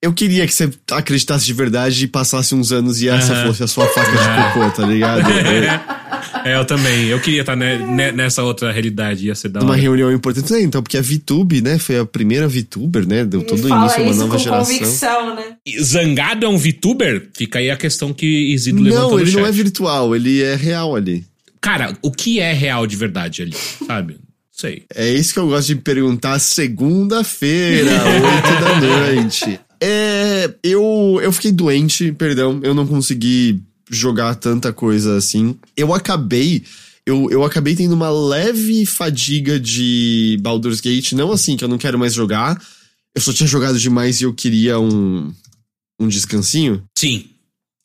Eu 0.02 0.14
queria 0.14 0.46
que 0.46 0.54
você 0.54 0.70
acreditasse 0.92 1.44
de 1.44 1.52
verdade 1.52 2.04
e 2.04 2.08
passasse 2.08 2.54
uns 2.54 2.72
anos 2.72 3.02
e 3.02 3.08
essa 3.08 3.44
fosse 3.44 3.62
a 3.62 3.66
sua 3.66 3.86
faca 3.86 4.10
de 4.10 4.54
cocô, 4.54 4.70
tá 4.70 4.86
ligado? 4.86 5.22
É, 6.44 6.56
eu 6.56 6.64
também. 6.64 7.06
Eu 7.06 7.20
queria 7.20 7.40
estar 7.40 7.56
ne- 7.56 7.78
ne- 7.78 8.12
nessa 8.12 8.42
outra 8.42 8.70
realidade. 8.72 9.26
Ia 9.26 9.34
ser 9.34 9.48
da 9.48 9.60
Uma 9.60 9.72
hora. 9.72 9.80
reunião 9.80 10.12
importante, 10.12 10.52
né? 10.52 10.60
Então, 10.62 10.82
porque 10.82 10.96
a 10.98 11.02
VTube, 11.02 11.60
né, 11.62 11.78
foi 11.78 11.98
a 11.98 12.04
primeira 12.06 12.48
VTuber, 12.48 13.06
né? 13.06 13.24
Deu 13.24 13.42
todo 13.42 13.64
o 13.64 13.68
fala 13.68 13.82
início 13.82 14.00
a 14.00 14.02
uma 14.06 14.14
nova 14.14 14.32
com 14.32 14.38
geração. 14.38 14.74
convicção, 14.74 15.34
né? 15.34 15.44
Zangado 15.82 16.46
é 16.46 16.48
um 16.48 16.58
VTuber? 16.58 17.28
Fica 17.36 17.58
aí 17.58 17.70
a 17.70 17.76
questão 17.76 18.12
que 18.12 18.26
Isidro 18.52 18.82
levantou 18.82 19.10
Não, 19.10 19.16
no 19.18 19.22
ele 19.22 19.32
não 19.32 19.46
é 19.46 19.52
virtual, 19.52 20.14
ele 20.16 20.42
é 20.42 20.54
real 20.54 20.94
ali. 20.96 21.24
Cara, 21.60 21.96
o 22.02 22.10
que 22.10 22.40
é 22.40 22.52
real 22.52 22.86
de 22.86 22.96
verdade 22.96 23.42
ali? 23.42 23.54
Sabe? 23.86 24.16
Sei. 24.50 24.82
É 24.94 25.10
isso 25.10 25.32
que 25.34 25.38
eu 25.40 25.48
gosto 25.48 25.68
de 25.68 25.76
perguntar 25.76 26.38
segunda-feira, 26.38 27.90
oito 28.04 28.60
da 28.64 28.80
noite. 28.80 29.60
É, 29.82 30.50
eu, 30.62 31.18
eu 31.22 31.32
fiquei 31.32 31.50
doente, 31.52 32.12
perdão, 32.12 32.60
eu 32.62 32.74
não 32.74 32.86
consegui 32.86 33.62
jogar 33.90 34.36
tanta 34.36 34.72
coisa 34.72 35.16
assim. 35.16 35.56
Eu 35.76 35.92
acabei, 35.92 36.62
eu, 37.04 37.28
eu 37.30 37.44
acabei 37.44 37.74
tendo 37.74 37.92
uma 37.92 38.08
leve 38.08 38.86
fadiga 38.86 39.58
de 39.58 40.38
Baldur's 40.40 40.80
Gate, 40.80 41.12
não 41.12 41.32
assim 41.32 41.56
que 41.56 41.64
eu 41.64 41.68
não 41.68 41.78
quero 41.78 41.98
mais 41.98 42.14
jogar. 42.14 42.60
Eu 43.14 43.20
só 43.20 43.32
tinha 43.32 43.48
jogado 43.48 43.78
demais 43.78 44.20
e 44.20 44.24
eu 44.24 44.32
queria 44.32 44.78
um, 44.78 45.32
um 45.98 46.06
descansinho. 46.06 46.82
Sim. 46.96 47.24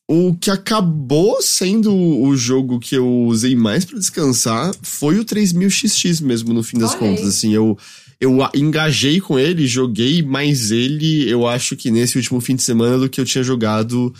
O 0.08 0.36
que 0.36 0.52
acabou 0.52 1.42
sendo 1.42 1.92
o 1.92 2.36
jogo 2.36 2.78
que 2.78 2.94
eu 2.94 3.24
usei 3.24 3.56
mais 3.56 3.84
pra 3.84 3.98
descansar 3.98 4.72
foi 4.80 5.18
o 5.18 5.24
3000XX 5.24 6.22
mesmo, 6.22 6.54
no 6.54 6.62
fim 6.62 6.78
das 6.78 6.92
Olha 6.92 7.00
contas. 7.00 7.26
Assim, 7.26 7.52
eu, 7.52 7.76
eu 8.20 8.38
engajei 8.54 9.20
com 9.20 9.36
ele, 9.36 9.66
joguei 9.66 10.22
mais 10.22 10.70
ele, 10.70 11.28
eu 11.28 11.44
acho 11.44 11.74
que 11.74 11.90
nesse 11.90 12.16
último 12.16 12.40
fim 12.40 12.54
de 12.54 12.62
semana 12.62 12.98
do 12.98 13.08
que 13.08 13.20
eu 13.20 13.24
tinha 13.24 13.42
jogado 13.42 14.14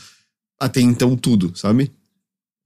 até 0.58 0.80
então 0.80 1.16
tudo, 1.16 1.52
sabe? 1.54 1.90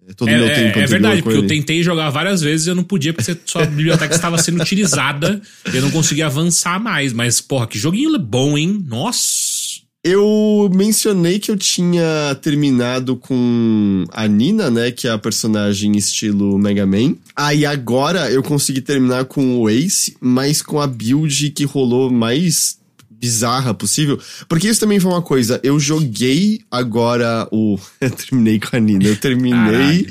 É 0.08 0.12
Todo 0.14 0.28
É, 0.28 0.36
meu 0.38 0.46
é- 0.46 0.54
tempo 0.54 0.60
é 0.66 0.68
anterior 0.70 0.88
verdade, 0.88 1.22
porque 1.22 1.36
eu 1.38 1.42
ele. 1.42 1.48
tentei 1.48 1.82
jogar 1.82 2.10
várias 2.10 2.40
vezes 2.40 2.66
e 2.66 2.70
eu 2.70 2.74
não 2.74 2.82
podia, 2.82 3.12
porque 3.12 3.36
sua 3.44 3.64
biblioteca 3.66 4.14
estava 4.14 4.38
sendo 4.38 4.60
utilizada. 4.60 5.40
Eu 5.72 5.82
não 5.82 5.90
conseguia 5.90 6.26
avançar 6.26 6.80
mais. 6.80 7.12
Mas, 7.12 7.40
porra, 7.40 7.66
que 7.66 7.78
joguinho 7.78 8.18
bom, 8.18 8.56
hein? 8.58 8.82
Nossa! 8.88 9.78
Eu 10.02 10.70
mencionei 10.74 11.38
que 11.38 11.50
eu 11.50 11.58
tinha 11.58 12.34
terminado 12.40 13.16
com 13.16 14.06
a 14.10 14.26
Nina, 14.26 14.70
né? 14.70 14.90
Que 14.90 15.06
é 15.06 15.10
a 15.10 15.18
personagem 15.18 15.94
estilo 15.94 16.58
Mega 16.58 16.86
Man. 16.86 17.16
Aí 17.36 17.66
agora 17.66 18.30
eu 18.30 18.42
consegui 18.42 18.80
terminar 18.80 19.26
com 19.26 19.58
o 19.58 19.68
Ace, 19.68 20.16
mas 20.18 20.62
com 20.62 20.80
a 20.80 20.86
build 20.86 21.50
que 21.50 21.64
rolou 21.64 22.10
mais 22.10 22.78
bizarra 23.20 23.74
possível. 23.74 24.18
Porque 24.48 24.68
isso 24.68 24.80
também 24.80 24.98
foi 24.98 25.10
uma 25.12 25.22
coisa. 25.22 25.60
Eu 25.62 25.78
joguei 25.78 26.60
agora 26.70 27.46
o. 27.52 27.78
Eu 28.00 28.10
terminei 28.10 28.58
com 28.58 28.74
a 28.76 28.80
Nina. 28.80 29.04
Eu 29.04 29.16
terminei. 29.16 30.04
Caralho. 30.04 30.06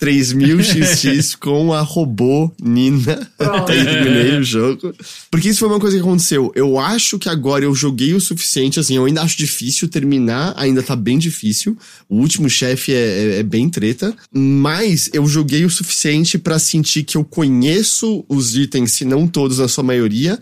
3000XX 0.00 1.36
com 1.38 1.72
a 1.72 1.80
robô 1.80 2.50
Nina. 2.60 3.30
Terminei 3.66 4.38
o 4.38 4.42
jogo. 4.42 4.92
Porque 5.30 5.48
isso 5.48 5.60
foi 5.60 5.68
uma 5.68 5.78
coisa 5.80 5.96
que 5.96 6.02
aconteceu. 6.02 6.52
Eu 6.54 6.78
acho 6.78 7.18
que 7.18 7.28
agora 7.28 7.64
eu 7.64 7.74
joguei 7.74 8.12
o 8.12 8.20
suficiente, 8.20 8.80
assim, 8.80 8.96
eu 8.96 9.04
ainda 9.04 9.22
acho 9.22 9.36
difícil 9.38 9.88
terminar, 9.88 10.52
ainda 10.56 10.82
tá 10.82 10.96
bem 10.96 11.16
difícil. 11.18 11.76
O 12.08 12.16
último 12.16 12.50
chefe 12.50 12.92
é, 12.92 12.96
é- 12.96 13.38
é 13.38 13.42
bem 13.42 13.68
treta. 13.70 14.14
Mas 14.32 15.08
eu 15.12 15.26
joguei 15.26 15.64
o 15.64 15.70
suficiente 15.70 16.38
pra 16.38 16.58
sentir 16.58 17.04
que 17.04 17.16
eu 17.16 17.24
conheço 17.24 18.24
os 18.28 18.56
itens, 18.56 18.92
se 18.92 19.04
não 19.04 19.26
todos, 19.28 19.58
na 19.58 19.68
sua 19.68 19.84
maioria. 19.84 20.38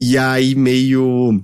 E 0.00 0.16
aí 0.16 0.54
meio 0.54 1.42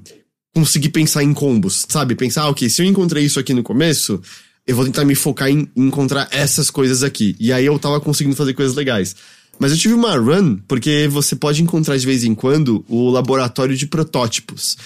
conseguir 0.59 0.88
pensar 0.90 1.22
em 1.22 1.32
combos, 1.32 1.86
sabe? 1.88 2.14
Pensar, 2.14 2.42
ah, 2.42 2.48
ok, 2.50 2.68
se 2.68 2.82
eu 2.82 2.86
encontrei 2.86 3.24
isso 3.24 3.38
aqui 3.38 3.54
no 3.54 3.62
começo, 3.62 4.20
eu 4.66 4.74
vou 4.74 4.84
tentar 4.84 5.04
me 5.04 5.14
focar 5.14 5.48
em 5.48 5.68
encontrar 5.76 6.28
essas 6.30 6.70
coisas 6.70 7.02
aqui. 7.02 7.36
E 7.38 7.52
aí 7.52 7.64
eu 7.66 7.78
tava 7.78 8.00
conseguindo 8.00 8.36
fazer 8.36 8.54
coisas 8.54 8.74
legais. 8.74 9.14
Mas 9.59 9.72
eu 9.72 9.78
tive 9.78 9.94
uma 9.94 10.16
run, 10.16 10.59
porque 10.68 11.09
você 11.11 11.34
pode 11.34 11.62
encontrar 11.62 11.96
de 11.96 12.06
vez 12.06 12.22
em 12.24 12.34
quando 12.34 12.84
o 12.88 13.11
laboratório 13.11 13.76
de 13.76 13.86
protótipos. 13.86 14.76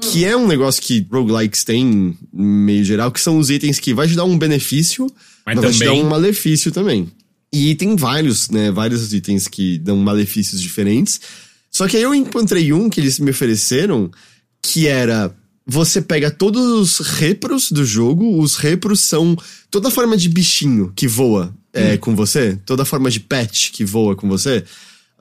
Que 0.00 0.24
é 0.24 0.34
um 0.36 0.46
negócio 0.46 0.80
que 0.82 1.06
roguelikes 1.12 1.62
tem, 1.62 2.16
meio 2.32 2.82
geral, 2.84 3.12
que 3.12 3.20
são 3.20 3.38
os 3.38 3.50
itens 3.50 3.78
que 3.78 3.92
vai 3.92 4.08
te 4.08 4.14
dar 4.14 4.24
um 4.24 4.38
benefício, 4.38 5.06
Mas 5.44 5.56
mas 5.56 5.64
vai 5.64 5.72
te 5.72 5.78
dar 5.80 5.84
também- 5.86 6.02
um 6.04 6.08
malefício 6.08 6.72
também. 6.72 7.08
E 7.52 7.74
tem 7.74 7.96
vários, 7.96 8.48
né, 8.48 8.70
vários 8.70 9.12
itens 9.12 9.46
que 9.48 9.78
dão 9.78 9.96
malefícios 9.98 10.60
diferentes. 10.62 11.20
Só 11.70 11.86
que 11.86 11.96
aí 11.96 12.02
eu 12.02 12.14
encontrei 12.14 12.72
um 12.72 12.88
que 12.88 13.00
eles 13.00 13.18
me 13.18 13.30
ofereceram, 13.30 14.10
que 14.62 14.86
era 14.86 15.34
você 15.66 16.02
pega 16.02 16.30
todos 16.30 16.64
os 16.64 17.06
repros 17.06 17.70
do 17.70 17.84
jogo, 17.84 18.40
os 18.40 18.56
repros 18.56 19.00
são 19.00 19.36
toda 19.70 19.90
forma 19.90 20.16
de 20.16 20.28
bichinho 20.28 20.92
que 20.96 21.06
voa 21.06 21.54
é, 21.72 21.96
com 21.96 22.16
você, 22.16 22.58
toda 22.66 22.84
forma 22.84 23.10
de 23.10 23.20
pet 23.20 23.70
que 23.70 23.84
voa 23.84 24.16
com 24.16 24.28
você. 24.28 24.64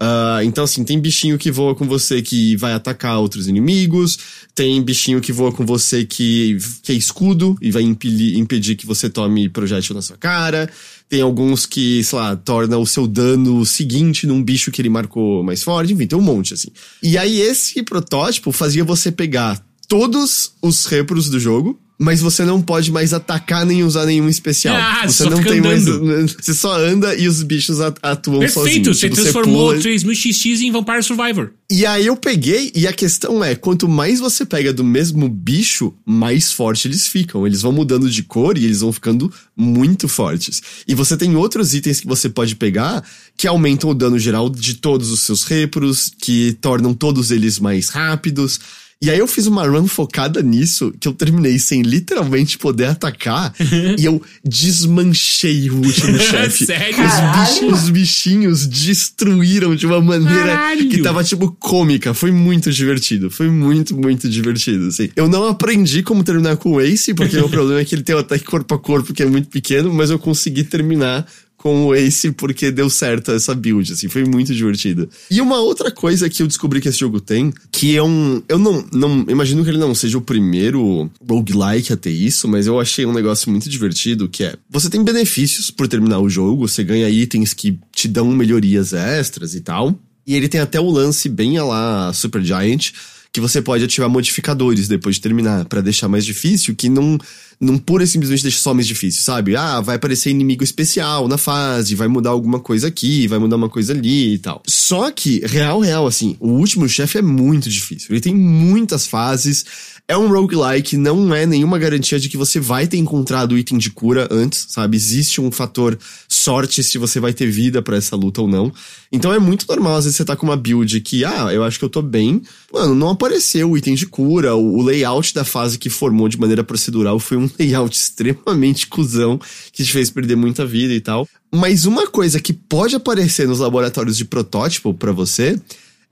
Uh, 0.02 0.42
então, 0.44 0.64
assim, 0.64 0.84
tem 0.86 0.98
bichinho 0.98 1.38
que 1.38 1.52
voa 1.52 1.76
com 1.76 1.86
você 1.86 2.22
que 2.22 2.56
vai 2.56 2.72
atacar 2.72 3.20
outros 3.20 3.50
inimigos, 3.50 4.18
tem 4.56 4.82
bichinho 4.82 5.20
que 5.20 5.34
voa 5.34 5.52
com 5.52 5.66
você 5.66 6.06
que, 6.06 6.58
que 6.82 6.94
é 6.94 6.96
escudo 6.96 7.58
e 7.62 7.70
vai 7.70 7.84
impedir, 7.84 8.38
impedir 8.38 8.76
que 8.76 8.86
você 8.86 9.10
tome 9.10 9.50
projétil 9.50 9.94
na 9.94 10.02
sua 10.02 10.16
cara. 10.16 10.70
Tem 11.10 11.22
alguns 11.22 11.66
que, 11.66 12.04
sei 12.04 12.20
lá, 12.20 12.36
torna 12.36 12.78
o 12.78 12.86
seu 12.86 13.08
dano 13.08 13.66
seguinte 13.66 14.28
num 14.28 14.44
bicho 14.44 14.72
que 14.72 14.80
ele 14.80 14.90
marcou 14.90 15.44
mais 15.44 15.64
forte. 15.64 15.92
Enfim, 15.92 16.06
tem 16.06 16.18
um 16.18 16.22
monte, 16.22 16.54
assim. 16.54 16.70
E 17.02 17.18
aí, 17.18 17.42
esse 17.42 17.82
protótipo 17.82 18.52
fazia 18.52 18.84
você 18.84 19.12
pegar 19.12 19.60
todos 19.88 20.54
os 20.62 20.86
repros 20.86 21.28
do 21.30 21.40
jogo, 21.40 21.80
mas 22.02 22.22
você 22.22 22.46
não 22.46 22.62
pode 22.62 22.92
mais 22.94 23.14
atacar 23.14 23.66
nem 23.66 23.84
usar 23.84 24.06
nenhum 24.06 24.30
especial. 24.30 24.74
Ah, 24.78 25.06
você 25.06 25.26
não 25.30 25.44
tem 25.44 25.60
andando. 25.60 26.06
mais. 26.06 26.32
Você 26.40 26.54
só 26.54 26.74
anda 26.80 27.14
e 27.16 27.28
os 27.28 27.44
bichos 27.44 27.82
at- 27.82 27.98
atuam 28.02 28.40
Perfeito, 28.40 28.64
sozinhos. 28.68 28.98
você 29.00 29.10
Tipo, 29.10 29.22
transformou 29.22 29.70
pula- 29.72 29.82
3000XX 29.82 30.62
em 30.62 30.72
Vampire 30.72 31.04
Survivor. 31.04 31.52
E 31.70 31.86
aí 31.86 32.06
eu 32.08 32.16
peguei, 32.16 32.72
e 32.74 32.88
a 32.88 32.94
questão 32.94 33.44
é: 33.44 33.54
quanto 33.54 33.88
mais 33.88 34.20
você 34.20 34.46
pega 34.46 34.72
do 34.72 34.84
mesmo 34.84 35.28
bicho, 35.28 35.94
mais 36.06 36.52
forte 36.54 36.88
eles 36.88 37.06
ficam. 37.08 37.46
Eles 37.46 37.62
vão 37.62 37.72
mudando 37.74 38.10
de 38.10 38.24
cor 38.24 38.58
e 38.58 38.64
eles 38.64 38.80
vão 38.80 38.94
ficando 38.94 39.32
muito 39.56 40.08
fortes. 40.08 40.62
E 40.88 40.96
você 40.96 41.18
tem 41.18 41.36
outros 41.36 41.74
itens 41.74 42.00
que 42.00 42.08
você 42.08 42.30
pode 42.30 42.56
pegar 42.56 43.04
que 43.36 43.46
aumentam 43.48 43.90
o 43.90 43.94
dano 43.94 44.18
geral 44.18 44.50
de 44.50 44.76
todos 44.76 45.12
os 45.12 45.22
seus 45.24 45.44
repros, 45.44 46.12
que 46.18 46.54
tornam 46.62 46.94
todos 46.94 47.30
eles 47.30 47.60
mais 47.60 47.90
rápidos. 47.90 48.60
E 49.02 49.10
aí 49.10 49.18
eu 49.18 49.28
fiz 49.28 49.48
uma 49.48 49.66
run 49.66 49.88
focada 49.88 50.42
nisso, 50.42 50.94
que 51.00 51.08
eu 51.08 51.14
terminei 51.14 51.58
sem 51.58 51.82
literalmente 51.82 52.58
poder 52.58 52.86
atacar, 52.86 53.54
e 53.98 54.04
eu 54.04 54.22
desmanchei 54.44 55.70
o 55.70 55.78
último 55.78 56.20
chefe. 56.20 56.66
Sério? 56.66 56.98
Os 57.06 57.62
bichos, 57.62 57.84
os 57.84 57.90
bichinhos 57.90 58.68
destruíram 58.68 59.74
de 59.74 59.86
uma 59.86 60.02
maneira 60.02 60.48
Caralho. 60.48 60.90
que 60.90 61.02
tava, 61.02 61.24
tipo, 61.24 61.50
cômica. 61.54 62.14
Foi 62.14 62.30
muito 62.30 62.72
divertido. 62.74 63.32
Foi 63.32 63.50
muito, 63.50 63.96
muito 63.96 64.28
divertido, 64.28 64.88
assim. 64.88 65.10
Eu 65.16 65.30
não 65.30 65.48
aprendi 65.48 66.04
como 66.04 66.22
terminar 66.22 66.58
com 66.58 66.74
o 66.74 66.82
Ace, 66.82 67.14
porque 67.14 67.38
o 67.38 67.48
problema 67.50 67.80
é 67.80 67.86
que 67.86 67.96
ele 67.96 68.04
tem 68.04 68.16
o 68.16 68.20
ataque 68.20 68.44
corpo 68.44 68.74
a 68.74 68.80
corpo, 68.80 69.14
que 69.14 69.24
é 69.24 69.26
muito 69.26 69.48
pequeno, 69.48 69.94
mas 69.94 70.10
eu 70.10 70.20
consegui 70.20 70.66
terminar 70.66 71.26
com 71.60 71.88
o 71.88 71.94
Ace 71.94 72.32
porque 72.32 72.72
deu 72.72 72.90
certo 72.90 73.32
essa 73.32 73.54
build, 73.54 73.92
assim, 73.92 74.08
foi 74.08 74.24
muito 74.24 74.56
divertido. 74.56 75.10
E 75.30 75.42
uma 75.42 75.60
outra 75.60 75.92
coisa 75.92 76.30
que 76.30 76.42
eu 76.42 76.48
descobri 76.48 76.82
que 76.82 76.88
esse 76.88 76.98
jogo 76.98 77.20
tem, 77.20 77.54
que 77.72 77.96
é 77.96 78.02
um. 78.02 78.42
Eu 78.48 78.58
não, 78.58 78.84
não 78.92 79.26
imagino 79.28 79.64
que 79.64 79.70
ele 79.70 79.78
não 79.78 79.94
seja 79.94 80.18
o 80.18 80.22
primeiro 80.22 81.12
roguelike 81.22 81.94
a 81.94 81.98
ter 81.98 82.12
isso, 82.12 82.48
mas 82.48 82.66
eu 82.66 82.80
achei 82.80 83.06
um 83.06 83.14
negócio 83.14 83.52
muito 83.52 83.70
divertido, 83.70 84.30
que 84.30 84.46
é 84.46 84.56
você 84.70 84.90
tem 84.90 85.04
benefícios 85.04 85.70
por 85.70 85.88
terminar 85.88 86.20
o 86.20 86.30
jogo, 86.30 86.68
você 86.68 86.84
ganha 86.84 87.10
itens 87.10 87.54
que 87.54 87.78
te 87.94 88.08
dão 88.08 88.32
melhorias 88.32 88.94
extras 88.94 89.54
e 89.54 89.62
tal. 89.62 89.94
E 90.26 90.36
ele 90.36 90.48
tem 90.48 90.62
até 90.62 90.80
o 90.80 90.90
lance 90.90 91.28
bem 91.28 91.58
a 91.58 91.66
lá 91.66 92.14
Super 92.14 92.42
Giant, 92.42 92.92
que 93.34 93.42
você 93.42 93.62
pode 93.62 93.84
ativar 93.84 94.10
modificadores 94.10 94.88
depois 94.88 95.16
de 95.16 95.22
terminar, 95.22 95.66
pra 95.66 95.82
deixar 95.82 96.08
mais 96.08 96.26
difícil, 96.26 96.76
que 96.76 96.88
não, 96.90 97.18
não 97.60 97.78
pura 97.78 98.04
e 98.04 98.08
simplesmente 98.08 98.44
deixa 98.44 98.60
só 98.60 98.74
mais 98.74 98.88
difícil, 98.88 99.22
sabe? 99.22 99.56
Ah, 99.56 99.82
vai 99.82 99.98
aparecer 99.98 100.30
inimigo 100.30 100.64
especial 100.64 101.28
na 101.28 101.38
fase, 101.38 101.94
vai 101.94 102.08
mudar 102.08 102.30
alguma 102.30 102.60
coisa 102.60 102.88
aqui, 102.88 103.28
vai 103.28 103.38
mudar 103.38 103.58
uma 103.58 103.68
coisa 103.68 103.92
ali 103.92 104.36
e 104.36 104.38
tal. 104.38 104.64
Só 104.66 105.12
que, 105.12 105.42
real, 105.46 105.82
real, 105.82 106.08
assim, 106.08 106.38
o 106.40 106.52
último 106.52 106.88
chefe 106.88 107.18
é 107.18 107.22
muito 107.22 107.70
difícil. 107.70 108.08
Ele 108.12 108.22
tem 108.22 108.34
muitas 108.34 109.06
fases, 109.06 109.66
é 110.08 110.18
um 110.18 110.28
roguelike, 110.30 110.98
não 110.98 111.36
é 111.36 111.46
nenhuma 111.46 111.78
garantia 111.78 112.18
de 112.18 112.30
que 112.30 112.38
você 112.38 112.60
vai 112.60 112.88
ter 112.88 112.98
encontrado 112.98 113.58
item 113.58 113.78
de 113.78 113.92
cura 113.92 114.28
antes, 114.32 114.66
sabe? 114.70 114.96
Existe 114.96 115.42
um 115.42 115.52
fator 115.52 116.00
sorte 116.28 116.82
se 116.82 116.98
você 116.98 117.20
vai 117.20 117.34
ter 117.34 117.46
vida 117.46 117.82
pra 117.82 117.98
essa 117.98 118.16
luta 118.16 118.42
ou 118.42 118.48
não. 118.48 118.74
Então 119.12 119.34
é 119.34 119.38
muito 119.38 119.66
normal, 119.68 119.98
às 119.98 120.06
vezes 120.06 120.16
você 120.18 120.24
tá 120.24 120.36
com 120.36 120.48
uma 120.48 120.56
build 120.56 121.00
que, 121.02 121.26
ah, 121.26 121.54
eu 121.54 121.64
acho 121.64 121.78
que 121.78 121.84
eu 121.84 121.90
tô 121.90 122.02
bem. 122.02 122.42
Mano, 122.74 122.96
não 122.96 123.10
apareceu 123.10 123.70
o 123.70 123.78
item 123.78 123.96
de 123.96 124.06
cura, 124.06 124.56
o 124.56 124.82
layout 124.82 125.34
da 125.34 125.44
fase 125.44 125.78
que 125.78 125.90
formou 125.90 126.30
de 126.30 126.40
maneira 126.40 126.64
procedural 126.64 127.20
foi 127.20 127.38
um 127.38 127.49
layout 127.58 127.96
extremamente 127.98 128.88
cuzão, 128.88 129.40
que 129.72 129.84
te 129.84 129.92
fez 129.92 130.10
perder 130.10 130.36
muita 130.36 130.66
vida 130.66 130.94
e 130.94 131.02
tal. 131.02 131.28
Mas 131.52 131.86
uma 131.86 132.08
coisa 132.08 132.40
que 132.40 132.54
pode 132.54 132.96
aparecer 132.96 133.48
nos 133.48 133.60
laboratórios 133.60 134.18
de 134.18 134.26
protótipo 134.26 134.94
pra 134.94 135.12
você 135.12 135.60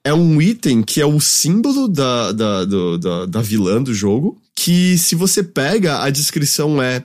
é 0.03 0.13
um 0.13 0.41
item 0.41 0.81
que 0.81 1.01
é 1.01 1.05
o 1.05 1.19
símbolo 1.19 1.87
da, 1.87 2.31
da, 2.31 2.65
do- 2.65 2.97
da, 2.97 3.25
da 3.25 3.41
vilã 3.41 3.81
do 3.81 3.93
jogo. 3.93 4.39
Que 4.55 4.97
se 4.97 5.13
você 5.15 5.43
pega, 5.43 6.01
a 6.01 6.09
descrição 6.09 6.81
é, 6.81 7.03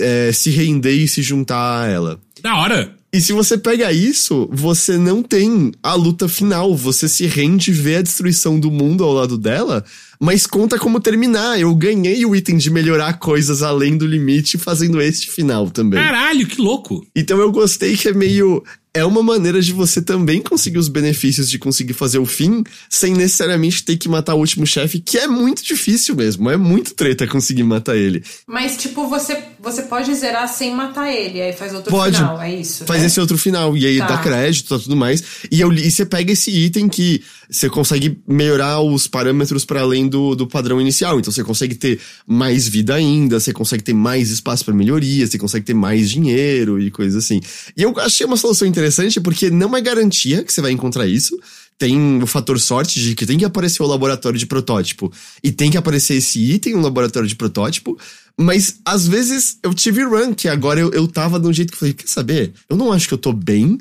é 0.00 0.32
se 0.32 0.50
render 0.50 0.94
e 0.94 1.06
se 1.06 1.22
juntar 1.22 1.82
a 1.82 1.86
ela. 1.86 2.20
Da 2.42 2.56
hora. 2.56 2.94
E 3.12 3.20
se 3.20 3.32
você 3.32 3.58
pega 3.58 3.92
isso, 3.92 4.48
você 4.52 4.96
não 4.96 5.22
tem 5.22 5.72
a 5.82 5.94
luta 5.94 6.28
final. 6.28 6.74
Você 6.76 7.08
se 7.08 7.26
rende 7.26 7.70
e 7.70 7.74
vê 7.74 7.96
a 7.96 8.02
destruição 8.02 8.58
do 8.58 8.70
mundo 8.70 9.04
ao 9.04 9.12
lado 9.12 9.36
dela, 9.36 9.84
mas 10.20 10.46
conta 10.46 10.78
como 10.78 11.00
terminar. 11.00 11.58
Eu 11.58 11.74
ganhei 11.74 12.24
o 12.26 12.36
item 12.36 12.58
de 12.58 12.70
melhorar 12.70 13.14
coisas 13.14 13.62
além 13.62 13.96
do 13.96 14.06
limite 14.06 14.58
fazendo 14.58 15.00
este 15.00 15.30
final 15.30 15.70
também. 15.70 15.98
Caralho, 16.02 16.46
que 16.46 16.60
louco. 16.60 17.06
Então 17.16 17.38
eu 17.38 17.50
gostei 17.50 17.96
que 17.96 18.08
é 18.08 18.12
meio. 18.12 18.62
É 18.92 19.04
uma 19.04 19.22
maneira 19.22 19.62
de 19.62 19.72
você 19.72 20.02
também 20.02 20.42
conseguir 20.42 20.76
os 20.78 20.88
benefícios 20.88 21.48
de 21.48 21.60
conseguir 21.60 21.92
fazer 21.92 22.18
o 22.18 22.26
fim 22.26 22.64
sem 22.88 23.14
necessariamente 23.14 23.84
ter 23.84 23.96
que 23.96 24.08
matar 24.08 24.34
o 24.34 24.38
último 24.38 24.66
chefe, 24.66 24.98
que 24.98 25.16
é 25.16 25.28
muito 25.28 25.62
difícil 25.62 26.16
mesmo. 26.16 26.50
É 26.50 26.56
muito 26.56 26.92
treta 26.94 27.24
conseguir 27.24 27.62
matar 27.62 27.96
ele. 27.96 28.20
Mas, 28.48 28.76
tipo, 28.76 29.06
você, 29.08 29.44
você 29.60 29.82
pode 29.82 30.12
zerar 30.16 30.48
sem 30.48 30.74
matar 30.74 31.08
ele, 31.08 31.40
aí 31.40 31.52
faz 31.52 31.72
outro 31.72 31.88
Pode. 31.88 32.16
final, 32.16 32.42
é 32.42 32.52
isso? 32.52 32.84
Faz 32.84 33.02
né? 33.02 33.06
esse 33.06 33.20
outro 33.20 33.38
final. 33.38 33.76
E 33.76 33.86
aí 33.86 33.98
Tá. 33.98 34.06
dá 34.08 34.18
crédito 34.18 34.74
e 34.74 34.80
tudo 34.80 34.96
mais. 34.96 35.22
E, 35.48 35.60
eu, 35.60 35.72
e 35.72 35.88
você 35.88 36.04
pega 36.04 36.32
esse 36.32 36.50
item 36.50 36.88
que 36.88 37.22
você 37.48 37.70
consegue 37.70 38.18
melhorar 38.26 38.80
os 38.80 39.06
parâmetros 39.06 39.64
para 39.64 39.82
além 39.82 40.08
do, 40.10 40.34
do 40.34 40.46
padrão 40.46 40.80
inicial. 40.80 41.18
Então 41.18 41.32
você 41.32 41.44
consegue 41.44 41.74
ter 41.74 42.00
mais 42.26 42.68
vida 42.68 42.94
ainda, 42.94 43.40
você 43.40 43.52
consegue 43.52 43.82
ter 43.82 43.94
mais 43.94 44.30
espaço 44.30 44.64
para 44.64 44.74
melhoria, 44.74 45.26
você 45.26 45.38
consegue 45.38 45.64
ter 45.64 45.74
mais 45.74 46.10
dinheiro 46.10 46.80
e 46.80 46.90
coisas 46.90 47.24
assim. 47.24 47.40
E 47.76 47.82
eu 47.82 47.98
achei 47.98 48.26
uma 48.26 48.36
solução 48.36 48.66
interessante 48.66 49.20
porque 49.20 49.48
não 49.48 49.76
é 49.76 49.80
garantia 49.80 50.42
que 50.44 50.52
você 50.52 50.60
vai 50.60 50.72
encontrar 50.72 51.06
isso. 51.06 51.38
Tem 51.78 52.22
o 52.22 52.26
fator 52.26 52.60
sorte 52.60 53.00
de 53.00 53.14
que 53.14 53.24
tem 53.24 53.38
que 53.38 53.44
aparecer 53.44 53.82
o 53.82 53.86
laboratório 53.86 54.38
de 54.38 54.44
protótipo 54.44 55.10
e 55.42 55.50
tem 55.50 55.70
que 55.70 55.78
aparecer 55.78 56.14
esse 56.14 56.38
item 56.38 56.74
no 56.74 56.82
laboratório 56.82 57.26
de 57.26 57.34
protótipo. 57.34 57.96
Mas 58.36 58.80
às 58.84 59.06
vezes 59.06 59.58
eu 59.62 59.72
tive 59.72 60.02
run, 60.02 60.34
que 60.34 60.48
agora 60.48 60.80
eu, 60.80 60.90
eu 60.92 61.08
tava 61.08 61.40
de 61.40 61.46
um 61.46 61.52
jeito 61.52 61.70
que 61.70 61.76
eu 61.76 61.78
falei, 61.78 61.94
quer 61.94 62.06
saber? 62.06 62.52
Eu 62.68 62.76
não 62.76 62.92
acho 62.92 63.08
que 63.08 63.14
eu 63.14 63.18
tô 63.18 63.32
bem, 63.32 63.78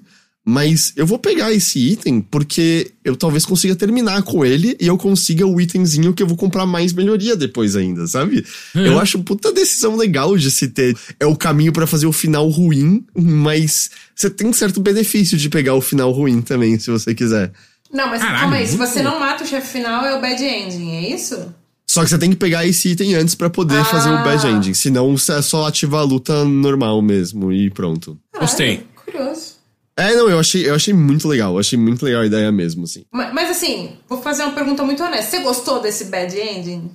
mas 0.52 0.91
eu 0.95 1.06
vou 1.06 1.20
pegar 1.20 1.52
esse 1.54 1.78
item 1.91 2.22
porque 2.22 2.91
eu 3.06 3.16
talvez 3.16 3.45
consiga 3.45 3.76
terminar 3.76 4.24
com 4.24 4.43
ele 4.43 4.76
e 4.82 4.88
eu 4.88 4.97
consiga 4.97 5.45
o 5.45 5.62
itemzinho 5.62 6.12
que 6.12 6.24
eu 6.24 6.28
vou 6.28 6.36
comprar 6.36 6.66
mais 6.66 6.91
melhoria 6.91 7.36
depois 7.36 7.76
ainda, 7.76 8.08
sabe? 8.08 8.43
Eu 8.74 9.00
acho 9.00 9.20
puta 9.24 9.52
decisão 9.52 9.95
legal 9.95 10.36
de 10.36 10.50
se 10.50 10.68
ter. 10.70 10.97
É 11.20 11.26
o 11.28 11.36
caminho 11.36 11.72
pra 11.72 11.86
fazer 11.86 12.08
o 12.08 12.12
final 12.12 12.50
ruim, 12.50 13.06
mas 13.16 13.91
você 14.16 14.28
tem 14.30 14.52
certo 14.52 14.82
benefício 14.82 15.38
de 15.38 15.50
pegar 15.50 15.76
o 15.76 15.82
final 15.82 16.12
ruim 16.12 16.41
também, 16.41 16.80
se 16.80 16.89
você 16.89 17.14
quiser. 17.14 17.52
Não, 17.93 18.08
mas 18.08 18.20
Caralho, 18.22 18.39
calma 18.41 18.56
aí, 18.56 18.66
se 18.68 18.76
você 18.78 19.04
não 19.04 19.20
mata 19.20 19.43
o 19.43 19.47
chefe 19.47 19.68
final, 19.74 20.04
é 20.04 20.16
o 20.18 20.22
bad 20.22 20.43
ending, 20.43 20.91
é 20.91 21.14
isso? 21.14 21.54
Só 21.88 22.04
que 22.04 22.10
você 22.10 22.18
tem 22.18 22.30
que 22.32 22.36
pegar 22.36 22.66
esse 22.66 22.89
item 22.89 23.14
antes 23.16 23.36
pra 23.36 23.50
poder 23.50 23.78
Ah. 23.78 23.86
fazer 23.86 24.10
o 24.10 24.24
bad 24.24 24.45
ending. 24.47 24.74
Senão 24.74 25.16
você 25.18 25.34
é 25.34 25.41
só 25.41 25.68
ativar 25.68 26.02
a 26.02 26.04
luta 26.04 26.43
normal 26.45 27.02
mesmo 27.02 27.52
e 27.52 27.70
pronto. 27.70 28.18
Gostei. 28.39 28.84
Curioso. 29.06 29.59
É, 30.00 30.16
não, 30.16 30.30
eu 30.30 30.39
achei, 30.39 30.68
eu 30.70 30.76
achei 30.76 30.93
muito 30.93 31.28
legal. 31.28 31.54
Eu 31.54 31.60
achei 31.60 31.78
muito 31.78 32.04
legal 32.06 32.22
a 32.22 32.26
ideia 32.26 32.52
mesmo, 32.52 32.86
assim. 32.86 33.04
Mas, 33.12 33.34
mas 33.34 33.50
assim, 33.50 33.91
vou 34.08 34.22
fazer 34.22 34.43
uma 34.43 34.54
pergunta 34.54 34.84
muito 34.84 35.04
honesta. 35.04 35.30
Você 35.32 35.39
gostou 35.43 35.82
desse 35.82 36.06
bad 36.06 36.36
ending? 36.38 36.89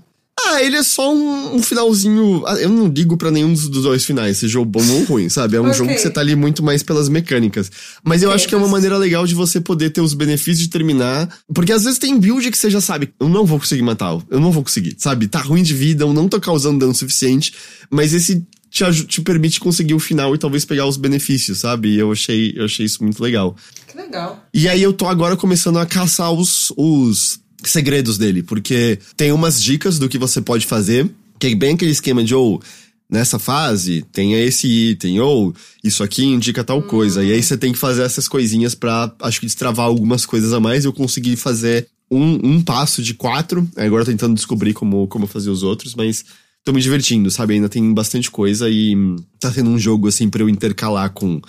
Ah, 0.46 0.62
ele 0.62 0.76
é 0.76 0.82
só 0.82 1.14
um, 1.14 1.54
um 1.56 1.62
finalzinho. 1.62 2.42
ah, 2.46 2.54
Eu 2.60 2.68
não 2.68 2.88
ligo 2.88 3.16
pra 3.16 3.30
nenhum 3.30 3.52
dos 3.52 3.68
dois 3.68 4.04
finais, 4.04 4.38
seja 4.38 4.58
o 4.58 4.64
bom 4.64 4.84
ou 4.90 5.00
o 5.02 5.04
ruim, 5.04 5.28
sabe? 5.28 5.56
É 5.56 5.60
um 5.60 5.64
Ok. 5.68 5.74
jogo 5.78 5.94
que 5.94 6.00
você 6.00 6.10
tá 6.10 6.20
ali 6.20 6.34
muito 6.34 6.62
mais 6.62 6.82
pelas 6.82 7.08
mecânicas. 7.08 7.70
Mas 8.02 8.22
eu 8.22 8.28
Ok, 8.30 8.36
acho 8.36 8.48
que 8.48 8.54
é 8.54 8.58
uma 8.58 8.68
maneira 8.68 8.98
legal 8.98 9.26
de 9.26 9.34
você 9.34 9.60
poder 9.60 9.90
ter 9.90 10.00
os 10.00 10.12
benefícios 10.12 10.58
de 10.58 10.68
terminar. 10.68 11.28
Porque 11.54 11.72
às 11.72 11.84
vezes 11.84 11.98
tem 11.98 12.18
build 12.18 12.50
que 12.50 12.58
você 12.58 12.68
já 12.68 12.80
sabe, 12.80 13.12
eu 13.20 13.28
não 13.28 13.46
vou 13.46 13.58
conseguir 13.58 13.82
matar, 13.82 14.18
eu 14.30 14.40
não 14.40 14.50
vou 14.50 14.62
conseguir, 14.62 14.96
sabe? 14.98 15.28
Tá 15.28 15.40
ruim 15.40 15.62
de 15.62 15.72
vida, 15.72 16.04
eu 16.04 16.12
não 16.12 16.28
tô 16.28 16.40
causando 16.40 16.78
dano 16.80 16.94
suficiente, 16.94 17.54
mas 17.90 18.12
esse 18.12 18.44
te, 18.74 19.04
te 19.04 19.20
permite 19.20 19.60
conseguir 19.60 19.94
o 19.94 20.00
final 20.00 20.34
e 20.34 20.38
talvez 20.38 20.64
pegar 20.64 20.84
os 20.84 20.96
benefícios, 20.96 21.60
sabe? 21.60 21.90
E 21.90 21.98
eu 21.98 22.10
achei, 22.10 22.52
eu 22.56 22.64
achei 22.64 22.84
isso 22.84 23.04
muito 23.04 23.22
legal. 23.22 23.54
Que 23.86 23.96
legal. 23.96 24.44
E 24.52 24.68
aí 24.68 24.82
eu 24.82 24.92
tô 24.92 25.06
agora 25.06 25.36
começando 25.36 25.78
a 25.78 25.86
caçar 25.86 26.32
os, 26.32 26.72
os 26.76 27.38
segredos 27.62 28.18
dele, 28.18 28.42
porque 28.42 28.98
tem 29.16 29.30
umas 29.30 29.62
dicas 29.62 29.96
do 29.96 30.08
que 30.08 30.18
você 30.18 30.40
pode 30.40 30.66
fazer, 30.66 31.08
que 31.38 31.46
é 31.46 31.54
bem 31.54 31.74
aquele 31.74 31.92
esquema 31.92 32.24
de, 32.24 32.34
ou, 32.34 32.60
nessa 33.08 33.38
fase, 33.38 34.04
tenha 34.12 34.40
esse 34.40 34.66
item, 34.66 35.20
ou 35.20 35.54
isso 35.82 36.02
aqui 36.02 36.24
indica 36.24 36.64
tal 36.64 36.82
coisa. 36.82 37.22
E 37.22 37.32
aí 37.32 37.40
você 37.40 37.56
tem 37.56 37.72
que 37.72 37.78
fazer 37.78 38.02
essas 38.02 38.26
coisinhas 38.26 38.74
pra, 38.74 39.14
acho 39.20 39.38
que, 39.38 39.46
destravar 39.46 39.86
algumas 39.86 40.26
coisas 40.26 40.52
a 40.52 40.58
mais. 40.58 40.84
Eu 40.84 40.92
consegui 40.92 41.36
fazer 41.36 41.86
um, 42.10 42.40
um 42.42 42.60
passo 42.60 43.00
de 43.00 43.14
quatro, 43.14 43.68
agora 43.76 44.04
tentando 44.04 44.34
descobrir 44.34 44.74
como, 44.74 45.06
como 45.06 45.28
fazer 45.28 45.50
os 45.50 45.62
outros, 45.62 45.94
mas 45.94 46.24
tô 46.64 46.72
me 46.72 46.80
divertindo, 46.80 47.30
sabe? 47.30 47.54
Ainda 47.54 47.68
tem 47.68 47.92
bastante 47.92 48.30
coisa 48.30 48.68
e 48.68 48.96
tá 49.38 49.52
sendo 49.52 49.70
um 49.70 49.78
jogo, 49.78 50.08
assim, 50.08 50.28
pra 50.30 50.42
eu 50.42 50.48
intercalar 50.48 51.10
com 51.12 51.40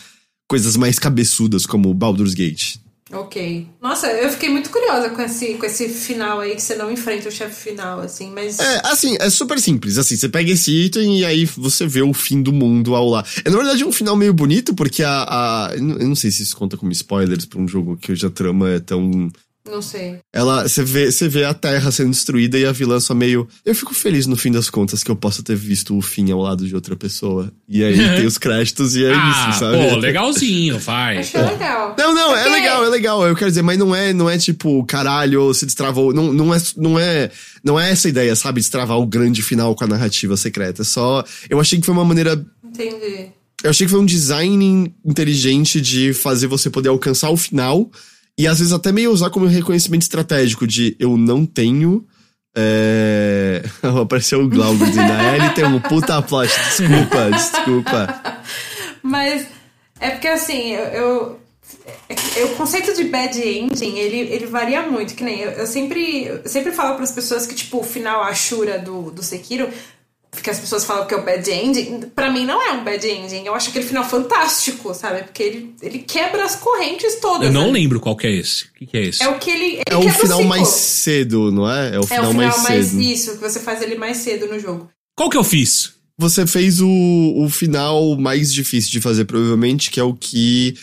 coisas 0.48 0.76
mais 0.76 1.00
cabeçudas, 1.00 1.66
como 1.66 1.94
Baldur's 1.94 2.34
Gate. 2.34 2.76
Ok. 3.12 3.68
Nossa, 3.80 4.08
eu 4.08 4.30
fiquei 4.32 4.50
muito 4.50 4.72
curiosa 4.72 5.10
com 5.12 5.22
esse, 5.22 5.54
com 5.54 5.66
esse 5.66 5.88
final 5.90 6.40
aí, 6.40 6.56
que 6.56 6.62
você 6.62 6.76
não 6.76 6.92
enfrenta 6.92 7.30
o 7.30 7.32
chefe 7.32 7.70
final, 7.70 8.00
assim, 8.00 8.32
mas. 8.32 8.60
É, 8.60 8.82
assim, 8.84 9.16
é 9.20 9.30
super 9.30 9.60
simples. 9.60 10.00
Assim, 10.00 10.18
você 10.18 10.28
pega 10.28 10.52
esse 10.52 10.72
item 10.72 11.20
e 11.20 11.26
aí 11.26 11.46
você 11.46 11.86
vê 11.86 12.02
o 12.02 12.14
fim 12.14 12.42
do 12.42 12.52
mundo 12.52 12.96
ao 12.96 13.08
lá. 13.08 13.24
É, 13.46 13.50
na 13.50 13.58
verdade, 13.58 13.86
um 13.86 13.92
final 13.92 14.16
meio 14.16 14.34
bonito, 14.34 14.74
porque 14.74 15.04
a. 15.04 15.24
a 15.70 15.76
eu 15.76 16.08
não 16.08 16.16
sei 16.16 16.32
se 16.32 16.42
isso 16.42 16.58
conta 16.58 16.78
como 16.78 16.92
spoilers 16.92 17.46
pra 17.46 17.62
um 17.62 17.68
jogo 17.68 17.96
que 17.96 18.12
hoje 18.12 18.26
a 18.26 18.30
trama 18.30 18.72
é 18.72 18.80
tão 18.80 19.32
não 19.70 19.82
sei. 19.82 20.20
Ela, 20.32 20.68
você 20.68 20.84
vê, 20.84 21.12
você 21.12 21.28
vê 21.28 21.44
a 21.44 21.54
Terra 21.54 21.92
sendo 21.92 22.12
destruída 22.12 22.58
e 22.58 22.66
a 22.66 22.72
vilã 22.72 23.00
só 23.00 23.16
meio. 23.16 23.48
Eu 23.66 23.74
fico 23.74 23.94
feliz 23.94 24.28
no 24.28 24.38
fim 24.38 24.52
das 24.52 24.70
contas 24.70 25.04
que 25.04 25.10
eu 25.10 25.16
possa 25.16 25.42
ter 25.42 25.56
visto 25.56 25.98
o 25.98 26.02
fim 26.02 26.32
ao 26.32 26.40
lado 26.40 26.68
de 26.68 26.76
outra 26.76 26.96
pessoa. 26.96 27.52
E 27.68 27.84
aí 27.84 27.98
tem 28.16 28.26
os 28.26 28.38
créditos 28.38 28.96
e 28.96 29.06
é 29.06 29.14
ah, 29.14 29.50
isso, 29.50 29.60
sabe? 29.60 29.90
Pô, 29.90 29.96
legalzinho, 29.96 30.78
vai. 30.78 31.18
Achei 31.18 31.42
legal. 31.42 31.96
Não, 31.98 32.14
não, 32.14 32.36
é 32.36 32.48
legal, 32.48 32.86
é 32.86 32.90
legal. 32.90 33.28
Eu 33.28 33.36
quero 33.36 33.50
dizer, 33.50 33.64
mas 33.64 33.78
não 33.78 33.96
é, 33.96 34.14
não 34.14 34.30
é 34.30 34.38
tipo, 34.38 34.86
caralho, 34.86 35.54
se 35.54 35.66
destravou. 35.66 36.14
Não, 36.14 36.32
não 36.32 36.54
é, 36.54 36.58
não 36.78 37.00
é, 37.00 37.32
não 37.64 37.80
é 37.80 37.90
essa 37.90 38.08
ideia, 38.08 38.36
sabe? 38.36 38.62
Destravar 38.62 39.00
o 39.00 39.06
grande 39.06 39.42
final 39.42 39.74
com 39.74 39.84
a 39.84 39.88
narrativa 39.88 40.38
secreta. 40.38 40.84
Só, 40.84 41.24
eu 41.50 41.60
achei 41.60 41.80
que 41.80 41.86
foi 41.86 41.94
uma 41.94 42.06
maneira. 42.06 42.46
Entendi. 42.64 43.32
Eu 43.64 43.72
achei 43.72 43.88
que 43.88 43.92
foi 43.92 44.00
um 44.00 44.06
design 44.06 44.94
inteligente 45.04 45.82
de 45.82 46.14
fazer 46.14 46.46
você 46.46 46.70
poder 46.70 46.90
alcançar 46.90 47.32
o 47.32 47.38
final 47.38 47.90
e 48.38 48.48
às 48.48 48.60
vezes 48.60 48.74
até 48.74 48.92
meio 48.92 49.12
usar 49.12 49.30
como 49.30 49.46
reconhecimento 49.46 50.04
estratégico 50.04 50.68
de 50.68 50.96
eu 51.00 51.18
não 51.18 51.46
tenho. 51.46 52.06
É... 52.56 53.64
Apareceu 54.02 54.42
o 54.42 54.50
Glauber 54.50 54.88
dizendo, 54.88 55.12
a 55.12 55.36
Ellie 55.36 55.54
tem 55.54 55.66
um 55.66 55.80
puta 55.80 56.22
plot, 56.22 56.50
desculpa, 56.50 57.32
desculpa. 57.32 58.42
Mas 59.02 59.48
é 60.00 60.10
porque 60.12 60.28
assim, 60.28 60.72
eu, 60.72 60.84
eu, 60.84 61.40
eu, 62.38 62.48
o 62.48 62.56
conceito 62.56 62.94
de 62.94 63.06
bad 63.06 63.40
ending, 63.40 63.98
ele, 63.98 64.18
ele 64.18 64.46
varia 64.46 64.82
muito, 64.84 65.16
que 65.16 65.24
nem 65.24 65.40
eu, 65.40 65.52
eu 65.52 65.68
sempre, 65.68 66.26
eu 66.26 66.48
sempre 66.48 66.72
falo 66.72 66.96
para 66.96 67.04
as 67.04 67.12
pessoas 67.12 67.46
que, 67.46 67.56
tipo, 67.56 67.80
o 67.80 67.84
final 67.84 68.24
Ashura 68.24 68.80
do, 68.80 69.12
do 69.12 69.24
Sekiro 69.24 69.70
que 70.42 70.50
as 70.50 70.60
pessoas 70.60 70.86
falam 70.86 71.06
que 71.06 71.14
é 71.14 71.18
o 71.18 71.24
bad 71.24 71.50
ending, 71.50 72.02
pra 72.16 72.32
mim 72.32 72.46
não 72.46 72.62
é 72.62 72.72
um 72.74 72.84
bad 72.84 73.08
ending. 73.08 73.46
Eu 73.46 73.56
acho 73.56 73.70
aquele 73.70 73.86
final 73.86 74.04
fantástico, 74.04 74.94
sabe? 74.94 75.24
Porque 75.24 75.44
ele, 75.44 75.76
ele 75.82 76.00
quebra 76.00 76.44
as 76.44 76.56
correntes 76.56 77.16
todas. 77.16 77.48
Eu 77.48 77.54
não 77.54 77.68
né? 77.68 77.74
lembro 77.74 78.00
qual 78.00 78.16
que 78.16 78.28
é 78.28 78.32
esse. 78.32 78.66
O 78.66 78.74
que, 78.74 78.86
que 78.86 78.98
é 78.98 79.02
esse? 79.04 79.24
É 79.24 79.28
o 79.28 79.40
que 79.40 79.50
ele. 79.50 79.66
ele 79.66 79.84
é 79.86 79.98
o 79.98 80.10
final 80.10 80.42
o 80.42 80.46
mais 80.46 80.68
cedo, 80.68 81.52
não 81.52 81.70
é? 81.70 81.96
É 81.96 82.00
o 82.00 82.04
final, 82.04 82.26
é 82.26 82.28
o 82.28 82.32
final 82.32 82.34
mais, 82.34 82.64
mais 82.64 82.86
cedo. 82.88 83.02
Isso, 83.02 83.32
que 83.36 83.42
você 83.42 83.60
faz 83.60 83.82
ele 83.82 83.96
mais 83.96 84.18
cedo 84.18 84.48
no 84.48 84.60
jogo. 84.60 84.90
Qual 85.16 85.30
que 85.30 85.38
eu 85.38 85.44
fiz? 85.44 85.94
Você 86.18 86.48
fez 86.48 86.80
o, 86.80 86.88
o 87.38 87.50
final 87.50 88.16
mais 88.18 88.54
difícil 88.54 88.92
de 88.92 89.02
fazer, 89.02 89.26
provavelmente, 89.26 89.92
que 89.92 90.00
é 90.00 90.04
o 90.04 90.14
que 90.14 90.76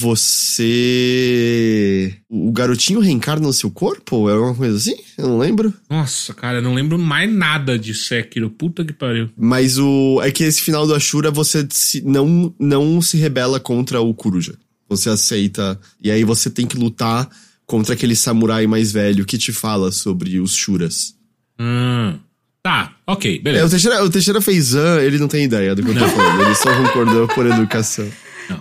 você. 0.00 2.14
O 2.28 2.52
garotinho 2.52 3.00
reencarna 3.00 3.46
no 3.46 3.52
seu 3.52 3.70
corpo? 3.70 4.28
É 4.28 4.32
alguma 4.32 4.54
coisa 4.54 4.76
assim? 4.76 4.96
Eu 5.18 5.28
não 5.28 5.38
lembro. 5.38 5.72
Nossa, 5.88 6.34
cara, 6.34 6.58
eu 6.58 6.62
não 6.62 6.74
lembro 6.74 6.98
mais 6.98 7.32
nada 7.32 7.78
de 7.78 7.94
Sekiro. 7.94 8.50
Puta 8.50 8.84
que 8.84 8.92
pariu. 8.92 9.30
Mas 9.36 9.78
o. 9.78 10.20
É 10.22 10.30
que 10.30 10.44
esse 10.44 10.60
final 10.60 10.86
do 10.86 10.94
Ashura 10.94 11.30
você 11.30 11.66
se, 11.70 12.00
não, 12.02 12.54
não 12.58 13.02
se 13.02 13.16
rebela 13.16 13.60
contra 13.60 14.00
o 14.00 14.14
Kuruja. 14.14 14.54
Você 14.88 15.08
aceita. 15.08 15.78
E 16.02 16.10
aí 16.10 16.24
você 16.24 16.50
tem 16.50 16.66
que 16.66 16.76
lutar 16.76 17.28
contra 17.66 17.94
aquele 17.94 18.16
samurai 18.16 18.66
mais 18.66 18.90
velho 18.90 19.24
que 19.24 19.38
te 19.38 19.52
fala 19.52 19.92
sobre 19.92 20.40
os 20.40 20.56
Shuras. 20.56 21.14
Hum. 21.58 22.18
Tá, 22.62 22.94
ok, 23.06 23.40
beleza. 23.40 23.64
É, 23.64 23.66
o, 23.66 23.70
Teixeira, 23.70 24.04
o 24.04 24.10
Teixeira 24.10 24.40
fez 24.40 24.74
an, 24.74 25.00
ele 25.00 25.18
não 25.18 25.28
tem 25.28 25.44
ideia 25.44 25.74
do 25.74 25.82
que 25.82 25.90
eu 25.90 25.98
tô 25.98 26.08
falando. 26.14 26.42
Ele 26.42 26.54
só 26.54 26.76
concordou 26.76 27.28
por 27.28 27.46
educação. 27.46 28.10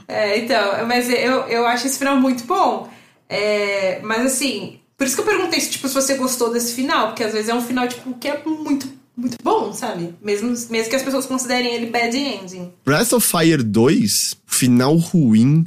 É, 0.07 0.39
então, 0.39 0.85
mas 0.87 1.09
eu, 1.09 1.41
eu 1.47 1.65
acho 1.65 1.87
esse 1.87 1.97
final 1.97 2.17
muito 2.17 2.43
bom. 2.45 2.89
É, 3.27 3.99
mas 4.03 4.25
assim, 4.25 4.79
por 4.97 5.05
isso 5.05 5.15
que 5.15 5.21
eu 5.21 5.25
perguntei 5.25 5.59
se, 5.59 5.69
tipo, 5.71 5.87
se 5.87 5.93
você 5.93 6.15
gostou 6.15 6.51
desse 6.51 6.73
final, 6.73 7.07
porque 7.07 7.23
às 7.23 7.33
vezes 7.33 7.49
é 7.49 7.53
um 7.53 7.61
final, 7.61 7.87
tipo, 7.87 8.13
que 8.15 8.27
é 8.27 8.43
muito, 8.43 8.87
muito 9.15 9.37
bom, 9.43 9.71
sabe? 9.71 10.15
Mesmo, 10.21 10.49
mesmo 10.69 10.89
que 10.89 10.95
as 10.95 11.03
pessoas 11.03 11.25
considerem 11.25 11.73
ele 11.73 11.85
bad 11.87 12.17
ending. 12.17 12.71
Breath 12.83 13.13
of 13.13 13.25
Fire 13.25 13.63
2, 13.63 14.35
final 14.45 14.95
ruim 14.95 15.65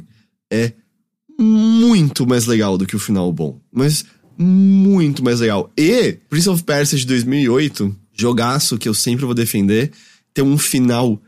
é 0.51 0.73
muito 1.39 2.27
mais 2.27 2.45
legal 2.45 2.77
do 2.77 2.85
que 2.85 2.95
o 2.95 2.99
final 2.99 3.31
bom. 3.31 3.59
Mas 3.71 4.05
muito 4.37 5.23
mais 5.23 5.39
legal. 5.39 5.71
E 5.77 6.17
Prince 6.29 6.49
of 6.49 6.63
Persia 6.63 6.97
de 6.97 7.05
2008, 7.05 7.95
jogaço 8.13 8.77
que 8.77 8.89
eu 8.89 8.93
sempre 8.93 9.25
vou 9.25 9.33
defender, 9.33 9.91
tem 10.33 10.43
um 10.43 10.57
final 10.57 11.21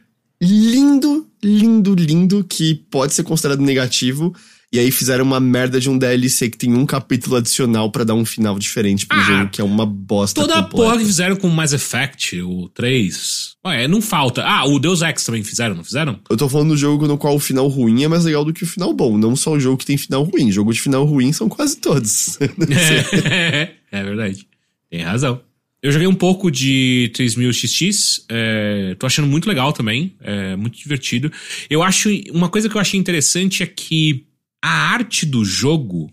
lindo, 0.45 1.27
lindo, 1.43 1.95
lindo, 1.95 2.43
que 2.43 2.75
pode 2.89 3.13
ser 3.13 3.23
considerado 3.23 3.61
negativo. 3.61 4.33
E 4.71 4.79
aí 4.79 4.91
fizeram 4.91 5.23
uma 5.23 5.39
merda 5.39 5.79
de 5.79 5.89
um 5.89 5.97
DLC 5.97 6.49
que 6.49 6.57
tem 6.57 6.73
um 6.73 6.85
capítulo 6.85 7.37
adicional 7.37 7.89
para 7.89 8.03
dar 8.03 8.13
um 8.13 8.25
final 8.25 8.59
diferente 8.59 9.05
pro 9.05 9.17
ah, 9.17 9.23
jogo, 9.23 9.49
que 9.49 9.61
é 9.61 9.63
uma 9.63 9.85
bosta 9.85 10.41
Toda 10.41 10.55
completa. 10.55 10.75
a 10.75 10.77
porra 10.77 10.97
que 10.97 11.05
fizeram 11.05 11.35
com 11.37 11.47
Mass 11.47 11.71
Effect, 11.71 12.41
o 12.41 12.67
3. 12.69 13.55
Ué, 13.65 13.87
não 13.87 14.01
falta. 14.01 14.43
Ah, 14.43 14.65
o 14.65 14.77
Deus 14.77 15.01
Ex 15.01 15.23
também 15.23 15.43
fizeram, 15.43 15.75
não 15.75 15.83
fizeram? 15.83 16.19
Eu 16.29 16.35
tô 16.35 16.49
falando 16.49 16.69
do 16.69 16.77
jogo 16.77 17.07
no 17.07 17.17
qual 17.17 17.35
o 17.35 17.39
final 17.39 17.67
ruim 17.67 18.03
é 18.03 18.07
mais 18.07 18.25
legal 18.25 18.43
do 18.43 18.51
que 18.51 18.63
o 18.63 18.67
final 18.67 18.91
bom. 18.91 19.17
Não 19.17 19.35
só 19.35 19.51
o 19.51 19.59
jogo 19.59 19.77
que 19.77 19.85
tem 19.85 19.97
final 19.97 20.23
ruim. 20.23 20.51
Jogo 20.51 20.73
de 20.73 20.81
final 20.81 21.05
ruim 21.05 21.31
são 21.31 21.47
quase 21.47 21.77
todos. 21.77 22.37
é, 23.31 23.71
é 23.91 24.03
verdade. 24.03 24.45
Tem 24.89 25.03
razão. 25.03 25.39
Eu 25.85 25.91
joguei 25.91 26.07
um 26.07 26.15
pouco 26.15 26.49
de 26.49 27.11
3000XX, 27.13 28.23
é, 28.27 28.95
tô 28.97 29.05
achando 29.05 29.27
muito 29.27 29.47
legal 29.47 29.71
também, 29.71 30.15
é 30.19 30.55
muito 30.55 30.79
divertido. 30.79 31.31
Eu 31.69 31.83
acho, 31.83 32.09
uma 32.31 32.49
coisa 32.49 32.67
que 32.67 32.75
eu 32.75 32.81
achei 32.81 32.99
interessante 32.99 33.61
é 33.61 33.67
que 33.67 34.25
a 34.63 34.93
arte 34.93 35.27
do 35.27 35.45
jogo, 35.45 36.11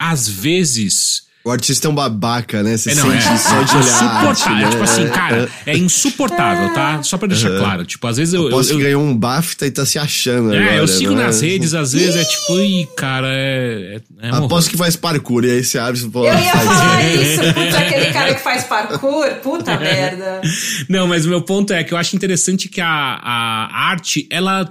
às 0.00 0.26
vezes, 0.26 1.25
o 1.46 1.50
artista 1.52 1.86
é 1.86 1.90
um 1.92 1.94
babaca, 1.94 2.60
né? 2.60 2.76
Você 2.76 2.90
é, 2.90 2.94
não, 2.96 3.08
sente 3.08 3.28
é, 3.28 3.36
só 3.36 3.62
de 3.62 3.76
olhar. 3.76 3.84
Insuportável. 3.84 4.56
Né? 4.56 4.70
Tipo 4.70 4.82
assim, 4.82 5.08
cara, 5.10 5.48
é 5.64 5.76
insuportável, 5.76 6.74
tá? 6.74 7.02
Só 7.04 7.16
pra 7.16 7.28
deixar 7.28 7.52
uhum. 7.52 7.58
claro. 7.60 7.86
Tipo, 7.86 8.04
às 8.08 8.16
vezes 8.16 8.34
eu. 8.34 8.46
eu 8.46 8.50
posso 8.50 8.72
eu, 8.72 8.78
que 8.78 8.82
ganhou 8.82 9.00
um 9.00 9.16
BAFTA 9.16 9.64
e 9.64 9.70
tá 9.70 9.86
se 9.86 9.96
achando. 9.96 10.52
É, 10.52 10.58
agora, 10.58 10.76
eu 10.78 10.88
sigo 10.88 11.14
né? 11.14 11.22
nas 11.22 11.40
redes, 11.40 11.72
às 11.72 11.92
vezes 11.92 12.16
é 12.16 12.24
tipo, 12.24 12.58
ih, 12.58 12.88
cara, 12.96 13.28
é. 13.28 14.00
é, 14.22 14.28
é 14.28 14.30
Aposto 14.30 14.70
que 14.70 14.76
faz 14.76 14.96
parkour, 14.96 15.44
e 15.44 15.52
aí 15.52 15.62
você 15.62 15.78
abre 15.78 16.00
e 16.00 16.10
fala. 16.10 16.26
Eu 16.26 16.34
ia 16.34 16.52
falar 16.52 17.14
isso, 17.14 17.40
puta, 17.54 17.78
aquele 17.78 18.12
cara 18.12 18.34
que 18.34 18.42
faz 18.42 18.64
parkour, 18.64 19.34
puta 19.40 19.78
merda. 19.78 20.40
Não, 20.88 21.06
mas 21.06 21.26
o 21.26 21.28
meu 21.28 21.42
ponto 21.42 21.72
é 21.72 21.84
que 21.84 21.94
eu 21.94 21.98
acho 21.98 22.16
interessante 22.16 22.68
que 22.68 22.80
a, 22.80 22.88
a 22.88 23.88
arte, 23.90 24.26
ela. 24.32 24.68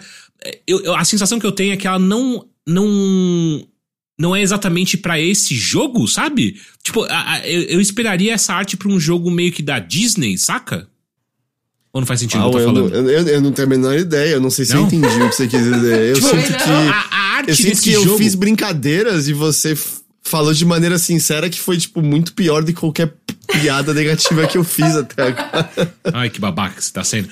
Eu, 0.67 0.93
a 0.93 1.05
sensação 1.05 1.39
que 1.39 1.45
eu 1.45 1.53
tenho 1.53 1.71
é 1.73 1.77
que 1.77 1.87
ela 1.87 1.99
não. 1.99 2.45
não 2.67 3.65
não 4.17 4.35
é 4.35 4.41
exatamente 4.41 4.97
para 4.97 5.19
esse 5.19 5.55
jogo, 5.55 6.07
sabe? 6.07 6.59
Tipo, 6.81 7.03
a, 7.03 7.33
a, 7.33 7.47
eu, 7.47 7.63
eu, 7.63 7.81
esperaria 7.81 8.33
essa 8.33 8.53
arte 8.53 8.77
pra 8.77 8.89
um 8.89 8.99
jogo 8.99 9.29
meio 9.29 9.51
que 9.51 9.61
da 9.61 9.79
Disney, 9.79 10.37
saca? 10.37 10.87
Ou 11.91 12.01
não 12.01 12.05
faz 12.07 12.19
sentido 12.19 12.41
ah, 12.41 12.47
o 12.47 12.51
que 12.51 12.57
eu 12.57 12.65
tô 12.65 12.73
falando? 12.73 12.89
Não, 12.89 13.09
eu, 13.09 13.27
eu, 13.27 13.41
não 13.41 13.51
tenho 13.51 13.67
a 13.67 13.69
menor 13.69 13.97
ideia, 13.97 14.33
eu 14.33 14.41
não 14.41 14.49
sei 14.49 14.65
se 14.65 14.73
não? 14.73 14.81
eu 14.81 14.87
entendi 14.87 15.21
o 15.21 15.29
que 15.29 15.35
você 15.35 15.47
quis 15.47 15.63
dizer. 15.63 16.09
Eu 16.09 16.15
tipo, 16.19 16.27
sinto 16.27 16.47
que. 16.47 16.69
A, 16.69 17.05
a 17.11 17.17
arte 17.37 17.49
eu 17.49 17.55
sinto 17.55 17.81
que 17.81 17.91
jogo... 17.93 18.09
eu 18.09 18.17
fiz 18.17 18.35
brincadeiras 18.35 19.27
e 19.27 19.33
você 19.33 19.77
falou 20.21 20.53
de 20.53 20.65
maneira 20.65 20.97
sincera 20.97 21.49
que 21.49 21.59
foi, 21.59 21.77
tipo, 21.77 22.01
muito 22.01 22.33
pior 22.33 22.63
do 22.63 22.73
que 22.73 22.79
qualquer 22.79 23.13
piada 23.45 23.93
negativa 23.93 24.47
que 24.47 24.57
eu 24.57 24.63
fiz 24.63 24.95
até 24.95 25.27
agora. 25.27 25.93
Ai, 26.13 26.29
que 26.29 26.39
babaca 26.39 26.75
que 26.75 26.83
você 26.83 26.93
tá 26.93 27.03
sendo. 27.03 27.29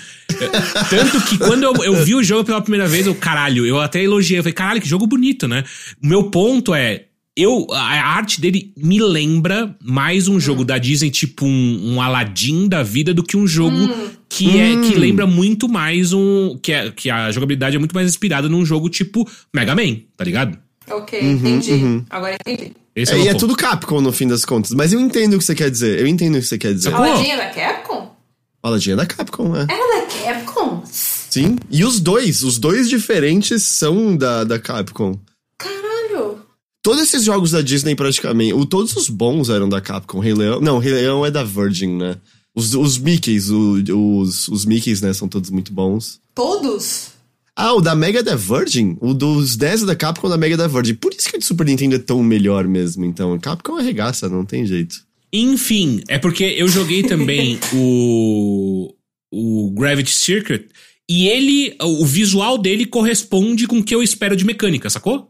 Tanto 0.90 1.22
que 1.28 1.38
quando 1.38 1.64
eu, 1.64 1.74
eu 1.84 2.04
vi 2.04 2.16
o 2.16 2.24
jogo 2.24 2.44
pela 2.44 2.62
primeira 2.62 2.88
vez, 2.88 3.06
eu, 3.06 3.16
caralho, 3.16 3.66
eu 3.66 3.80
até 3.80 4.02
elogiei. 4.02 4.40
Eu 4.40 4.44
falei, 4.44 4.54
caralho, 4.54 4.82
que 4.82 4.88
jogo 4.88 5.08
bonito, 5.08 5.48
né? 5.48 5.64
O 6.02 6.08
meu 6.08 6.24
ponto 6.30 6.74
é. 6.74 7.06
Eu, 7.36 7.66
a 7.72 8.16
arte 8.16 8.40
dele 8.40 8.72
me 8.78 9.02
lembra 9.02 9.76
mais 9.82 10.28
um 10.28 10.40
jogo 10.40 10.62
hum. 10.62 10.66
da 10.66 10.78
Disney, 10.78 11.10
tipo 11.10 11.48
um, 11.48 11.94
um 11.96 12.02
Aladdin 12.02 12.68
da 12.68 12.84
vida, 12.84 13.12
do 13.12 13.24
que 13.24 13.36
um 13.36 13.48
jogo 13.48 13.76
hum. 13.76 14.10
que 14.30 14.48
hum. 14.50 14.60
é 14.60 14.88
que 14.88 14.96
hum. 14.96 15.00
lembra 15.00 15.26
muito 15.26 15.68
mais 15.68 16.14
um. 16.14 16.60
Que, 16.62 16.72
é, 16.72 16.92
que 16.92 17.10
a 17.10 17.32
jogabilidade 17.32 17.76
é 17.76 17.80
muito 17.80 17.96
mais 17.96 18.08
inspirada 18.08 18.48
num 18.48 18.64
jogo 18.64 18.88
tipo 18.88 19.28
Mega 19.52 19.74
Man, 19.74 19.96
tá 20.16 20.24
ligado? 20.24 20.60
Ok, 20.90 21.20
uhum, 21.20 21.34
entendi. 21.34 21.72
Uhum. 21.72 22.06
Agora 22.10 22.36
entendi. 22.36 22.74
Esse 22.96 23.14
é, 23.14 23.18
é 23.18 23.24
e 23.24 23.28
é 23.28 23.34
tudo 23.34 23.56
Capcom 23.56 24.02
no 24.02 24.12
fim 24.12 24.28
das 24.28 24.46
contas. 24.46 24.72
Mas 24.72 24.94
eu 24.94 25.00
entendo 25.00 25.36
o 25.36 25.38
que 25.40 25.44
você 25.44 25.56
quer 25.56 25.70
dizer. 25.70 26.00
Eu 26.00 26.08
entendo 26.08 26.36
o 26.36 26.40
que 26.40 26.46
você 26.46 26.58
quer 26.58 26.74
dizer. 26.74 26.92
Paladinha 26.92 27.38
da 27.38 27.50
Capcom? 27.50 28.16
Paladinha 28.62 28.96
da 28.96 29.06
Capcom, 29.06 29.56
é. 29.56 29.68
Era 29.70 30.02
da 30.02 30.08
Capcom? 30.08 30.84
Sim. 30.86 31.58
E 31.70 31.84
os 31.84 32.00
dois, 32.00 32.44
os 32.44 32.60
dois 32.60 32.88
diferentes 32.88 33.64
são 33.64 34.16
da, 34.16 34.44
da 34.44 34.60
Capcom. 34.60 35.20
Caralho. 35.58 36.40
Todos 36.84 37.02
esses 37.02 37.24
jogos 37.24 37.52
da 37.52 37.62
Disney, 37.62 37.96
praticamente, 37.96 38.54
o, 38.54 38.66
todos 38.66 38.96
os 38.96 39.10
bons 39.10 39.50
eram 39.50 39.68
da 39.68 39.82
Capcom. 39.82 40.20
Rei 40.20 40.34
Leão. 40.34 40.62
Não, 40.62 40.78
Rei 40.78 40.94
Leão 40.94 41.26
é 41.26 41.32
da 41.32 41.44
Virgin, 41.44 41.98
né? 41.98 42.18
Os, 42.56 42.76
os 42.76 43.00
Mickeys, 43.00 43.50
o, 43.50 43.82
os, 44.20 44.48
os 44.48 44.64
Mickeys, 44.64 45.02
né, 45.02 45.12
são 45.12 45.28
todos 45.28 45.50
muito 45.50 45.74
bons. 45.74 46.20
Todos? 46.36 47.08
Ah, 47.56 47.74
o 47.74 47.82
da 47.82 47.94
Mega 47.96 48.24
da 48.24 48.36
Virgin? 48.36 48.98
O 49.00 49.14
dos 49.14 49.56
10 49.56 49.84
da 49.84 49.96
Capcom 49.96 50.28
da 50.28 50.38
Mega 50.38 50.58
da 50.58 50.68
Virgin. 50.68 50.96
Por 50.96 51.14
isso 51.14 51.30
que 51.30 51.36
o 51.36 51.40
de 51.40 51.46
Super 51.46 51.66
Nintendo 51.68 51.96
é 51.96 52.00
tão 52.00 52.24
melhor 52.24 52.68
mesmo, 52.68 53.06
então. 53.06 53.38
Capcom 53.40 53.78
arregaça, 53.78 54.28
não 54.28 54.44
tem 54.44 54.66
jeito. 54.66 55.06
Enfim, 55.32 56.02
é 56.08 56.18
porque 56.18 56.44
eu 56.44 56.68
joguei 56.68 57.04
também 57.04 57.60
o, 57.74 58.94
o 59.32 59.72
Gravity 59.72 60.12
Circuit. 60.12 60.68
e 61.10 61.28
ele, 61.28 61.76
o 61.82 62.06
visual 62.06 62.58
dele 62.58 62.86
corresponde 62.86 63.68
com 63.68 63.80
o 63.80 63.84
que 63.84 63.94
eu 63.94 64.02
espero 64.02 64.36
de 64.36 64.46
mecânica, 64.46 64.90
sacou? 64.90 65.30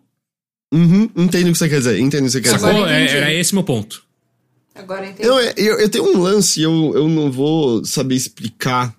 Uhum, 0.73 1.09
entendo 1.15 1.49
o 1.49 1.51
que 1.51 1.57
você 1.57 1.69
quer 1.69 1.77
dizer, 1.79 1.99
entendo 1.99 2.21
o 2.23 2.25
que 2.25 2.31
você 2.31 2.41
quer 2.41 2.57
Sacou? 2.59 2.83
dizer. 2.83 2.89
É, 2.93 3.11
era 3.17 3.33
esse 3.33 3.53
meu 3.53 3.63
ponto. 3.63 4.03
Agora 4.73 5.07
entendi. 5.07 5.27
Não, 5.29 5.37
é- 5.39 5.53
eu, 5.55 5.79
eu 5.79 5.87
tenho 5.89 6.05
um 6.05 6.19
lance, 6.21 6.61
eu, 6.61 6.93
eu 6.95 7.07
não 7.07 7.31
vou 7.31 7.85
saber 7.85 8.15
explicar. 8.15 8.95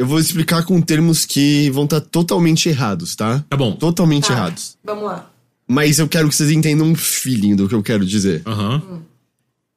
Eu 0.00 0.06
vou 0.06 0.18
explicar 0.18 0.64
com 0.64 0.80
termos 0.80 1.26
que 1.26 1.68
vão 1.68 1.84
estar 1.84 2.00
totalmente 2.00 2.70
errados, 2.70 3.14
tá? 3.14 3.44
Tá 3.50 3.54
bom. 3.54 3.72
Totalmente 3.72 4.28
Tá, 4.28 4.32
errados. 4.32 4.78
Vamos 4.82 5.04
lá. 5.04 5.30
Mas 5.68 5.98
eu 5.98 6.08
quero 6.08 6.26
que 6.26 6.34
vocês 6.34 6.50
entendam 6.50 6.86
um 6.86 6.94
feeling 6.94 7.54
do 7.54 7.68
que 7.68 7.74
eu 7.74 7.82
quero 7.82 8.06
dizer. 8.06 8.40
Aham. 8.46 9.02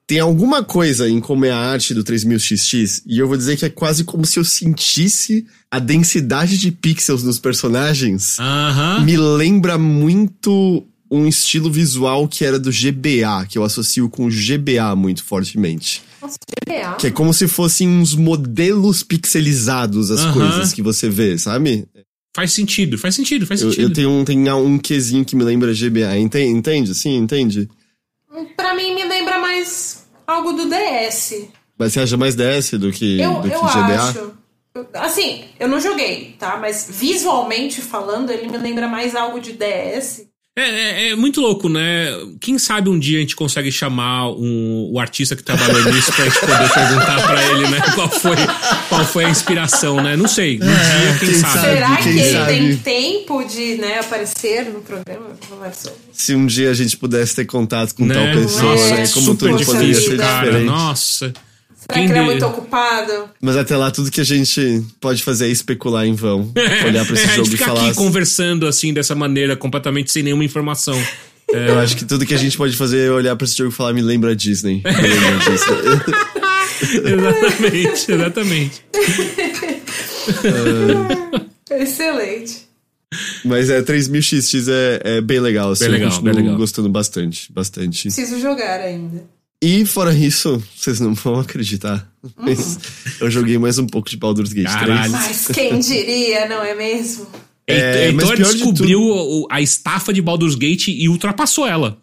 Tem 0.07 0.21
alguma 0.21 0.63
coisa 0.63 1.09
em 1.09 1.19
como 1.19 1.43
é 1.43 1.51
a 1.51 1.57
arte 1.57 1.93
do 1.93 2.05
3000XX, 2.05 3.03
e 3.05 3.19
eu 3.19 3.27
vou 3.27 3.35
dizer 3.35 3.57
que 3.57 3.65
é 3.65 3.69
quase 3.69 4.05
como 4.05 4.25
se 4.25 4.39
eu 4.39 4.45
sentisse 4.45 5.45
a 5.69 5.77
densidade 5.77 6.57
de 6.57 6.71
pixels 6.71 7.21
nos 7.21 7.37
personagens. 7.37 8.37
Aham. 8.39 9.01
Me 9.01 9.17
lembra 9.17 9.77
muito 9.77 10.85
um 11.11 11.27
estilo 11.27 11.69
visual 11.69 12.29
que 12.29 12.45
era 12.45 12.57
do 12.57 12.71
GBA, 12.71 13.45
que 13.49 13.57
eu 13.57 13.63
associo 13.65 14.09
com 14.09 14.27
o 14.27 14.29
GBA 14.29 14.95
muito 14.95 15.21
fortemente. 15.21 16.01
Nossa, 16.23 16.37
GBA. 16.65 16.95
Que 16.95 17.07
é 17.07 17.11
como 17.11 17.33
se 17.33 17.47
fossem 17.47 17.87
uns 17.87 18.15
modelos 18.15 19.03
pixelizados 19.03 20.09
as 20.09 20.25
coisas 20.33 20.71
que 20.73 20.81
você 20.81 21.09
vê, 21.09 21.37
sabe? 21.37 21.85
Faz 22.35 22.51
sentido, 22.53 22.97
faz 22.97 23.13
sentido, 23.13 23.45
faz 23.45 23.61
Eu, 23.61 23.69
sentido. 23.69 23.89
eu 23.89 23.93
tenho 23.93 24.09
um, 24.09 24.25
tenho 24.25 24.57
um 24.57 24.79
quesinho 24.79 25.23
que 25.23 25.35
me 25.35 25.43
lembra 25.43 25.73
GBA, 25.73 26.17
entende? 26.17 26.51
Entende? 26.57 26.95
Sim, 26.95 27.17
entende? 27.17 27.69
Pra 28.57 28.73
mim, 28.73 28.95
me 28.95 29.03
lembra 29.03 29.37
mais 29.37 30.05
algo 30.25 30.53
do 30.53 30.67
DS. 30.67 31.47
Mas 31.77 31.93
você 31.93 31.99
acha 31.99 32.17
mais 32.17 32.35
DS 32.35 32.71
do 32.79 32.91
que, 32.91 33.19
Eu, 33.19 33.35
do 33.41 33.49
que 33.49 33.53
eu 33.53 33.61
GBA? 33.61 34.01
acho. 34.01 34.17
Eu- 34.19 34.43
Assim, 34.95 35.43
eu 35.59 35.67
não 35.67 35.79
joguei, 35.79 36.35
tá? 36.39 36.57
Mas 36.57 36.87
visualmente 36.89 37.79
falando, 37.79 38.31
ele 38.31 38.47
me 38.49 38.57
lembra 38.57 38.87
mais 38.87 39.15
algo 39.15 39.39
de 39.39 39.53
DS. 39.53 40.23
É, 40.55 40.61
é- 40.61 41.09
é 41.09 41.15
muito 41.15 41.41
louco, 41.41 41.67
né? 41.67 42.09
Quem 42.39 42.59
sabe 42.59 42.88
um 42.88 42.99
dia 42.99 43.17
a 43.17 43.21
gente 43.21 43.35
consegue 43.35 43.71
chamar 43.71 44.30
um- 44.30 44.88
o 44.91 44.99
artista 44.99 45.35
que 45.35 45.41
trabalhou 45.41 45.84
nisso 45.91 46.13
pra 46.13 46.25
gente 46.25 46.39
poder 46.41 46.69
perguntar 46.71 47.21
pra 47.25 47.43
ele, 47.49 47.67
né? 47.69 47.81
Qual 47.95 48.07
foi, 48.07 48.35
qual 48.88 49.03
foi 49.03 49.25
a 49.25 49.30
inspiração, 49.30 49.95
né? 49.95 50.15
Não 50.15 50.27
sei. 50.27 50.57
Um 50.57 50.59
dia, 50.59 51.17
quem, 51.19 51.30
quem 51.30 51.39
sabe? 51.39 51.53
sabe? 51.59 51.73
Será 51.73 51.95
que 51.97 52.03
quem 52.03 52.19
ele 52.19 52.31
sabe? 52.38 52.51
tem 52.53 52.77
tempo 52.77 53.43
de 53.45 53.75
né, 53.77 53.99
aparecer 53.99 54.65
no 54.65 54.81
programa? 54.81 55.31
Se 56.11 56.35
um 56.35 56.45
dia 56.45 56.69
a 56.69 56.73
gente 56.75 56.97
pudesse 56.97 57.35
ter 57.35 57.45
contato 57.45 57.95
com 57.95 58.05
Né? 58.05 58.13
tal 58.13 58.43
pessoa, 58.43 58.71
Nossa, 58.73 58.95
né? 58.95 59.03
é 59.03 59.07
Como 59.07 59.35
tudo 59.35 59.65
poderia 59.65 59.93
ser 59.95 60.17
cara. 60.17 60.45
diferente. 60.45 60.65
Nossa. 60.67 61.34
Será 61.85 61.93
Quem 61.93 62.05
que 62.07 62.11
ele 62.14 62.19
é 62.19 62.23
muito 62.23 62.45
ocupado? 62.45 63.30
Mas 63.41 63.57
até 63.57 63.76
lá, 63.76 63.91
tudo 63.91 64.10
que 64.10 64.22
a 64.22 64.23
gente 64.23 64.84
pode 65.01 65.22
fazer 65.23 65.45
é 65.47 65.49
especular 65.49 66.05
em 66.05 66.14
vão. 66.15 66.51
Olhar 66.85 67.05
pra 67.05 67.14
esse 67.15 67.23
É, 67.26 67.27
a 67.27 67.35
jogo 67.35 67.45
gente 67.45 67.47
e 67.47 67.57
fica 67.57 67.65
falar. 67.65 67.88
aqui 67.88 67.95
conversando 67.97 68.68
assim, 68.68 68.93
dessa 68.93 69.14
maneira, 69.15 69.55
completamente 69.55 70.11
sem 70.11 70.23
nenhuma 70.23 70.43
informação. 70.45 70.97
Eu 71.51 71.77
acho 71.80 71.95
que 71.97 72.05
tudo 72.05 72.26
que 72.26 72.34
a 72.34 72.38
gente 72.38 72.57
pode 72.57 72.76
fazer 72.76 73.07
é 73.07 73.11
olhar 73.11 73.35
pra 73.35 73.45
esse 73.45 73.55
jogo 73.55 73.69
e 73.69 73.73
falar, 73.73 73.93
me 73.93 74.01
lembra 74.01 74.31
a 74.31 74.34
Disney. 74.34 74.81
Me 74.84 74.91
lembra 75.07 75.35
a 75.35 75.49
Disney. 75.49 77.11
exatamente, 77.14 78.11
exatamente. 78.11 78.81
Excelente. 81.69 82.68
Mas 83.45 83.69
é, 83.69 83.81
3000XX 83.81 84.68
é, 84.72 85.01
é 85.18 85.22
bem 85.22 85.39
legal, 85.39 85.72
assim. 85.72 85.84
Bem 85.84 85.91
legal, 85.93 86.07
eu 86.07 86.11
continuo 86.15 86.34
bem 86.34 86.43
legal. 86.43 86.57
gostando 86.57 86.89
bastante, 86.89 87.51
bastante. 87.53 88.03
Preciso 88.03 88.39
jogar 88.39 88.80
ainda. 88.80 89.23
E 89.65 89.85
fora 89.85 90.14
isso, 90.14 90.61
vocês 90.76 90.99
não 90.99 91.14
vão 91.14 91.40
acreditar. 91.40 92.06
Mas 92.35 92.77
eu 93.22 93.31
joguei 93.31 93.57
mais 93.57 93.77
um 93.80 93.88
pouco 93.88 94.10
de 94.10 94.18
Baldur's 94.18 94.52
Gate 94.52 94.65
3. 94.68 94.80
Caralho. 94.80 95.11
Mas 95.11 95.48
quem 95.48 95.80
diria, 95.80 96.48
não 96.49 96.61
é 96.61 96.76
mesmo? 96.76 97.27
É, 97.65 98.11
mas 98.11 98.23
Heitor 98.30 98.35
pior 98.38 98.48
de 98.52 98.53
descobriu 98.57 98.99
o- 98.99 99.48
a 99.49 99.61
estafa 99.61 100.11
de 100.11 100.22
Baldur's 100.22 100.56
Gate 100.56 100.90
e 100.90 101.07
ultrapassou 101.07 101.65
ela. 101.65 101.98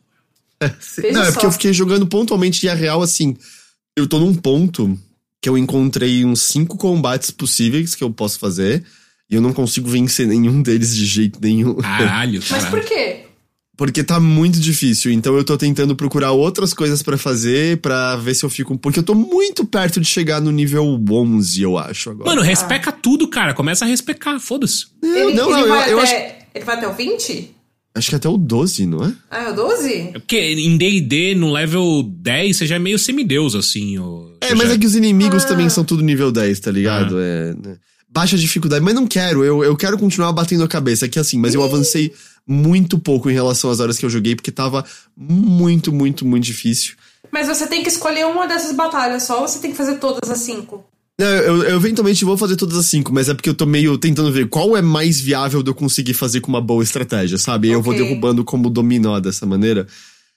Veja 0.96 1.12
Não, 1.12 1.22
é 1.22 1.26
só. 1.26 1.32
porque 1.32 1.46
eu 1.46 1.52
fiquei 1.52 1.72
jogando 1.74 2.06
pontualmente 2.06 2.64
e 2.64 2.68
a 2.68 2.74
real, 2.74 3.02
assim, 3.02 3.36
eu 3.96 4.06
tô 4.06 4.18
num 4.18 4.34
ponto 4.34 4.98
que 5.42 5.48
eu 5.48 5.58
encontrei 5.58 6.24
uns 6.24 6.42
cinco 6.42 6.78
combates 6.78 7.30
possíveis 7.30 7.94
que 7.94 8.02
eu 8.04 8.10
posso 8.10 8.38
fazer 8.38 8.82
e 9.30 9.34
eu 9.34 9.40
não 9.42 9.52
consigo 9.52 9.88
vencer 9.88 10.26
nenhum 10.26 10.62
deles 10.62 10.94
de 10.96 11.04
jeito 11.04 11.38
nenhum. 11.42 11.74
Caralho, 11.76 12.40
Mas 12.40 12.48
caralho. 12.64 12.70
por 12.70 12.84
quê? 12.88 13.26
Porque 13.80 14.04
tá 14.04 14.20
muito 14.20 14.60
difícil, 14.60 15.10
então 15.10 15.34
eu 15.38 15.42
tô 15.42 15.56
tentando 15.56 15.96
procurar 15.96 16.32
outras 16.32 16.74
coisas 16.74 17.02
pra 17.02 17.16
fazer 17.16 17.78
pra 17.78 18.14
ver 18.16 18.34
se 18.34 18.44
eu 18.44 18.50
fico. 18.50 18.76
Porque 18.76 18.98
eu 18.98 19.02
tô 19.02 19.14
muito 19.14 19.64
perto 19.64 19.98
de 19.98 20.06
chegar 20.06 20.38
no 20.38 20.50
nível 20.50 20.84
11, 21.10 21.62
eu 21.62 21.78
acho 21.78 22.10
agora. 22.10 22.28
Mano, 22.28 22.42
respeca 22.42 22.92
tudo, 22.92 23.26
cara. 23.26 23.54
Começa 23.54 23.86
a 23.86 23.88
respecar, 23.88 24.38
foda-se. 24.38 24.84
não, 25.02 25.10
Ele, 25.30 25.32
não, 25.32 25.50
ele 25.52 25.60
eu, 25.62 25.68
vai 25.68 25.92
eu 25.94 25.98
até, 25.98 26.26
acho, 26.26 26.34
ele 26.54 26.64
vai 26.66 26.76
até 26.76 26.88
o 26.88 26.92
20? 26.92 27.50
acho 27.94 28.10
que 28.10 28.14
até 28.16 28.28
o 28.28 28.36
12, 28.36 28.84
não 28.86 29.02
é? 29.02 29.12
Ah, 29.30 29.44
é 29.44 29.50
o 29.50 29.54
12? 29.56 29.92
É 30.14 30.18
porque 30.18 30.38
em 30.38 30.76
D&D, 30.76 31.34
no 31.34 31.50
level 31.50 32.02
10, 32.02 32.58
você 32.58 32.66
já 32.66 32.76
é 32.76 32.78
meio 32.78 32.98
semideus, 32.98 33.54
assim. 33.54 33.98
ô- 33.98 34.36
É, 34.42 34.54
mas 34.54 34.70
é 34.70 34.76
que 34.76 34.84
os 34.86 34.94
inimigos 34.94 35.44
Ah. 35.44 35.48
também 35.48 35.70
são 35.70 35.84
tudo 35.84 36.02
nível 36.02 36.30
10, 36.30 36.60
tá 36.60 36.70
ligado? 36.70 37.18
É, 37.18 37.54
né? 37.54 37.76
Baixa 38.12 38.36
dificuldade, 38.36 38.84
mas 38.84 38.94
não 38.94 39.06
quero, 39.06 39.44
eu, 39.44 39.62
eu 39.62 39.76
quero 39.76 39.96
continuar 39.96 40.32
batendo 40.32 40.64
a 40.64 40.68
cabeça, 40.68 41.08
que 41.08 41.18
assim, 41.18 41.38
mas 41.38 41.54
eu 41.54 41.62
avancei 41.62 42.12
muito 42.46 42.98
pouco 42.98 43.30
em 43.30 43.32
relação 43.32 43.70
às 43.70 43.78
horas 43.78 43.98
que 43.98 44.04
eu 44.04 44.10
joguei, 44.10 44.34
porque 44.34 44.50
tava 44.50 44.84
muito, 45.16 45.92
muito, 45.92 46.26
muito 46.26 46.44
difícil. 46.44 46.94
Mas 47.30 47.46
você 47.46 47.66
tem 47.66 47.82
que 47.82 47.88
escolher 47.88 48.26
uma 48.26 48.48
dessas 48.48 48.74
batalhas 48.74 49.22
só 49.22 49.40
ou 49.40 49.46
você 49.46 49.60
tem 49.60 49.70
que 49.70 49.76
fazer 49.76 49.98
todas 49.98 50.28
as 50.28 50.38
cinco? 50.40 50.84
Não, 51.20 51.26
eu, 51.26 51.62
eu 51.64 51.76
eventualmente 51.76 52.24
vou 52.24 52.36
fazer 52.36 52.56
todas 52.56 52.78
as 52.78 52.86
cinco, 52.86 53.12
mas 53.12 53.28
é 53.28 53.34
porque 53.34 53.50
eu 53.50 53.54
tô 53.54 53.66
meio 53.66 53.98
tentando 53.98 54.32
ver 54.32 54.48
qual 54.48 54.74
é 54.76 54.80
mais 54.80 55.20
viável 55.20 55.62
de 55.62 55.70
eu 55.70 55.74
conseguir 55.74 56.14
fazer 56.14 56.40
com 56.40 56.48
uma 56.48 56.62
boa 56.62 56.82
estratégia, 56.82 57.36
sabe? 57.36 57.68
Aí 57.68 57.74
Eu 57.74 57.82
vou 57.82 57.94
derrubando 57.94 58.42
como 58.42 58.70
dominó 58.70 59.20
dessa 59.20 59.44
maneira. 59.44 59.86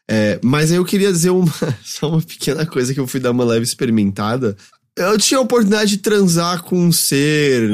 É, 0.10 0.38
mas 0.44 0.70
aí 0.70 0.78
eu 0.78 0.84
queria 0.84 1.10
dizer 1.10 1.30
uma, 1.30 1.50
só 1.84 2.10
uma 2.10 2.22
pequena 2.22 2.66
coisa 2.66 2.94
que 2.94 3.00
eu 3.00 3.08
fui 3.08 3.22
dar 3.22 3.32
uma 3.32 3.46
leve 3.46 3.64
experimentada. 3.64 4.58
Eu 4.96 5.18
tinha 5.18 5.40
a 5.40 5.42
oportunidade 5.42 5.92
de 5.92 5.98
transar 5.98 6.64
com 6.64 6.78
um 6.78 6.92
ser. 6.92 7.70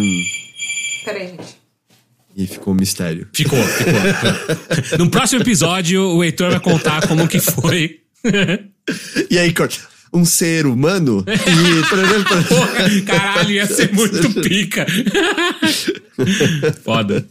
Peraí, 1.04 1.28
gente. 1.28 1.60
E 2.36 2.48
ficou 2.48 2.74
um 2.74 2.78
mistério. 2.78 3.28
Ficou, 3.34 3.62
ficou. 3.62 3.94
no 4.98 5.10
próximo 5.10 5.41
episódio, 5.41 6.02
o 6.02 6.24
Heitor 6.24 6.52
vai 6.52 6.60
contar 6.60 7.06
como 7.08 7.28
que 7.28 7.40
foi. 7.40 8.00
E 9.30 9.38
aí, 9.38 9.54
corta. 9.54 9.78
Um 10.14 10.24
ser 10.26 10.66
humano? 10.66 11.24
E. 11.30 12.48
Porra, 12.48 13.02
caralho, 13.06 13.52
ia 13.52 13.68
ser 13.68 13.94
muito 13.94 14.34
pica. 14.41 14.86
Foda. 16.84 17.28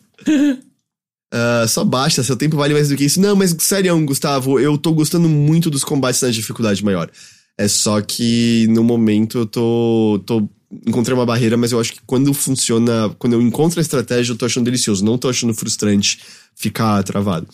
Ah, 1.33 1.67
só 1.69 1.85
basta, 1.85 2.23
seu 2.23 2.37
tempo 2.37 2.57
vale 2.57 2.75
mais 2.75 2.89
do 2.89 2.97
que 2.97 3.05
isso. 3.05 3.21
Não, 3.21 3.35
mas 3.35 3.55
sério, 3.59 3.99
Gustavo, 4.05 4.61
eu 4.61 4.79
tô 4.79 4.93
gostando 4.93 5.29
muito 5.29 5.71
dos 5.71 5.85
combates 5.85 6.21
na 6.23 6.31
dificuldade 6.31 6.85
maior. 6.85 7.11
É 7.59 7.67
só 7.67 8.01
que 8.01 8.67
no 8.71 8.85
momento 8.85 9.39
eu 9.39 9.47
tô. 9.47 10.23
tô 10.25 10.49
encontrei 10.87 11.15
uma 11.17 11.27
barreira, 11.27 11.57
mas 11.57 11.73
eu 11.73 11.81
acho 11.81 11.93
que 11.93 12.01
quando 12.07 12.33
funciona. 12.33 13.13
Quando 13.19 13.33
eu 13.33 13.43
encontro 13.43 13.81
a 13.81 13.83
estratégia, 13.83 14.33
eu 14.33 14.37
tô 14.37 14.47
achando 14.47 14.65
delicioso. 14.65 15.05
Não 15.05 15.19
tô 15.19 15.29
achando 15.29 15.53
frustrante 15.53 16.21
ficar 16.55 17.03
travado. 17.03 17.49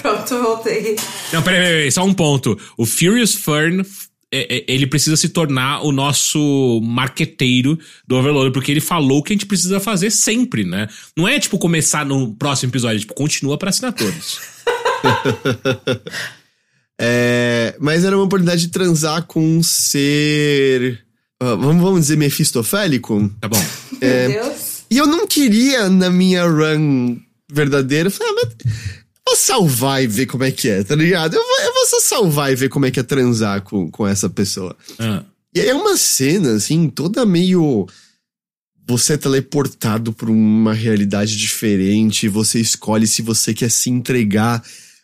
Pronto, 0.00 0.42
voltei. 0.42 0.96
Não, 1.32 1.42
peraí, 1.42 1.60
peraí, 1.60 1.72
peraí, 1.72 1.92
só 1.92 2.02
um 2.04 2.14
ponto. 2.14 2.58
O 2.78 2.86
Furious 2.86 3.34
Fern, 3.34 3.84
é, 4.32 4.56
é, 4.56 4.64
ele 4.66 4.86
precisa 4.86 5.16
se 5.16 5.28
tornar 5.28 5.82
o 5.82 5.92
nosso 5.92 6.80
marqueteiro 6.82 7.78
do 8.06 8.16
Overlord, 8.16 8.52
porque 8.52 8.70
ele 8.70 8.80
falou 8.80 9.18
o 9.18 9.22
que 9.22 9.32
a 9.32 9.34
gente 9.34 9.44
precisa 9.44 9.78
fazer 9.80 10.10
sempre, 10.10 10.64
né? 10.64 10.88
Não 11.16 11.28
é, 11.28 11.38
tipo, 11.38 11.58
começar 11.58 12.06
no 12.06 12.34
próximo 12.36 12.70
episódio, 12.70 13.00
tipo, 13.00 13.12
continua 13.12 13.58
pra 13.58 13.68
assinaturas. 13.68 14.40
É, 17.04 17.74
mas 17.80 18.04
era 18.04 18.16
uma 18.16 18.24
oportunidade 18.24 18.62
de 18.62 18.68
transar 18.68 19.24
com 19.24 19.58
um 19.58 19.60
ser. 19.60 21.04
ah, 21.40 21.56
vamos, 21.56 21.82
vamos 21.82 22.00
dizer 22.02 22.16
mefistofélico? 22.16 23.28
Tá 23.40 23.48
bom. 23.48 23.60
É. 24.00 24.28
Meu 24.28 24.44
Deus. 24.44 24.84
E 24.88 24.98
eu 24.98 25.06
não 25.06 25.26
queria, 25.26 25.88
na 25.88 26.08
minha 26.10 26.46
run 26.46 27.18
verdadeira, 27.50 28.06
eu 28.06 28.12
falei, 28.12 28.32
ah, 28.32 28.36
mas 28.44 28.72
vou 29.26 29.36
salvar 29.36 30.02
e 30.02 30.06
ver 30.06 30.26
como 30.26 30.44
é 30.44 30.52
que 30.52 30.68
é, 30.68 30.84
tá 30.84 30.94
ligado? 30.94 31.34
Eu 31.34 31.42
vou, 31.42 31.60
eu 31.60 31.74
vou 31.74 31.86
só 31.86 32.00
salvar 32.00 32.52
e 32.52 32.56
ver 32.56 32.68
como 32.68 32.86
é 32.86 32.90
que 32.90 33.00
é 33.00 33.02
transar 33.02 33.62
com, 33.62 33.90
com 33.90 34.06
essa 34.06 34.30
pessoa. 34.30 34.76
Ah. 34.98 35.24
E 35.52 35.60
aí 35.60 35.68
é 35.68 35.74
uma 35.74 35.96
cena, 35.96 36.52
assim, 36.54 36.88
toda 36.88 37.26
meio. 37.26 37.86
Você 38.86 39.14
é 39.14 39.16
teleportado 39.16 40.12
pra 40.12 40.30
uma 40.30 40.72
realidade 40.72 41.36
diferente, 41.36 42.28
você 42.28 42.60
escolhe 42.60 43.06
se 43.06 43.22
você 43.22 43.54
quer 43.54 43.70
se 43.70 43.90
entregar 43.90 44.62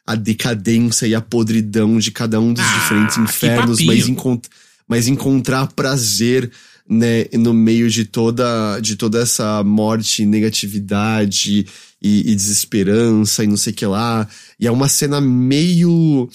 à 0.09 0.15
decadência 0.15 1.07
e 1.07 1.15
à 1.15 1.21
podridão 1.21 1.99
de 1.99 2.11
cada 2.11 2.41
um 2.41 2.55
dos 2.55 2.65
Ah, 2.65 2.79
diferentes 2.79 3.19
infernos, 3.19 3.79
mas, 3.85 4.09
encont 4.09 4.41
mas 4.89 5.07
encontrar 5.07 5.67
prazer, 5.75 6.51
né, 6.89 7.27
no 7.35 7.53
meio 7.53 7.91
de 7.91 8.07
toda, 8.07 8.81
de 8.81 8.97
toda 8.97 9.21
essa 9.21 9.63
morte, 9.63 10.25
negatividade 10.25 11.67
e, 12.01 12.33
e 12.33 12.35
desesperança 12.35 13.45
e 13.45 13.47
não 13.47 13.59
sei 13.59 13.75
o 13.75 13.77
que 13.77 13.85
lá. 13.85 14.27
E 14.59 14.67
é 14.67 14.71
uma 14.71 14.89
cena 14.89 15.21
meio 15.21 16.27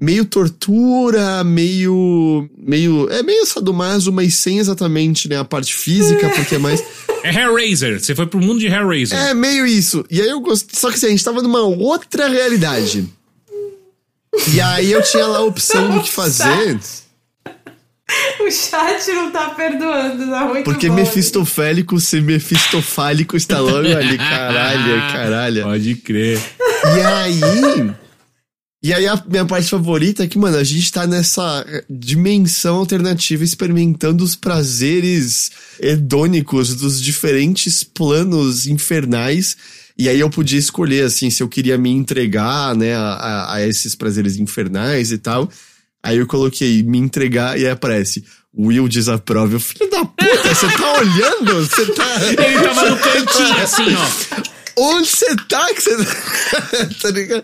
meio 0.00 0.24
tortura, 0.24 1.42
meio. 1.42 2.48
meio. 2.56 3.08
É 3.10 3.22
meio 3.22 3.44
sadomaso, 3.46 4.12
mas 4.12 4.34
sem 4.34 4.58
exatamente, 4.58 5.28
né, 5.28 5.38
a 5.38 5.44
parte 5.44 5.74
física, 5.74 6.28
porque 6.30 6.54
é 6.54 6.58
mais. 6.58 6.82
É 7.24 7.34
Hellraiser. 7.34 7.98
Você 7.98 8.14
foi 8.14 8.26
pro 8.26 8.38
mundo 8.38 8.60
de 8.60 8.68
Hellraiser. 8.68 9.18
É 9.18 9.34
meio 9.34 9.66
isso. 9.66 10.04
E 10.08 10.20
aí 10.20 10.28
eu 10.28 10.40
gostei. 10.40 10.78
Só 10.78 10.88
que 10.88 10.94
assim, 10.94 11.06
a 11.06 11.10
gente 11.10 11.24
tava 11.24 11.42
numa 11.42 11.62
outra 11.62 12.28
realidade. 12.28 13.08
E 14.54 14.60
aí 14.60 14.92
eu 14.92 15.02
tinha 15.02 15.26
lá 15.26 15.38
a 15.38 15.42
opção 15.42 15.90
do 15.90 16.00
que 16.00 16.10
fazer. 16.12 16.78
O 18.40 18.50
chat 18.50 19.06
não 19.12 19.30
tá 19.30 19.50
perdoando, 19.50 20.30
tá 20.30 20.46
muito 20.46 20.64
Porque 20.64 20.88
bom. 20.88 20.94
mefistofélico 20.94 22.00
ser 22.00 22.22
mefistofálico 22.22 23.36
está 23.36 23.58
logo 23.58 23.86
ali. 23.86 24.16
Caralho, 24.16 25.12
caralho. 25.12 25.62
Pode 25.64 25.94
crer. 25.96 26.40
E 26.96 27.00
aí. 27.02 27.94
E 28.80 28.94
aí 28.94 29.08
a 29.08 29.20
minha 29.28 29.44
parte 29.44 29.68
favorita 29.68 30.22
é 30.22 30.28
que, 30.28 30.38
mano, 30.38 30.56
a 30.56 30.62
gente 30.62 30.92
tá 30.92 31.04
nessa 31.04 31.66
dimensão 31.90 32.76
alternativa 32.76 33.42
experimentando 33.42 34.22
os 34.22 34.36
prazeres 34.36 35.50
hedônicos 35.80 36.76
dos 36.76 37.02
diferentes 37.02 37.82
planos 37.82 38.68
infernais. 38.68 39.56
E 39.98 40.08
aí 40.08 40.20
eu 40.20 40.30
podia 40.30 40.60
escolher, 40.60 41.04
assim, 41.04 41.28
se 41.28 41.42
eu 41.42 41.48
queria 41.48 41.76
me 41.76 41.90
entregar, 41.90 42.76
né, 42.76 42.94
a, 42.94 43.54
a, 43.54 43.66
esses 43.66 43.96
prazeres 43.96 44.36
infernais 44.36 45.10
e 45.10 45.18
tal. 45.18 45.50
Aí 46.00 46.18
eu 46.18 46.26
coloquei 46.28 46.80
me 46.84 46.98
entregar 46.98 47.58
e 47.58 47.66
aí 47.66 47.72
aparece. 47.72 48.24
Will 48.56 48.88
desaprova. 48.88 49.54
Eu, 49.54 49.60
filho 49.60 49.90
da 49.90 50.04
puta, 50.04 50.54
você 50.54 50.66
tá 50.68 50.92
olhando? 51.00 51.66
Você 51.66 51.86
tá. 51.86 52.06
Ele 52.30 52.62
tava 52.62 52.90
no 52.90 52.96
cantinho, 53.02 53.58
assim, 53.60 53.94
ó. 53.94 54.57
Onde 54.78 55.08
você 55.08 55.36
tá? 55.48 55.66
Que 55.74 55.80
você... 55.82 55.96
tá 57.02 57.10
ligado? 57.10 57.42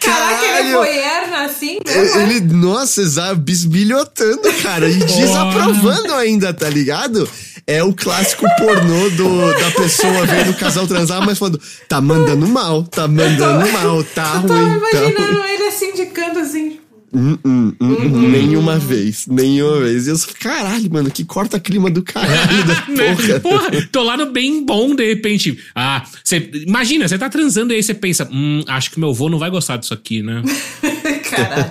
Caraca, 0.00 0.44
ele 0.44 0.46
é 0.46 0.72
Caralho. 0.72 0.76
voyeur 0.76 1.40
assim? 1.44 1.78
é? 1.86 2.22
Ele, 2.22 2.40
nossa, 2.40 3.02
exato, 3.02 3.36
bisbilhotando, 3.36 4.52
cara, 4.62 4.88
e 4.88 4.94
desaprovando 5.04 6.14
ainda, 6.14 6.52
tá 6.54 6.68
ligado? 6.68 7.28
É 7.66 7.82
o 7.84 7.92
clássico 7.92 8.46
pornô 8.58 9.10
do, 9.10 9.52
da 9.60 9.70
pessoa 9.72 10.26
vendo 10.26 10.50
o 10.50 10.56
casal 10.56 10.86
transar, 10.88 11.24
mas 11.24 11.38
falando, 11.38 11.60
tá 11.88 12.00
mandando 12.00 12.46
mal, 12.48 12.82
tá 12.84 13.06
mandando 13.06 13.70
mal, 13.70 14.02
tá 14.02 14.32
Eu 14.34 14.40
ruim, 14.40 14.48
tá 14.48 14.98
ruim. 14.98 15.10
imaginando 15.10 15.44
ele 15.44 15.62
assim, 15.68 15.90
indicando 15.90 16.38
assim. 16.40 16.79
Hum, 17.12 17.36
hum, 17.44 17.72
hum, 17.80 17.86
Uhum. 17.90 18.28
Nenhuma 18.30 18.78
vez, 18.78 19.26
nenhuma 19.26 19.80
vez. 19.80 20.06
E 20.06 20.10
eu 20.10 20.16
sou, 20.16 20.32
caralho, 20.38 20.88
mano, 20.92 21.10
que 21.10 21.24
corta 21.24 21.58
clima 21.58 21.90
do 21.90 22.02
caralho 22.02 22.64
da 22.64 22.74
Né? 22.88 23.14
porra. 23.14 23.40
Porra, 23.40 23.88
tô 23.90 24.02
lá 24.02 24.16
no 24.16 24.26
bem 24.26 24.64
bom, 24.64 24.94
de 24.94 25.06
repente. 25.06 25.58
Ah, 25.74 26.04
você. 26.22 26.48
Imagina, 26.66 27.08
você 27.08 27.18
tá 27.18 27.28
transando 27.28 27.72
e 27.72 27.76
aí 27.76 27.82
você 27.82 27.94
pensa, 27.94 28.28
hum, 28.32 28.62
acho 28.68 28.90
que 28.92 29.00
meu 29.00 29.10
avô 29.10 29.28
não 29.28 29.38
vai 29.38 29.50
gostar 29.50 29.76
disso 29.76 29.92
aqui, 29.92 30.22
né? 30.22 30.42
Caralho. 31.30 31.70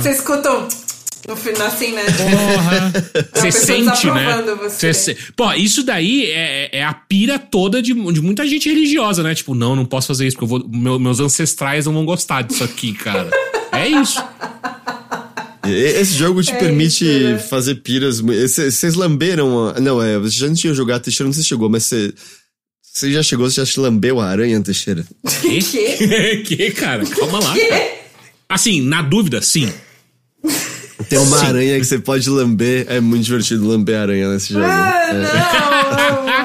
Você 0.00 0.10
escutou 0.10 0.68
no 1.28 1.36
final 1.36 1.66
assim, 1.66 1.92
né? 1.92 2.02
Porra. 2.04 2.92
Você 3.34 3.42
pessoa 3.42 3.50
sente, 3.66 4.06
né? 4.10 4.42
você. 4.62 4.94
se- 4.94 5.16
Pô, 5.36 5.52
isso 5.52 5.82
daí 5.84 6.24
é, 6.30 6.78
é 6.78 6.84
a 6.84 6.92
pira 6.94 7.38
toda 7.38 7.82
de, 7.82 7.92
de 7.92 8.20
muita 8.20 8.46
gente 8.46 8.68
religiosa, 8.68 9.22
né? 9.22 9.34
Tipo, 9.34 9.54
não, 9.54 9.76
não 9.76 9.84
posso 9.84 10.06
fazer 10.08 10.26
isso, 10.26 10.36
porque 10.38 10.44
eu 10.54 10.60
vou, 10.60 10.68
meu- 10.68 10.98
meus 10.98 11.20
ancestrais 11.20 11.86
não 11.86 11.92
vão 11.92 12.04
gostar 12.04 12.42
disso 12.42 12.64
aqui, 12.64 12.92
cara. 12.94 13.28
É 13.78 13.88
isso. 13.88 14.22
Esse 15.66 16.14
jogo 16.14 16.42
te 16.42 16.50
É 16.52 16.56
permite 16.56 17.04
isso, 17.04 17.28
né? 17.28 17.38
fazer 17.38 17.74
piras. 17.76 18.20
Vocês 18.20 18.94
lamberam. 18.94 19.68
a- 19.68 19.80
Não, 19.80 20.00
é, 20.02 20.18
você 20.18 20.36
já 20.38 20.46
não 20.46 20.54
tinha 20.54 20.72
jogado, 20.72 21.02
Teixeira, 21.02 21.26
não 21.28 21.32
sei 21.34 21.42
se 21.42 21.48
chegou, 21.48 21.68
mas 21.68 21.84
você. 21.84 22.12
Você 22.82 23.12
já 23.12 23.22
chegou, 23.22 23.48
você 23.48 23.60
já 23.60 23.66
se 23.66 23.78
lambeu 23.78 24.18
a 24.20 24.26
aranha, 24.26 24.60
Teixeira? 24.62 25.04
Que? 25.42 25.58
Que? 25.62 26.36
que, 26.56 26.70
cara? 26.72 27.04
Calma 27.06 27.38
lá. 27.40 27.54
Assim, 28.48 28.80
na 28.80 29.02
dúvida, 29.02 29.42
sim. 29.42 29.70
Tem 31.08 31.18
uma 31.18 31.38
Sim. 31.38 31.46
aranha 31.46 31.78
que 31.78 31.84
você 31.84 31.98
pode 31.98 32.28
lamber. 32.28 32.86
É 32.88 33.00
muito 33.00 33.24
divertido 33.24 33.66
lamber 33.66 33.96
a 33.98 34.02
aranha 34.02 34.30
nesse 34.30 34.52
jogo. 34.52 34.64
Ah, 34.64 35.02
É. 35.08 35.12
não, 35.12 35.22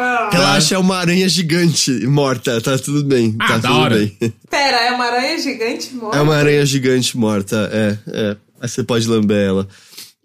é 0.73 0.77
uma 0.77 0.97
aranha 0.97 1.27
gigante 1.30 1.91
morta, 2.05 2.59
tá 2.61 2.77
tudo 2.77 3.03
bem. 3.03 3.35
Ah, 3.39 3.47
tá 3.47 3.57
da 3.57 3.67
tudo 3.69 3.80
hora. 3.80 3.95
bem. 3.97 4.34
Pera, 4.49 4.77
é 4.88 4.91
uma 4.91 5.05
aranha 5.05 5.38
gigante 5.39 5.93
morta? 5.95 6.17
É 6.17 6.21
uma 6.21 6.35
aranha 6.35 6.65
gigante 6.65 7.17
morta, 7.17 7.69
é, 7.71 7.97
é. 8.07 8.38
Aí 8.61 8.69
você 8.69 8.84
pode 8.84 9.07
lamber 9.07 9.38
ela. 9.47 9.67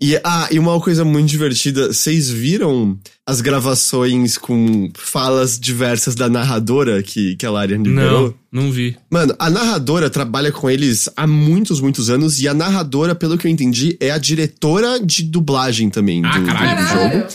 E, 0.00 0.14
ah, 0.22 0.46
e 0.52 0.60
uma 0.60 0.78
coisa 0.80 1.04
muito 1.04 1.28
divertida, 1.28 1.92
vocês 1.92 2.30
viram 2.30 2.96
as 3.26 3.40
gravações 3.40 4.38
com 4.38 4.88
falas 4.94 5.58
diversas 5.58 6.14
da 6.14 6.28
narradora 6.28 7.02
que, 7.02 7.34
que 7.34 7.44
a 7.44 7.50
Larian 7.50 7.78
liberou? 7.82 8.32
Não, 8.52 8.62
não 8.62 8.70
vi. 8.70 8.96
Mano, 9.10 9.34
a 9.40 9.50
narradora 9.50 10.08
trabalha 10.08 10.52
com 10.52 10.70
eles 10.70 11.08
há 11.16 11.26
muitos, 11.26 11.80
muitos 11.80 12.10
anos, 12.10 12.40
e 12.40 12.46
a 12.46 12.54
narradora, 12.54 13.12
pelo 13.12 13.36
que 13.36 13.48
eu 13.48 13.50
entendi, 13.50 13.96
é 13.98 14.12
a 14.12 14.18
diretora 14.18 15.00
de 15.04 15.24
dublagem 15.24 15.90
também 15.90 16.22
Ah, 16.24 16.30
do, 16.30 16.40
do 16.42 16.46
Caralho. 16.46 16.86
jogo. 17.18 17.26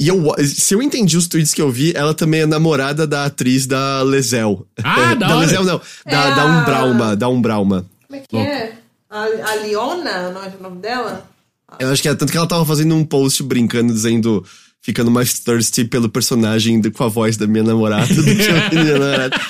E 0.00 0.08
eu, 0.08 0.34
se 0.44 0.74
eu 0.74 0.82
entendi 0.82 1.16
os 1.16 1.28
tweets 1.28 1.54
que 1.54 1.62
eu 1.62 1.70
vi, 1.70 1.92
ela 1.94 2.12
também 2.12 2.40
é 2.40 2.46
namorada 2.46 3.06
da 3.06 3.24
atriz 3.26 3.66
da 3.66 4.02
Lezel. 4.02 4.66
Ah, 4.82 5.14
da 5.14 5.28
da. 5.28 5.36
Lezel 5.38 5.64
não, 5.64 5.78
da, 5.78 5.84
É 6.04 6.34
da 6.34 6.42
a- 6.42 6.46
Umbrauma, 6.46 7.16
da 7.16 7.28
Umbrauma. 7.28 7.86
Como 8.08 8.20
é 8.20 8.24
que 8.28 8.36
é? 8.36 8.72
A, 9.08 9.20
a 9.22 9.54
Leona, 9.62 10.30
não 10.30 10.42
é 10.42 10.52
o 10.58 10.62
nome 10.62 10.78
dela? 10.80 11.28
Eu 11.78 11.90
acho 11.90 12.02
que 12.02 12.08
é 12.08 12.14
tanto 12.14 12.30
que 12.32 12.36
ela 12.36 12.46
tava 12.48 12.64
fazendo 12.66 12.94
um 12.94 13.04
post 13.04 13.42
brincando, 13.44 13.92
dizendo, 13.92 14.44
ficando 14.82 15.10
mais 15.10 15.38
thirsty 15.38 15.84
pelo 15.84 16.08
personagem 16.08 16.80
do- 16.80 16.90
com 16.90 17.04
a 17.04 17.08
voz 17.08 17.36
da 17.36 17.46
minha 17.46 17.62
namorada 17.64 18.12
do 18.12 18.22
que 18.24 18.48
a 18.48 18.70
minha 18.74 18.98
namorada. 18.98 19.40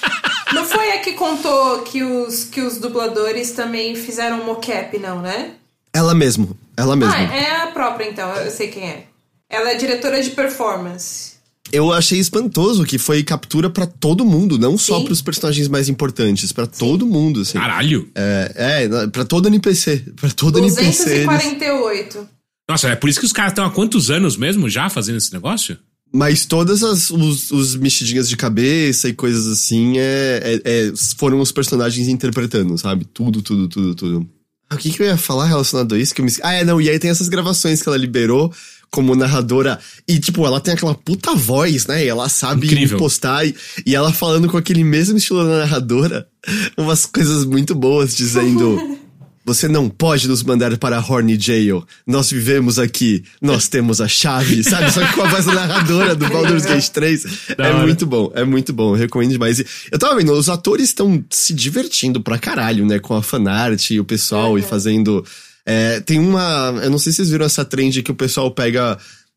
Não 0.52 0.64
foi 0.66 0.90
a 0.92 0.98
que 0.98 1.12
contou 1.14 1.78
que 1.82 2.02
os, 2.02 2.44
que 2.44 2.60
os 2.60 2.76
dubladores 2.78 3.50
também 3.52 3.96
fizeram 3.96 4.44
mocap, 4.44 4.96
não, 4.98 5.22
né? 5.22 5.52
Ela 5.92 6.14
mesmo, 6.14 6.54
ela 6.76 6.94
mesmo. 6.94 7.14
Ah, 7.14 7.22
é 7.22 7.62
a 7.62 7.66
própria, 7.68 8.08
então. 8.10 8.28
Eu 8.36 8.50
sei 8.50 8.68
quem 8.68 8.84
é. 8.84 9.04
Ela 9.50 9.70
é 9.72 9.74
diretora 9.76 10.22
de 10.22 10.30
performance. 10.30 11.34
Eu 11.72 11.92
achei 11.92 12.18
espantoso 12.18 12.84
que 12.84 12.98
foi 12.98 13.22
captura 13.22 13.70
pra 13.70 13.86
todo 13.86 14.24
mundo, 14.24 14.58
não 14.58 14.76
só 14.76 14.98
Sim. 14.98 15.04
pros 15.06 15.22
personagens 15.22 15.66
mais 15.66 15.88
importantes, 15.88 16.52
pra 16.52 16.66
todo 16.66 17.06
mundo, 17.06 17.40
assim. 17.40 17.58
Caralho. 17.58 18.08
É, 18.14 18.86
é, 18.90 19.06
pra 19.08 19.24
todo 19.24 19.48
NPC, 19.48 20.04
pra 20.16 20.30
todo 20.30 20.58
NPC. 20.58 20.82
eles- 21.10 21.24
248. 21.26 22.28
Nossa, 22.68 22.88
é 22.88 22.96
por 22.96 23.08
isso 23.10 23.18
que 23.20 23.26
os 23.26 23.32
caras 23.32 23.52
estão 23.52 23.64
há 23.64 23.70
quantos 23.70 24.10
anos 24.10 24.36
mesmo 24.36 24.68
já 24.68 24.88
fazendo 24.88 25.16
esse 25.18 25.32
negócio? 25.32 25.76
Mas 26.12 26.46
todas 26.46 26.82
as 26.84 27.10
os, 27.10 27.50
os 27.50 27.74
mexidinhas 27.74 28.28
de 28.28 28.36
cabeça 28.36 29.08
e 29.08 29.12
coisas 29.12 29.46
assim 29.48 29.98
é, 29.98 30.60
é- 30.64 30.70
é- 30.88 30.92
foram 31.18 31.40
os 31.40 31.50
personagens 31.50 32.06
interpretando, 32.08 32.78
sabe? 32.78 33.04
Tudo, 33.04 33.42
tudo, 33.42 33.68
tudo, 33.68 33.94
tudo. 33.96 34.30
Ah, 34.74 34.76
O 34.76 34.78
que, 34.78 34.90
que 34.90 35.02
eu 35.02 35.06
ia 35.06 35.16
falar 35.16 35.46
relacionado 35.46 35.94
a 35.94 35.98
isso? 35.98 36.14
Que 36.14 36.20
eu 36.20 36.24
me... 36.24 36.32
Ah, 36.42 36.52
é, 36.54 36.64
não, 36.64 36.80
e 36.80 36.88
aí 36.90 36.98
tem 36.98 37.10
essas 37.10 37.28
gravações 37.28 37.80
que 37.82 37.88
ela 37.88 37.96
liberou 37.96 38.52
como 38.90 39.16
narradora. 39.16 39.78
E, 40.06 40.18
tipo, 40.20 40.46
ela 40.46 40.60
tem 40.60 40.74
aquela 40.74 40.94
puta 40.94 41.34
voz, 41.34 41.86
né? 41.86 42.04
E 42.04 42.08
ela 42.08 42.28
sabe 42.28 42.66
Incrível. 42.66 42.96
impostar. 42.96 43.44
E, 43.44 43.54
e 43.84 43.94
ela 43.94 44.12
falando 44.12 44.48
com 44.48 44.56
aquele 44.56 44.84
mesmo 44.84 45.18
estilo 45.18 45.44
da 45.44 45.58
narradora, 45.60 46.26
umas 46.78 47.04
coisas 47.06 47.44
muito 47.44 47.74
boas, 47.74 48.14
dizendo. 48.14 48.98
Você 49.44 49.68
não 49.68 49.90
pode 49.90 50.26
nos 50.26 50.42
mandar 50.42 50.76
para 50.78 50.98
Horny 50.98 51.38
Jail. 51.38 51.84
Nós 52.06 52.30
vivemos 52.30 52.78
aqui. 52.78 53.22
Nós 53.42 53.68
temos 53.68 54.00
a 54.00 54.08
chave, 54.08 54.64
sabe? 54.64 54.90
Só 54.90 55.06
que 55.06 55.12
com 55.12 55.22
a 55.22 55.28
voz 55.28 55.44
da 55.44 55.52
narradora 55.54 56.14
do 56.14 56.26
Baldur's 56.28 56.64
Gate 56.64 56.88
3. 56.88 57.22
Da 57.56 57.66
é 57.66 57.72
hora. 57.72 57.82
muito 57.82 58.06
bom, 58.06 58.32
é 58.34 58.42
muito 58.44 58.72
bom. 58.72 58.94
Eu 58.94 58.98
recomendo 58.98 59.32
demais. 59.32 59.58
E 59.58 59.66
eu 59.92 59.98
tava 59.98 60.16
vendo, 60.16 60.32
os 60.32 60.48
atores 60.48 60.86
estão 60.88 61.22
se 61.30 61.52
divertindo 61.52 62.22
pra 62.22 62.38
caralho, 62.38 62.86
né? 62.86 62.98
Com 62.98 63.14
a 63.14 63.22
fanart 63.22 63.90
e 63.90 64.00
o 64.00 64.04
pessoal 64.04 64.58
e 64.58 64.62
fazendo. 64.62 65.24
é, 65.66 66.00
tem 66.00 66.18
uma. 66.18 66.80
Eu 66.82 66.88
não 66.90 66.98
sei 66.98 67.12
se 67.12 67.16
vocês 67.16 67.30
viram 67.30 67.44
essa 67.44 67.64
trend 67.64 68.02
que 68.02 68.10
o 68.10 68.14
pessoal 68.14 68.50
pega. 68.50 68.96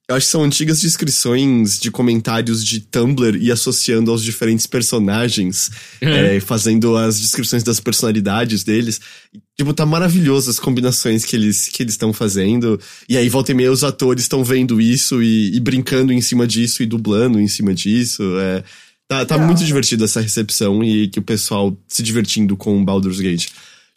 Eu 0.10 0.16
acho 0.16 0.26
que 0.26 0.32
são 0.32 0.44
antigas 0.44 0.80
descrições 0.80 1.78
de 1.78 1.92
comentários 1.92 2.64
de 2.66 2.80
Tumblr 2.80 3.38
e 3.42 3.52
associando 3.52 4.10
aos 4.10 4.24
diferentes 4.24 4.66
personagens, 4.66 5.70
é, 6.00 6.40
fazendo 6.40 6.96
as 6.96 7.20
descrições 7.20 7.62
das 7.62 7.80
personalidades 7.80 8.64
deles. 8.64 9.02
E, 9.34 9.40
Tipo, 9.58 9.74
tá 9.74 9.88
maravilhoso 9.88 10.52
as 10.52 10.60
combinações 10.60 11.26
que 11.26 11.36
eles 11.36 11.68
que 11.68 11.82
eles 11.82 11.96
estão 11.96 12.14
fazendo. 12.14 12.80
E 13.10 13.18
aí, 13.18 13.28
volta 13.28 13.52
e 13.52 13.56
meia, 13.56 13.72
os 13.72 13.84
atores 13.84 14.24
estão 14.24 14.44
vendo 14.44 14.80
isso 14.80 15.22
e, 15.22 15.56
e 15.56 15.60
brincando 15.60 16.14
em 16.14 16.22
cima 16.22 16.46
disso 16.46 16.84
e 16.84 16.86
dublando 16.86 17.40
em 17.40 17.48
cima 17.48 17.74
disso. 17.74 18.22
É, 18.40 18.64
tá 19.08 19.26
tá 19.26 19.36
muito 19.40 19.66
divertido 19.66 20.06
essa 20.06 20.22
recepção 20.22 20.84
e 20.84 21.08
que 21.08 21.18
o 21.18 21.24
pessoal 21.24 21.76
se 21.88 22.04
divertindo 22.04 22.56
com 22.56 22.80
o 22.80 22.86
Baldur's 22.86 23.20
Gate. 23.20 23.48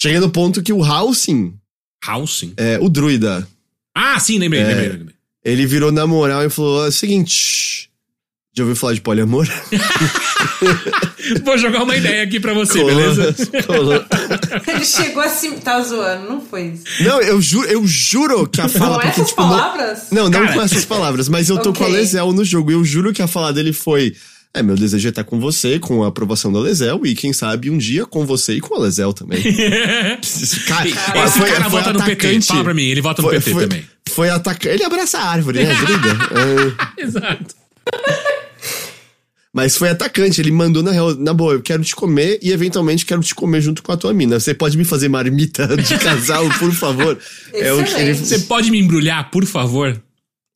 Chegando 0.00 0.24
no 0.28 0.32
ponto 0.32 0.62
que 0.62 0.72
o 0.72 0.78
Housing, 0.82 1.52
Housing. 2.08 2.54
é, 2.56 2.78
o 2.80 2.88
druida, 2.88 3.46
Ah, 3.94 4.18
sim, 4.18 4.38
lembrei, 4.38 4.62
É. 4.62 4.66
lembrei, 4.66 4.88
lembrei. 4.96 5.14
Ele 5.44 5.66
virou 5.66 5.90
na 5.92 6.06
moral 6.06 6.44
e 6.44 6.50
falou: 6.50 6.84
"É 6.84 6.88
o 6.88 6.92
seguinte. 6.92 7.88
Já 8.52 8.64
ouviu 8.64 8.74
falar 8.74 8.94
de 8.94 9.00
poliamor? 9.00 9.46
Vou 11.44 11.56
jogar 11.56 11.84
uma 11.84 11.96
ideia 11.96 12.24
aqui 12.24 12.40
pra 12.40 12.52
você, 12.52 12.80
Colou, 12.80 12.96
beleza? 12.96 13.34
colou. 13.66 14.04
Ele 14.66 14.84
chegou 14.84 15.22
assim. 15.22 15.52
Tá 15.60 15.80
zoando, 15.82 16.28
não 16.28 16.40
foi 16.40 16.68
isso. 16.68 16.82
Não, 17.00 17.20
eu 17.20 17.40
juro, 17.40 17.68
eu 17.68 17.86
juro 17.86 18.48
que 18.48 18.60
a 18.60 18.68
fala. 18.68 18.94
Com 18.94 19.00
porque, 19.02 19.08
essas 19.08 19.28
tipo, 19.28 19.42
palavras? 19.42 20.06
Não, 20.10 20.24
não 20.24 20.40
Cara. 20.40 20.52
com 20.52 20.62
essas 20.62 20.84
palavras, 20.84 21.28
mas 21.28 21.48
eu 21.48 21.58
tô 21.58 21.72
com 21.72 21.84
a 21.84 21.86
Ok. 21.86 21.96
Lezel 21.98 22.32
no 22.32 22.44
jogo. 22.44 22.72
Eu 22.72 22.84
juro 22.84 23.12
que 23.12 23.22
a 23.22 23.28
fala 23.28 23.52
dele 23.52 23.72
foi. 23.72 24.14
É, 24.52 24.64
meu 24.64 24.74
desejo 24.74 25.06
é 25.06 25.10
estar 25.10 25.22
com 25.22 25.38
você, 25.38 25.78
com 25.78 26.02
a 26.02 26.08
aprovação 26.08 26.52
da 26.52 26.58
Lesel, 26.58 27.06
e 27.06 27.14
quem 27.14 27.32
sabe 27.32 27.70
um 27.70 27.78
dia 27.78 28.04
com 28.04 28.26
você 28.26 28.54
e 28.54 28.60
com 28.60 28.74
a 28.74 28.80
Lesel 28.80 29.12
também. 29.12 29.40
cara, 30.66 30.88
Esse 30.90 31.38
foi, 31.38 31.50
cara 31.50 31.70
foi 31.70 31.70
vota 31.70 31.90
atacante. 31.90 32.00
no 32.00 32.04
PT. 32.16 32.40
Fala 32.46 32.64
pra 32.64 32.74
mim, 32.74 32.82
ele 32.82 33.00
vota 33.00 33.22
foi, 33.22 33.34
no 33.36 33.40
PT 33.40 33.52
foi, 33.52 33.68
também. 33.68 33.84
Foi 34.20 34.28
atacante. 34.28 34.74
Ele 34.74 34.84
abraça 34.84 35.18
a 35.18 35.30
árvore, 35.30 35.64
né? 35.64 35.72
é. 37.00 37.02
Exato. 37.02 37.54
Mas 39.50 39.78
foi 39.78 39.88
atacante, 39.88 40.38
ele 40.42 40.52
mandou 40.52 40.82
na 40.82 40.90
real, 40.90 41.14
na 41.14 41.32
boa, 41.32 41.54
eu 41.54 41.62
quero 41.62 41.82
te 41.82 41.96
comer 41.96 42.38
e 42.42 42.52
eventualmente 42.52 43.06
quero 43.06 43.22
te 43.22 43.34
comer 43.34 43.62
junto 43.62 43.82
com 43.82 43.90
a 43.92 43.96
tua 43.96 44.12
mina. 44.12 44.38
Você 44.38 44.52
pode 44.52 44.76
me 44.76 44.84
fazer 44.84 45.08
marmita 45.08 45.74
de 45.74 45.96
casal, 45.96 46.46
por 46.58 46.70
favor? 46.72 47.18
é 47.54 47.72
o 47.72 47.82
que 47.82 47.94
ele... 47.94 48.14
Você 48.14 48.40
pode 48.40 48.70
me 48.70 48.78
embrulhar, 48.78 49.30
por 49.30 49.46
favor? 49.46 49.98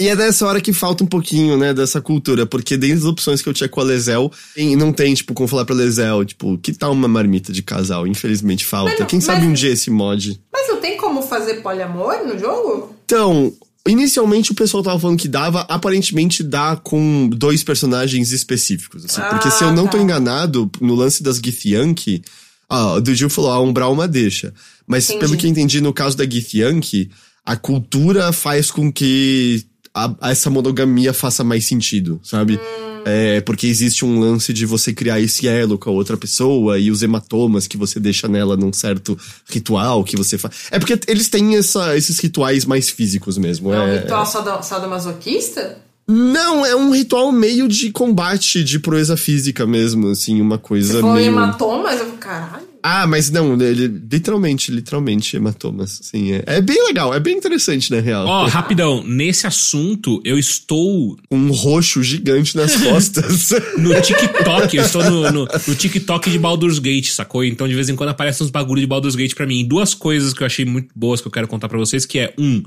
E 0.01 0.09
é 0.09 0.17
dessa 0.17 0.45
hora 0.45 0.61
que 0.61 0.73
falta 0.73 1.05
um 1.05 1.07
pouquinho, 1.07 1.57
né, 1.57 1.73
dessa 1.73 2.01
cultura, 2.01 2.45
porque 2.45 2.77
dentre 2.77 2.99
as 2.99 3.05
opções 3.05 3.41
que 3.41 3.49
eu 3.49 3.55
tinha 3.55 3.69
com 3.69 3.81
a 3.81 3.85
Lesel, 3.85 4.31
não 4.77 4.93
tem, 4.93 5.15
tipo, 5.15 5.33
como 5.35 5.49
falar 5.49 5.65
pra 5.65 5.75
Lesel, 5.75 6.25
tipo, 6.25 6.59
que 6.59 6.73
tal 6.73 6.93
uma 6.93 7.07
marmita 7.07 7.53
de 7.53 7.63
casal? 7.63 8.05
Infelizmente 8.05 8.65
falta. 8.65 8.97
Não, 8.99 9.07
Quem 9.07 9.21
sabe 9.21 9.47
um 9.47 9.53
dia 9.53 9.71
esse 9.71 9.91
mod. 9.91 10.41
Mas 10.53 10.67
não 10.69 10.81
tem 10.81 10.97
como 10.97 11.23
fazer 11.23 11.63
poliamor 11.63 12.27
no 12.27 12.37
jogo? 12.37 12.93
Então, 13.05 13.53
Inicialmente 13.87 14.51
o 14.51 14.55
pessoal 14.55 14.83
tava 14.83 14.99
falando 14.99 15.19
que 15.19 15.29
dava, 15.29 15.61
aparentemente 15.69 16.43
dá 16.43 16.75
com 16.75 17.29
dois 17.29 17.63
personagens 17.63 18.33
específicos, 18.33 19.05
assim. 19.05 19.21
Ah, 19.21 19.27
porque 19.27 19.51
se 19.51 19.63
eu 19.63 19.73
não 19.73 19.85
tá. 19.85 19.91
tô 19.91 19.99
enganado, 19.99 20.71
no 20.81 20.95
lance 20.95 21.23
das 21.23 21.37
Githyanki, 21.37 22.23
ah, 22.67 22.95
o 22.95 23.15
Gil 23.15 23.29
falou, 23.29 23.51
ah, 23.51 23.61
umbral 23.61 23.93
uma 23.93 24.09
deixa. 24.09 24.55
Mas 24.87 25.05
entendi. 25.05 25.21
pelo 25.21 25.37
que 25.37 25.47
eu 25.47 25.51
entendi, 25.51 25.83
no 25.83 25.93
caso 25.93 26.17
da 26.17 26.25
Githyanki, 26.25 27.11
a 27.45 27.57
cultura 27.57 28.33
faz 28.33 28.71
com 28.71 28.91
que 28.91 29.67
a, 29.95 30.31
essa 30.31 30.51
monogamia 30.51 31.13
faça 31.13 31.45
mais 31.45 31.65
sentido, 31.65 32.21
sabe? 32.23 32.55
Hum. 32.55 32.95
É, 33.07 33.41
porque 33.43 33.67
existe 33.67 34.05
um 34.05 34.19
lance 34.19 34.53
de 34.53 34.65
você 34.65 34.93
criar 34.93 35.21
esse 35.21 35.47
elo 35.47 35.79
com 35.79 35.91
a 35.91 35.93
outra 35.93 36.17
pessoa 36.17 36.79
e 36.79 36.91
os 36.91 37.03
hematomas 37.03 37.67
que 37.67 37.77
você 37.77 38.01
deixa 38.01 38.27
nela 38.27 38.57
num 38.57 38.73
certo 38.73 39.17
ritual 39.47 40.03
que 40.03 40.17
você 40.17 40.39
faz. 40.39 40.69
É 40.71 40.79
porque 40.79 40.99
eles 41.07 41.29
têm 41.29 41.55
essa, 41.57 41.97
esses 41.97 42.19
rituais 42.19 42.65
mais 42.65 42.89
físicos 42.89 43.37
mesmo. 43.37 43.73
É 43.73 43.79
um 43.79 43.89
é... 43.89 43.99
ritual 43.99 44.27
sadomasoquista? 44.63 45.79
Não, 46.09 46.65
é 46.65 46.75
um 46.75 46.91
ritual 46.91 47.31
meio 47.31 47.69
de 47.69 47.91
combate, 47.91 48.65
de 48.65 48.79
proeza 48.79 49.17
física 49.17 49.67
mesmo, 49.67 50.09
assim, 50.09 50.41
uma 50.41 50.59
coisa 50.59 51.01
Você 51.01 51.03
meio... 51.03 51.15
Você 51.17 51.23
hematomas? 51.25 52.01
Eu, 52.01 52.13
caralho. 52.13 52.74
Ah, 52.87 53.07
mas 53.07 53.31
não, 53.31 53.59
ele 53.63 53.87
literalmente, 53.87 54.71
literalmente 54.71 55.35
hematomas. 55.35 56.01
Sim, 56.03 56.33
é, 56.33 56.45
é 56.45 56.61
bem 56.61 56.85
legal, 56.85 57.15
é 57.15 57.19
bem 57.19 57.35
interessante, 57.35 57.91
na 57.91 57.99
real. 57.99 58.27
Ó, 58.27 58.45
oh, 58.45 58.47
rapidão, 58.47 59.03
nesse 59.03 59.47
assunto, 59.47 60.21
eu 60.23 60.39
estou. 60.39 61.17
Com 61.31 61.39
um 61.39 61.51
roxo 61.51 62.03
gigante 62.03 62.55
nas 62.55 62.77
costas. 62.85 63.53
no 63.79 63.99
TikTok, 64.03 64.77
eu 64.77 64.85
estou 64.85 65.03
no, 65.03 65.33
no, 65.33 65.49
no, 65.67 65.75
TikTok 65.75 66.31
de 66.31 66.39
Baldur's 66.39 66.79
Gate, 66.79 67.09
sacou? 67.09 67.43
Então, 67.43 67.67
de 67.67 67.75
vez 67.75 67.89
em 67.89 67.97
quando 67.97 68.11
aparecem 68.11 68.45
uns 68.45 68.51
bagulho 68.51 68.83
de 68.83 68.87
Baldur's 68.87 69.15
Gate 69.15 69.35
pra 69.35 69.47
mim. 69.47 69.67
Duas 69.67 69.95
coisas 69.95 70.35
que 70.35 70.43
eu 70.43 70.47
achei 70.47 70.67
muito 70.67 70.91
boas 70.95 71.23
que 71.23 71.27
eu 71.27 71.33
quero 71.33 71.49
contar 71.49 71.71
para 71.71 71.79
vocês, 71.79 72.05
que 72.05 72.19
é, 72.19 72.35
um, 72.39 72.63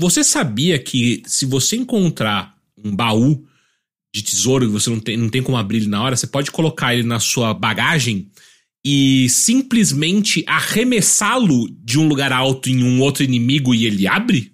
você 0.00 0.24
sabia 0.24 0.80
que 0.80 1.22
se 1.26 1.46
você 1.46 1.76
encontrar 1.76 2.56
um 2.84 2.90
baú 2.96 3.44
de 4.12 4.22
tesouro 4.22 4.64
e 4.64 4.68
você 4.68 4.90
não 4.90 4.98
tem, 4.98 5.16
não 5.16 5.28
tem 5.28 5.42
como 5.42 5.56
abrir 5.56 5.78
ele 5.78 5.86
na 5.86 6.02
hora, 6.02 6.16
você 6.16 6.26
pode 6.26 6.50
colocar 6.50 6.92
ele 6.92 7.04
na 7.04 7.20
sua 7.20 7.54
bagagem 7.54 8.28
e 8.84 9.28
simplesmente 9.28 10.44
arremessá-lo 10.46 11.68
de 11.84 11.98
um 11.98 12.08
lugar 12.08 12.32
alto 12.32 12.68
em 12.68 12.82
um 12.82 13.00
outro 13.00 13.22
inimigo 13.22 13.74
e 13.74 13.86
ele 13.86 14.06
abre? 14.06 14.52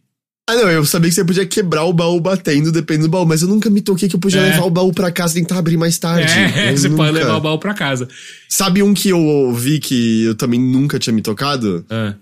Ah, 0.49 0.55
não, 0.55 0.71
eu 0.71 0.85
sabia 0.85 1.09
que 1.09 1.15
você 1.17 1.25
podia 1.25 1.45
quebrar 1.45 1.85
o 1.85 1.93
baú 1.93 2.21
batendo, 2.21 2.71
dependendo 2.71 3.09
do 3.09 3.11
baú, 3.11 3.27
mas 3.27 3.43
eu 3.43 3.49
nunca 3.49 3.69
me 3.69 3.81
toquei 3.81 4.09
que 4.09 4.15
eu 4.15 4.21
podia 4.21 4.41
é. 4.41 4.51
levar 4.51 4.65
o 4.65 4.71
baú 4.71 4.93
pra 4.93 5.11
casa 5.11 5.37
e 5.37 5.43
tentar 5.43 5.59
abrir 5.59 5.77
mais 5.77 5.99
tarde. 5.99 6.33
É, 6.33 6.71
eu 6.71 6.79
você 6.79 6.89
nunca... 6.89 7.03
pode 7.03 7.19
levar 7.19 7.37
o 7.37 7.41
baú 7.41 7.59
pra 7.59 7.75
casa. 7.75 8.09
Sabe 8.49 8.81
um 8.81 8.95
que 8.95 9.09
eu 9.09 9.19
ouvi 9.19 9.81
que 9.81 10.23
eu 10.23 10.37
também 10.37 10.61
nunca 10.61 11.01
tinha 11.01 11.13
me 11.13 11.21
tocado? 11.21 11.85
É. 11.91 12.15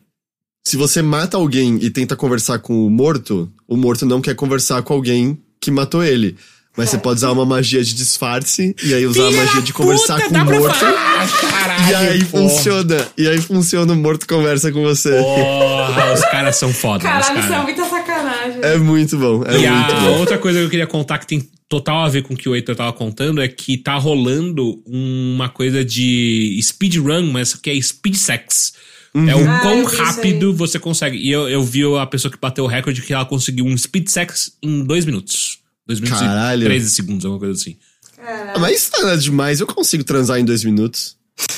Se 0.67 0.79
você 0.79 1.03
mata 1.03 1.37
alguém 1.37 1.79
e 1.83 1.91
tenta 1.91 2.17
conversar 2.17 2.61
com 2.61 2.87
o 2.87 2.91
morto, 2.91 3.53
o 3.69 3.77
morto 3.77 4.07
não 4.07 4.23
quer 4.23 4.35
conversar 4.35 4.83
com 4.83 4.95
alguém 4.95 5.39
que 5.61 5.71
matou 5.71 6.03
ele. 6.03 6.37
Mas 6.77 6.91
você 6.91 6.99
pode 6.99 7.19
usar 7.19 7.31
uma 7.31 7.47
magia 7.47 7.83
de 7.85 7.95
disfarce 7.95 8.75
e 8.83 8.93
aí 8.93 9.07
usar 9.07 9.29
Filha 9.29 9.43
a 9.43 9.45
magia 9.45 9.63
de 9.63 9.73
conversar 9.73 10.21
puta, 10.21 10.29
com 10.29 10.51
o 10.51 10.59
morto. 10.59 10.81
caralho, 10.81 11.91
e 11.91 11.95
aí 11.95 12.25
porra. 12.25 12.49
funciona. 12.49 13.09
E 13.17 13.29
aí 13.29 13.41
funciona, 13.41 13.93
o 13.93 13.97
morto 13.97 14.27
conversa 14.27 14.73
com 14.73 14.83
você. 14.83 15.11
Porra, 15.11 16.13
os 16.13 16.21
caras 16.23 16.57
são 16.57 16.73
foda. 16.73 17.05
Caralho, 17.05 17.39
isso 17.39 17.53
é 17.53 17.63
muita 17.63 17.85
sacanagem. 17.85 18.61
É 18.63 18.77
muito 18.77 19.17
bom. 19.17 19.45
É 19.45 19.57
e 19.57 19.71
muito 19.71 19.93
a 19.93 20.01
bom. 20.01 20.19
outra 20.19 20.37
coisa 20.37 20.59
que 20.59 20.65
eu 20.65 20.71
queria 20.71 20.87
contar 20.87 21.19
que 21.19 21.29
tem 21.29 21.49
total 21.69 22.05
a 22.05 22.09
ver 22.09 22.23
com 22.23 22.35
o 22.35 22.37
que 22.37 22.49
o 22.49 22.57
Heitor 22.57 22.75
tava 22.75 22.93
contando 22.93 23.41
é 23.41 23.47
que 23.47 23.77
tá 23.77 23.95
rolando 23.95 24.83
uma 24.85 25.49
coisa 25.49 25.85
de 25.85 26.59
speedrun, 26.61 27.31
mas 27.31 27.55
que 27.55 27.71
é 27.71 27.81
speed 27.81 28.17
sex. 28.17 28.75
Uhum. 29.15 29.29
É 29.29 29.37
o 29.37 29.49
ah, 29.49 29.61
quão 29.61 29.85
rápido 29.85 30.53
você 30.53 30.81
consegue. 30.81 31.19
E 31.19 31.31
eu, 31.31 31.49
eu 31.49 31.63
vi 31.63 31.83
a 31.97 32.07
pessoa 32.07 32.33
que 32.33 32.39
bateu 32.39 32.65
o 32.65 32.67
recorde 32.67 33.01
que 33.01 33.15
ela 33.15 33.25
conseguiu 33.25 33.65
um 33.65 33.77
speed 33.79 34.09
sex 34.09 34.57
em 34.61 34.83
dois 34.83 35.05
minutos. 35.05 35.63
2 35.87 36.01
minutos 36.01 36.21
Caralho. 36.21 36.63
e 36.63 36.65
13 36.65 36.91
segundos, 36.91 37.25
alguma 37.25 37.41
coisa 37.41 37.61
assim. 37.61 37.77
Caralho. 38.17 38.61
Mas 38.61 38.77
isso 38.77 38.91
tá 38.91 39.17
demais, 39.17 39.61
eu 39.61 39.67
consigo 39.67 40.05
transar 40.05 40.39
em 40.39 40.45
dois 40.45 40.65
minutos. 40.65 41.17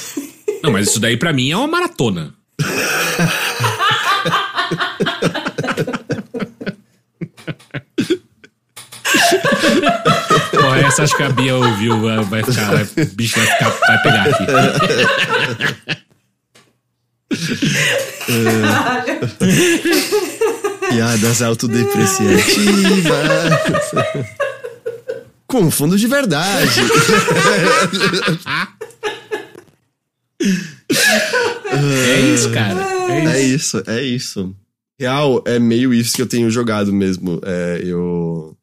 Não, 0.62 0.72
mas 0.72 0.88
isso 0.88 0.98
daí 0.98 1.16
pra 1.16 1.32
mim 1.32 1.50
é 1.50 1.56
uma 1.56 1.68
maratona. 1.68 2.34
Porra, 10.50 10.80
essa 10.80 11.02
acho 11.04 11.16
que 11.16 11.22
a 11.22 11.28
Bia 11.28 11.54
ouviu, 11.54 12.00
vai 12.24 12.42
ficar, 12.42 12.70
vai, 12.72 12.82
o 12.82 13.06
bicho 13.14 13.38
vai 13.38 13.46
ficar, 13.46 13.70
vai 13.70 14.02
pegar 14.02 14.24
aqui. 14.24 14.46
Piadas 20.96 21.42
autodepreciativas. 21.42 23.12
Com 25.46 25.70
fundo 25.70 25.98
de 25.98 26.06
verdade. 26.06 26.80
é 31.70 32.20
isso, 32.34 32.50
cara. 32.50 32.82
É 33.10 33.20
isso. 33.20 33.28
é 33.28 33.42
isso, 33.42 33.82
é 33.86 34.02
isso. 34.02 34.56
Real, 34.98 35.44
é 35.46 35.58
meio 35.58 35.92
isso 35.92 36.16
que 36.16 36.22
eu 36.22 36.26
tenho 36.26 36.50
jogado 36.50 36.90
mesmo. 36.92 37.40
É, 37.44 37.82
eu. 37.84 38.56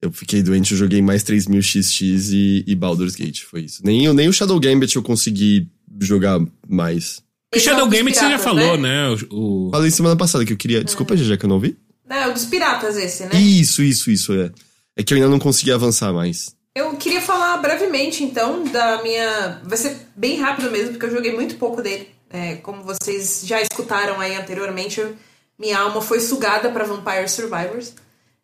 Eu 0.00 0.12
fiquei 0.12 0.40
doente, 0.42 0.72
eu 0.72 0.78
joguei 0.78 1.02
mais 1.02 1.22
3000 1.22 1.62
XX 1.62 2.30
e, 2.32 2.64
e 2.66 2.74
Baldur's 2.74 3.14
Gate, 3.14 3.42
foi 3.42 3.62
isso. 3.62 3.82
Nem, 3.84 4.12
nem 4.12 4.28
o 4.28 4.32
Shadow 4.32 4.58
Gambit 4.58 4.96
eu 4.96 5.02
consegui 5.02 5.68
jogar 6.00 6.40
mais. 6.68 7.22
O 7.54 7.58
Shadow 7.58 7.86
Gambit 7.86 8.16
você 8.16 8.30
já 8.30 8.38
falou, 8.38 8.78
né? 8.78 9.08
né? 9.08 9.16
O, 9.30 9.66
o... 9.66 9.70
Falei 9.70 9.90
semana 9.90 10.16
passada 10.16 10.44
que 10.44 10.52
eu 10.52 10.56
queria. 10.56 10.82
Desculpa, 10.82 11.16
já 11.16 11.36
que 11.36 11.44
eu 11.44 11.48
não 11.48 11.60
vi. 11.60 11.76
Não, 12.08 12.16
é 12.16 12.28
o 12.28 12.32
dos 12.32 12.46
piratas 12.46 12.96
esse, 12.96 13.24
né? 13.24 13.34
Isso, 13.34 13.82
isso, 13.82 14.10
isso, 14.10 14.32
é. 14.32 14.50
É 14.96 15.02
que 15.02 15.12
eu 15.12 15.16
ainda 15.16 15.28
não 15.28 15.38
consegui 15.38 15.70
avançar 15.70 16.12
mais. 16.12 16.54
Eu 16.74 16.96
queria 16.96 17.20
falar 17.20 17.58
brevemente, 17.58 18.24
então, 18.24 18.64
da 18.64 19.02
minha. 19.02 19.60
Vai 19.64 19.76
ser 19.76 19.96
bem 20.16 20.40
rápido 20.40 20.70
mesmo, 20.70 20.92
porque 20.92 21.06
eu 21.06 21.10
joguei 21.10 21.32
muito 21.34 21.56
pouco 21.56 21.82
dele. 21.82 22.08
É, 22.30 22.56
como 22.56 22.82
vocês 22.82 23.42
já 23.44 23.60
escutaram 23.60 24.18
aí 24.18 24.34
anteriormente, 24.34 25.00
eu... 25.00 25.14
minha 25.58 25.78
alma 25.78 26.00
foi 26.00 26.20
sugada 26.20 26.70
para 26.70 26.84
Vampire 26.84 27.28
Survivors. 27.28 27.92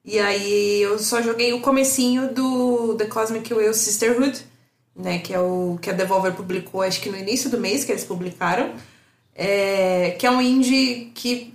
E 0.05 0.19
aí 0.19 0.83
eu 0.83 0.99
só 0.99 1.23
joguei 1.23 1.55
o 1.55 1.61
comecinho 1.61 2.33
do 2.33 2.95
The 2.97 3.07
Cosmic 3.07 3.53
Whale 3.53 3.75
Sisterhood, 3.75 4.39
né? 4.95 5.19
Que 5.19 5.33
é 5.33 5.41
o 5.41 5.79
que 5.81 5.89
a 5.89 5.95
Devolver 5.95 6.35
publicou, 6.35 6.83
acho 6.83 7.01
que 7.01 7.09
no 7.09 7.17
início 7.17 7.49
do 7.49 7.59
mês 7.59 7.85
que 7.85 7.93
eles 7.93 8.05
publicaram. 8.05 8.75
É, 9.41 10.17
que 10.19 10.27
é 10.27 10.31
um 10.31 10.43
indie 10.43 11.13
que 11.15 11.55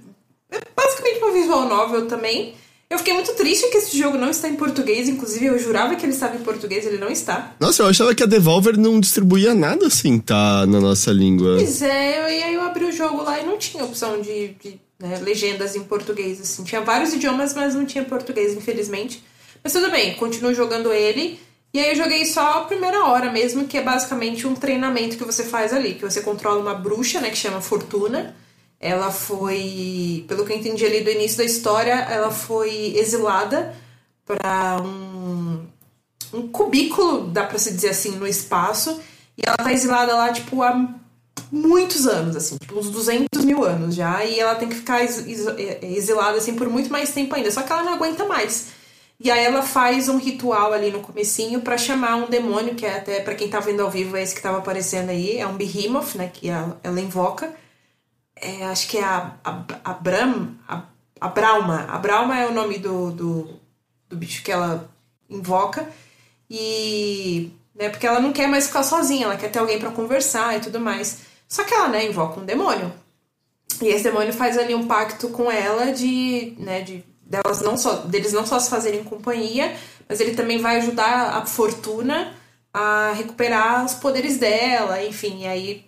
é 0.50 0.60
basicamente 0.74 1.18
uma 1.20 1.34
visual 1.34 1.68
novel 1.68 2.08
também. 2.08 2.56
Eu 2.90 2.98
fiquei 3.00 3.14
muito 3.14 3.34
triste 3.34 3.70
que 3.70 3.78
esse 3.78 3.98
jogo 3.98 4.18
não 4.18 4.30
está 4.30 4.48
em 4.48 4.56
português, 4.56 5.10
inclusive 5.10 5.48
eu 5.48 5.58
jurava 5.58 5.96
que 5.96 6.06
ele 6.06 6.14
estava 6.14 6.36
em 6.36 6.42
português, 6.42 6.86
ele 6.86 7.00
não 7.00 7.10
está. 7.10 7.56
Nossa, 7.60 7.82
eu 7.82 7.88
achava 7.88 8.14
que 8.14 8.22
a 8.22 8.28
Devolver 8.28 8.78
não 8.78 9.00
distribuía 9.00 9.56
nada 9.56 9.88
assim, 9.88 10.20
tá, 10.20 10.66
na 10.68 10.80
nossa 10.80 11.12
língua. 11.12 11.56
Pois 11.58 11.82
é, 11.82 12.40
e 12.40 12.44
aí 12.44 12.54
eu 12.54 12.62
abri 12.62 12.86
o 12.86 12.92
jogo 12.92 13.24
lá 13.24 13.40
e 13.40 13.46
não 13.46 13.58
tinha 13.58 13.84
opção 13.84 14.22
de, 14.22 14.50
de 14.62 14.80
né, 15.00 15.20
legendas 15.24 15.76
em 15.76 15.84
português, 15.84 16.40
assim. 16.40 16.64
Tinha 16.64 16.82
vários 16.82 17.14
idiomas, 17.14 17.54
mas 17.56 17.74
não 17.74 17.84
tinha 17.84 18.06
português, 18.06 18.54
infelizmente. 18.54 19.24
Mas 19.64 19.74
tudo 19.74 19.90
bem, 19.90 20.14
continuo 20.14 20.54
jogando 20.54 20.94
ele. 20.94 21.40
E 21.74 21.80
aí 21.80 21.90
eu 21.90 21.96
joguei 21.96 22.24
só 22.26 22.60
a 22.60 22.66
primeira 22.66 23.06
hora 23.06 23.32
mesmo, 23.32 23.66
que 23.66 23.80
é 23.80 23.82
basicamente 23.82 24.46
um 24.46 24.54
treinamento 24.54 25.18
que 25.18 25.24
você 25.24 25.44
faz 25.44 25.74
ali, 25.74 25.96
que 25.96 26.04
você 26.04 26.22
controla 26.22 26.62
uma 26.62 26.76
bruxa, 26.76 27.20
né, 27.20 27.32
que 27.32 27.36
chama 27.38 27.62
Fortuna. 27.62 28.36
Ela 28.80 29.12
foi, 29.12 30.24
pelo 30.28 30.46
que 30.46 30.54
eu 30.54 30.58
entendi 30.58 30.86
ali 30.86 31.02
do 31.02 31.10
início 31.10 31.38
da 31.38 31.44
história, 31.44 31.94
ela 31.94 32.30
foi 32.30 32.96
exilada 32.96 33.74
para 34.24 34.82
um, 34.84 35.66
um 36.34 36.48
cubículo, 36.48 37.28
dá 37.32 37.46
para 37.46 37.58
se 37.58 37.74
dizer 37.74 37.90
assim, 37.90 38.12
no 38.18 38.28
espaço. 38.28 39.02
E 39.36 39.42
ela 39.44 39.58
tá 39.58 39.74
exilada 39.74 40.14
lá, 40.16 40.32
tipo, 40.32 40.62
há 40.62 40.94
muitos 41.52 42.06
anos, 42.06 42.36
assim, 42.36 42.58
tipo, 42.58 42.78
uns 42.78 42.92
200 42.92 43.44
mil 43.44 43.64
anos 43.64 43.96
já. 43.96 44.24
E 44.24 44.40
ela 44.40 44.54
tem 44.54 44.70
que 44.70 44.76
ficar 44.76 45.04
exilada, 45.04 46.38
assim, 46.38 46.54
por 46.54 46.70
muito 46.70 46.92
mais 46.92 47.12
tempo 47.12 47.34
ainda. 47.34 47.50
Só 47.50 47.64
que 47.64 47.72
ela 47.72 47.84
não 47.84 47.94
aguenta 47.94 48.26
mais. 48.26 48.68
E 49.24 49.32
aí 49.32 49.46
ela 49.46 49.62
faz 49.62 50.10
um 50.10 50.18
ritual 50.18 50.74
ali 50.74 50.92
no 50.92 51.00
comecinho 51.00 51.62
para 51.62 51.78
chamar 51.78 52.18
um 52.18 52.30
demônio, 52.30 52.76
que 52.76 52.86
é 52.86 52.98
até 52.98 53.22
para 53.22 53.36
quem 53.36 53.50
tá 53.50 53.62
vendo 53.62 53.82
ao 53.82 53.90
vivo, 53.90 54.18
é 54.18 54.22
esse 54.22 54.36
que 54.36 54.42
tava 54.42 54.58
aparecendo 54.58 55.12
aí, 55.12 55.38
é 55.38 55.48
um 55.48 55.56
Behemoth, 55.56 56.16
né, 56.16 56.30
que 56.32 56.50
ela, 56.50 56.78
ela 56.84 57.00
invoca. 57.00 57.54
É, 58.36 58.66
acho 58.66 58.86
que 58.90 58.98
é 58.98 59.04
a, 59.04 59.34
a, 59.42 59.64
a 59.86 59.94
Bram, 59.94 60.50
a, 60.68 60.84
a 61.22 61.30
Brauma. 61.30 61.86
A 61.90 61.98
Brauma 61.98 62.38
é 62.38 62.46
o 62.48 62.54
nome 62.54 62.78
do, 62.78 63.12
do, 63.12 63.62
do 64.10 64.18
bicho 64.18 64.44
que 64.44 64.52
ela 64.52 64.90
invoca. 65.30 65.88
E. 66.50 67.50
Né, 67.74 67.88
porque 67.90 68.06
ela 68.06 68.20
não 68.20 68.34
quer 68.34 68.48
mais 68.48 68.68
ficar 68.68 68.84
sozinha, 68.84 69.26
ela 69.26 69.38
quer 69.38 69.50
ter 69.50 69.60
alguém 69.60 69.80
para 69.80 69.92
conversar 69.92 70.58
e 70.58 70.60
tudo 70.60 70.82
mais. 70.82 71.22
Só 71.48 71.64
que 71.64 71.74
ela, 71.74 71.88
né, 71.88 72.06
invoca 72.06 72.42
um 72.42 72.46
demônio. 72.46 72.92
E 73.82 73.88
esse 73.88 74.04
demônio 74.04 74.34
faz 74.34 74.58
ali 74.58 74.76
um 74.76 74.86
pacto 74.86 75.30
com 75.30 75.50
ela 75.50 75.94
de, 75.94 76.56
né, 76.60 76.82
de 76.82 77.13
delas 77.26 77.62
não 77.62 77.78
só 77.78 77.96
deles 77.98 78.34
não 78.34 78.46
só 78.46 78.60
se 78.60 78.70
fazerem 78.70 79.04
companhia, 79.04 79.76
mas 80.08 80.20
ele 80.20 80.34
também 80.34 80.60
vai 80.60 80.78
ajudar 80.78 81.38
a 81.38 81.46
Fortuna 81.46 82.34
a 82.74 83.14
recuperar 83.14 83.86
os 83.86 83.94
poderes 83.94 84.38
dela, 84.38 85.04
enfim, 85.04 85.42
e 85.44 85.48
aí 85.48 85.86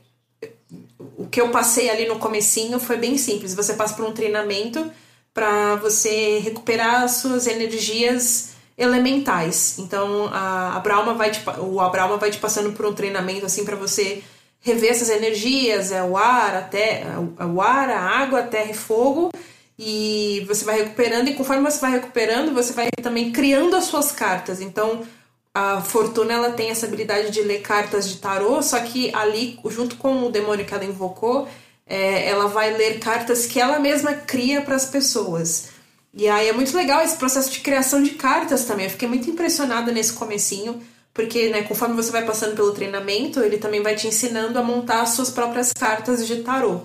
o 1.18 1.28
que 1.28 1.42
eu 1.42 1.50
passei 1.50 1.90
ali 1.90 2.08
no 2.08 2.20
comecinho 2.20 2.80
foi 2.80 2.98
bem 2.98 3.18
simples. 3.18 3.56
Você 3.56 3.74
passa 3.74 3.96
por 3.96 4.06
um 4.06 4.14
treinamento 4.14 4.92
para 5.34 5.76
você 5.76 6.40
recuperar 6.40 7.04
as 7.04 7.14
suas 7.14 7.48
energias 7.48 8.56
elementais. 8.78 9.78
Então 9.80 10.30
a, 10.32 10.76
a 10.76 10.80
Brauma 10.80 11.14
vai 11.14 11.32
te, 11.32 11.42
o 11.60 11.80
Abrauma 11.80 12.18
vai 12.18 12.32
te 12.32 12.38
passando 12.38 12.74
por 12.74 12.86
um 12.86 12.94
treinamento 12.94 13.46
assim 13.46 13.66
para 13.66 13.76
você 13.76 14.24
rever 14.60 14.92
essas 14.92 15.10
energias, 15.10 15.92
é 15.92 16.04
o 16.04 16.18
ar, 16.18 16.56
a 16.56 16.62
terra, 16.62 17.20
o 17.20 17.62
ar, 17.62 17.90
a 17.90 18.00
água, 18.00 18.40
a 18.40 18.48
terra 18.48 18.72
e 18.72 18.74
fogo. 18.74 19.32
E 19.78 20.46
você 20.48 20.64
vai 20.64 20.80
recuperando, 20.80 21.28
e 21.28 21.34
conforme 21.34 21.64
você 21.64 21.80
vai 21.80 21.92
recuperando, 21.92 22.54
você 22.54 22.74
vai 22.74 22.90
também 23.02 23.32
criando 23.32 23.76
as 23.76 23.86
suas 23.86 24.12
cartas. 24.12 24.62
Então, 24.62 25.06
a 25.54 25.82
Fortuna 25.82 26.34
ela 26.34 26.52
tem 26.52 26.70
essa 26.70 26.86
habilidade 26.86 27.32
de 27.32 27.42
ler 27.42 27.62
cartas 27.62 28.10
de 28.10 28.18
tarô, 28.18 28.62
só 28.62 28.80
que 28.80 29.14
ali, 29.16 29.60
junto 29.70 29.96
com 29.98 30.24
o 30.24 30.32
demônio 30.32 30.66
que 30.66 30.74
ela 30.74 30.86
invocou, 30.86 31.48
é, 31.86 32.28
ela 32.28 32.48
vai 32.48 32.74
ler 32.76 33.00
cartas 33.00 33.46
que 33.46 33.60
ela 33.60 33.80
mesma 33.80 34.14
cria 34.14 34.62
para 34.62 34.76
as 34.76 34.86
pessoas. 34.86 35.70
E 36.14 36.28
aí 36.30 36.48
é 36.48 36.54
muito 36.54 36.76
legal 36.76 37.02
esse 37.04 37.18
processo 37.18 37.52
de 37.52 37.60
criação 37.60 38.02
de 38.02 38.12
cartas 38.12 38.66
também. 38.66 38.86
Eu 38.86 38.92
fiquei 38.92 39.08
muito 39.08 39.30
impressionada 39.30 39.92
nesse 39.92 40.14
comecinho, 40.14 40.82
porque 41.14 41.50
né, 41.50 41.64
conforme 41.64 41.96
você 41.96 42.12
vai 42.12 42.26
passando 42.26 42.56
pelo 42.56 42.74
treinamento, 42.74 43.42
ele 43.42 43.58
também 43.58 43.82
vai 43.82 43.96
te 43.96 44.08
ensinando 44.08 44.58
a 44.58 44.64
montar 44.64 45.02
as 45.02 45.10
suas 45.10 45.30
próprias 45.30 45.72
cartas 45.74 46.26
de 46.26 46.38
tarô. 46.44 46.82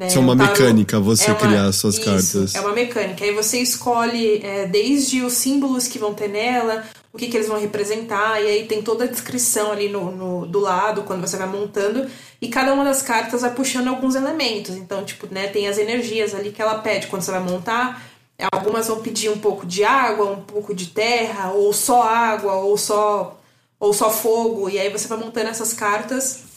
Né? 0.00 0.06
Isso 0.06 0.16
é 0.16 0.20
uma 0.22 0.34
mecânica, 0.34 0.98
você 0.98 1.26
é 1.26 1.34
uma, 1.34 1.38
criar 1.38 1.72
suas 1.72 1.96
isso, 1.96 2.04
cartas. 2.06 2.54
É 2.54 2.60
uma 2.62 2.72
mecânica. 2.72 3.22
Aí 3.22 3.34
você 3.34 3.58
escolhe 3.58 4.40
é, 4.42 4.64
desde 4.66 5.20
os 5.20 5.34
símbolos 5.34 5.86
que 5.86 5.98
vão 5.98 6.14
ter 6.14 6.28
nela, 6.28 6.84
o 7.12 7.18
que, 7.18 7.28
que 7.28 7.36
eles 7.36 7.46
vão 7.46 7.60
representar, 7.60 8.42
e 8.42 8.46
aí 8.46 8.66
tem 8.66 8.80
toda 8.80 9.04
a 9.04 9.06
descrição 9.06 9.70
ali 9.70 9.90
no, 9.90 10.10
no, 10.10 10.46
do 10.46 10.58
lado, 10.58 11.02
quando 11.02 11.20
você 11.20 11.36
vai 11.36 11.46
montando, 11.46 12.10
e 12.40 12.48
cada 12.48 12.72
uma 12.72 12.82
das 12.82 13.02
cartas 13.02 13.42
vai 13.42 13.52
puxando 13.52 13.88
alguns 13.88 14.14
elementos. 14.14 14.74
Então, 14.74 15.04
tipo, 15.04 15.26
né, 15.30 15.48
tem 15.48 15.68
as 15.68 15.76
energias 15.76 16.34
ali 16.34 16.50
que 16.50 16.62
ela 16.62 16.78
pede 16.78 17.06
quando 17.08 17.20
você 17.20 17.32
vai 17.32 17.40
montar. 17.40 18.02
Algumas 18.50 18.88
vão 18.88 19.02
pedir 19.02 19.28
um 19.28 19.38
pouco 19.38 19.66
de 19.66 19.84
água, 19.84 20.30
um 20.30 20.40
pouco 20.40 20.74
de 20.74 20.86
terra, 20.86 21.52
ou 21.52 21.74
só 21.74 22.02
água, 22.02 22.54
ou 22.54 22.78
só, 22.78 23.38
ou 23.78 23.92
só 23.92 24.10
fogo, 24.10 24.70
e 24.70 24.78
aí 24.78 24.88
você 24.88 25.06
vai 25.06 25.18
montando 25.18 25.50
essas 25.50 25.74
cartas 25.74 26.48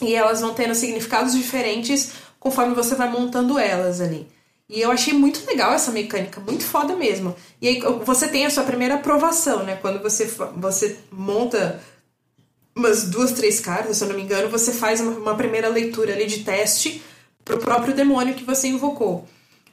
e 0.00 0.14
elas 0.14 0.40
vão 0.40 0.52
tendo 0.52 0.74
significados 0.74 1.32
diferentes 1.32 2.12
conforme 2.42 2.74
você 2.74 2.96
vai 2.96 3.08
montando 3.08 3.56
elas 3.56 4.00
ali. 4.00 4.26
E 4.68 4.80
eu 4.80 4.90
achei 4.90 5.12
muito 5.12 5.46
legal 5.46 5.72
essa 5.72 5.92
mecânica, 5.92 6.40
muito 6.40 6.64
foda 6.64 6.96
mesmo. 6.96 7.36
E 7.60 7.68
aí 7.68 7.80
você 8.04 8.26
tem 8.26 8.44
a 8.44 8.50
sua 8.50 8.64
primeira 8.64 8.96
aprovação, 8.96 9.62
né? 9.62 9.78
Quando 9.80 10.02
você, 10.02 10.26
você 10.56 10.98
monta 11.12 11.80
umas 12.74 13.04
duas, 13.04 13.30
três 13.30 13.60
cartas, 13.60 13.96
se 13.96 14.02
eu 14.02 14.08
não 14.08 14.16
me 14.16 14.22
engano, 14.22 14.48
você 14.48 14.72
faz 14.72 15.00
uma, 15.00 15.12
uma 15.12 15.34
primeira 15.36 15.68
leitura 15.68 16.14
ali 16.14 16.26
de 16.26 16.42
teste 16.42 17.00
pro 17.44 17.58
próprio 17.58 17.94
demônio 17.94 18.34
que 18.34 18.42
você 18.42 18.66
invocou. 18.66 19.24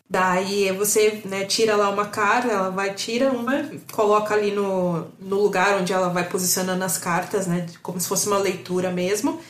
Daí 0.07 0.71
você 0.73 1.23
né, 1.25 1.45
tira 1.45 1.75
lá 1.75 1.89
uma 1.89 2.05
carta, 2.05 2.49
ela 2.49 2.69
vai, 2.69 2.93
tira 2.93 3.31
uma, 3.31 3.67
coloca 3.91 4.35
ali 4.35 4.51
no, 4.51 5.07
no 5.19 5.41
lugar 5.41 5.79
onde 5.81 5.91
ela 5.91 6.09
vai 6.09 6.29
posicionando 6.29 6.83
as 6.83 6.99
cartas, 6.99 7.47
né? 7.47 7.65
Como 7.81 7.99
se 7.99 8.07
fosse 8.07 8.27
uma 8.27 8.37
leitura 8.37 8.91
mesmo. 8.91 9.41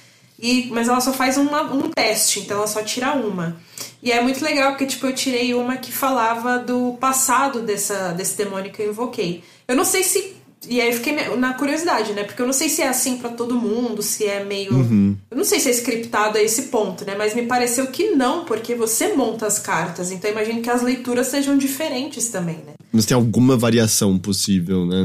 E, 0.41 0.69
mas 0.71 0.87
ela 0.87 1.01
só 1.01 1.11
faz 1.11 1.37
uma, 1.37 1.63
um 1.73 1.89
teste, 1.89 2.39
então 2.39 2.57
ela 2.57 2.67
só 2.67 2.81
tira 2.81 3.13
uma. 3.13 3.57
E 4.01 4.11
é 4.11 4.21
muito 4.21 4.43
legal 4.43 4.71
porque, 4.71 4.85
tipo, 4.85 5.05
eu 5.05 5.13
tirei 5.13 5.53
uma 5.53 5.75
que 5.75 5.91
falava 5.91 6.57
do 6.57 6.93
passado 6.99 7.61
dessa, 7.61 8.13
desse 8.13 8.37
demônio 8.37 8.71
que 8.71 8.81
eu 8.81 8.89
invoquei. 8.89 9.43
Eu 9.67 9.75
não 9.75 9.83
sei 9.83 10.03
se. 10.03 10.35
E 10.67 10.79
aí 10.81 10.89
eu 10.89 10.93
fiquei 10.93 11.13
na 11.37 11.53
curiosidade, 11.53 12.13
né? 12.13 12.23
Porque 12.23 12.41
eu 12.41 12.45
não 12.45 12.53
sei 12.53 12.67
se 12.69 12.81
é 12.81 12.87
assim 12.87 13.17
para 13.17 13.29
todo 13.29 13.55
mundo, 13.55 14.01
se 14.01 14.25
é 14.25 14.43
meio. 14.43 14.73
Uhum. 14.73 15.17
Eu 15.29 15.37
não 15.37 15.43
sei 15.43 15.59
se 15.59 15.69
é 15.69 15.71
scriptado 15.71 16.37
a 16.37 16.41
esse 16.41 16.63
ponto, 16.63 17.05
né? 17.05 17.15
Mas 17.17 17.33
me 17.33 17.45
pareceu 17.45 17.87
que 17.87 18.11
não, 18.11 18.45
porque 18.45 18.75
você 18.75 19.13
monta 19.13 19.45
as 19.45 19.59
cartas. 19.59 20.11
Então 20.11 20.29
eu 20.29 20.35
imagino 20.35 20.61
que 20.61 20.69
as 20.69 20.81
leituras 20.81 21.27
sejam 21.27 21.57
diferentes 21.57 22.29
também, 22.29 22.57
né? 22.65 22.73
Mas 22.91 23.05
tem 23.05 23.15
alguma 23.15 23.57
variação 23.57 24.17
possível, 24.17 24.85
né? 24.85 25.03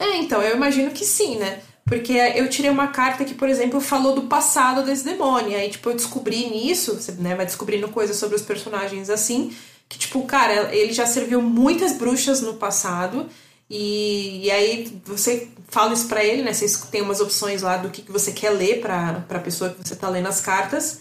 É, 0.00 0.16
então, 0.18 0.40
eu 0.40 0.56
imagino 0.56 0.90
que 0.92 1.04
sim, 1.04 1.36
né? 1.36 1.58
Porque 1.88 2.12
eu 2.12 2.48
tirei 2.50 2.70
uma 2.70 2.88
carta 2.88 3.24
que, 3.24 3.34
por 3.34 3.48
exemplo, 3.48 3.80
falou 3.80 4.14
do 4.14 4.22
passado 4.22 4.84
desse 4.84 5.04
demônio. 5.04 5.56
Aí, 5.56 5.70
tipo, 5.70 5.88
eu 5.88 5.96
descobri 5.96 6.48
nisso, 6.50 6.94
você 6.94 7.12
né, 7.12 7.34
vai 7.34 7.46
descobrindo 7.46 7.88
coisas 7.88 8.16
sobre 8.16 8.36
os 8.36 8.42
personagens 8.42 9.08
assim, 9.08 9.56
que, 9.88 9.98
tipo, 9.98 10.22
cara, 10.24 10.74
ele 10.74 10.92
já 10.92 11.06
serviu 11.06 11.40
muitas 11.40 11.94
bruxas 11.94 12.42
no 12.42 12.54
passado. 12.54 13.26
E, 13.70 14.46
e 14.46 14.50
aí 14.50 15.00
você 15.04 15.48
fala 15.68 15.94
isso 15.94 16.08
pra 16.08 16.22
ele, 16.22 16.42
né? 16.42 16.52
Você 16.52 16.68
tem 16.90 17.00
umas 17.00 17.20
opções 17.20 17.62
lá 17.62 17.78
do 17.78 17.90
que, 17.90 18.02
que 18.02 18.12
você 18.12 18.32
quer 18.32 18.50
ler 18.50 18.80
pra, 18.80 19.24
pra 19.26 19.38
pessoa 19.38 19.70
que 19.70 19.86
você 19.86 19.96
tá 19.96 20.08
lendo 20.10 20.28
as 20.28 20.40
cartas. 20.40 21.00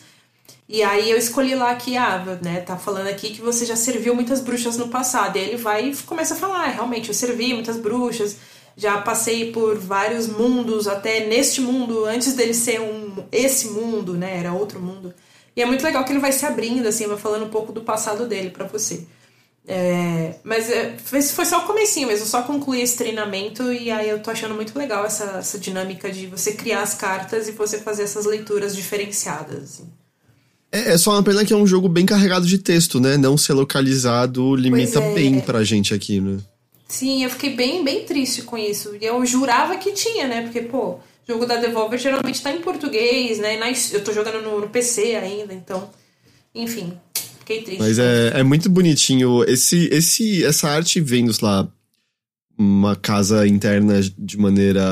E 0.69 0.83
aí 0.83 1.09
eu 1.11 1.17
escolhi 1.17 1.55
lá 1.55 1.75
que, 1.75 1.97
ah, 1.97 2.39
né, 2.41 2.61
tá 2.61 2.77
falando 2.77 3.07
aqui 3.07 3.33
que 3.33 3.41
você 3.41 3.65
já 3.65 3.75
serviu 3.75 4.13
muitas 4.15 4.41
bruxas 4.41 4.77
no 4.77 4.87
passado. 4.89 5.37
E 5.37 5.39
aí 5.39 5.47
ele 5.49 5.57
vai 5.57 5.89
e 5.89 5.95
começa 5.97 6.33
a 6.33 6.37
falar, 6.37 6.65
ah, 6.65 6.67
realmente, 6.67 7.09
eu 7.09 7.13
servi 7.13 7.53
muitas 7.53 7.77
bruxas 7.77 8.37
já 8.77 9.01
passei 9.01 9.51
por 9.51 9.75
vários 9.75 10.27
mundos, 10.27 10.87
até 10.87 11.25
neste 11.25 11.59
mundo, 11.59 12.05
antes 12.05 12.33
dele 12.33 12.53
ser 12.53 12.79
um 12.79 13.25
esse 13.31 13.69
mundo, 13.69 14.13
né? 14.13 14.37
Era 14.37 14.53
outro 14.53 14.79
mundo. 14.79 15.11
E 15.55 15.61
é 15.61 15.65
muito 15.65 15.83
legal 15.83 16.05
que 16.05 16.11
ele 16.11 16.19
vai 16.19 16.31
se 16.31 16.45
abrindo, 16.45 16.87
assim, 16.87 17.07
vai 17.07 17.17
falando 17.17 17.45
um 17.45 17.49
pouco 17.49 17.73
do 17.73 17.81
passado 17.81 18.27
dele 18.27 18.51
para 18.51 18.67
você. 18.67 19.03
É, 19.67 20.35
mas 20.43 20.69
é, 20.69 20.95
foi, 21.03 21.21
foi 21.21 21.45
só 21.45 21.63
o 21.63 21.67
comecinho 21.67 22.07
mesmo, 22.07 22.25
só 22.25 22.43
concluí 22.43 22.79
esse 22.79 22.95
treinamento 22.95 23.73
e 23.73 23.91
aí 23.91 24.07
eu 24.07 24.19
tô 24.19 24.31
achando 24.31 24.55
muito 24.55 24.77
legal 24.79 25.05
essa, 25.05 25.39
essa 25.39 25.59
dinâmica 25.59 26.09
de 26.09 26.27
você 26.27 26.53
criar 26.53 26.83
as 26.83 26.93
cartas 26.93 27.49
e 27.49 27.51
você 27.51 27.79
fazer 27.79 28.03
essas 28.03 28.25
leituras 28.25 28.73
diferenciadas. 28.73 29.63
Assim. 29.63 29.89
É, 30.71 30.93
é, 30.93 30.97
só 30.97 31.11
uma 31.11 31.23
pena 31.23 31.43
que 31.43 31.51
é 31.51 31.55
um 31.57 31.67
jogo 31.67 31.89
bem 31.89 32.05
carregado 32.05 32.45
de 32.45 32.59
texto, 32.59 32.99
né? 32.99 33.17
Não 33.17 33.37
ser 33.37 33.53
localizado 33.53 34.55
limita 34.55 34.99
é. 34.99 35.13
bem 35.13 35.41
pra 35.41 35.63
gente 35.63 35.93
aqui, 35.93 36.21
né? 36.21 36.37
Sim, 36.87 37.23
eu 37.23 37.29
fiquei 37.29 37.55
bem, 37.55 37.83
bem 37.83 38.05
triste 38.05 38.43
com 38.43 38.57
isso. 38.57 38.95
E 38.99 39.05
eu 39.05 39.25
jurava 39.25 39.77
que 39.77 39.91
tinha, 39.91 40.27
né? 40.27 40.41
Porque, 40.43 40.61
pô, 40.61 40.99
jogo 41.27 41.45
da 41.45 41.57
Devolver 41.57 41.99
geralmente 41.99 42.41
tá 42.41 42.51
em 42.51 42.61
português, 42.61 43.39
né? 43.39 43.59
eu 43.91 44.03
tô 44.03 44.13
jogando 44.13 44.41
no, 44.41 44.61
no, 44.61 44.69
PC 44.69 45.15
ainda, 45.15 45.53
então. 45.53 45.89
Enfim, 46.55 46.93
fiquei 47.39 47.61
triste. 47.61 47.79
Mas 47.79 47.99
é, 47.99 48.39
é 48.39 48.43
muito 48.43 48.69
bonitinho. 48.69 49.43
Esse, 49.43 49.89
esse, 49.91 50.45
essa 50.45 50.69
arte 50.69 51.01
vendo 51.01 51.33
lá 51.41 51.67
uma 52.57 52.95
casa 52.95 53.45
interna 53.45 54.01
de 54.17 54.37
maneira 54.37 54.83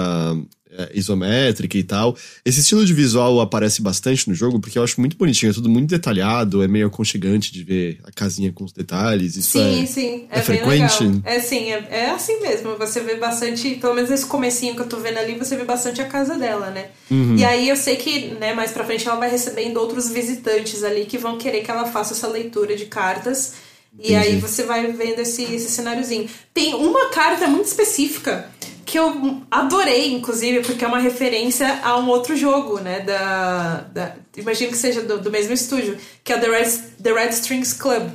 é, 0.78 0.92
isométrica 0.94 1.78
e 1.78 1.84
tal. 1.84 2.16
Esse 2.44 2.60
estilo 2.60 2.86
de 2.86 2.94
visual 2.94 3.40
aparece 3.40 3.82
bastante 3.82 4.28
no 4.28 4.36
jogo, 4.36 4.60
porque 4.60 4.78
eu 4.78 4.84
acho 4.84 5.00
muito 5.00 5.18
bonitinho, 5.18 5.50
é 5.50 5.54
tudo 5.54 5.70
muito 5.70 5.90
detalhado, 5.90 6.64
é 6.64 6.68
meio 6.68 6.88
aconchegante 6.88 7.52
de 7.52 7.64
ver 7.64 8.00
a 8.04 8.12
casinha 8.12 8.52
com 8.52 8.64
os 8.64 8.72
detalhes. 8.72 9.36
Isso 9.36 9.52
sim, 9.52 9.84
é, 9.84 9.86
sim, 9.86 10.28
é, 10.30 10.40
é 10.40 10.42
frequente. 10.42 11.04
Legal. 11.04 11.22
É 11.24 11.40
sim, 11.40 11.72
é, 11.72 11.88
é, 11.90 12.10
assim 12.10 12.42
mesmo. 12.42 12.78
Você 12.78 13.00
vê 13.02 13.16
bastante, 13.16 13.76
pelo 13.76 13.94
menos 13.94 14.10
nesse 14.10 14.26
comecinho 14.26 14.76
que 14.76 14.82
eu 14.82 14.88
tô 14.88 14.98
vendo 14.98 15.18
ali, 15.18 15.36
você 15.36 15.56
vê 15.56 15.64
bastante 15.64 16.02
a 16.02 16.06
casa 16.06 16.38
dela, 16.38 16.70
né? 16.70 16.88
Uhum. 17.10 17.36
E 17.38 17.46
aí 17.46 17.70
eu 17.70 17.76
sei 17.76 17.96
que, 17.96 18.28
né, 18.40 18.54
mais 18.54 18.72
pra 18.72 18.84
frente 18.84 19.08
ela 19.08 19.18
vai 19.18 19.30
recebendo 19.30 19.78
outros 19.78 20.10
visitantes 20.10 20.84
ali 20.84 21.06
que 21.06 21.18
vão 21.18 21.38
querer 21.38 21.62
que 21.62 21.72
ela 21.72 21.86
faça 21.86 22.14
essa 22.14 22.28
leitura 22.28 22.76
de 22.76 22.86
cartas. 22.86 23.54
E 23.98 24.14
Entendi. 24.14 24.16
aí 24.16 24.40
você 24.40 24.64
vai 24.64 24.92
vendo 24.92 25.20
esse, 25.20 25.44
esse 25.44 25.70
cenáriozinho. 25.70 26.28
Tem 26.54 26.74
uma 26.74 27.10
carta 27.10 27.48
muito 27.48 27.66
específica 27.66 28.50
que 28.86 29.00
eu 29.00 29.42
adorei, 29.50 30.14
inclusive, 30.14 30.62
porque 30.62 30.86
é 30.86 30.88
uma 30.88 31.00
referência 31.00 31.80
a 31.84 31.98
um 31.98 32.08
outro 32.08 32.38
jogo, 32.38 32.80
né? 32.80 33.00
Da, 33.00 33.82
da 33.92 34.16
imagino 34.38 34.72
que 34.72 34.78
seja 34.78 35.02
do, 35.02 35.20
do, 35.20 35.32
mesmo 35.32 35.54
estúdio, 35.54 35.98
que 36.24 36.32
é 36.32 36.38
The 36.38 36.48
Red, 36.48 36.72
The 37.02 37.14
Red 37.14 37.30
Strings 37.30 37.74
Club. 37.74 38.10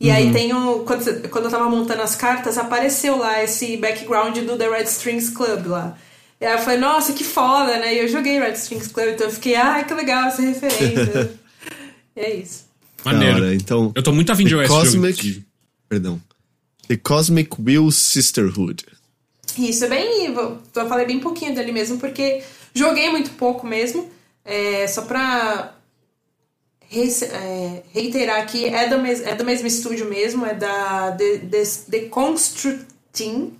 E 0.00 0.08
uhum. 0.08 0.14
aí 0.14 0.32
tem 0.32 0.54
o. 0.54 0.80
Quando, 0.80 1.28
quando 1.28 1.44
eu 1.46 1.50
tava 1.50 1.68
montando 1.68 2.02
as 2.02 2.14
cartas, 2.14 2.56
apareceu 2.56 3.18
lá 3.18 3.42
esse 3.42 3.76
background 3.76 4.38
do 4.38 4.56
The 4.56 4.68
Red 4.68 4.84
Strings 4.84 5.30
Club 5.30 5.66
lá. 5.66 5.98
E 6.40 6.46
aí 6.46 6.52
eu 6.52 6.58
falei, 6.58 6.78
nossa, 6.78 7.12
que 7.12 7.24
foda, 7.24 7.78
né? 7.78 7.94
E 7.94 7.98
eu 7.98 8.08
joguei 8.08 8.38
Red 8.38 8.52
Strings 8.52 8.88
Club, 8.88 9.08
então 9.14 9.26
eu 9.26 9.32
fiquei, 9.32 9.56
ah, 9.56 9.82
que 9.82 9.94
legal 9.94 10.28
essa 10.28 10.42
referência. 10.42 11.32
e 12.16 12.20
é 12.20 12.36
isso. 12.36 12.66
Maneiro. 13.04 13.40
Cara, 13.40 13.54
então, 13.54 13.92
eu 13.94 14.02
tô 14.02 14.12
muito 14.12 14.30
afim 14.30 14.44
de 14.44 14.50
jogar 14.50 14.68
Cosmic, 14.68 15.18
esse 15.18 15.32
jogo. 15.34 15.46
Perdão. 15.88 16.22
The 16.86 16.96
Cosmic 16.96 17.50
Will 17.60 17.90
Sisterhood. 17.90 18.84
Isso 19.58 19.84
é 19.84 19.88
bem. 19.88 20.34
Eu 20.34 20.88
falei 20.88 21.06
bem 21.06 21.20
pouquinho 21.20 21.54
dele 21.54 21.72
mesmo, 21.72 21.98
porque 21.98 22.42
joguei 22.74 23.10
muito 23.10 23.30
pouco 23.32 23.66
mesmo. 23.66 24.10
É, 24.44 24.86
só 24.86 25.02
pra 25.02 25.74
é, 26.90 27.82
reiterar 27.92 28.40
aqui, 28.40 28.66
é 28.66 28.88
do, 28.88 28.98
mes, 28.98 29.20
é 29.20 29.34
do 29.34 29.44
mesmo 29.44 29.66
estúdio 29.66 30.06
mesmo, 30.06 30.44
é 30.44 30.54
da 30.54 31.12
The, 31.12 31.38
The, 31.38 31.62
The 31.90 32.00
Constructing, 32.08 33.58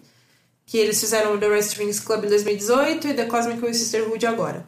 que 0.66 0.78
eles 0.78 1.00
fizeram 1.00 1.34
o 1.34 1.38
The 1.38 1.48
Rings 1.48 2.00
Club 2.00 2.24
em 2.24 2.28
2018 2.28 3.08
e 3.08 3.14
The 3.14 3.24
Cosmic 3.26 3.64
Will 3.64 3.74
Sisterhood 3.74 4.26
agora. 4.26 4.66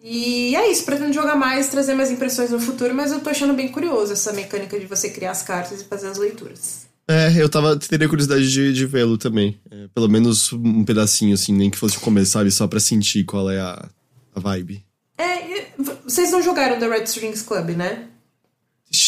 E 0.00 0.54
é 0.54 0.70
isso, 0.70 0.84
pretendo 0.84 1.14
jogar 1.14 1.34
mais, 1.34 1.68
trazer 1.68 1.94
mais 1.94 2.10
impressões 2.10 2.50
no 2.50 2.60
futuro, 2.60 2.94
mas 2.94 3.10
eu 3.10 3.20
tô 3.20 3.30
achando 3.30 3.54
bem 3.54 3.68
curioso 3.68 4.12
essa 4.12 4.32
mecânica 4.32 4.78
de 4.78 4.84
você 4.84 5.08
criar 5.08 5.30
as 5.30 5.42
cartas 5.42 5.80
e 5.80 5.84
fazer 5.84 6.08
as 6.08 6.18
leituras. 6.18 6.86
É, 7.06 7.32
eu 7.36 7.48
tava, 7.48 7.76
teria 7.76 8.08
curiosidade 8.08 8.50
de, 8.50 8.72
de 8.72 8.86
vê-lo 8.86 9.18
também. 9.18 9.58
É, 9.70 9.88
pelo 9.94 10.08
menos 10.08 10.52
um 10.52 10.84
pedacinho, 10.84 11.34
assim, 11.34 11.52
nem 11.52 11.70
que 11.70 11.76
fosse 11.76 11.98
começar, 11.98 12.38
sabe? 12.38 12.50
Só 12.50 12.66
pra 12.66 12.80
sentir 12.80 13.24
qual 13.24 13.50
é 13.50 13.60
a, 13.60 13.88
a 14.34 14.40
vibe. 14.40 14.84
É, 15.18 15.66
vocês 16.04 16.32
não 16.32 16.42
jogaram 16.42 16.78
The 16.78 16.88
Red 16.88 17.04
Strings 17.04 17.42
Club, 17.42 17.70
né? 17.70 18.06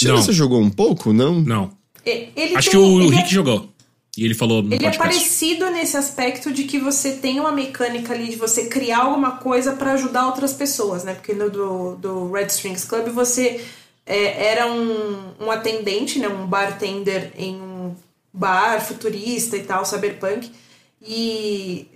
Não. 0.02 0.16
Você 0.16 0.32
jogou 0.32 0.60
um 0.60 0.70
pouco, 0.70 1.12
não? 1.12 1.40
Não. 1.40 1.70
É, 2.04 2.28
Acho 2.54 2.70
tem, 2.70 2.80
que 2.80 2.86
o, 2.86 3.06
o 3.06 3.08
Rick 3.08 3.24
é, 3.24 3.28
jogou. 3.28 3.72
E 4.16 4.24
ele 4.24 4.34
falou 4.34 4.62
no 4.62 4.68
Ele 4.68 4.84
podcast. 4.84 4.96
é 4.96 5.04
parecido 5.04 5.70
nesse 5.70 5.96
aspecto 5.96 6.50
de 6.50 6.64
que 6.64 6.78
você 6.78 7.12
tem 7.12 7.38
uma 7.38 7.52
mecânica 7.52 8.14
ali 8.14 8.30
de 8.30 8.36
você 8.36 8.66
criar 8.66 9.00
alguma 9.00 9.32
coisa 9.32 9.72
para 9.74 9.92
ajudar 9.92 10.26
outras 10.26 10.54
pessoas, 10.54 11.04
né? 11.04 11.14
Porque 11.14 11.34
no 11.34 11.50
do, 11.50 11.96
do 11.96 12.32
Red 12.32 12.46
Strings 12.46 12.84
Club 12.84 13.08
você 13.08 13.62
é, 14.06 14.52
era 14.52 14.72
um, 14.72 15.44
um 15.44 15.50
atendente, 15.50 16.18
né? 16.18 16.28
Um 16.28 16.46
bartender 16.46 17.32
em 17.36 17.60
um 17.60 17.65
bar 18.36 18.84
futurista 18.84 19.56
e 19.56 19.62
tal, 19.62 19.84
cyberpunk. 19.84 20.52
E 21.00 21.88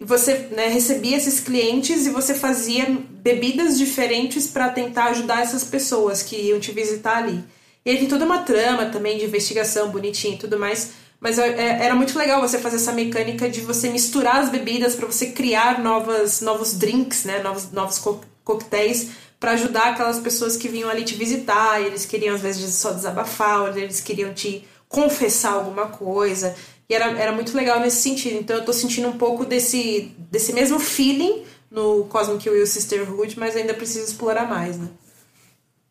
você 0.00 0.48
né, 0.52 0.68
recebia 0.68 1.16
esses 1.16 1.40
clientes 1.40 2.06
e 2.06 2.10
você 2.10 2.34
fazia 2.34 2.86
bebidas 3.10 3.76
diferentes 3.76 4.46
para 4.46 4.68
tentar 4.68 5.06
ajudar 5.06 5.42
essas 5.42 5.64
pessoas 5.64 6.22
que 6.22 6.36
iam 6.36 6.60
te 6.60 6.70
visitar 6.70 7.18
ali. 7.18 7.44
E 7.84 7.90
aí 7.90 7.98
tem 7.98 8.08
toda 8.08 8.24
uma 8.24 8.38
trama 8.38 8.86
também 8.86 9.18
de 9.18 9.24
investigação 9.24 9.90
bonitinha 9.90 10.34
e 10.34 10.38
tudo 10.38 10.58
mais. 10.58 10.92
Mas 11.20 11.36
é, 11.36 11.48
é, 11.48 11.84
era 11.84 11.96
muito 11.96 12.16
legal 12.16 12.40
você 12.40 12.58
fazer 12.58 12.76
essa 12.76 12.92
mecânica 12.92 13.50
de 13.50 13.60
você 13.60 13.90
misturar 13.90 14.36
as 14.36 14.50
bebidas 14.50 14.94
para 14.94 15.06
você 15.06 15.32
criar 15.32 15.82
novas, 15.82 16.40
novos 16.40 16.74
drinks, 16.74 17.24
né? 17.24 17.42
Novos, 17.42 17.72
novos 17.72 17.98
co 17.98 18.20
coquetéis 18.44 19.10
para 19.38 19.52
ajudar 19.52 19.90
aquelas 19.90 20.18
pessoas 20.18 20.56
que 20.56 20.68
vinham 20.68 20.88
ali 20.88 21.04
te 21.04 21.14
visitar. 21.14 21.80
eles 21.82 22.06
queriam 22.06 22.34
às 22.34 22.40
vezes 22.40 22.74
só 22.74 22.92
desabafar, 22.92 23.62
ou 23.62 23.76
eles 23.76 24.00
queriam 24.00 24.32
te 24.32 24.64
confessar 24.88 25.52
alguma 25.52 25.86
coisa. 25.86 26.54
E 26.88 26.94
era, 26.94 27.06
era 27.18 27.32
muito 27.32 27.56
legal 27.56 27.80
nesse 27.80 28.02
sentido. 28.02 28.36
Então 28.36 28.56
eu 28.56 28.64
tô 28.64 28.72
sentindo 28.72 29.08
um 29.08 29.18
pouco 29.18 29.44
desse, 29.44 30.12
desse 30.30 30.52
mesmo 30.52 30.78
feeling 30.78 31.42
no 31.70 32.04
Cosmic 32.04 32.48
Will 32.48 32.66
Sisterhood, 32.66 33.38
mas 33.38 33.54
ainda 33.56 33.74
preciso 33.74 34.06
explorar 34.06 34.48
mais, 34.48 34.78
né? 34.78 34.88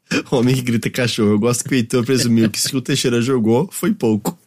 Homem 0.32 0.56
que 0.56 0.62
grita 0.62 0.90
cachorro. 0.90 1.32
Eu 1.32 1.40
gosto 1.40 1.64
que 1.64 1.74
o 1.74 1.78
Heitor 1.78 2.04
presumiu 2.06 2.50
que 2.50 2.60
se 2.60 2.76
o 2.76 2.82
Teixeira 2.82 3.22
jogou, 3.22 3.70
foi 3.72 3.94
pouco. 3.94 4.38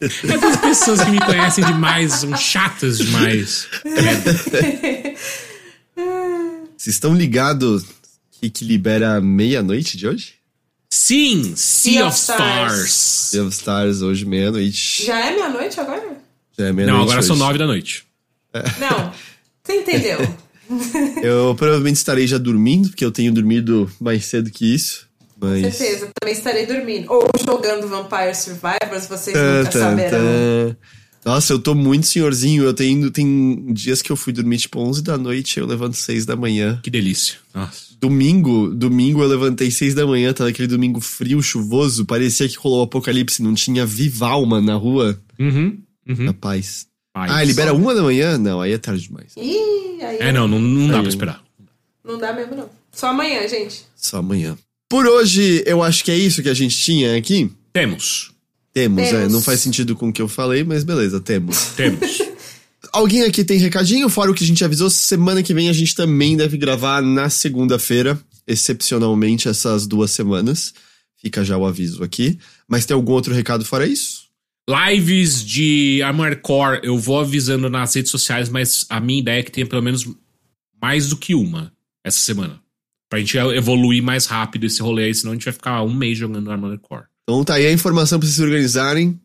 Essas 0.00 0.56
pessoas 0.56 1.00
que 1.02 1.10
me 1.10 1.20
conhecem 1.20 1.64
demais 1.64 2.12
são 2.14 2.36
chatas 2.36 2.98
demais. 2.98 3.68
Vocês 6.76 6.96
estão 6.96 7.14
ligados 7.14 7.84
que, 8.32 8.50
que 8.50 8.64
libera 8.64 9.20
meia-noite 9.20 9.96
de 9.96 10.08
hoje? 10.08 10.34
Sim, 10.94 11.54
Sea, 11.56 11.94
sea 11.94 12.06
of, 12.06 12.18
Stars. 12.18 12.92
Sea 12.92 13.42
of 13.44 13.54
Stars, 13.54 14.02
hoje 14.02 14.26
meia-noite. 14.26 15.06
Já 15.06 15.20
é 15.20 15.34
meia-noite 15.34 15.80
agora? 15.80 16.18
Já 16.58 16.66
é 16.66 16.72
meia-noite. 16.72 16.86
Não, 16.86 17.02
agora 17.02 17.20
hoje. 17.20 17.28
são 17.28 17.36
nove 17.36 17.56
da 17.56 17.66
noite. 17.66 18.04
É. 18.52 18.62
Não, 18.78 19.10
você 19.64 19.76
entendeu? 19.76 20.18
eu 21.24 21.54
provavelmente 21.54 21.96
estarei 21.96 22.26
já 22.26 22.36
dormindo, 22.36 22.90
porque 22.90 23.06
eu 23.06 23.10
tenho 23.10 23.32
dormido 23.32 23.90
mais 23.98 24.26
cedo 24.26 24.50
que 24.50 24.74
isso. 24.74 25.08
Mas... 25.40 25.64
Com 25.64 25.72
certeza, 25.72 26.10
também 26.20 26.36
estarei 26.36 26.66
dormindo. 26.66 27.10
Ou 27.10 27.26
jogando 27.42 27.88
Vampire 27.88 28.34
Survivors, 28.34 29.06
vocês 29.06 29.34
nunca 29.34 29.70
tá, 29.70 29.80
saberão. 29.80 30.76
Nossa, 31.24 31.54
eu 31.54 31.58
tô 31.58 31.74
muito 31.74 32.06
senhorzinho. 32.06 32.64
Eu 32.64 32.74
tenho 32.74 33.10
tem 33.10 33.72
dias 33.72 34.02
que 34.02 34.12
eu 34.12 34.16
fui 34.16 34.34
dormir 34.34 34.58
tipo 34.58 34.78
11 34.78 35.02
da 35.02 35.16
noite, 35.16 35.58
eu 35.58 35.64
levanto 35.64 35.96
6 35.96 36.26
da 36.26 36.36
manhã. 36.36 36.78
Que 36.82 36.90
delícia. 36.90 37.36
Nossa. 37.54 37.91
Domingo, 38.02 38.74
domingo 38.74 39.22
eu 39.22 39.28
levantei 39.28 39.70
seis 39.70 39.94
da 39.94 40.04
manhã, 40.04 40.32
tava 40.32 40.50
aquele 40.50 40.66
domingo 40.66 41.00
frio, 41.00 41.40
chuvoso, 41.40 42.04
parecia 42.04 42.48
que 42.48 42.56
rolou 42.58 42.80
o 42.80 42.82
apocalipse, 42.82 43.40
não 43.40 43.54
tinha 43.54 43.86
viva 43.86 44.26
alma 44.26 44.60
na 44.60 44.74
rua. 44.74 45.16
Uhum, 45.38 45.78
uhum. 46.08 46.26
Rapaz. 46.26 46.88
Ah, 47.14 47.44
libera 47.44 47.72
uma 47.72 47.94
da 47.94 48.02
manhã? 48.02 48.36
Não, 48.38 48.60
aí 48.60 48.72
é 48.72 48.78
tarde 48.78 49.04
demais. 49.04 49.36
Ih, 49.36 50.02
aí 50.02 50.16
é, 50.18 50.32
não, 50.32 50.48
não, 50.48 50.58
não 50.58 50.88
dá 50.88 50.96
aí, 50.96 51.02
pra 51.02 51.08
esperar. 51.10 51.44
Não 52.04 52.18
dá 52.18 52.32
mesmo, 52.32 52.56
não. 52.56 52.68
Só 52.90 53.08
amanhã, 53.10 53.46
gente. 53.46 53.84
Só 53.94 54.18
amanhã. 54.18 54.58
Por 54.88 55.06
hoje, 55.06 55.62
eu 55.64 55.80
acho 55.80 56.02
que 56.02 56.10
é 56.10 56.16
isso 56.16 56.42
que 56.42 56.48
a 56.48 56.54
gente 56.54 56.76
tinha 56.76 57.16
aqui. 57.16 57.52
Temos. 57.72 58.32
Temos, 58.74 59.08
temos. 59.08 59.26
é. 59.26 59.28
Não 59.28 59.40
faz 59.40 59.60
sentido 59.60 59.94
com 59.94 60.08
o 60.08 60.12
que 60.12 60.20
eu 60.20 60.26
falei, 60.26 60.64
mas 60.64 60.82
beleza, 60.82 61.20
temos. 61.20 61.66
Temos. 61.76 62.20
Alguém 62.92 63.22
aqui 63.22 63.42
tem 63.42 63.58
recadinho? 63.58 64.08
Fora 64.10 64.30
o 64.30 64.34
que 64.34 64.44
a 64.44 64.46
gente 64.46 64.62
avisou, 64.62 64.90
semana 64.90 65.42
que 65.42 65.54
vem 65.54 65.70
a 65.70 65.72
gente 65.72 65.94
também 65.94 66.36
deve 66.36 66.58
gravar 66.58 67.00
na 67.00 67.30
segunda-feira, 67.30 68.20
excepcionalmente 68.46 69.48
essas 69.48 69.86
duas 69.86 70.10
semanas. 70.10 70.74
Fica 71.16 71.42
já 71.42 71.56
o 71.56 71.64
aviso 71.64 72.04
aqui. 72.04 72.38
Mas 72.68 72.84
tem 72.84 72.94
algum 72.94 73.12
outro 73.12 73.32
recado 73.32 73.64
fora 73.64 73.86
isso? 73.86 74.24
Lives 74.68 75.42
de 75.42 76.02
Armored 76.02 76.42
Core, 76.42 76.80
eu 76.82 76.98
vou 76.98 77.20
avisando 77.20 77.70
nas 77.70 77.94
redes 77.94 78.10
sociais, 78.10 78.50
mas 78.50 78.84
a 78.90 79.00
minha 79.00 79.20
ideia 79.20 79.40
é 79.40 79.42
que 79.42 79.50
tenha 79.50 79.66
pelo 79.66 79.82
menos 79.82 80.06
mais 80.80 81.08
do 81.08 81.16
que 81.16 81.34
uma 81.34 81.72
essa 82.04 82.18
semana. 82.18 82.60
Pra 83.08 83.20
gente 83.20 83.38
evoluir 83.38 84.02
mais 84.02 84.26
rápido 84.26 84.66
esse 84.66 84.82
rolê 84.82 85.04
aí, 85.04 85.14
senão 85.14 85.32
a 85.32 85.34
gente 85.34 85.44
vai 85.44 85.52
ficar 85.54 85.82
um 85.82 85.94
mês 85.94 86.18
jogando 86.18 86.50
Armored 86.50 86.82
Core. 86.82 87.06
Então 87.22 87.42
tá 87.42 87.54
aí 87.54 87.66
a 87.66 87.72
informação 87.72 88.18
pra 88.18 88.26
vocês 88.26 88.36
se 88.36 88.42
organizarem. 88.42 89.18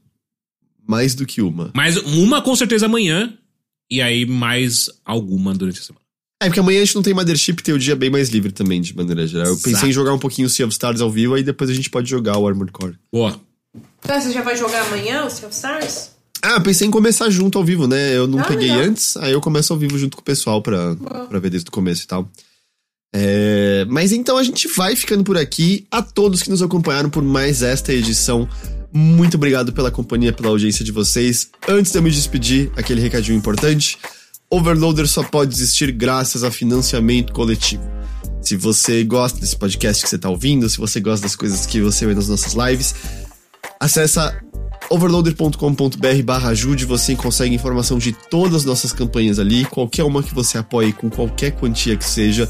Mais 0.88 1.14
do 1.14 1.26
que 1.26 1.41
uma. 1.41 1.72
Mais 1.76 1.98
uma 1.98 2.41
com 2.41 2.56
certeza 2.56 2.85
amanhã 2.85 3.38
e 3.90 4.02
aí 4.02 4.26
mais 4.26 4.90
alguma 5.06 5.54
durante 5.54 5.80
a 5.80 5.84
semana. 5.84 6.06
É, 6.42 6.46
porque 6.46 6.60
amanhã 6.60 6.82
a 6.82 6.86
gente 6.86 6.96
não 6.96 7.02
tem 7.02 7.14
Mothership, 7.14 7.56
tem 7.64 7.74
o 7.74 7.80
dia 7.80 7.96
bem 7.96 8.12
mais 8.12 8.30
livre 8.30 8.52
também, 8.52 8.80
de 8.80 8.96
maneira 8.96 9.26
geral. 9.26 9.48
Eu 9.48 9.54
Exato. 9.54 9.70
pensei 9.70 9.90
em 9.90 9.92
jogar 9.92 10.14
um 10.14 10.20
pouquinho 10.20 10.48
o 10.48 10.50
Sea 10.50 10.66
of 10.66 10.74
Stars 10.74 11.02
ao 11.02 11.10
vivo, 11.10 11.34
aí 11.34 11.44
depois 11.44 11.70
a 11.70 11.74
gente 11.74 11.90
pode 11.90 12.10
jogar 12.10 12.38
o 12.38 12.48
Armored 12.48 12.72
Core. 12.72 12.96
Boa. 13.12 13.40
Então 14.00 14.22
você 14.22 14.32
já 14.32 14.44
vai 14.44 14.56
jogar 14.56 14.86
amanhã 14.86 15.26
o 15.26 15.30
Sea 15.30 15.48
of 15.48 15.56
Stars? 15.56 16.12
Ah, 16.42 16.60
pensei 16.60 16.88
em 16.88 16.92
começar 16.92 17.30
junto 17.32 17.58
ao 17.58 17.64
vivo, 17.64 17.88
né? 17.88 18.16
Eu 18.16 18.28
não 18.28 18.40
ah, 18.40 18.44
peguei 18.44 18.70
legal. 18.70 18.86
antes, 18.86 19.18
aí 19.18 19.32
eu 19.32 19.42
começo 19.42 19.74
ao 19.74 19.80
vivo 19.80 19.98
junto 19.98 20.16
com 20.16 20.22
o 20.22 20.26
pessoal 20.26 20.62
pra, 20.62 20.96
pra 21.28 21.40
ver 21.40 21.50
desde 21.50 21.68
o 21.70 21.72
começo 21.72 22.04
e 22.04 22.08
tal. 22.08 22.30
É, 23.16 23.86
mas 23.90 24.12
então 24.12 24.38
a 24.38 24.44
gente 24.44 24.68
vai 24.68 24.96
ficando 24.96 25.24
por 25.24 25.38
aqui. 25.38 25.88
A 25.90 26.04
todos 26.04 26.44
que 26.44 26.50
nos 26.52 26.62
acompanharam 26.62 27.10
por 27.10 27.24
mais 27.24 27.64
esta 27.64 27.92
edição 27.92 28.48
muito 28.94 29.36
obrigado 29.36 29.74
pela 29.74 29.92
companhia, 29.92 30.34
pela 30.34 30.50
audiência 30.50 30.84
de 30.84 30.92
vocês. 30.92 31.50
Antes 31.68 31.92
de 31.92 31.98
eu 31.98 32.02
me 32.02 32.10
despedir, 32.10 32.72
aquele 32.76 33.02
recadinho 33.02 33.38
importante. 33.38 33.98
Overloader 34.50 35.08
só 35.08 35.24
pode 35.24 35.54
existir 35.54 35.92
graças 35.92 36.44
a 36.44 36.52
financiamento 36.52 37.34
coletivo. 37.34 37.84
Se 38.42 38.56
você 38.56 39.04
gosta 39.04 39.40
desse 39.40 39.58
podcast 39.58 40.04
que 40.04 40.10
você 40.10 40.16
está 40.16 40.30
ouvindo, 40.30 40.70
se 40.70 40.78
você 40.78 41.00
gosta 41.02 41.24
das 41.24 41.36
coisas 41.36 41.66
que 41.66 41.82
você 41.82 42.06
vê 42.06 42.16
nas 42.16 42.30
nossas 42.30 42.54
lives, 42.54 42.96
acessa 43.80 44.40
overloader.com.br 44.90 46.24
barra 46.24 46.50
ajude, 46.50 46.86
você 46.86 47.14
consegue 47.16 47.54
informação 47.54 47.98
de 47.98 48.14
todas 48.14 48.56
as 48.56 48.66
nossas 48.66 48.94
campanhas 48.94 49.38
ali, 49.38 49.66
qualquer 49.66 50.04
uma 50.04 50.24
que 50.24 50.34
você 50.34 50.58
apoie 50.58 50.94
com 50.94 51.10
qualquer 51.10 51.52
quantia 51.52 51.98
que 51.98 52.06
seja, 52.06 52.50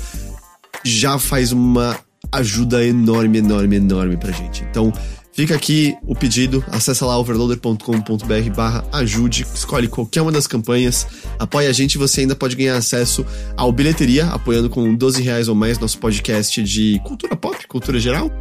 já 0.84 1.18
faz 1.18 1.52
uma 1.52 1.98
ajuda 2.32 2.86
enorme, 2.86 3.40
enorme, 3.40 3.78
enorme 3.78 4.18
pra 4.18 4.32
gente. 4.32 4.64
Então, 4.70 4.94
Fica 5.38 5.54
aqui 5.54 5.96
o 6.08 6.16
pedido, 6.16 6.66
acessa 6.68 7.06
lá 7.06 7.16
overloader.com.br 7.20 8.50
barra 8.56 8.84
ajude, 8.92 9.46
escolhe 9.54 9.88
qualquer 9.88 10.24
uma 10.24 10.32
das 10.32 10.48
campanhas, 10.48 11.06
apoia 11.38 11.70
a 11.70 11.72
gente 11.72 11.94
e 11.94 11.98
você 12.00 12.22
ainda 12.22 12.36
pode 12.36 12.56
ganhar 12.56 12.76
acesso 12.76 13.24
ao 13.56 13.72
Bilheteria, 13.72 14.26
apoiando 14.30 14.68
com 14.68 14.96
12 14.96 15.22
reais 15.22 15.48
ou 15.48 15.54
mais 15.54 15.78
nosso 15.78 16.00
podcast 16.00 16.64
de 16.64 17.00
cultura 17.06 17.36
pop, 17.36 17.68
cultura 17.68 18.00
geral. 18.00 18.32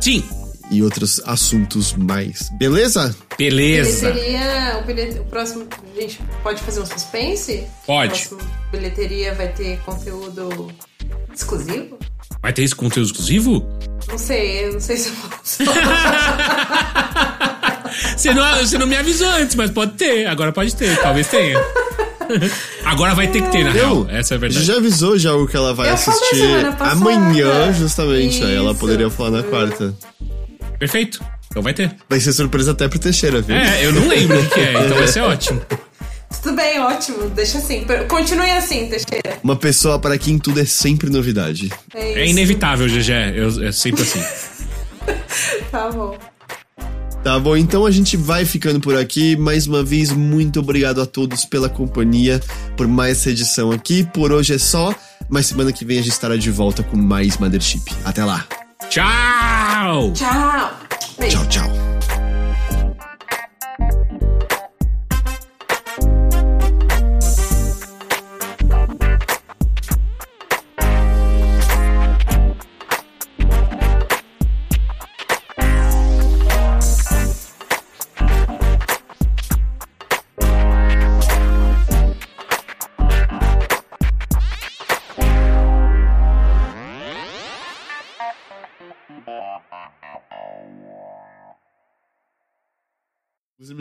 Sim. 0.00 0.24
E 0.72 0.82
outros 0.82 1.20
assuntos 1.24 1.92
mais. 1.92 2.50
Beleza? 2.58 3.14
Beleza. 3.38 4.10
Bilheteria, 4.10 4.80
o, 4.82 4.86
bilhete, 4.86 5.18
o 5.20 5.24
próximo, 5.26 5.68
a 5.96 6.00
gente 6.00 6.18
pode 6.42 6.60
fazer 6.62 6.80
um 6.80 6.86
suspense? 6.86 7.64
Pode. 7.86 8.12
O 8.12 8.28
próximo 8.28 8.50
bilheteria 8.72 9.34
vai 9.36 9.52
ter 9.52 9.78
conteúdo 9.82 10.68
exclusivo? 11.32 11.96
Vai 12.42 12.52
ter 12.52 12.62
esse 12.62 12.74
conteúdo 12.74 13.06
exclusivo? 13.06 13.66
Não 14.08 14.18
sei, 14.18 14.66
eu 14.66 14.74
não 14.74 14.80
sei 14.80 14.96
se 14.96 15.08
eu 15.08 15.14
posso. 15.14 15.64
você, 18.16 18.34
não, 18.34 18.58
você 18.58 18.78
não 18.78 18.86
me 18.86 18.96
avisou 18.96 19.28
antes, 19.28 19.56
mas 19.56 19.70
pode 19.70 19.92
ter. 19.92 20.26
Agora 20.26 20.52
pode 20.52 20.74
ter, 20.76 21.00
talvez 21.00 21.26
tenha. 21.28 21.58
Agora 22.84 23.14
vai 23.14 23.28
ter 23.28 23.42
que 23.42 23.50
ter, 23.50 23.64
na 23.64 23.70
real. 23.70 24.06
Essa 24.10 24.34
é 24.34 24.36
a 24.36 24.40
verdade. 24.40 24.64
Já 24.64 24.76
avisou 24.76 25.18
já 25.18 25.34
o 25.34 25.46
que 25.46 25.56
ela 25.56 25.74
vai 25.74 25.88
eu 25.88 25.94
assistir 25.94 26.44
amanhã, 26.80 27.72
justamente. 27.72 28.36
Isso. 28.36 28.44
Aí 28.44 28.54
ela 28.54 28.74
poderia 28.74 29.10
falar 29.10 29.30
na 29.30 29.42
quarta. 29.42 29.94
Perfeito. 30.78 31.24
Então 31.50 31.62
vai 31.62 31.72
ter. 31.72 31.94
Vai 32.08 32.20
ser 32.20 32.32
surpresa 32.32 32.72
até 32.72 32.88
pro 32.88 32.98
Teixeira, 32.98 33.40
viu? 33.40 33.54
É, 33.54 33.86
eu 33.86 33.92
não 33.92 34.08
lembro 34.08 34.40
o 34.40 34.50
que 34.50 34.60
é, 34.60 34.84
então 34.84 34.96
vai 34.96 35.08
ser 35.08 35.20
ótimo. 35.20 35.62
Tudo 36.42 36.56
bem, 36.56 36.78
ótimo. 36.80 37.28
Deixa 37.30 37.58
assim. 37.58 37.84
Continue 38.08 38.50
assim, 38.50 38.88
Teixeira. 38.88 39.38
Uma 39.42 39.56
pessoa 39.56 39.98
para 39.98 40.16
quem 40.18 40.38
tudo 40.38 40.60
é 40.60 40.64
sempre 40.64 41.10
novidade. 41.10 41.70
É, 41.94 42.22
É 42.22 42.26
inevitável, 42.26 42.86
GG. 42.86 43.10
Eu, 43.34 43.66
é 43.68 43.72
sempre 43.72 44.02
assim. 44.02 44.22
Tá 45.70 45.90
bom. 45.90 46.16
Tá 47.24 47.38
bom, 47.38 47.56
então 47.56 47.84
a 47.86 47.90
gente 47.90 48.16
vai 48.16 48.44
ficando 48.44 48.78
por 48.80 48.96
aqui. 48.96 49.34
Mais 49.36 49.66
uma 49.66 49.82
vez, 49.82 50.12
muito 50.12 50.60
obrigado 50.60 51.00
a 51.00 51.06
todos 51.06 51.44
pela 51.44 51.68
companhia, 51.68 52.40
por 52.76 52.86
mais 52.86 53.18
essa 53.18 53.30
edição 53.30 53.72
aqui. 53.72 54.04
Por 54.12 54.30
hoje 54.30 54.54
é 54.54 54.58
só, 54.58 54.94
mas 55.28 55.46
semana 55.46 55.72
que 55.72 55.84
vem 55.84 55.98
a 55.98 56.02
gente 56.02 56.12
estará 56.12 56.36
de 56.36 56.50
volta 56.50 56.82
com 56.82 56.96
mais 56.96 57.38
Mothership. 57.38 57.82
Até 58.04 58.24
lá. 58.24 58.46
Tchau! 58.90 60.12
Tchau. 60.12 60.78
Beijo. 61.18 61.38
Tchau, 61.38 61.46
tchau. 61.48 61.93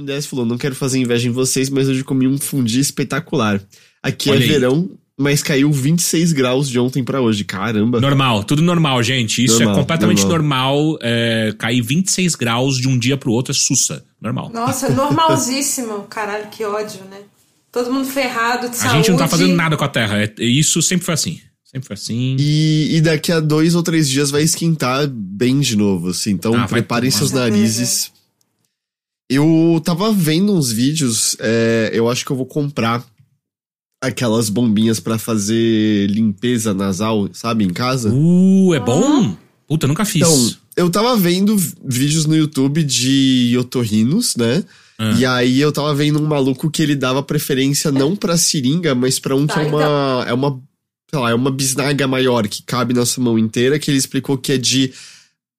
O 0.02 0.06
Zé 0.06 0.20
M10 0.20 0.28
falou: 0.28 0.46
não 0.46 0.58
quero 0.58 0.76
fazer 0.76 1.00
inveja 1.00 1.28
em 1.28 1.32
vocês, 1.32 1.70
mas 1.70 1.88
hoje 1.88 2.04
comi 2.04 2.28
um 2.28 2.38
fundi 2.38 2.80
espetacular. 2.80 3.62
Aqui 4.02 4.30
Olha 4.30 4.40
é 4.40 4.42
aí. 4.42 4.48
verão, 4.48 4.90
mas 5.18 5.42
caiu 5.44 5.72
26 5.72 6.34
graus 6.34 6.68
de 6.70 6.80
ontem 6.80 7.04
pra 7.04 7.22
hoje. 7.22 7.44
Caramba. 7.44 8.02
Normal, 8.02 8.44
tudo 8.44 8.62
normal, 8.62 9.02
gente. 9.04 9.44
Isso 9.44 9.56
Normal, 9.60 9.76
é 9.76 9.80
completamente 9.80 10.26
normal. 10.26 10.76
normal. 10.78 11.00
é, 11.02 11.54
cair 11.58 11.82
26 11.82 12.36
graus 12.36 12.78
de 12.78 12.88
um 12.88 12.98
dia 12.98 13.16
pro 13.18 13.32
outro 13.32 13.52
é 13.52 13.56
sussa. 13.56 14.04
Normal. 14.22 14.52
Nossa, 14.54 14.90
normalzíssimo. 14.90 16.04
Caralho, 16.10 16.48
que 16.50 16.64
ódio, 16.66 17.02
né? 17.10 17.20
Todo 17.72 17.92
mundo 17.92 18.06
ferrado 18.08 18.70
de 18.70 18.76
A 18.76 18.80
saúde. 18.80 18.98
gente 18.98 19.12
não 19.12 19.18
tá 19.18 19.28
fazendo 19.28 19.54
nada 19.56 19.76
com 19.78 19.84
a 19.84 19.88
Terra. 19.88 20.22
É- 20.24 20.34
isso 20.44 20.82
sempre 20.82 21.06
foi 21.06 21.14
assim. 21.14 21.40
Sempre 21.64 21.88
foi 21.88 21.94
assim. 21.96 22.36
E, 22.40 22.98
e 22.98 23.02
daqui 23.02 23.32
a 23.32 23.40
dois 23.40 23.74
ou 23.74 23.82
três 23.82 24.08
dias 24.08 24.30
vai 24.30 24.44
esquentar 24.44 25.08
bem 25.08 25.60
de 25.60 25.76
novo, 25.76 26.10
assim. 26.10 26.32
Então 26.32 26.54
Ah, 26.56 26.68
preparem 26.68 27.10
seus 27.10 27.32
narizes. 27.32 28.12
Eu 29.34 29.82
tava 29.84 30.12
vendo 30.12 30.54
uns 30.54 30.72
vídeos, 30.72 31.36
é, 31.40 31.92
eu 31.94 32.10
acho 32.10 32.26
que 32.26 32.32
eu 32.32 32.36
vou 32.36 32.46
comprar 32.46 33.04
aquelas 34.02 34.50
bombinhas 34.50 35.00
pra 35.00 35.18
fazer 35.18 36.08
limpeza 36.10 36.74
nasal, 36.74 37.30
sabe, 37.32 37.64
em 37.64 37.70
casa. 37.70 38.12
Uh, 38.14 38.74
é 38.74 38.80
bom? 38.80 39.36
Puta, 39.68 39.88
nunca 39.88 40.04
fiz. 40.04 40.22
Então, 40.22 40.56
eu 40.76 40.90
tava 40.90 41.16
vendo 41.16 41.56
vídeos 41.86 42.26
no 42.26 42.36
YouTube 42.36 42.84
de 42.84 43.56
otorrinos, 43.58 44.36
né? 44.36 44.64
Ah. 44.98 45.12
E 45.18 45.26
aí 45.26 45.60
eu 45.60 45.72
tava 45.72 45.96
vendo 45.96 46.20
um 46.22 46.28
maluco 46.28 46.70
que 46.70 46.82
ele 46.82 46.96
dava 46.96 47.24
preferência 47.24 47.92
não 47.92 48.16
pra 48.16 48.38
seringa, 48.38 48.94
mas 48.94 49.20
pra 49.20 49.36
um 49.36 49.48
que 49.48 49.58
é 49.58 49.64
uma, 49.64 50.26
é 50.28 50.34
uma, 50.34 50.62
sei 51.10 51.20
lá, 51.20 51.32
é 51.32 51.34
uma 51.34 51.50
bisnaga 51.52 52.08
maior 52.08 52.48
que 52.48 52.62
cabe 52.62 52.94
na 52.94 53.06
sua 53.06 53.24
mão 53.24 53.40
inteira, 53.40 53.80
que 53.80 53.90
ele 53.90 53.98
explicou 53.98 54.38
que 54.38 54.52
é 54.52 54.58
de 54.58 54.94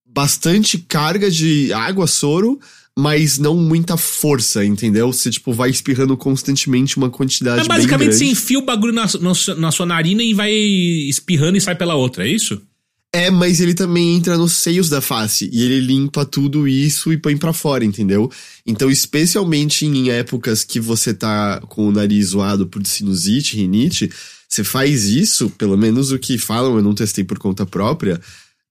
bastante 0.07 0.79
carga 0.79 1.31
de 1.31 1.73
água, 1.73 2.07
soro, 2.07 2.61
mas 2.97 3.39
não 3.39 3.57
muita 3.57 3.97
força, 3.97 4.65
entendeu? 4.65 5.13
Você, 5.13 5.31
tipo, 5.31 5.53
vai 5.53 5.69
espirrando 5.69 6.17
constantemente 6.17 6.97
uma 6.97 7.11
quantidade 7.11 7.65
é 7.65 7.69
basicamente 7.69 8.09
bem 8.09 8.13
você 8.13 8.25
grande. 8.25 8.41
enfia 8.41 8.59
o 8.59 8.65
bagulho 8.65 8.93
na, 8.93 9.07
na, 9.21 9.57
na 9.57 9.73
sua 9.73 9.87
narina 9.87 10.23
e 10.23 10.33
vai 10.33 10.53
espirrando 10.53 11.57
e 11.59 11.61
sai 11.61 11.75
pela 11.75 11.97
outra, 11.97 12.27
é 12.27 12.31
isso? 12.31 12.61
É, 13.13 13.31
mas 13.31 13.61
ele 13.61 13.75
também 13.75 14.17
entra 14.17 14.37
nos 14.37 14.55
seios 14.55 14.89
da 14.89 15.01
face 15.01 15.49
e 15.53 15.63
ele 15.63 15.79
limpa 15.81 16.25
tudo 16.25 16.67
isso 16.67 17.13
e 17.13 17.17
põe 17.17 17.37
pra 17.37 17.53
fora, 17.53 17.85
entendeu? 17.85 18.29
Então, 18.67 18.91
especialmente 18.91 19.87
em 19.87 20.11
épocas 20.11 20.65
que 20.65 20.81
você 20.81 21.15
tá 21.15 21.61
com 21.69 21.87
o 21.87 21.93
nariz 21.93 22.29
zoado 22.31 22.67
por 22.67 22.85
sinusite, 22.85 23.57
rinite, 23.57 24.11
você 24.49 24.65
faz 24.65 25.05
isso, 25.05 25.49
pelo 25.51 25.77
menos 25.77 26.11
o 26.11 26.19
que 26.19 26.39
falam, 26.39 26.77
eu 26.77 26.83
não 26.83 26.93
testei 26.93 27.23
por 27.23 27.39
conta 27.39 27.65
própria, 27.65 28.21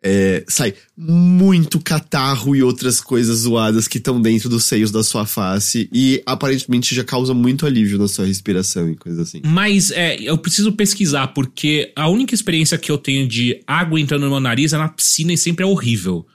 é, 0.04 0.44
sai 0.50 0.74
muito 0.98 1.80
catarro 1.80 2.56
e 2.56 2.62
outras 2.62 3.00
coisas 3.00 3.40
zoadas 3.40 3.88
que 3.88 3.98
estão 3.98 4.22
dentro 4.22 4.50
dos 4.50 4.66
seios 4.66 4.92
da 4.92 5.02
sua 5.02 5.26
face 5.26 5.90
e 5.94 6.22
aparentemente 6.26 6.94
já 6.94 7.04
causa 7.04 7.34
muito 7.34 7.66
alívio 7.66 7.98
na 7.98 8.08
sua 8.08 8.26
respiração 8.26 8.90
e 8.90 8.96
coisas 8.96 9.28
assim. 9.28 9.42
Mas 9.46 9.92
é, 9.92 10.18
eu 10.22 10.38
preciso 10.38 10.74
pesquisar, 10.74 11.28
porque 11.28 11.92
a 11.96 12.10
única 12.10 12.36
experiência 12.36 12.78
que 12.78 12.92
eu 12.92 12.98
tenho 12.98 13.28
de 13.28 13.62
água 13.66 14.00
entrando 14.00 14.24
no 14.24 14.30
meu 14.30 14.40
nariz 14.42 14.74
é 14.74 14.78
na 14.78 14.90
piscina 14.90 15.32
e 15.32 15.38
sempre 15.38 15.64
é 15.64 15.68
horrível. 15.68 16.26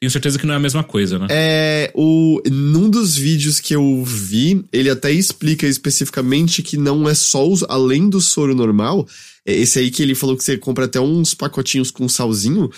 Tenho 0.00 0.12
certeza 0.12 0.38
que 0.38 0.46
não 0.46 0.54
é 0.54 0.56
a 0.56 0.60
mesma 0.60 0.84
coisa, 0.84 1.18
né? 1.18 1.26
É, 1.28 1.90
o, 1.92 2.40
num 2.48 2.88
dos 2.88 3.16
vídeos 3.16 3.58
que 3.58 3.74
eu 3.74 4.04
vi, 4.04 4.64
ele 4.72 4.88
até 4.88 5.10
explica 5.10 5.66
especificamente 5.66 6.62
que 6.62 6.76
não 6.76 7.08
é 7.08 7.14
só 7.14 7.48
os, 7.48 7.64
além 7.64 8.08
do 8.08 8.20
soro 8.20 8.54
normal, 8.54 9.08
é 9.44 9.52
esse 9.56 9.80
aí 9.80 9.90
que 9.90 10.00
ele 10.00 10.14
falou 10.14 10.36
que 10.36 10.44
você 10.44 10.56
compra 10.56 10.84
até 10.84 11.00
uns 11.00 11.34
pacotinhos 11.34 11.90
com 11.90 12.08
salzinho, 12.08 12.70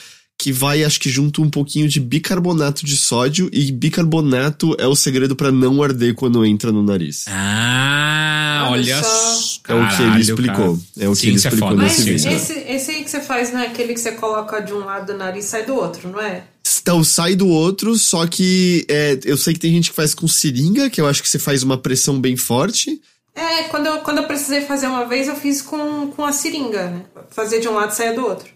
que 0.43 0.51
vai, 0.53 0.83
acho 0.83 0.99
que 0.99 1.11
junto 1.11 1.43
um 1.43 1.51
pouquinho 1.51 1.87
de 1.87 2.01
bicarbonato 2.01 2.87
de 2.87 2.97
sódio, 2.97 3.51
e 3.53 3.71
bicarbonato 3.71 4.75
é 4.79 4.87
o 4.87 4.97
segredo 4.97 5.37
pra 5.37 5.53
não 5.53 5.83
arder 5.83 6.15
quando 6.15 6.43
entra 6.47 6.73
no 6.73 6.83
nariz. 6.83 7.27
Ah, 7.29 8.69
Olha 8.71 9.03
só. 9.03 9.61
É 9.69 9.75
o 9.75 9.89
que 9.97 10.03
ele 10.03 10.21
explicou. 10.23 10.77
cara. 10.79 11.05
É 11.05 11.09
o 11.09 11.15
que 11.15 11.27
ele 11.29 11.39
Ciência 11.39 11.49
é 11.49 11.51
explicou 11.51 11.69
foda, 11.69 11.83
Mas 11.83 11.93
nesse 11.93 12.03
ciência. 12.05 12.31
vídeo. 12.31 12.43
esse, 12.43 12.73
esse 12.73 12.91
aí 12.91 13.05
que 13.05 13.11
você 13.11 13.21
faz 13.21 13.53
não 13.53 13.61
é 13.61 13.67
aquele 13.67 13.93
que 13.93 14.01
você 14.01 14.13
coloca 14.13 14.61
de 14.61 14.73
um 14.73 14.79
lado 14.79 15.13
do 15.13 15.19
nariz 15.19 15.45
e 15.45 15.49
sai 15.49 15.67
do 15.67 15.75
outro, 15.75 16.09
não 16.09 16.21
é? 16.21 16.45
Então 16.81 17.05
sai 17.05 17.35
do 17.37 17.47
outro, 17.47 17.95
só 17.97 18.27
que 18.27 18.87
é, 18.89 19.19
eu 19.25 19.37
sei 19.37 19.53
que 19.53 19.61
tem 19.61 19.73
gente 19.73 19.91
que 19.91 19.97
faz 19.97 20.15
com 20.15 20.27
seringa, 20.27 20.89
que 20.89 21.03
eu 21.03 21.07
acho 21.07 21.23
que 21.23 21.29
você 21.29 21.39
faz 21.39 21.63
uma 21.63 21.77
pressão 21.77 22.19
bem 22.19 22.37
forte. 22.37 22.99
É, 23.35 23.65
quando 23.65 23.87
eu, 23.87 23.99
quando 23.99 24.19
eu 24.19 24.25
precisei 24.25 24.63
fazer 24.63 24.87
uma 24.87 25.05
vez, 25.05 25.29
eu 25.29 25.37
fiz 25.37 25.61
com, 25.61 26.07
com 26.17 26.25
a 26.25 26.33
seringa, 26.33 26.87
né? 26.91 27.03
Fazer 27.31 27.61
de 27.61 27.69
um 27.69 27.75
lado 27.75 27.93
e 27.93 27.95
saia 27.97 28.15
do 28.15 28.25
outro. 28.27 28.49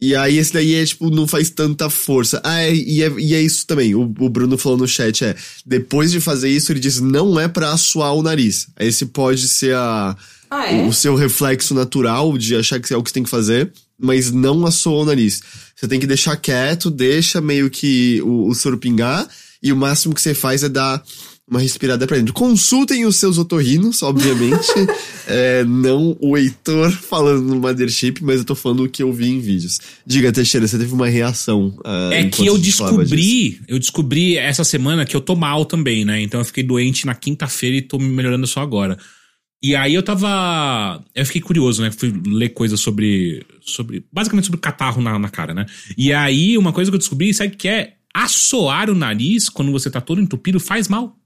E 0.00 0.14
aí 0.14 0.36
esse 0.36 0.52
daí 0.52 0.74
é, 0.74 0.84
tipo, 0.84 1.08
não 1.10 1.26
faz 1.26 1.48
tanta 1.48 1.88
força. 1.88 2.40
Ah, 2.44 2.62
é- 2.62 2.74
e, 2.74 3.02
é, 3.02 3.10
e 3.18 3.34
é 3.34 3.40
isso 3.40 3.66
também. 3.66 3.94
O, 3.94 4.02
o 4.02 4.28
Bruno 4.28 4.58
falou 4.58 4.76
no 4.78 4.86
chat, 4.86 5.24
é. 5.24 5.34
Depois 5.64 6.10
de 6.10 6.20
fazer 6.20 6.50
isso, 6.50 6.70
ele 6.70 6.80
diz, 6.80 7.00
não 7.00 7.40
é 7.40 7.48
pra 7.48 7.72
assoar 7.72 8.14
o 8.14 8.22
nariz. 8.22 8.68
Esse 8.78 9.06
pode 9.06 9.48
ser 9.48 9.74
a, 9.74 10.14
Ah, 10.50 10.66
é? 10.70 10.86
o 10.86 10.92
seu 10.92 11.14
reflexo 11.14 11.72
natural 11.74 12.36
de 12.36 12.54
achar 12.56 12.78
que 12.78 12.92
é 12.92 12.96
o 12.96 13.02
que 13.02 13.08
você 13.08 13.14
tem 13.14 13.22
que 13.22 13.30
fazer, 13.30 13.72
mas 13.98 14.30
não 14.30 14.66
assoa 14.66 15.02
o 15.02 15.06
nariz. 15.06 15.40
Você 15.74 15.88
tem 15.88 15.98
que 15.98 16.06
deixar 16.06 16.36
quieto, 16.36 16.90
deixa 16.90 17.40
meio 17.40 17.70
que 17.70 18.20
o, 18.22 18.48
o 18.48 18.54
soro 18.54 18.76
pingar, 18.76 19.26
e 19.62 19.72
o 19.72 19.76
máximo 19.76 20.14
que 20.14 20.20
você 20.20 20.34
faz 20.34 20.62
é 20.62 20.68
dar 20.68 21.02
uma 21.48 21.60
respirada 21.60 22.06
pra 22.06 22.16
dentro. 22.16 22.34
Consultem 22.34 23.06
os 23.06 23.16
seus 23.16 23.38
otorrinos, 23.38 24.02
obviamente. 24.02 24.66
é, 25.28 25.64
não 25.64 26.16
o 26.20 26.36
Heitor 26.36 26.90
falando 26.90 27.42
no 27.42 27.60
Mothership, 27.60 28.20
mas 28.20 28.38
eu 28.38 28.44
tô 28.44 28.54
falando 28.54 28.82
o 28.82 28.88
que 28.88 29.02
eu 29.02 29.12
vi 29.12 29.28
em 29.28 29.38
vídeos. 29.38 29.78
Diga, 30.04 30.32
Teixeira, 30.32 30.66
você 30.66 30.76
teve 30.76 30.92
uma 30.92 31.06
reação. 31.06 31.78
ah, 31.84 32.10
É 32.12 32.24
que 32.28 32.44
eu 32.46 32.58
descobri, 32.58 33.60
eu 33.68 33.78
descobri 33.78 34.36
essa 34.36 34.64
semana 34.64 35.06
que 35.06 35.14
eu 35.14 35.20
tô 35.20 35.36
mal 35.36 35.64
também, 35.64 36.04
né? 36.04 36.20
Então 36.20 36.40
eu 36.40 36.44
fiquei 36.44 36.64
doente 36.64 37.06
na 37.06 37.14
quinta-feira 37.14 37.76
e 37.76 37.82
tô 37.82 37.98
me 37.98 38.08
melhorando 38.08 38.46
só 38.46 38.60
agora. 38.60 38.98
E 39.62 39.74
aí 39.74 39.94
eu 39.94 40.02
tava. 40.02 41.02
Eu 41.14 41.24
fiquei 41.24 41.40
curioso, 41.40 41.80
né? 41.80 41.90
Fui 41.90 42.12
ler 42.26 42.50
coisas 42.50 42.78
sobre. 42.78 43.44
sobre 43.62 44.04
basicamente 44.12 44.46
sobre 44.46 44.60
catarro 44.60 45.00
na, 45.00 45.18
na 45.18 45.28
cara, 45.28 45.54
né? 45.54 45.64
E 45.96 46.12
aí, 46.12 46.58
uma 46.58 46.72
coisa 46.72 46.90
que 46.90 46.94
eu 46.94 46.98
descobri, 46.98 47.32
sabe 47.32 47.56
que 47.56 47.66
é 47.66 47.94
assoar 48.14 48.90
o 48.90 48.94
nariz 48.94 49.48
quando 49.48 49.72
você 49.72 49.90
tá 49.90 50.00
todo 50.00 50.20
entupido 50.20 50.60
faz 50.60 50.88
mal. 50.88 51.16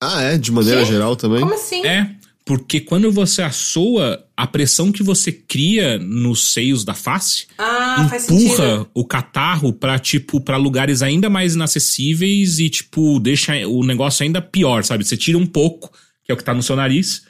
Ah, 0.00 0.22
é? 0.22 0.38
De 0.38 0.52
maneira 0.52 0.80
Quê? 0.80 0.86
geral 0.86 1.16
também? 1.16 1.40
Como 1.40 1.54
assim? 1.54 1.84
É, 1.86 2.10
porque 2.44 2.80
quando 2.80 3.10
você 3.10 3.40
assoa, 3.40 4.22
a 4.36 4.46
pressão 4.46 4.92
que 4.92 5.02
você 5.02 5.32
cria 5.32 5.98
nos 5.98 6.52
seios 6.52 6.84
da 6.84 6.92
face 6.92 7.46
Ah, 7.56 8.06
faz 8.10 8.22
sentido. 8.24 8.52
empurra 8.52 8.86
o 8.92 9.04
catarro 9.04 9.72
pra, 9.72 9.98
tipo, 9.98 10.40
para 10.40 10.56
lugares 10.58 11.00
ainda 11.00 11.30
mais 11.30 11.54
inacessíveis 11.54 12.58
e, 12.58 12.68
tipo, 12.68 13.18
deixa 13.18 13.54
o 13.66 13.84
negócio 13.84 14.24
ainda 14.24 14.42
pior, 14.42 14.84
sabe? 14.84 15.04
Você 15.04 15.16
tira 15.16 15.38
um 15.38 15.46
pouco, 15.46 15.90
que 16.22 16.30
é 16.30 16.34
o 16.34 16.36
que 16.36 16.44
tá 16.44 16.52
no 16.52 16.62
seu 16.62 16.76
nariz, 16.76 17.22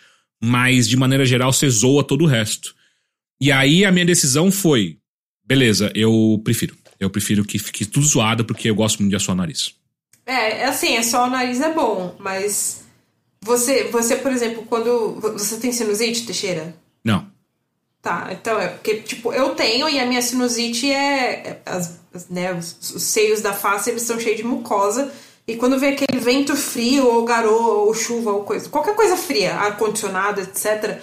mas 0.43 0.89
de 0.89 0.97
maneira 0.97 1.25
geral 1.25 1.53
você 1.53 1.69
zoa 1.71 2.03
todo 2.03 2.25
o 2.25 2.29
resto. 2.29 2.75
E 3.41 3.53
aí 3.53 3.85
a 3.85 3.93
minha 3.93 4.05
decisão 4.05 4.51
foi: 4.51 4.99
beleza, 5.47 5.93
eu 5.95 6.41
prefiro. 6.45 6.77
Eu 6.99 7.11
prefiro 7.11 7.45
que 7.45 7.59
fique 7.59 7.85
tudo 7.85 8.07
zoado 8.07 8.45
porque 8.45 8.71
eu 8.71 8.75
gosto 8.75 8.99
muito 9.01 9.11
de 9.11 9.17
assoar 9.17 9.37
o 9.37 9.39
nariz. 9.41 9.75
É, 10.27 10.61
é 10.61 10.65
assim, 10.67 10.97
é 10.97 11.03
só 11.03 11.25
o 11.25 11.31
nariz 11.31 11.61
é 11.61 11.73
bom, 11.73 12.15
mas 12.19 12.83
você, 13.43 13.85
você, 13.85 14.17
por 14.17 14.33
exemplo, 14.33 14.65
quando 14.69 15.21
você 15.21 15.57
tem 15.59 15.71
sinusite, 15.73 16.25
Teixeira? 16.27 16.75
Não. 17.05 17.27
Tá, 18.01 18.29
então 18.33 18.61
é 18.61 18.69
porque, 18.69 18.97
tipo, 18.97 19.33
eu 19.33 19.55
tenho 19.55 19.89
e 19.89 19.99
a 19.99 20.05
minha 20.07 20.21
sinusite 20.23 20.91
é. 20.91 21.31
é- 21.49 21.63
as, 21.65 21.99
as- 22.15 22.29
né, 22.29 22.53
os, 22.53 22.77
os 22.95 23.03
seios 23.03 23.41
da 23.41 23.53
face 23.55 23.89
eles 23.91 24.03
são 24.03 24.21
cheios 24.21 24.37
de 24.37 24.45
mucosa. 24.45 25.11
E 25.47 25.57
quando 25.57 25.79
vem 25.79 25.93
aquele 25.93 26.19
vento 26.21 26.57
frio, 26.57 27.07
ou 27.07 27.25
garoa, 27.25 27.75
ou 27.85 27.93
chuva, 27.95 28.31
ou 28.33 28.45
coisa, 28.45 28.69
qualquer 28.71 28.95
coisa 28.95 29.15
fria, 29.17 29.55
ar-condicionado, 29.57 30.41
etc., 30.41 30.99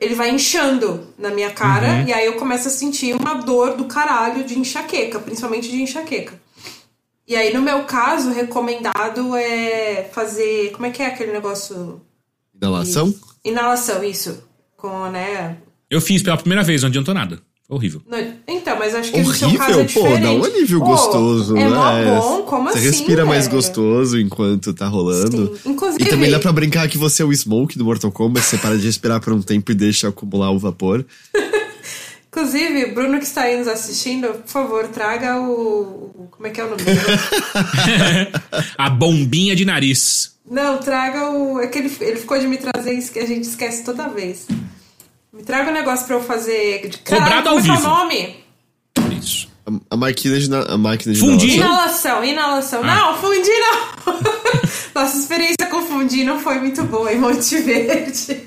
ele 0.00 0.14
vai 0.14 0.30
inchando 0.30 1.08
na 1.18 1.30
minha 1.30 1.50
cara, 1.50 1.88
Uhum. 1.88 2.06
e 2.08 2.12
aí 2.12 2.24
eu 2.26 2.34
começo 2.34 2.68
a 2.68 2.70
sentir 2.70 3.14
uma 3.14 3.34
dor 3.34 3.74
do 3.76 3.84
caralho 3.86 4.44
de 4.44 4.58
enxaqueca, 4.58 5.18
principalmente 5.18 5.68
de 5.70 5.80
enxaqueca. 5.82 6.38
E 7.28 7.34
aí, 7.34 7.52
no 7.52 7.60
meu 7.60 7.84
caso, 7.84 8.30
recomendado 8.30 9.34
é 9.34 10.08
fazer. 10.12 10.70
Como 10.72 10.86
é 10.86 10.90
que 10.90 11.02
é 11.02 11.06
aquele 11.06 11.32
negócio? 11.32 12.00
Inalação? 12.54 13.14
Inalação, 13.44 14.02
isso. 14.04 14.42
Com, 14.76 15.10
né? 15.10 15.56
Eu 15.90 16.00
fiz 16.00 16.22
pela 16.22 16.36
primeira 16.36 16.62
vez, 16.62 16.82
não 16.82 16.88
adiantou 16.88 17.12
nada. 17.14 17.40
Horrível. 17.68 18.00
no- 18.08 18.16
Então, 18.46 18.78
mas 18.78 18.94
acho 18.94 19.10
que 19.10 19.20
no 19.20 19.34
seu 19.34 19.52
caso 19.56 19.72
é 19.72 19.82
Horrível, 19.82 19.92
pô, 20.02 20.08
diferente. 20.08 20.22
dá 20.22 20.32
um 20.32 20.44
alívio 20.44 20.78
Pô, 20.78 20.84
gostoso, 20.86 21.56
é 21.56 21.68
né? 21.68 22.04
mó 22.14 22.20
bom, 22.20 22.42
como 22.42 22.70
Você 22.70 22.78
assim? 22.78 22.86
respira 22.90 23.26
mais 23.26 23.46
velho? 23.46 23.56
gostoso 23.56 24.20
enquanto 24.20 24.72
tá 24.72 24.86
rolando. 24.86 25.56
Sim. 25.56 25.70
Inclusive, 25.72 26.04
E 26.04 26.06
também 26.08 26.30
dá 26.30 26.38
pra 26.38 26.52
brincar 26.52 26.88
que 26.88 26.96
você 26.96 27.22
é 27.22 27.24
o 27.24 27.32
Smoke 27.34 27.76
do 27.76 27.84
Mortal 27.84 28.12
Kombat, 28.12 28.46
você 28.46 28.56
para 28.56 28.78
de 28.78 28.86
respirar 28.86 29.20
por 29.20 29.32
um 29.32 29.42
tempo 29.42 29.72
e 29.72 29.74
deixa 29.74 30.06
acumular 30.06 30.52
o 30.52 30.60
vapor. 30.60 31.04
inclusive, 32.36 32.86
Bruno 32.86 33.18
que 33.18 33.24
está 33.24 33.42
aí 33.42 33.56
nos 33.56 33.66
assistindo, 33.66 34.28
por 34.28 34.48
favor, 34.48 34.88
traga 34.88 35.40
o. 35.40 36.28
Como 36.30 36.46
é 36.46 36.50
que 36.50 36.60
é 36.60 36.64
o 36.64 36.70
nome 36.70 36.82
dele? 36.82 37.00
A 38.76 38.90
bombinha 38.90 39.56
de 39.56 39.64
nariz. 39.64 40.36
Não, 40.48 40.76
traga 40.78 41.30
o. 41.30 41.58
É 41.60 41.66
que 41.66 41.78
ele, 41.78 41.96
ele 42.00 42.16
ficou 42.18 42.38
de 42.38 42.46
me 42.46 42.58
trazer 42.58 42.92
isso 42.92 43.10
que 43.10 43.18
a 43.18 43.26
gente 43.26 43.44
esquece 43.44 43.82
toda 43.82 44.08
vez. 44.08 44.46
Me 45.32 45.42
traga 45.42 45.70
um 45.70 45.74
negócio 45.74 46.06
pra 46.06 46.16
eu 46.16 46.22
fazer. 46.22 46.88
De... 46.88 46.98
Cobrado 46.98 47.24
Caralho, 47.24 47.48
ao 47.48 47.54
como 47.56 47.60
é 47.60 47.62
que 47.62 47.70
é 47.70 47.72
o 47.72 47.76
vivo. 47.76 47.88
nome? 47.88 48.36
Isso. 49.18 49.48
A, 49.66 49.94
a 49.94 49.96
máquina 49.96 50.38
de, 50.38 50.54
a 50.54 50.78
máquina 50.78 51.14
de 51.14 51.20
Fundir. 51.20 51.56
Inalação, 51.56 52.22
inalação. 52.22 52.82
Ah. 52.84 52.86
Não, 52.86 53.18
fundir 53.18 53.54
não. 53.58 54.16
Nossa 54.94 55.18
experiência 55.18 55.66
com 55.68 55.82
fundir 55.82 56.24
não 56.24 56.38
foi 56.38 56.58
muito 56.58 56.82
boa 56.84 57.12
em 57.12 57.18
Monte 57.18 57.58
Verde. 57.58 58.44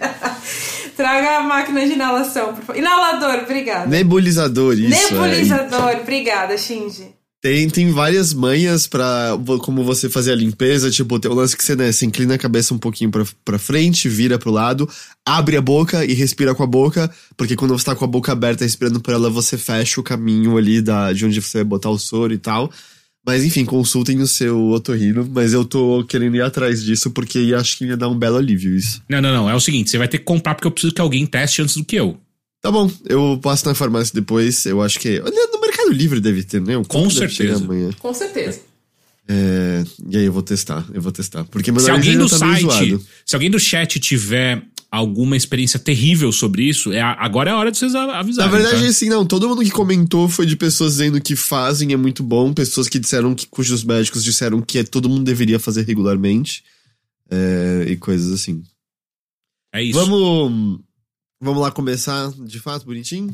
Traga 1.00 1.38
a 1.38 1.42
máquina 1.44 1.86
de 1.88 1.94
inalação, 1.94 2.54
por 2.54 2.62
favor. 2.66 2.78
Inalador, 2.78 3.44
obrigada. 3.46 3.86
Nebulizador, 3.88 4.74
isso. 4.78 5.16
é. 5.16 5.18
Nebulizador, 5.18 5.96
obrigada, 6.02 6.58
Shinji. 6.58 7.08
Tem, 7.42 7.70
tem 7.70 7.90
várias 7.90 8.34
manhas 8.34 8.86
pra 8.86 9.34
vo- 9.36 9.60
como 9.60 9.82
você 9.82 10.10
fazer 10.10 10.34
a 10.34 10.36
limpeza. 10.36 10.92
Tipo, 10.92 11.18
tem 11.18 11.32
o 11.32 11.34
lance 11.34 11.56
que 11.56 11.64
você, 11.64 11.74
né, 11.74 11.90
você 11.90 12.06
inclina 12.06 12.36
a 12.36 12.38
cabeça 12.38 12.74
um 12.74 12.78
pouquinho 12.78 13.10
pra, 13.10 13.24
pra 13.46 13.58
frente, 13.58 14.10
vira 14.10 14.38
pro 14.38 14.52
lado, 14.52 14.90
abre 15.26 15.56
a 15.56 15.62
boca 15.62 16.04
e 16.04 16.14
respira 16.14 16.54
com 16.54 16.64
a 16.64 16.68
boca. 16.68 17.10
Porque 17.38 17.56
quando 17.56 17.72
você 17.80 17.86
tá 17.86 17.96
com 17.96 18.04
a 18.04 18.08
boca 18.10 18.34
aberta 18.34 18.66
respirando 18.66 19.00
por 19.00 19.14
ela, 19.14 19.30
você 19.30 19.58
fecha 19.58 20.02
o 20.02 20.04
caminho 20.04 20.58
ali 20.58 20.82
da, 20.82 21.14
de 21.14 21.26
onde 21.26 21.42
você 21.42 21.60
vai 21.60 21.64
botar 21.64 21.90
o 21.90 21.98
soro 21.98 22.34
e 22.34 22.38
tal. 22.38 22.70
Mas 23.30 23.46
enfim, 23.46 23.64
consultem 23.64 24.20
o 24.22 24.28
seu 24.28 24.70
otorrino. 24.70 25.30
Mas 25.32 25.54
eu 25.54 25.64
tô 25.64 26.04
querendo 26.04 26.36
ir 26.36 26.42
atrás 26.42 26.84
disso 26.84 27.12
porque 27.12 27.54
acho 27.56 27.78
que 27.78 27.86
ia 27.86 27.96
dar 27.96 28.10
um 28.10 28.18
belo 28.18 28.38
alívio 28.38 28.76
isso. 28.76 29.04
Não, 29.08 29.22
não, 29.22 29.32
não. 29.32 29.48
É 29.48 29.54
o 29.54 29.60
seguinte: 29.60 29.92
você 29.92 30.00
vai 30.00 30.08
ter 30.08 30.18
que 30.18 30.24
comprar 30.24 30.56
porque 30.56 30.66
eu 30.66 30.72
preciso 30.72 30.96
que 30.96 31.00
alguém 31.00 31.28
teste 31.28 31.62
antes 31.62 31.78
do 31.78 31.86
que 31.86 31.96
eu. 31.96 32.18
Tá 32.60 32.72
bom, 32.72 32.92
eu 33.06 33.40
passo 33.40 33.68
na 33.68 33.76
farmácia 33.76 34.16
depois. 34.16 34.66
Eu 34.66 34.82
acho 34.82 35.00
que. 35.00 35.22
Olha, 35.24 35.48
no 35.54 35.62
Mercado 35.62 35.92
Livre 35.92 36.20
deve 36.20 36.42
ter, 36.42 36.60
né? 36.60 36.74
Com 36.88 37.08
certeza. 37.08 37.64
amanhã. 37.64 37.92
Com 38.00 38.14
certeza. 38.16 38.62
É, 39.28 39.84
e 40.10 40.18
aí 40.18 40.26
eu 40.26 40.34
vou 40.34 40.42
testar, 40.42 40.84
eu 40.92 41.00
vou 41.00 41.12
testar. 41.12 41.44
Porque 41.44 41.72
meu 41.72 41.82
Se 41.82 41.92
alguém 41.92 42.18
do 42.18 42.28
tá 42.28 42.36
site, 42.36 43.00
se 43.24 43.36
alguém 43.36 43.52
do 43.52 43.60
chat 43.60 44.00
tiver 44.00 44.64
alguma 44.92 45.38
experiência 45.38 45.80
terrível 45.80 46.32
sobre 46.32 46.64
isso, 46.64 46.92
é 46.92 47.00
agora 47.02 47.52
é 47.52 47.54
a 47.54 47.58
hora 47.58 47.72
de 47.72 47.78
vocês 47.78 47.94
a- 47.94 48.08
Na 48.08 48.20
avisarem. 48.20 48.52
verdade, 48.52 48.82
tá? 48.84 48.88
assim, 48.90 49.08
não, 49.10 49.26
todo 49.26 49.48
mundo 49.48 49.64
que 49.64 49.70
comentou 49.70 50.28
foi 50.28 50.46
de 50.46 50.56
pessoas 50.56 50.94
dizendo 50.94 51.22
que 51.22 51.36
fazem, 51.36 51.94
é 51.94 51.98
muito 51.98 52.24
bom, 52.24 52.54
pessoas 52.54 52.90
que 52.90 52.98
disseram 52.98 53.36
que, 53.36 53.46
cujos 53.48 53.84
médicos 53.84 54.24
disseram 54.24 54.62
que 54.62 54.80
é, 54.80 54.84
todo 54.84 55.08
mundo 55.10 55.24
deveria 55.24 55.60
fazer 55.60 55.86
regularmente. 55.86 56.64
é, 57.32 57.86
e 57.88 57.96
coisas 57.98 58.32
assim. 58.32 58.64
é 59.74 59.84
isso. 59.84 60.00
Vamos. 60.00 60.80
Vamos 61.42 61.62
lá 61.62 61.72
começar 61.72 62.32
de 62.32 62.60
fato, 62.60 62.86
bonitinho? 62.86 63.34